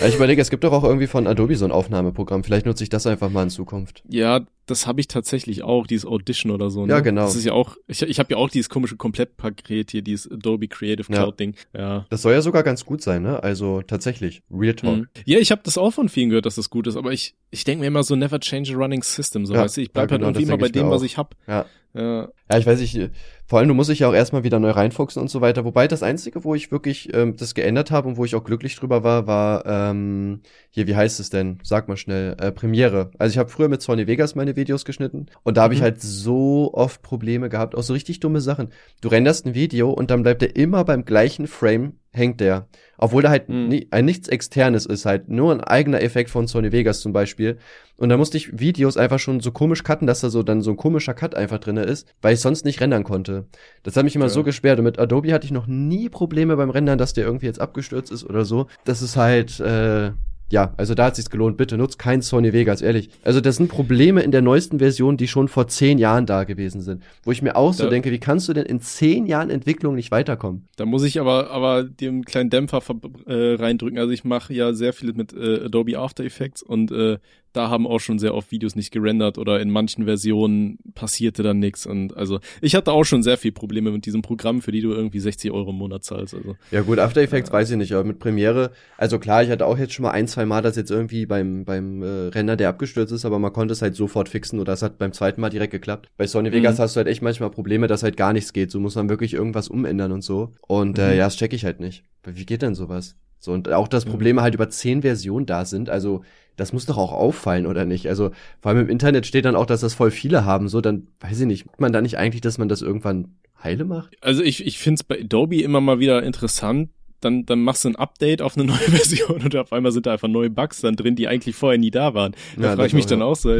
Ja, 0.00 0.08
ich 0.08 0.14
überlege, 0.14 0.40
es 0.40 0.50
gibt 0.50 0.64
doch 0.64 0.72
auch 0.72 0.84
irgendwie 0.84 1.06
von 1.06 1.26
Adobe 1.26 1.54
so 1.56 1.64
ein 1.64 1.70
Aufnahmeprogramm. 1.70 2.44
Vielleicht 2.44 2.66
nutze 2.66 2.82
ich 2.82 2.88
das 2.88 3.06
einfach 3.06 3.30
mal 3.30 3.42
in 3.42 3.50
Zukunft. 3.50 4.02
Ja, 4.08 4.40
das 4.66 4.86
habe 4.86 5.00
ich 5.00 5.08
tatsächlich 5.08 5.62
auch, 5.62 5.86
dieses 5.86 6.06
Audition 6.06 6.52
oder 6.52 6.70
so. 6.70 6.86
Ne? 6.86 6.92
Ja, 6.92 7.00
genau. 7.00 7.22
Das 7.22 7.34
ist 7.34 7.44
ja 7.44 7.52
auch, 7.52 7.76
ich, 7.88 8.02
ich 8.02 8.18
habe 8.18 8.32
ja 8.32 8.36
auch 8.36 8.48
dieses 8.48 8.68
komische 8.68 8.96
Komplettpaket 8.96 9.90
hier, 9.90 10.02
dieses 10.02 10.30
Adobe 10.30 10.68
Creative 10.68 11.12
Cloud 11.12 11.38
Ding. 11.38 11.54
Ja. 11.76 12.06
Das 12.08 12.22
soll 12.22 12.32
ja 12.32 12.42
sogar 12.42 12.62
ganz 12.62 12.84
gut 12.84 13.02
sein, 13.02 13.22
ne? 13.22 13.42
Also 13.42 13.82
tatsächlich, 13.82 14.42
Real 14.50 14.74
Talk. 14.74 14.96
Mhm. 14.96 15.08
Ja, 15.26 15.38
ich 15.38 15.50
habe 15.50 15.62
das 15.64 15.76
auch 15.76 15.90
von 15.90 16.08
vielen 16.08 16.30
gehört, 16.30 16.46
dass 16.46 16.54
das 16.54 16.70
gut 16.70 16.86
ist, 16.86 16.96
aber 16.96 17.12
ich, 17.12 17.34
ich 17.50 17.64
denke 17.64 17.80
mir 17.80 17.88
immer 17.88 18.02
so, 18.02 18.16
never 18.16 18.40
change 18.40 18.72
a 18.74 18.76
running 18.76 19.02
system, 19.02 19.44
so 19.44 19.54
ja, 19.54 19.62
weißt 19.62 19.76
du, 19.76 19.82
ich 19.82 19.92
bleib 19.92 20.10
ja, 20.10 20.12
halt 20.12 20.20
genau, 20.20 20.28
irgendwie 20.28 20.46
immer 20.46 20.58
bei 20.58 20.68
dem, 20.68 20.88
was 20.90 21.02
ich 21.02 21.18
hab. 21.18 21.34
Ja. 21.46 21.66
Ja. 21.92 22.28
Ja, 22.50 22.58
ich 22.58 22.66
weiß 22.66 22.80
nicht, 22.80 23.10
vor 23.46 23.58
allem 23.58 23.68
du 23.68 23.74
musst 23.74 23.90
dich 23.90 24.00
ja 24.00 24.08
auch 24.08 24.14
erstmal 24.14 24.42
wieder 24.42 24.58
neu 24.58 24.70
reinfuchsen 24.70 25.22
und 25.22 25.28
so 25.28 25.40
weiter. 25.40 25.64
Wobei 25.64 25.86
das 25.86 26.02
Einzige, 26.02 26.42
wo 26.42 26.54
ich 26.54 26.72
wirklich 26.72 27.14
ähm, 27.14 27.36
das 27.36 27.54
geändert 27.54 27.90
habe 27.92 28.08
und 28.08 28.16
wo 28.16 28.24
ich 28.24 28.34
auch 28.34 28.42
glücklich 28.42 28.74
drüber 28.74 29.04
war, 29.04 29.26
war 29.28 29.64
ähm, 29.66 30.40
hier, 30.70 30.88
wie 30.88 30.96
heißt 30.96 31.20
es 31.20 31.30
denn? 31.30 31.58
Sag 31.62 31.88
mal 31.88 31.96
schnell, 31.96 32.36
äh, 32.40 32.50
Premiere. 32.50 33.12
Also 33.18 33.32
ich 33.32 33.38
habe 33.38 33.48
früher 33.48 33.68
mit 33.68 33.82
Sony 33.82 34.08
Vegas 34.08 34.34
meine 34.34 34.56
Videos 34.56 34.84
geschnitten 34.84 35.26
und 35.44 35.56
da 35.56 35.62
habe 35.62 35.74
mhm. 35.74 35.78
ich 35.78 35.82
halt 35.82 36.00
so 36.00 36.70
oft 36.74 37.02
Probleme 37.02 37.48
gehabt, 37.48 37.76
auch 37.76 37.82
so 37.82 37.92
richtig 37.92 38.18
dumme 38.18 38.40
Sachen. 38.40 38.70
Du 39.00 39.08
renderst 39.08 39.46
ein 39.46 39.54
Video 39.54 39.90
und 39.90 40.10
dann 40.10 40.22
bleibt 40.22 40.42
er 40.42 40.56
immer 40.56 40.84
beim 40.84 41.04
gleichen 41.04 41.46
Frame 41.46 41.94
hängt 42.12 42.40
der. 42.40 42.66
Obwohl 42.98 43.22
da 43.22 43.30
halt 43.30 43.48
mhm. 43.48 43.68
nie, 43.68 43.88
ein 43.90 44.04
nichts 44.04 44.28
externes 44.28 44.84
ist, 44.86 45.06
halt 45.06 45.28
nur 45.28 45.52
ein 45.52 45.60
eigener 45.60 46.02
Effekt 46.02 46.30
von 46.30 46.46
Sony 46.46 46.72
Vegas 46.72 47.00
zum 47.00 47.12
Beispiel. 47.12 47.58
Und 47.96 48.08
da 48.08 48.16
musste 48.16 48.36
ich 48.36 48.58
Videos 48.58 48.96
einfach 48.96 49.18
schon 49.18 49.40
so 49.40 49.52
komisch 49.52 49.84
cutten, 49.84 50.06
dass 50.06 50.20
da 50.20 50.30
so 50.30 50.42
dann 50.42 50.62
so 50.62 50.70
ein 50.70 50.76
komischer 50.76 51.14
Cut 51.14 51.34
einfach 51.34 51.58
drinne 51.58 51.82
ist, 51.82 52.12
weil 52.20 52.36
ich 52.40 52.42
sonst 52.42 52.64
nicht 52.64 52.80
rendern 52.80 53.04
konnte. 53.04 53.46
Das 53.82 53.96
hat 53.96 54.04
mich 54.04 54.16
immer 54.16 54.26
ja. 54.26 54.30
so 54.30 54.42
gesperrt. 54.42 54.78
Und 54.78 54.84
mit 54.86 54.98
Adobe 54.98 55.32
hatte 55.32 55.44
ich 55.44 55.52
noch 55.52 55.66
nie 55.66 56.08
Probleme 56.08 56.56
beim 56.56 56.70
Rendern, 56.70 56.98
dass 56.98 57.12
der 57.12 57.24
irgendwie 57.24 57.46
jetzt 57.46 57.60
abgestürzt 57.60 58.10
ist 58.10 58.24
oder 58.24 58.44
so. 58.44 58.66
Das 58.84 59.02
ist 59.02 59.16
halt, 59.16 59.60
äh, 59.60 60.12
ja, 60.50 60.74
also 60.76 60.94
da 60.94 61.06
hat 61.06 61.16
sich's 61.16 61.30
gelohnt. 61.30 61.56
Bitte 61.56 61.76
nutzt 61.76 61.98
kein 61.98 62.22
Sony 62.22 62.52
Vegas, 62.52 62.82
ehrlich. 62.82 63.10
Also 63.22 63.40
das 63.40 63.56
sind 63.56 63.68
Probleme 63.68 64.22
in 64.22 64.32
der 64.32 64.42
neuesten 64.42 64.80
Version, 64.80 65.16
die 65.16 65.28
schon 65.28 65.48
vor 65.48 65.68
zehn 65.68 65.98
Jahren 65.98 66.26
da 66.26 66.44
gewesen 66.44 66.80
sind. 66.80 67.02
Wo 67.22 67.30
ich 67.30 67.40
mir 67.40 67.56
auch 67.56 67.72
so 67.72 67.84
da, 67.84 67.90
denke, 67.90 68.10
wie 68.10 68.18
kannst 68.18 68.48
du 68.48 68.52
denn 68.52 68.66
in 68.66 68.80
zehn 68.80 69.26
Jahren 69.26 69.50
Entwicklung 69.50 69.94
nicht 69.94 70.10
weiterkommen? 70.10 70.68
Da 70.76 70.86
muss 70.86 71.04
ich 71.04 71.20
aber 71.20 71.50
aber 71.50 71.84
dem 71.84 72.24
kleinen 72.24 72.50
Dämpfer 72.50 72.82
äh, 73.26 73.54
reindrücken. 73.54 73.98
Also 73.98 74.12
ich 74.12 74.24
mache 74.24 74.52
ja 74.52 74.72
sehr 74.72 74.92
viel 74.92 75.12
mit 75.12 75.32
äh, 75.32 75.66
Adobe 75.66 75.98
After 75.98 76.24
Effects 76.24 76.62
und 76.62 76.90
äh, 76.90 77.18
da 77.52 77.70
haben 77.70 77.86
auch 77.86 77.98
schon 77.98 78.18
sehr 78.18 78.34
oft 78.34 78.50
Videos 78.50 78.76
nicht 78.76 78.90
gerendert 78.90 79.38
oder 79.38 79.60
in 79.60 79.70
manchen 79.70 80.04
Versionen 80.04 80.78
passierte 80.94 81.42
dann 81.42 81.58
nichts. 81.58 81.86
Und 81.86 82.16
also 82.16 82.40
ich 82.60 82.74
hatte 82.74 82.92
auch 82.92 83.04
schon 83.04 83.22
sehr 83.22 83.36
viel 83.36 83.52
Probleme 83.52 83.90
mit 83.90 84.06
diesem 84.06 84.22
Programm, 84.22 84.62
für 84.62 84.72
die 84.72 84.80
du 84.80 84.92
irgendwie 84.92 85.20
60 85.20 85.50
Euro 85.50 85.70
im 85.70 85.76
Monat 85.76 86.04
zahlst. 86.04 86.34
Also. 86.34 86.56
Ja 86.70 86.82
gut, 86.82 86.98
After 86.98 87.20
Effects 87.20 87.50
ja. 87.50 87.54
weiß 87.54 87.70
ich 87.70 87.76
nicht, 87.76 87.92
aber 87.92 88.04
mit 88.04 88.18
Premiere, 88.18 88.70
also 88.96 89.18
klar, 89.18 89.42
ich 89.42 89.50
hatte 89.50 89.66
auch 89.66 89.78
jetzt 89.78 89.94
schon 89.94 90.04
mal 90.04 90.12
ein, 90.12 90.28
zwei 90.28 90.46
Mal 90.46 90.62
das 90.62 90.76
jetzt 90.76 90.90
irgendwie 90.90 91.26
beim, 91.26 91.64
beim 91.64 92.02
äh, 92.02 92.28
Render, 92.28 92.56
der 92.56 92.68
abgestürzt 92.68 93.12
ist, 93.12 93.24
aber 93.24 93.38
man 93.38 93.52
konnte 93.52 93.72
es 93.72 93.82
halt 93.82 93.96
sofort 93.96 94.28
fixen 94.28 94.60
oder 94.60 94.72
es 94.72 94.82
hat 94.82 94.98
beim 94.98 95.12
zweiten 95.12 95.40
Mal 95.40 95.50
direkt 95.50 95.72
geklappt. 95.72 96.08
Bei 96.16 96.26
Sony 96.26 96.52
Vegas 96.52 96.78
mhm. 96.78 96.82
hast 96.82 96.96
du 96.96 96.98
halt 96.98 97.08
echt 97.08 97.22
manchmal 97.22 97.50
Probleme, 97.50 97.86
dass 97.86 98.02
halt 98.02 98.16
gar 98.16 98.32
nichts 98.32 98.52
geht. 98.52 98.70
So 98.70 98.80
muss 98.80 98.94
man 98.94 99.08
wirklich 99.08 99.34
irgendwas 99.34 99.68
umändern 99.68 100.12
und 100.12 100.22
so. 100.22 100.52
Und 100.66 100.98
äh, 100.98 101.12
mhm. 101.12 101.18
ja, 101.18 101.24
das 101.24 101.36
check 101.36 101.52
ich 101.52 101.64
halt 101.64 101.80
nicht. 101.80 102.04
Wie 102.24 102.44
geht 102.44 102.62
denn 102.62 102.74
sowas? 102.74 103.16
So, 103.40 103.52
und 103.52 103.72
auch, 103.72 103.88
dass 103.88 104.04
Probleme 104.04 104.42
halt 104.42 104.54
über 104.54 104.68
zehn 104.68 105.00
Versionen 105.00 105.46
da 105.46 105.64
sind. 105.64 105.88
Also, 105.88 106.22
das 106.56 106.74
muss 106.74 106.84
doch 106.84 106.98
auch 106.98 107.12
auffallen, 107.12 107.66
oder 107.66 107.86
nicht? 107.86 108.06
Also, 108.06 108.32
vor 108.60 108.70
allem 108.70 108.82
im 108.82 108.88
Internet 108.90 109.26
steht 109.26 109.46
dann 109.46 109.56
auch, 109.56 109.64
dass 109.64 109.80
das 109.80 109.94
voll 109.94 110.10
viele 110.10 110.44
haben. 110.44 110.68
So, 110.68 110.82
dann 110.82 111.08
weiß 111.20 111.40
ich 111.40 111.46
nicht, 111.46 111.66
macht 111.66 111.80
man 111.80 111.92
da 111.92 112.02
nicht 112.02 112.18
eigentlich, 112.18 112.42
dass 112.42 112.58
man 112.58 112.68
das 112.68 112.82
irgendwann 112.82 113.36
heile 113.62 113.86
macht? 113.86 114.14
Also, 114.20 114.42
ich, 114.42 114.66
ich 114.66 114.78
finde 114.78 114.96
es 115.00 115.04
bei 115.04 115.20
Adobe 115.20 115.62
immer 115.62 115.80
mal 115.80 115.98
wieder 115.98 116.22
interessant, 116.22 116.90
dann, 117.20 117.46
dann 117.46 117.62
machst 117.62 117.84
du 117.84 117.90
ein 117.90 117.96
Update 117.96 118.42
auf 118.42 118.56
eine 118.56 118.66
neue 118.66 118.76
Version 118.78 119.42
und 119.42 119.56
auf 119.56 119.72
einmal 119.72 119.92
sind 119.92 120.06
da 120.06 120.12
einfach 120.12 120.28
neue 120.28 120.50
Bugs 120.50 120.80
dann 120.80 120.96
drin, 120.96 121.16
die 121.16 121.28
eigentlich 121.28 121.56
vorher 121.56 121.78
nie 121.78 121.90
da 121.90 122.14
waren. 122.14 122.32
Da 122.56 122.62
ja, 122.62 122.74
frage 122.74 122.86
ich 122.88 122.94
mich 122.94 123.04
auch, 123.04 123.10
dann 123.10 123.18
ja. 123.20 123.24
auch 123.26 123.36
so, 123.36 123.50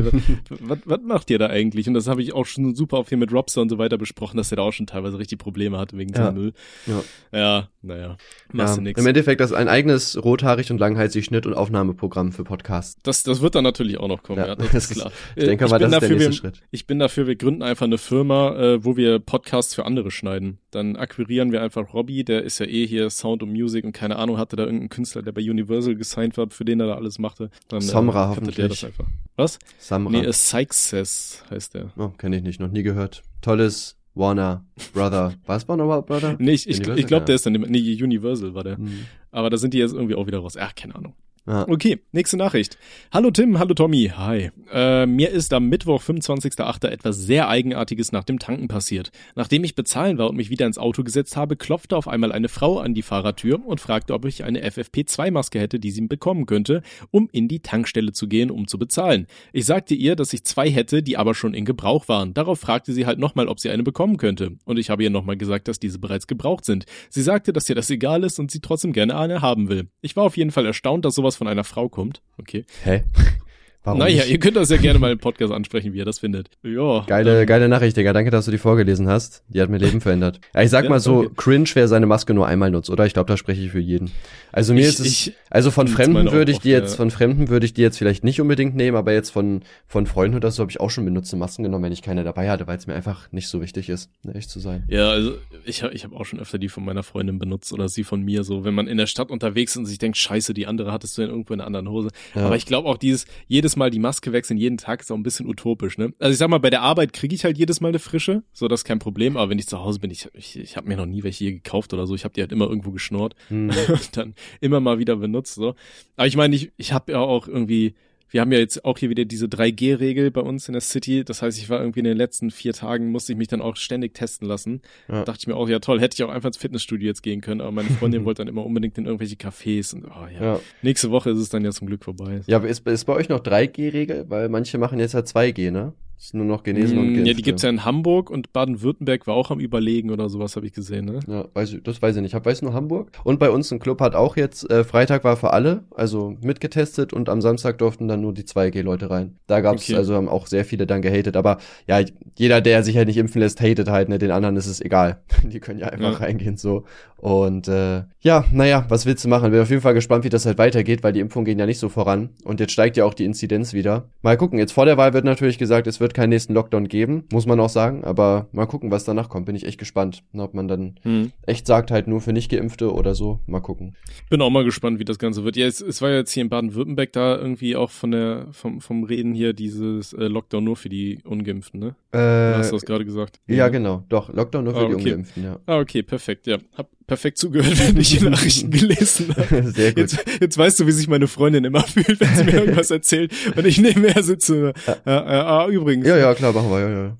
was, 0.60 0.78
was 0.84 1.00
macht 1.02 1.30
ihr 1.30 1.38
da 1.38 1.48
eigentlich? 1.48 1.88
Und 1.88 1.94
das 1.94 2.06
habe 2.06 2.22
ich 2.22 2.32
auch 2.32 2.46
schon 2.46 2.74
super 2.74 2.98
auf 2.98 3.08
hier 3.08 3.18
mit 3.18 3.32
Robster 3.32 3.60
und 3.60 3.68
so 3.68 3.78
weiter 3.78 3.98
besprochen, 3.98 4.36
dass 4.36 4.50
er 4.52 4.56
da 4.56 4.62
auch 4.62 4.72
schon 4.72 4.86
teilweise 4.86 5.18
richtig 5.18 5.38
Probleme 5.38 5.78
hatte 5.78 5.96
wegen 5.96 6.12
ja. 6.14 6.32
Müll. 6.32 6.52
Ja. 6.86 7.02
ja, 7.32 7.68
naja, 7.82 8.16
machst 8.52 8.76
du 8.76 8.82
nix. 8.82 9.00
Im 9.00 9.06
Endeffekt 9.06 9.40
das 9.40 9.50
ist 9.50 9.56
ein 9.56 9.68
eigenes 9.68 10.22
rothaarig 10.22 10.70
und 10.70 10.78
langhalsig 10.78 11.24
Schnitt- 11.24 11.46
und 11.46 11.54
Aufnahmeprogramm 11.54 12.32
für 12.32 12.44
Podcasts. 12.44 13.00
Das, 13.02 13.22
das 13.22 13.40
wird 13.40 13.54
dann 13.54 13.64
natürlich 13.64 13.98
auch 13.98 14.08
noch 14.08 14.22
kommen, 14.22 14.38
ja, 14.38 14.54
das, 14.56 14.70
das 14.72 14.90
ist 14.90 14.98
klar. 14.98 15.12
ich 15.36 15.44
denke 15.44 15.68
mal, 15.68 15.78
das 15.78 15.92
ist 15.92 16.00
der 16.00 16.08
nächste 16.08 16.28
wir, 16.28 16.32
Schritt. 16.32 16.62
Ich 16.70 16.86
bin 16.86 16.98
dafür, 16.98 17.26
wir 17.26 17.36
gründen 17.36 17.62
einfach 17.62 17.86
eine 17.86 17.98
Firma, 17.98 18.56
äh, 18.56 18.84
wo 18.84 18.96
wir 18.96 19.18
Podcasts 19.18 19.74
für 19.74 19.84
andere 19.84 20.10
schneiden. 20.10 20.58
Dann 20.70 20.96
akquirieren 20.96 21.52
wir 21.52 21.62
einfach 21.62 21.92
Robbie, 21.94 22.24
der 22.24 22.42
ist 22.42 22.58
ja 22.58 22.66
eh 22.66 22.86
hier 22.86 23.10
Sound 23.10 23.42
und 23.42 23.49
Music 23.50 23.84
und 23.84 23.92
keine 23.92 24.16
Ahnung, 24.16 24.38
hatte 24.38 24.56
da 24.56 24.64
irgendeinen 24.64 24.88
Künstler, 24.88 25.22
der 25.22 25.32
bei 25.32 25.42
Universal 25.42 25.96
gesigned 25.96 26.36
war, 26.36 26.50
für 26.50 26.64
den 26.64 26.80
er 26.80 26.86
da 26.86 26.94
alles 26.94 27.18
machte. 27.18 27.50
Dann, 27.68 27.80
Samra 27.80 28.24
äh, 28.24 28.28
hoffentlich. 28.28 28.56
Der 28.56 28.68
das 28.68 28.84
einfach. 28.84 29.06
Was? 29.36 29.58
Samra. 29.78 30.10
Nee, 30.10 30.30
Sykes 30.30 31.44
heißt 31.50 31.74
der. 31.74 31.92
Oh, 31.96 32.08
kenne 32.08 32.36
ich 32.36 32.42
nicht, 32.42 32.60
noch 32.60 32.70
nie 32.70 32.82
gehört. 32.82 33.22
Tolles 33.40 33.96
Warner 34.14 34.64
Brother. 34.92 35.34
Was 35.46 35.68
Warner 35.68 36.02
Brother? 36.02 36.36
Nee, 36.38 36.52
ich, 36.52 36.68
ich, 36.68 36.80
ich 36.80 37.06
glaube, 37.06 37.26
der 37.26 37.36
ist 37.36 37.46
dann, 37.46 37.52
nee, 37.52 38.02
Universal 38.02 38.54
war 38.54 38.64
der. 38.64 38.78
Mhm. 38.78 39.06
Aber 39.30 39.50
da 39.50 39.56
sind 39.56 39.74
die 39.74 39.78
jetzt 39.78 39.94
irgendwie 39.94 40.14
auch 40.14 40.26
wieder 40.26 40.38
raus. 40.38 40.56
Ach, 40.56 40.74
keine 40.74 40.94
Ahnung. 40.94 41.14
Ja. 41.46 41.66
Okay, 41.66 42.00
nächste 42.12 42.36
Nachricht. 42.36 42.76
Hallo 43.10 43.30
Tim, 43.30 43.58
hallo 43.58 43.72
Tommy, 43.72 44.12
hi. 44.14 44.50
Äh, 44.70 45.06
mir 45.06 45.30
ist 45.30 45.54
am 45.54 45.68
Mittwoch, 45.68 46.02
25.08. 46.02 46.86
etwas 46.86 47.16
sehr 47.16 47.48
Eigenartiges 47.48 48.12
nach 48.12 48.24
dem 48.24 48.38
Tanken 48.38 48.68
passiert. 48.68 49.10
Nachdem 49.34 49.64
ich 49.64 49.74
bezahlen 49.74 50.18
war 50.18 50.28
und 50.28 50.36
mich 50.36 50.50
wieder 50.50 50.66
ins 50.66 50.76
Auto 50.76 51.02
gesetzt 51.02 51.38
habe, 51.38 51.56
klopfte 51.56 51.96
auf 51.96 52.08
einmal 52.08 52.30
eine 52.30 52.48
Frau 52.48 52.78
an 52.78 52.92
die 52.92 53.02
Fahrertür 53.02 53.66
und 53.66 53.80
fragte, 53.80 54.12
ob 54.12 54.26
ich 54.26 54.44
eine 54.44 54.62
FFP2-Maske 54.64 55.58
hätte, 55.58 55.80
die 55.80 55.90
sie 55.90 56.02
bekommen 56.02 56.44
könnte, 56.44 56.82
um 57.10 57.28
in 57.32 57.48
die 57.48 57.60
Tankstelle 57.60 58.12
zu 58.12 58.28
gehen, 58.28 58.50
um 58.50 58.68
zu 58.68 58.78
bezahlen. 58.78 59.26
Ich 59.54 59.64
sagte 59.64 59.94
ihr, 59.94 60.16
dass 60.16 60.34
ich 60.34 60.44
zwei 60.44 60.70
hätte, 60.70 61.02
die 61.02 61.16
aber 61.16 61.34
schon 61.34 61.54
in 61.54 61.64
Gebrauch 61.64 62.06
waren. 62.06 62.34
Darauf 62.34 62.60
fragte 62.60 62.92
sie 62.92 63.06
halt 63.06 63.18
nochmal, 63.18 63.48
ob 63.48 63.60
sie 63.60 63.70
eine 63.70 63.82
bekommen 63.82 64.18
könnte. 64.18 64.58
Und 64.66 64.78
ich 64.78 64.90
habe 64.90 65.02
ihr 65.02 65.10
nochmal 65.10 65.38
gesagt, 65.38 65.68
dass 65.68 65.80
diese 65.80 65.98
bereits 65.98 66.26
gebraucht 66.26 66.66
sind. 66.66 66.84
Sie 67.08 67.22
sagte, 67.22 67.52
dass 67.54 67.68
ihr 67.68 67.74
das 67.74 67.90
egal 67.90 68.24
ist 68.24 68.38
und 68.38 68.50
sie 68.50 68.60
trotzdem 68.60 68.92
gerne 68.92 69.16
eine 69.16 69.40
haben 69.40 69.68
will. 69.68 69.88
Ich 70.02 70.16
war 70.16 70.24
auf 70.24 70.36
jeden 70.36 70.50
Fall 70.50 70.66
erstaunt, 70.66 71.04
dass 71.04 71.14
sowas 71.14 71.29
von 71.36 71.48
einer 71.48 71.64
Frau 71.64 71.88
kommt. 71.88 72.22
Okay. 72.38 72.64
Hä? 72.84 73.04
Warum 73.82 74.00
naja, 74.00 74.22
nicht? 74.22 74.30
ihr 74.30 74.38
könnt 74.38 74.56
das 74.56 74.68
ja 74.68 74.76
gerne 74.76 74.98
mal 74.98 75.10
im 75.10 75.18
Podcast 75.18 75.52
ansprechen, 75.52 75.94
wie 75.94 75.98
ihr 75.98 76.04
das 76.04 76.18
findet. 76.18 76.50
Ja. 76.62 77.02
Geile, 77.06 77.40
ähm, 77.40 77.46
geile 77.46 77.66
Nachricht, 77.68 77.96
Digga. 77.96 78.12
Danke, 78.12 78.30
dass 78.30 78.44
du 78.44 78.50
die 78.50 78.58
vorgelesen 78.58 79.08
hast. 79.08 79.42
Die 79.48 79.60
hat 79.60 79.70
mir 79.70 79.78
Leben 79.78 80.00
verändert. 80.00 80.40
Ja, 80.54 80.62
ich 80.62 80.70
sag 80.70 80.84
ja, 80.84 80.90
mal 80.90 81.00
so, 81.00 81.18
okay. 81.18 81.30
cringe, 81.36 81.68
wer 81.74 81.86
seine 81.86 82.06
Maske 82.06 82.34
nur 82.34 82.46
einmal 82.46 82.70
nutzt, 82.70 82.90
oder? 82.90 83.06
Ich 83.06 83.12
glaube, 83.12 83.28
da 83.28 83.36
spreche 83.36 83.62
ich 83.62 83.70
für 83.70 83.78
jeden. 83.78 84.10
Also 84.52 84.74
mir 84.74 84.80
ich, 84.80 84.88
ist 84.88 85.00
es, 85.00 85.06
ich, 85.06 85.34
also 85.48 85.70
von 85.70 85.86
Fremden 85.86 86.32
würde 86.32 86.50
ich 86.50 86.58
die 86.58 86.70
jetzt, 86.70 86.96
von 86.96 87.10
Fremden 87.10 87.48
würde 87.48 87.66
ich 87.66 87.72
die 87.72 87.82
jetzt 87.82 87.98
vielleicht 87.98 88.24
nicht 88.24 88.40
unbedingt 88.40 88.74
nehmen, 88.74 88.96
aber 88.96 89.12
jetzt 89.12 89.30
von, 89.30 89.62
von 89.86 90.06
Freunden 90.06 90.36
oder 90.36 90.50
so 90.50 90.62
habe 90.62 90.70
ich 90.70 90.80
auch 90.80 90.90
schon 90.90 91.04
benutzte 91.04 91.36
Masken 91.36 91.62
genommen, 91.62 91.84
wenn 91.84 91.92
ich 91.92 92.02
keine 92.02 92.24
dabei 92.24 92.50
hatte, 92.50 92.66
weil 92.66 92.76
es 92.76 92.86
mir 92.86 92.94
einfach 92.94 93.30
nicht 93.32 93.48
so 93.48 93.60
wichtig 93.60 93.88
ist, 93.88 94.10
ne, 94.24 94.34
echt 94.34 94.50
zu 94.50 94.58
sein. 94.58 94.84
Ja, 94.88 95.10
also 95.10 95.34
ich 95.64 95.82
habe 95.82 95.94
ich 95.94 96.04
hab 96.04 96.12
auch 96.12 96.24
schon 96.24 96.40
öfter 96.40 96.58
die 96.58 96.68
von 96.68 96.84
meiner 96.84 97.02
Freundin 97.02 97.38
benutzt 97.38 97.72
oder 97.72 97.88
sie 97.88 98.04
von 98.04 98.22
mir 98.22 98.42
so, 98.42 98.64
wenn 98.64 98.74
man 98.74 98.88
in 98.88 98.96
der 98.96 99.06
Stadt 99.06 99.30
unterwegs 99.30 99.72
ist 99.72 99.78
und 99.78 99.86
sich 99.86 99.98
denkt, 99.98 100.16
scheiße, 100.16 100.52
die 100.52 100.66
andere 100.66 100.92
hattest 100.92 101.16
du 101.16 101.22
in 101.22 101.30
irgendwo 101.30 101.54
in 101.54 101.60
einer 101.60 101.66
anderen 101.66 101.88
Hose. 101.88 102.08
Ja. 102.34 102.46
Aber 102.46 102.56
ich 102.56 102.66
glaube 102.66 102.88
auch 102.88 102.98
dieses, 102.98 103.26
jedes 103.46 103.69
jedes 103.70 103.76
Mal 103.76 103.90
die 103.90 104.00
Maske 104.00 104.32
wechseln, 104.32 104.56
jeden 104.56 104.78
Tag 104.78 105.00
ist 105.00 105.12
auch 105.12 105.16
ein 105.16 105.22
bisschen 105.22 105.46
utopisch, 105.46 105.96
ne? 105.96 106.12
Also 106.18 106.32
ich 106.32 106.38
sag 106.38 106.48
mal, 106.48 106.58
bei 106.58 106.70
der 106.70 106.82
Arbeit 106.82 107.12
kriege 107.12 107.34
ich 107.34 107.44
halt 107.44 107.56
jedes 107.56 107.80
Mal 107.80 107.88
eine 107.88 108.00
frische, 108.00 108.42
so 108.52 108.66
das 108.66 108.80
ist 108.80 108.84
kein 108.84 108.98
Problem, 108.98 109.36
aber 109.36 109.50
wenn 109.50 109.58
ich 109.58 109.68
zu 109.68 109.78
Hause 109.78 110.00
bin, 110.00 110.10
ich, 110.10 110.28
ich, 110.34 110.58
ich 110.58 110.76
habe 110.76 110.88
mir 110.88 110.96
noch 110.96 111.06
nie 111.06 111.22
welche 111.22 111.44
hier 111.44 111.52
gekauft 111.52 111.92
oder 111.94 112.06
so, 112.06 112.14
ich 112.16 112.24
habe 112.24 112.34
die 112.34 112.40
halt 112.40 112.52
immer 112.52 112.66
irgendwo 112.66 112.90
geschnurrt 112.90 113.36
Hm. 113.48 113.70
und 113.88 114.16
dann 114.16 114.34
immer 114.60 114.80
mal 114.80 114.98
wieder 114.98 115.16
benutzt, 115.16 115.54
so. 115.54 115.74
Aber 116.16 116.26
ich 116.26 116.36
meine, 116.36 116.56
ich, 116.56 116.72
ich 116.76 116.92
habe 116.92 117.12
ja 117.12 117.20
auch 117.20 117.46
irgendwie 117.46 117.94
wir 118.30 118.40
haben 118.40 118.52
ja 118.52 118.58
jetzt 118.58 118.84
auch 118.84 118.98
hier 118.98 119.10
wieder 119.10 119.24
diese 119.24 119.46
3G-Regel 119.46 120.30
bei 120.30 120.40
uns 120.40 120.68
in 120.68 120.72
der 120.72 120.80
City. 120.80 121.24
Das 121.24 121.42
heißt, 121.42 121.58
ich 121.58 121.68
war 121.68 121.80
irgendwie 121.80 122.00
in 122.00 122.04
den 122.04 122.16
letzten 122.16 122.50
vier 122.50 122.72
Tagen, 122.72 123.10
musste 123.10 123.32
ich 123.32 123.38
mich 123.38 123.48
dann 123.48 123.60
auch 123.60 123.76
ständig 123.76 124.14
testen 124.14 124.46
lassen. 124.46 124.82
Ja. 125.08 125.24
Dachte 125.24 125.40
ich 125.40 125.46
mir 125.46 125.56
auch, 125.56 125.68
ja 125.68 125.80
toll, 125.80 126.00
hätte 126.00 126.14
ich 126.14 126.22
auch 126.22 126.30
einfach 126.30 126.48
ins 126.48 126.56
Fitnessstudio 126.56 127.08
jetzt 127.08 127.22
gehen 127.22 127.40
können. 127.40 127.60
Aber 127.60 127.72
meine 127.72 127.88
Freundin 127.90 128.24
wollte 128.24 128.42
dann 128.42 128.48
immer 128.48 128.64
unbedingt 128.64 128.96
in 128.98 129.06
irgendwelche 129.06 129.36
Cafés. 129.36 129.94
Und 129.94 130.04
oh, 130.04 130.26
ja. 130.32 130.54
Ja. 130.54 130.60
nächste 130.82 131.10
Woche 131.10 131.30
ist 131.30 131.38
es 131.38 131.48
dann 131.48 131.64
ja 131.64 131.72
zum 131.72 131.88
Glück 131.88 132.04
vorbei. 132.04 132.42
Ja, 132.46 132.58
aber 132.58 132.68
ist, 132.68 132.86
ist 132.86 133.04
bei 133.04 133.14
euch 133.14 133.28
noch 133.28 133.40
3G-Regel? 133.40 134.26
Weil 134.28 134.48
manche 134.48 134.78
machen 134.78 135.00
jetzt 135.00 135.14
ja 135.14 135.20
2G, 135.20 135.70
ne? 135.70 135.92
Ist 136.22 136.34
nur 136.34 136.44
noch 136.44 136.62
genesen 136.64 136.98
und 136.98 137.06
Mm, 137.06 137.14
geimpft. 137.14 137.28
ja, 137.28 137.32
die 137.34 137.40
gibt's 137.42 137.62
ja 137.62 137.70
in 137.70 137.82
Hamburg 137.86 138.28
und 138.28 138.52
Baden-Württemberg 138.52 139.26
war 139.26 139.34
auch 139.36 139.50
am 139.50 139.58
Überlegen 139.58 140.10
oder 140.10 140.28
sowas, 140.28 140.54
habe 140.54 140.66
ich 140.66 140.74
gesehen, 140.74 141.06
ne? 141.06 141.20
Ja, 141.26 141.46
weiß 141.54 141.72
ich, 141.72 141.82
das 141.82 142.02
weiß 142.02 142.14
ich 142.16 142.20
nicht. 142.22 142.34
Ich 142.34 142.44
weiß 142.44 142.60
nur 142.60 142.74
Hamburg. 142.74 143.10
Und 143.24 143.38
bei 143.38 143.48
uns 143.50 143.72
ein 143.72 143.78
Club 143.78 144.02
hat 144.02 144.14
auch 144.14 144.36
jetzt, 144.36 144.70
äh, 144.70 144.84
Freitag 144.84 145.24
war 145.24 145.38
für 145.38 145.54
alle, 145.54 145.84
also 145.94 146.34
mitgetestet 146.42 147.14
und 147.14 147.30
am 147.30 147.40
Samstag 147.40 147.78
durften 147.78 148.06
dann 148.06 148.20
nur 148.20 148.34
die 148.34 148.44
2G-Leute 148.44 149.08
rein. 149.08 149.38
Da 149.46 149.60
gab's, 149.62 149.84
Okay. 149.84 149.96
also 149.96 150.14
haben 150.14 150.28
auch 150.28 150.46
sehr 150.46 150.66
viele 150.66 150.86
dann 150.86 151.00
gehatet. 151.00 151.36
Aber 151.38 151.56
ja, 151.88 152.00
jeder, 152.36 152.60
der 152.60 152.82
sich 152.82 152.98
halt 152.98 153.08
nicht 153.08 153.16
impfen 153.16 153.40
lässt, 153.40 153.62
hatet 153.62 153.88
halt, 153.88 154.10
ne? 154.10 154.18
Den 154.18 154.30
anderen 154.30 154.56
ist 154.56 154.66
es 154.66 154.82
egal. 154.82 155.22
Die 155.42 155.58
können 155.60 155.78
ja 155.78 155.86
einfach 155.86 156.20
Ja. 156.20 156.26
reingehen 156.26 156.58
so. 156.58 156.84
Und 157.16 157.68
äh, 157.68 158.04
ja, 158.20 158.44
naja, 158.52 158.84
was 158.88 159.04
willst 159.06 159.24
du 159.24 159.28
machen? 159.28 159.50
Bin 159.50 159.60
auf 159.60 159.68
jeden 159.70 159.82
Fall 159.82 159.94
gespannt, 159.94 160.24
wie 160.24 160.30
das 160.30 160.44
halt 160.46 160.58
weitergeht, 160.58 161.02
weil 161.02 161.12
die 161.12 161.20
Impfungen 161.20 161.44
gehen 161.44 161.58
ja 161.58 161.66
nicht 161.66 161.78
so 161.78 161.88
voran. 161.88 162.30
Und 162.44 162.60
jetzt 162.60 162.72
steigt 162.72 162.96
ja 162.98 163.04
auch 163.04 163.12
die 163.14 163.24
Inzidenz 163.26 163.72
wieder. 163.72 164.08
Mal 164.22 164.36
gucken, 164.38 164.58
jetzt 164.58 164.72
vor 164.72 164.84
der 164.86 164.96
Wahl 164.98 165.12
wird 165.14 165.24
natürlich 165.24 165.58
gesagt, 165.58 165.86
es 165.86 166.00
wird 166.00 166.09
keinen 166.14 166.30
nächsten 166.30 166.54
Lockdown 166.54 166.88
geben, 166.88 167.24
muss 167.32 167.46
man 167.46 167.58
auch 167.60 167.68
sagen. 167.68 168.04
Aber 168.04 168.48
mal 168.52 168.66
gucken, 168.66 168.90
was 168.90 169.04
danach 169.04 169.28
kommt. 169.28 169.46
Bin 169.46 169.56
ich 169.56 169.64
echt 169.66 169.78
gespannt, 169.78 170.22
ne, 170.32 170.42
ob 170.42 170.54
man 170.54 170.68
dann 170.68 170.94
Hm. 171.02 171.32
echt 171.46 171.66
sagt, 171.66 171.90
halt 171.90 172.06
nur 172.06 172.20
für 172.20 172.32
Nicht-Geimpfte 172.32 172.92
oder 172.92 173.14
so. 173.14 173.40
Mal 173.46 173.60
gucken. 173.60 173.94
Bin 174.28 174.40
auch 174.42 174.50
mal 174.50 174.64
gespannt, 174.64 174.98
wie 174.98 175.04
das 175.04 175.18
Ganze 175.18 175.44
wird. 175.44 175.56
Ja, 175.56 175.66
es, 175.66 175.80
es 175.80 176.00
war 176.02 176.10
ja 176.10 176.16
jetzt 176.16 176.32
hier 176.32 176.42
in 176.42 176.48
Baden-Württemberg 176.50 177.12
da 177.12 177.36
irgendwie 177.36 177.76
auch 177.76 177.90
von 177.90 178.10
der, 178.10 178.46
vom, 178.52 178.80
vom 178.80 179.04
Reden 179.04 179.34
hier 179.34 179.52
dieses 179.52 180.12
äh, 180.12 180.26
Lockdown 180.28 180.64
nur 180.64 180.76
für 180.76 180.88
die 180.88 181.18
Ungeimpften, 181.24 181.80
ne? 181.80 181.94
Oder 182.12 182.58
hast 182.58 182.70
du 182.72 182.76
Äh, 182.76 182.78
das 182.78 182.86
gerade 182.86 183.04
gesagt? 183.04 183.40
ja, 183.46 183.68
genau. 183.68 184.04
Doch, 184.08 184.32
Lockdown 184.32 184.64
nur 184.64 184.74
für 184.74 184.80
Ah, 184.80 184.88
die 184.88 184.94
okay. 184.94 185.04
Ungeimpften, 185.12 185.44
ja. 185.44 185.58
Ah, 185.66 185.78
okay, 185.78 186.02
perfekt, 186.02 186.46
ja. 186.46 186.58
Hab 186.76 186.88
perfekt 187.10 187.38
zugehört, 187.38 187.76
wenn 187.88 187.96
ich 187.96 188.16
die 188.16 188.24
Nachrichten 188.30 188.70
gelesen 188.70 189.34
habe. 189.36 189.72
Sehr 189.72 189.90
gut. 189.90 189.98
Jetzt, 189.98 190.24
jetzt 190.40 190.56
weißt 190.56 190.78
du, 190.78 190.86
wie 190.86 190.92
sich 190.92 191.08
meine 191.08 191.26
Freundin 191.26 191.64
immer 191.64 191.82
fühlt, 191.86 192.20
wenn 192.20 192.36
sie 192.36 192.44
mir 192.44 192.52
irgendwas 192.52 192.92
erzählt 192.92 193.32
und 193.56 193.66
ich 193.66 193.78
neben 193.78 194.04
her 194.04 194.22
sitze. 194.22 194.74
Äh, 194.86 195.10
äh, 195.10 195.10
ah, 195.10 195.66
übrigens. 195.66 196.06
Ja, 196.06 196.16
ja, 196.16 196.32
klar, 196.34 196.52
machen 196.52 196.70
wir, 196.70 196.78
ja, 196.78 196.90
ja. 196.90 197.16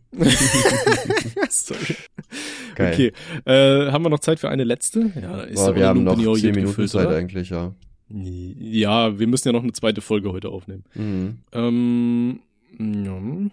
Sorry. 1.51 1.97
Geil. 2.77 2.93
Okay. 2.93 3.13
Äh, 3.45 3.91
haben 3.91 4.05
wir 4.05 4.11
noch 4.11 4.21
Zeit 4.21 4.39
für 4.39 4.49
eine 4.49 4.63
letzte? 4.63 5.11
Ja, 5.21 5.41
ist 5.41 5.57
Boah, 5.57 5.69
aber 5.69 5.77
wir 5.77 5.89
haben 5.89 6.05
noch 6.05 6.17
Neo 6.17 6.37
10 6.37 6.43
gut 6.43 6.55
Minuten 6.55 6.67
gefüllt, 6.69 6.91
Zeit 6.91 7.07
oder? 7.09 7.17
eigentlich, 7.17 7.51
ja. 7.51 7.75
Ja, 8.09 9.19
wir 9.19 9.27
müssen 9.27 9.49
ja 9.49 9.53
noch 9.53 9.65
eine 9.65 9.73
zweite 9.73 10.03
Folge 10.03 10.31
heute 10.31 10.51
aufnehmen. 10.51 10.85
Mhm. 10.95 11.39
Ähm, 11.53 12.41
ja. 12.79 13.51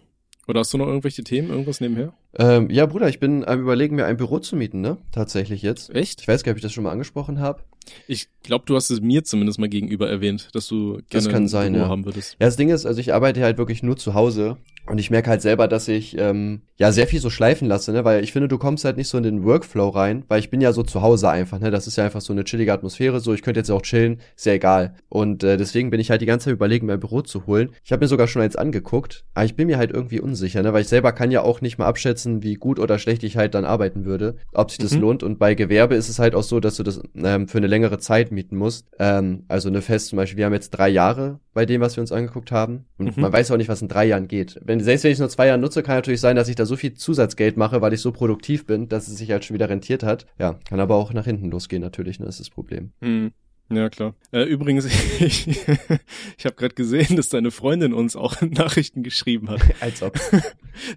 Oder 0.47 0.61
hast 0.61 0.73
du 0.73 0.77
noch 0.77 0.87
irgendwelche 0.87 1.23
Themen, 1.23 1.49
irgendwas 1.49 1.81
nebenher? 1.81 2.13
Ähm, 2.37 2.69
ja, 2.69 2.85
Bruder, 2.85 3.09
ich 3.09 3.19
bin 3.19 3.43
am 3.45 3.59
überlegen, 3.59 3.97
mir 3.97 4.05
ein 4.05 4.15
Büro 4.17 4.39
zu 4.39 4.55
mieten, 4.55 4.79
ne? 4.79 4.97
Tatsächlich 5.11 5.61
jetzt. 5.61 5.93
Echt? 5.93 6.21
Ich 6.21 6.27
weiß 6.27 6.43
gar 6.43 6.51
nicht, 6.51 6.55
ob 6.55 6.57
ich 6.57 6.63
das 6.63 6.71
schon 6.71 6.85
mal 6.85 6.91
angesprochen 6.91 7.39
habe. 7.39 7.63
Ich 8.07 8.27
glaube, 8.43 8.65
du 8.65 8.75
hast 8.75 8.89
es 8.89 9.01
mir 9.01 9.23
zumindest 9.23 9.59
mal 9.59 9.69
gegenüber 9.69 10.09
erwähnt, 10.09 10.49
dass 10.53 10.67
du 10.67 10.93
gerne 10.93 11.03
Das 11.09 11.29
kann 11.29 11.43
ein 11.43 11.47
sein, 11.47 11.73
Büro 11.73 11.85
ja. 11.85 11.89
haben 11.89 12.05
würdest. 12.05 12.37
Ja, 12.39 12.47
das 12.47 12.55
Ding 12.55 12.69
ist, 12.69 12.85
also 12.85 12.99
ich 12.99 13.13
arbeite 13.13 13.41
halt 13.43 13.57
wirklich 13.57 13.83
nur 13.83 13.97
zu 13.97 14.13
Hause 14.13 14.57
und 14.89 14.97
ich 14.99 15.09
merke 15.11 15.29
halt 15.29 15.41
selber, 15.41 15.67
dass 15.67 15.87
ich 15.87 16.17
ähm, 16.17 16.61
ja 16.77 16.91
sehr 16.91 17.07
viel 17.07 17.19
so 17.19 17.29
schleifen 17.29 17.67
lasse, 17.67 17.91
ne? 17.91 18.03
Weil 18.05 18.23
ich 18.23 18.31
finde, 18.33 18.47
du 18.47 18.57
kommst 18.57 18.85
halt 18.85 18.97
nicht 18.97 19.07
so 19.07 19.17
in 19.17 19.23
den 19.23 19.43
Workflow 19.43 19.89
rein, 19.89 20.23
weil 20.27 20.39
ich 20.39 20.49
bin 20.49 20.61
ja 20.61 20.73
so 20.73 20.83
zu 20.83 21.01
Hause 21.01 21.29
einfach, 21.29 21.59
ne? 21.59 21.71
Das 21.71 21.87
ist 21.87 21.97
ja 21.97 22.05
einfach 22.05 22.21
so 22.21 22.33
eine 22.33 22.43
chillige 22.43 22.73
Atmosphäre, 22.73 23.19
so 23.19 23.33
ich 23.33 23.41
könnte 23.41 23.59
jetzt 23.59 23.69
auch 23.71 23.81
chillen, 23.81 24.19
ist 24.35 24.45
ja 24.45 24.53
egal. 24.53 24.95
Und 25.09 25.43
äh, 25.43 25.57
deswegen 25.57 25.89
bin 25.89 25.99
ich 25.99 26.09
halt 26.09 26.21
die 26.21 26.25
ganze 26.25 26.45
Zeit 26.45 26.53
überlegen, 26.53 26.85
mir 26.87 26.93
ein 26.93 26.99
Büro 26.99 27.21
zu 27.21 27.45
holen. 27.47 27.69
Ich 27.83 27.91
habe 27.91 28.03
mir 28.03 28.07
sogar 28.07 28.27
schon 28.27 28.41
eins 28.41 28.55
angeguckt, 28.55 29.25
aber 29.33 29.45
ich 29.45 29.55
bin 29.55 29.67
mir 29.67 29.77
halt 29.77 29.91
irgendwie 29.91 30.19
unsicher, 30.19 30.63
ne? 30.63 30.73
Weil 30.73 30.81
ich 30.81 30.87
selber 30.87 31.11
kann 31.11 31.31
ja 31.31 31.41
auch 31.41 31.61
nicht 31.61 31.77
mal 31.77 31.85
abschätzen, 31.87 32.43
wie 32.43 32.55
gut 32.55 32.79
oder 32.79 32.99
schlecht 32.99 33.23
ich 33.23 33.37
halt 33.37 33.53
dann 33.55 33.65
arbeiten 33.65 34.05
würde, 34.05 34.35
ob 34.53 34.71
sich 34.71 34.79
das 34.79 34.93
Mhm. 34.93 35.01
lohnt. 35.01 35.23
Und 35.23 35.39
bei 35.39 35.53
Gewerbe 35.55 35.95
ist 35.95 36.09
es 36.09 36.19
halt 36.19 36.35
auch 36.35 36.43
so, 36.43 36.59
dass 36.59 36.75
du 36.77 36.83
das 36.83 37.01
ähm, 37.15 37.47
für 37.47 37.57
eine 37.57 37.67
längere 37.67 37.97
Zeit 37.99 38.31
mieten 38.31 38.55
musst. 38.57 38.87
Ähm, 38.99 39.43
also 39.47 39.69
eine 39.69 39.81
Fest 39.81 40.07
zum 40.07 40.17
Beispiel, 40.17 40.37
wir 40.37 40.45
haben 40.45 40.53
jetzt 40.53 40.69
drei 40.71 40.89
Jahre 40.89 41.39
bei 41.53 41.65
dem, 41.65 41.81
was 41.81 41.97
wir 41.97 42.01
uns 42.01 42.11
angeguckt 42.11 42.51
haben. 42.51 42.85
Und 42.99 43.17
Mhm. 43.17 43.21
man 43.23 43.33
weiß 43.33 43.49
auch 43.51 43.57
nicht, 43.57 43.67
was 43.69 43.81
in 43.81 43.87
drei 43.87 44.05
Jahren 44.05 44.27
geht. 44.27 44.59
Wenn, 44.63 44.76
selbst 44.79 45.03
wenn 45.03 45.11
ich 45.11 45.15
es 45.15 45.19
nur 45.19 45.29
zwei 45.29 45.47
Jahre 45.47 45.59
nutze, 45.59 45.83
kann 45.83 45.95
natürlich 45.95 46.21
sein, 46.21 46.35
dass 46.35 46.49
ich 46.49 46.55
da 46.55 46.65
so 46.65 46.75
viel 46.75 46.93
Zusatzgeld 46.93 47.57
mache, 47.57 47.81
weil 47.81 47.93
ich 47.93 48.01
so 48.01 48.11
produktiv 48.11 48.65
bin, 48.65 48.89
dass 48.89 49.07
es 49.07 49.17
sich 49.17 49.31
halt 49.31 49.45
schon 49.45 49.53
wieder 49.53 49.69
rentiert 49.69 50.03
hat. 50.03 50.25
Ja, 50.39 50.59
kann 50.67 50.79
aber 50.79 50.95
auch 50.95 51.13
nach 51.13 51.25
hinten 51.25 51.49
losgehen 51.51 51.81
natürlich, 51.81 52.19
ne? 52.19 52.25
Das 52.25 52.35
ist 52.35 52.47
das 52.47 52.49
Problem. 52.49 52.91
Hm. 53.01 53.31
Ja, 53.69 53.89
klar. 53.89 54.15
Äh, 54.31 54.43
übrigens, 54.43 54.85
ich, 55.19 55.47
ich 55.47 56.45
habe 56.45 56.55
gerade 56.55 56.75
gesehen, 56.75 57.15
dass 57.15 57.29
deine 57.29 57.51
Freundin 57.51 57.93
uns 57.93 58.15
auch 58.15 58.41
Nachrichten 58.41 59.03
geschrieben 59.03 59.49
hat. 59.49 59.61
Als 59.81 60.01
ob. 60.01 60.19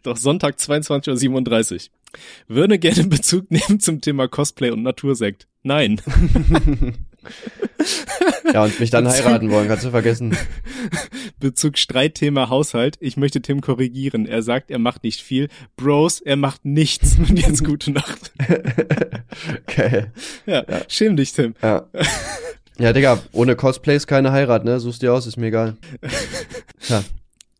Doch 0.03 0.16
Sonntag 0.16 0.57
22.37 0.57 1.72
Uhr. 1.74 1.81
Würde 2.49 2.78
gerne 2.78 3.05
Bezug 3.05 3.51
nehmen 3.51 3.81
zum 3.81 4.01
Thema 4.01 4.28
Cosplay 4.28 4.70
und 4.70 4.83
Natursekt. 4.83 5.49
Nein. 5.62 6.01
ja, 8.53 8.64
und 8.64 8.78
mich 8.81 8.91
dann 8.91 9.05
Bezug- 9.05 9.24
heiraten 9.24 9.51
wollen, 9.51 9.68
kannst 9.68 9.85
du 9.85 9.91
vergessen. 9.91 10.37
Bezug 11.41 11.78
Streitthema 11.78 12.49
Haushalt. 12.49 12.97
Ich 13.01 13.16
möchte 13.16 13.41
Tim 13.41 13.61
korrigieren. 13.61 14.26
Er 14.26 14.43
sagt, 14.43 14.70
er 14.70 14.78
macht 14.78 15.05
nicht 15.05 15.20
viel. 15.22 15.49
Bros, 15.76 16.20
er 16.20 16.37
macht 16.37 16.64
nichts. 16.64 17.16
Und 17.18 17.39
jetzt 17.39 17.64
gute 17.64 17.91
Nacht. 17.93 18.33
Geil. 19.74 20.12
Ja, 20.47 20.64
schäm 20.89 21.16
dich, 21.16 21.33
Tim. 21.33 21.55
Ja. 21.62 21.87
Ja, 22.78 22.93
Digga, 22.93 23.18
ohne 23.33 23.57
Cosplays 23.57 24.07
keine 24.07 24.33
Heirat, 24.33 24.64
ne? 24.64 24.81
Suchst 24.81 25.03
dir 25.03 25.12
aus, 25.12 25.26
ist 25.26 25.37
mir 25.37 25.47
egal. 25.49 25.76
Tja. 26.81 27.03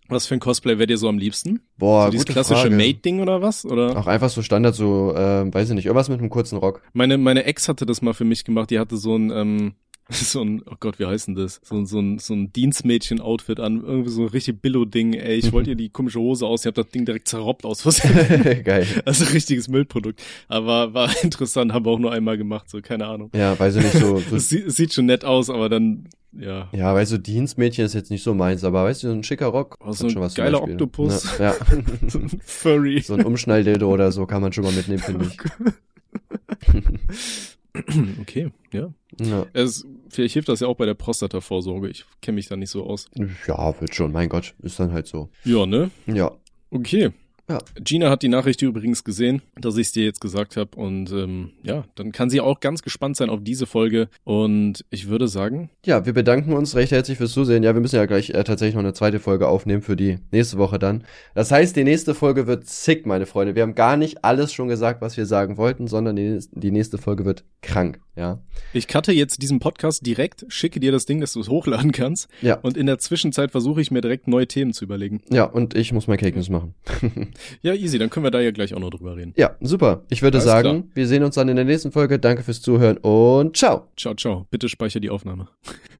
Was 0.09 0.27
für 0.27 0.35
ein 0.35 0.41
Cosplay 0.41 0.77
wäre 0.79 0.89
dir 0.89 0.99
so 0.99 1.09
am 1.09 1.18
liebsten? 1.18 1.61
Boah, 1.79 2.07
so 2.07 2.11
dieses 2.11 2.27
gute 2.27 2.33
klassische. 2.33 2.68
Mate-Ding 2.68 3.21
oder 3.21 3.43
was? 3.43 3.64
Oder? 3.64 3.97
Auch 3.97 4.09
einfach 4.09 4.29
so 4.29 4.43
Standard, 4.43 4.75
so, 4.75 5.14
ähm, 5.16 5.55
weiß 5.55 5.68
ich 5.68 5.75
nicht, 5.77 5.87
irgendwas 5.87 6.09
mit 6.09 6.18
einem 6.18 6.31
kurzen 6.31 6.59
Rock. 6.59 6.83
Meine, 6.95 7.16
meine 7.16 7.45
Ex 7.45 7.68
hatte 7.68 7.87
das 7.87 8.03
mal 8.03 8.12
für 8.12 8.25
mich 8.25 8.45
gemacht. 8.45 8.71
Die 8.71 8.81
hatte 8.81 8.97
so 8.97 9.14
ein, 9.16 9.31
ähm, 9.31 9.75
so 10.11 10.42
ein, 10.42 10.62
oh 10.70 10.74
Gott, 10.80 10.98
wie 10.98 11.06
heißt 11.06 11.28
denn 11.28 11.34
das? 11.34 11.61
So, 11.62 11.76
ein- 11.76 11.86
so 11.86 11.98
ein, 12.00 12.18
so 12.18 12.34
ein 12.34 12.52
Dienstmädchen-Outfit 12.52 13.61
an. 13.61 13.82
Irgendwie 13.84 14.11
so 14.11 14.22
ein 14.22 14.28
richtig 14.28 14.61
Billo-Ding. 14.62 15.14
Ey, 15.14 15.36
ich 15.36 15.52
wollte 15.52 15.70
ihr 15.70 15.76
die 15.76 15.88
komische 15.90 16.18
Hose 16.20 16.46
aus. 16.46 16.62
Ich 16.62 16.66
habe 16.66 16.82
das 16.82 16.90
Ding 16.92 17.04
direkt 17.04 17.28
zerrobbt 17.28 17.64
aus 17.64 17.82
Versehen. 17.82 18.62
Geil. 18.64 18.86
Also 19.04 19.24
richtiges 19.26 19.68
Müllprodukt. 19.68 20.20
Aber 20.48 20.94
war 20.94 21.11
interessant, 21.22 21.72
haben 21.72 21.84
wir 21.84 21.90
auch 21.90 21.98
nur 21.98 22.12
einmal 22.12 22.36
gemacht, 22.38 22.68
so, 22.68 22.80
keine 22.80 23.06
Ahnung. 23.06 23.30
Ja, 23.34 23.58
weiß 23.58 23.76
ich 23.76 23.84
nicht, 23.84 23.96
so, 23.98 24.18
so 24.18 24.36
Es 24.40 24.48
sieht, 24.48 24.92
schon 24.92 25.06
nett 25.06 25.24
aus, 25.24 25.48
aber 25.50 25.68
dann, 25.68 26.08
ja. 26.32 26.68
Ja, 26.72 26.94
weißt 26.94 27.12
du, 27.12 27.18
Dienstmädchen 27.18 27.84
ist 27.86 27.94
jetzt 27.94 28.11
nicht 28.11 28.22
so 28.22 28.34
meins, 28.34 28.64
aber 28.64 28.84
weißt 28.84 29.02
du, 29.02 29.08
so 29.08 29.14
ein 29.14 29.22
schicker 29.22 29.46
Rock. 29.46 29.76
Oh, 29.80 29.92
so 29.92 30.06
ein 30.06 30.11
schon 30.11 30.22
was 30.22 30.34
zum 30.34 30.44
geiler 30.44 30.58
Beispiel. 30.58 30.74
Oktopus. 30.74 31.38
Ja, 31.38 31.44
ja. 31.44 31.56
So 32.08 32.18
ein 32.18 32.30
Furry. 32.44 33.00
so 33.00 33.14
ein 33.14 33.24
Umschnalldildo 33.24 33.88
oder 33.88 34.11
so 34.12 34.26
kann 34.26 34.42
man 34.42 34.52
schon 34.52 34.64
mal 34.64 34.72
mitnehmen, 34.72 35.00
finde 35.02 35.26
ich. 35.26 35.36
Okay, 38.21 38.51
ja. 38.73 38.93
Ja. 39.21 39.47
Es, 39.53 39.87
vielleicht 40.09 40.35
hilft 40.35 40.49
das 40.49 40.61
ja 40.61 40.66
auch 40.68 40.77
bei 40.77 40.87
der 40.87 40.95
Prostata-Vorsorge. 40.95 41.89
Ich 41.89 42.05
kenne 42.23 42.37
mich 42.37 42.49
da 42.49 42.57
nicht 42.57 42.71
so 42.71 42.85
aus. 42.87 43.11
ja, 43.47 43.81
wird 43.81 43.95
schon, 43.95 44.12
mein 44.12 44.29
Gott, 44.29 44.55
ist 44.62 44.79
dann 44.81 44.93
halt 44.93 45.07
so. 45.07 45.29
Ja, 45.45 45.66
ne? 45.66 45.91
Ja. 46.07 46.33
Okay. 46.71 47.11
Ja. 47.51 47.59
Gina 47.82 48.11
hat 48.11 48.22
die 48.22 48.28
Nachricht 48.28 48.62
übrigens 48.62 49.03
gesehen, 49.03 49.42
dass 49.61 49.76
ich 49.76 49.88
es 49.88 49.92
dir 49.92 50.05
jetzt 50.05 50.20
gesagt 50.20 50.57
habe. 50.57 50.76
Und 50.76 51.11
ähm, 51.11 51.51
ja, 51.64 51.84
dann 51.96 52.12
kann 52.12 52.30
sie 52.30 52.40
auch 52.40 52.61
ganz 52.61 52.82
gespannt 52.82 53.16
sein 53.16 53.28
auf 53.28 53.40
diese 53.42 53.66
Folge. 53.66 54.09
Und 54.22 54.84
ich 54.90 55.09
würde 55.09 55.26
sagen, 55.26 55.68
Ja, 55.84 56.07
wir 56.07 56.12
bedanken 56.12 56.53
uns 56.53 56.76
recht 56.76 56.92
herzlich 56.92 57.18
fürs 57.18 57.32
Zusehen. 57.32 57.64
Ja, 57.64 57.74
wir 57.74 57.80
müssen 57.80 57.96
ja 57.96 58.07
gleich 58.07 58.30
äh, 58.30 58.44
tatsächlich 58.44 58.76
noch 58.76 58.84
eine 58.84 58.94
zweite 58.94 59.18
Folge 59.18 59.48
aufnehmen 59.48 59.82
für 59.82 59.96
die 59.96 60.18
nächste 60.30 60.59
Woche 60.59 60.78
dann. 60.78 61.03
Das 61.34 61.51
heißt, 61.51 61.74
die 61.74 61.82
nächste 61.82 62.14
Folge 62.14 62.46
wird 62.46 62.68
sick, 62.68 63.05
meine 63.05 63.26
Freunde. 63.26 63.57
Wir 63.57 63.62
haben 63.62 63.74
gar 63.74 63.96
nicht 63.96 64.24
alles 64.24 64.53
schon 64.53 64.68
gesagt, 64.68 65.01
was 65.01 65.16
wir 65.16 65.26
sagen 65.26 65.57
wollten, 65.57 65.88
sondern 65.88 66.14
die, 66.14 66.38
die 66.53 66.70
nächste 66.70 66.98
Folge 66.98 67.24
wird 67.24 67.42
krank, 67.62 68.01
ja. 68.16 68.40
ich 68.72 68.88
cutte 68.88 69.12
jetzt 69.12 69.42
diesen 69.42 69.61
Podcast 69.61 70.05
direkt, 70.07 70.46
schicke 70.48 70.80
dir 70.80 70.92
das 70.92 71.07
Ding, 71.07 71.20
dass 71.20 71.32
du 71.32 71.40
es 71.40 71.48
hochladen 71.48 71.92
kannst. 71.92 72.28
Ja. 72.40 72.57
Und 72.57 72.76
in 72.76 72.86
der 72.86 72.98
Zwischenzeit 72.98 73.51
versuche 73.51 73.80
ich 73.80 73.90
mir 73.90 74.01
direkt 74.01 74.28
neue 74.28 74.46
Themen 74.46 74.72
zu 74.72 74.84
überlegen. 74.84 75.20
Ja, 75.30 75.44
und 75.44 75.74
ich 75.74 75.92
muss 75.92 76.07
mein 76.07 76.18
Cake 76.18 76.36
News 76.36 76.48
machen. 76.48 76.74
Ja, 77.62 77.74
easy, 77.74 77.99
dann 77.99 78.11
können 78.11 78.24
wir 78.24 78.30
da 78.30 78.41
ja 78.41 78.51
gleich 78.51 78.74
auch 78.74 78.78
noch 78.80 78.91
drüber 78.91 79.16
reden. 79.16 79.32
ja, 79.36 79.57
super. 79.61 80.03
Ich 80.11 80.22
würde 80.22 80.38
Alles 80.38 80.45
sagen, 80.45 80.68
klar. 80.82 80.82
wir 80.95 81.07
sehen 81.07 81.22
uns 81.24 81.34
dann 81.34 81.49
in 81.49 81.57
der 81.57 81.64
nächsten 81.64 81.93
Folge. 81.93 82.18
Danke 82.18 82.43
fürs 82.43 82.61
Zuhören 82.62 82.97
und 82.99 83.57
ciao. 83.57 83.88
Ciao, 83.97 84.14
ciao. 84.14 84.47
Bitte 84.51 84.68
speicher 84.68 85.01
die 85.01 85.11
Aufnahme. 85.11 85.49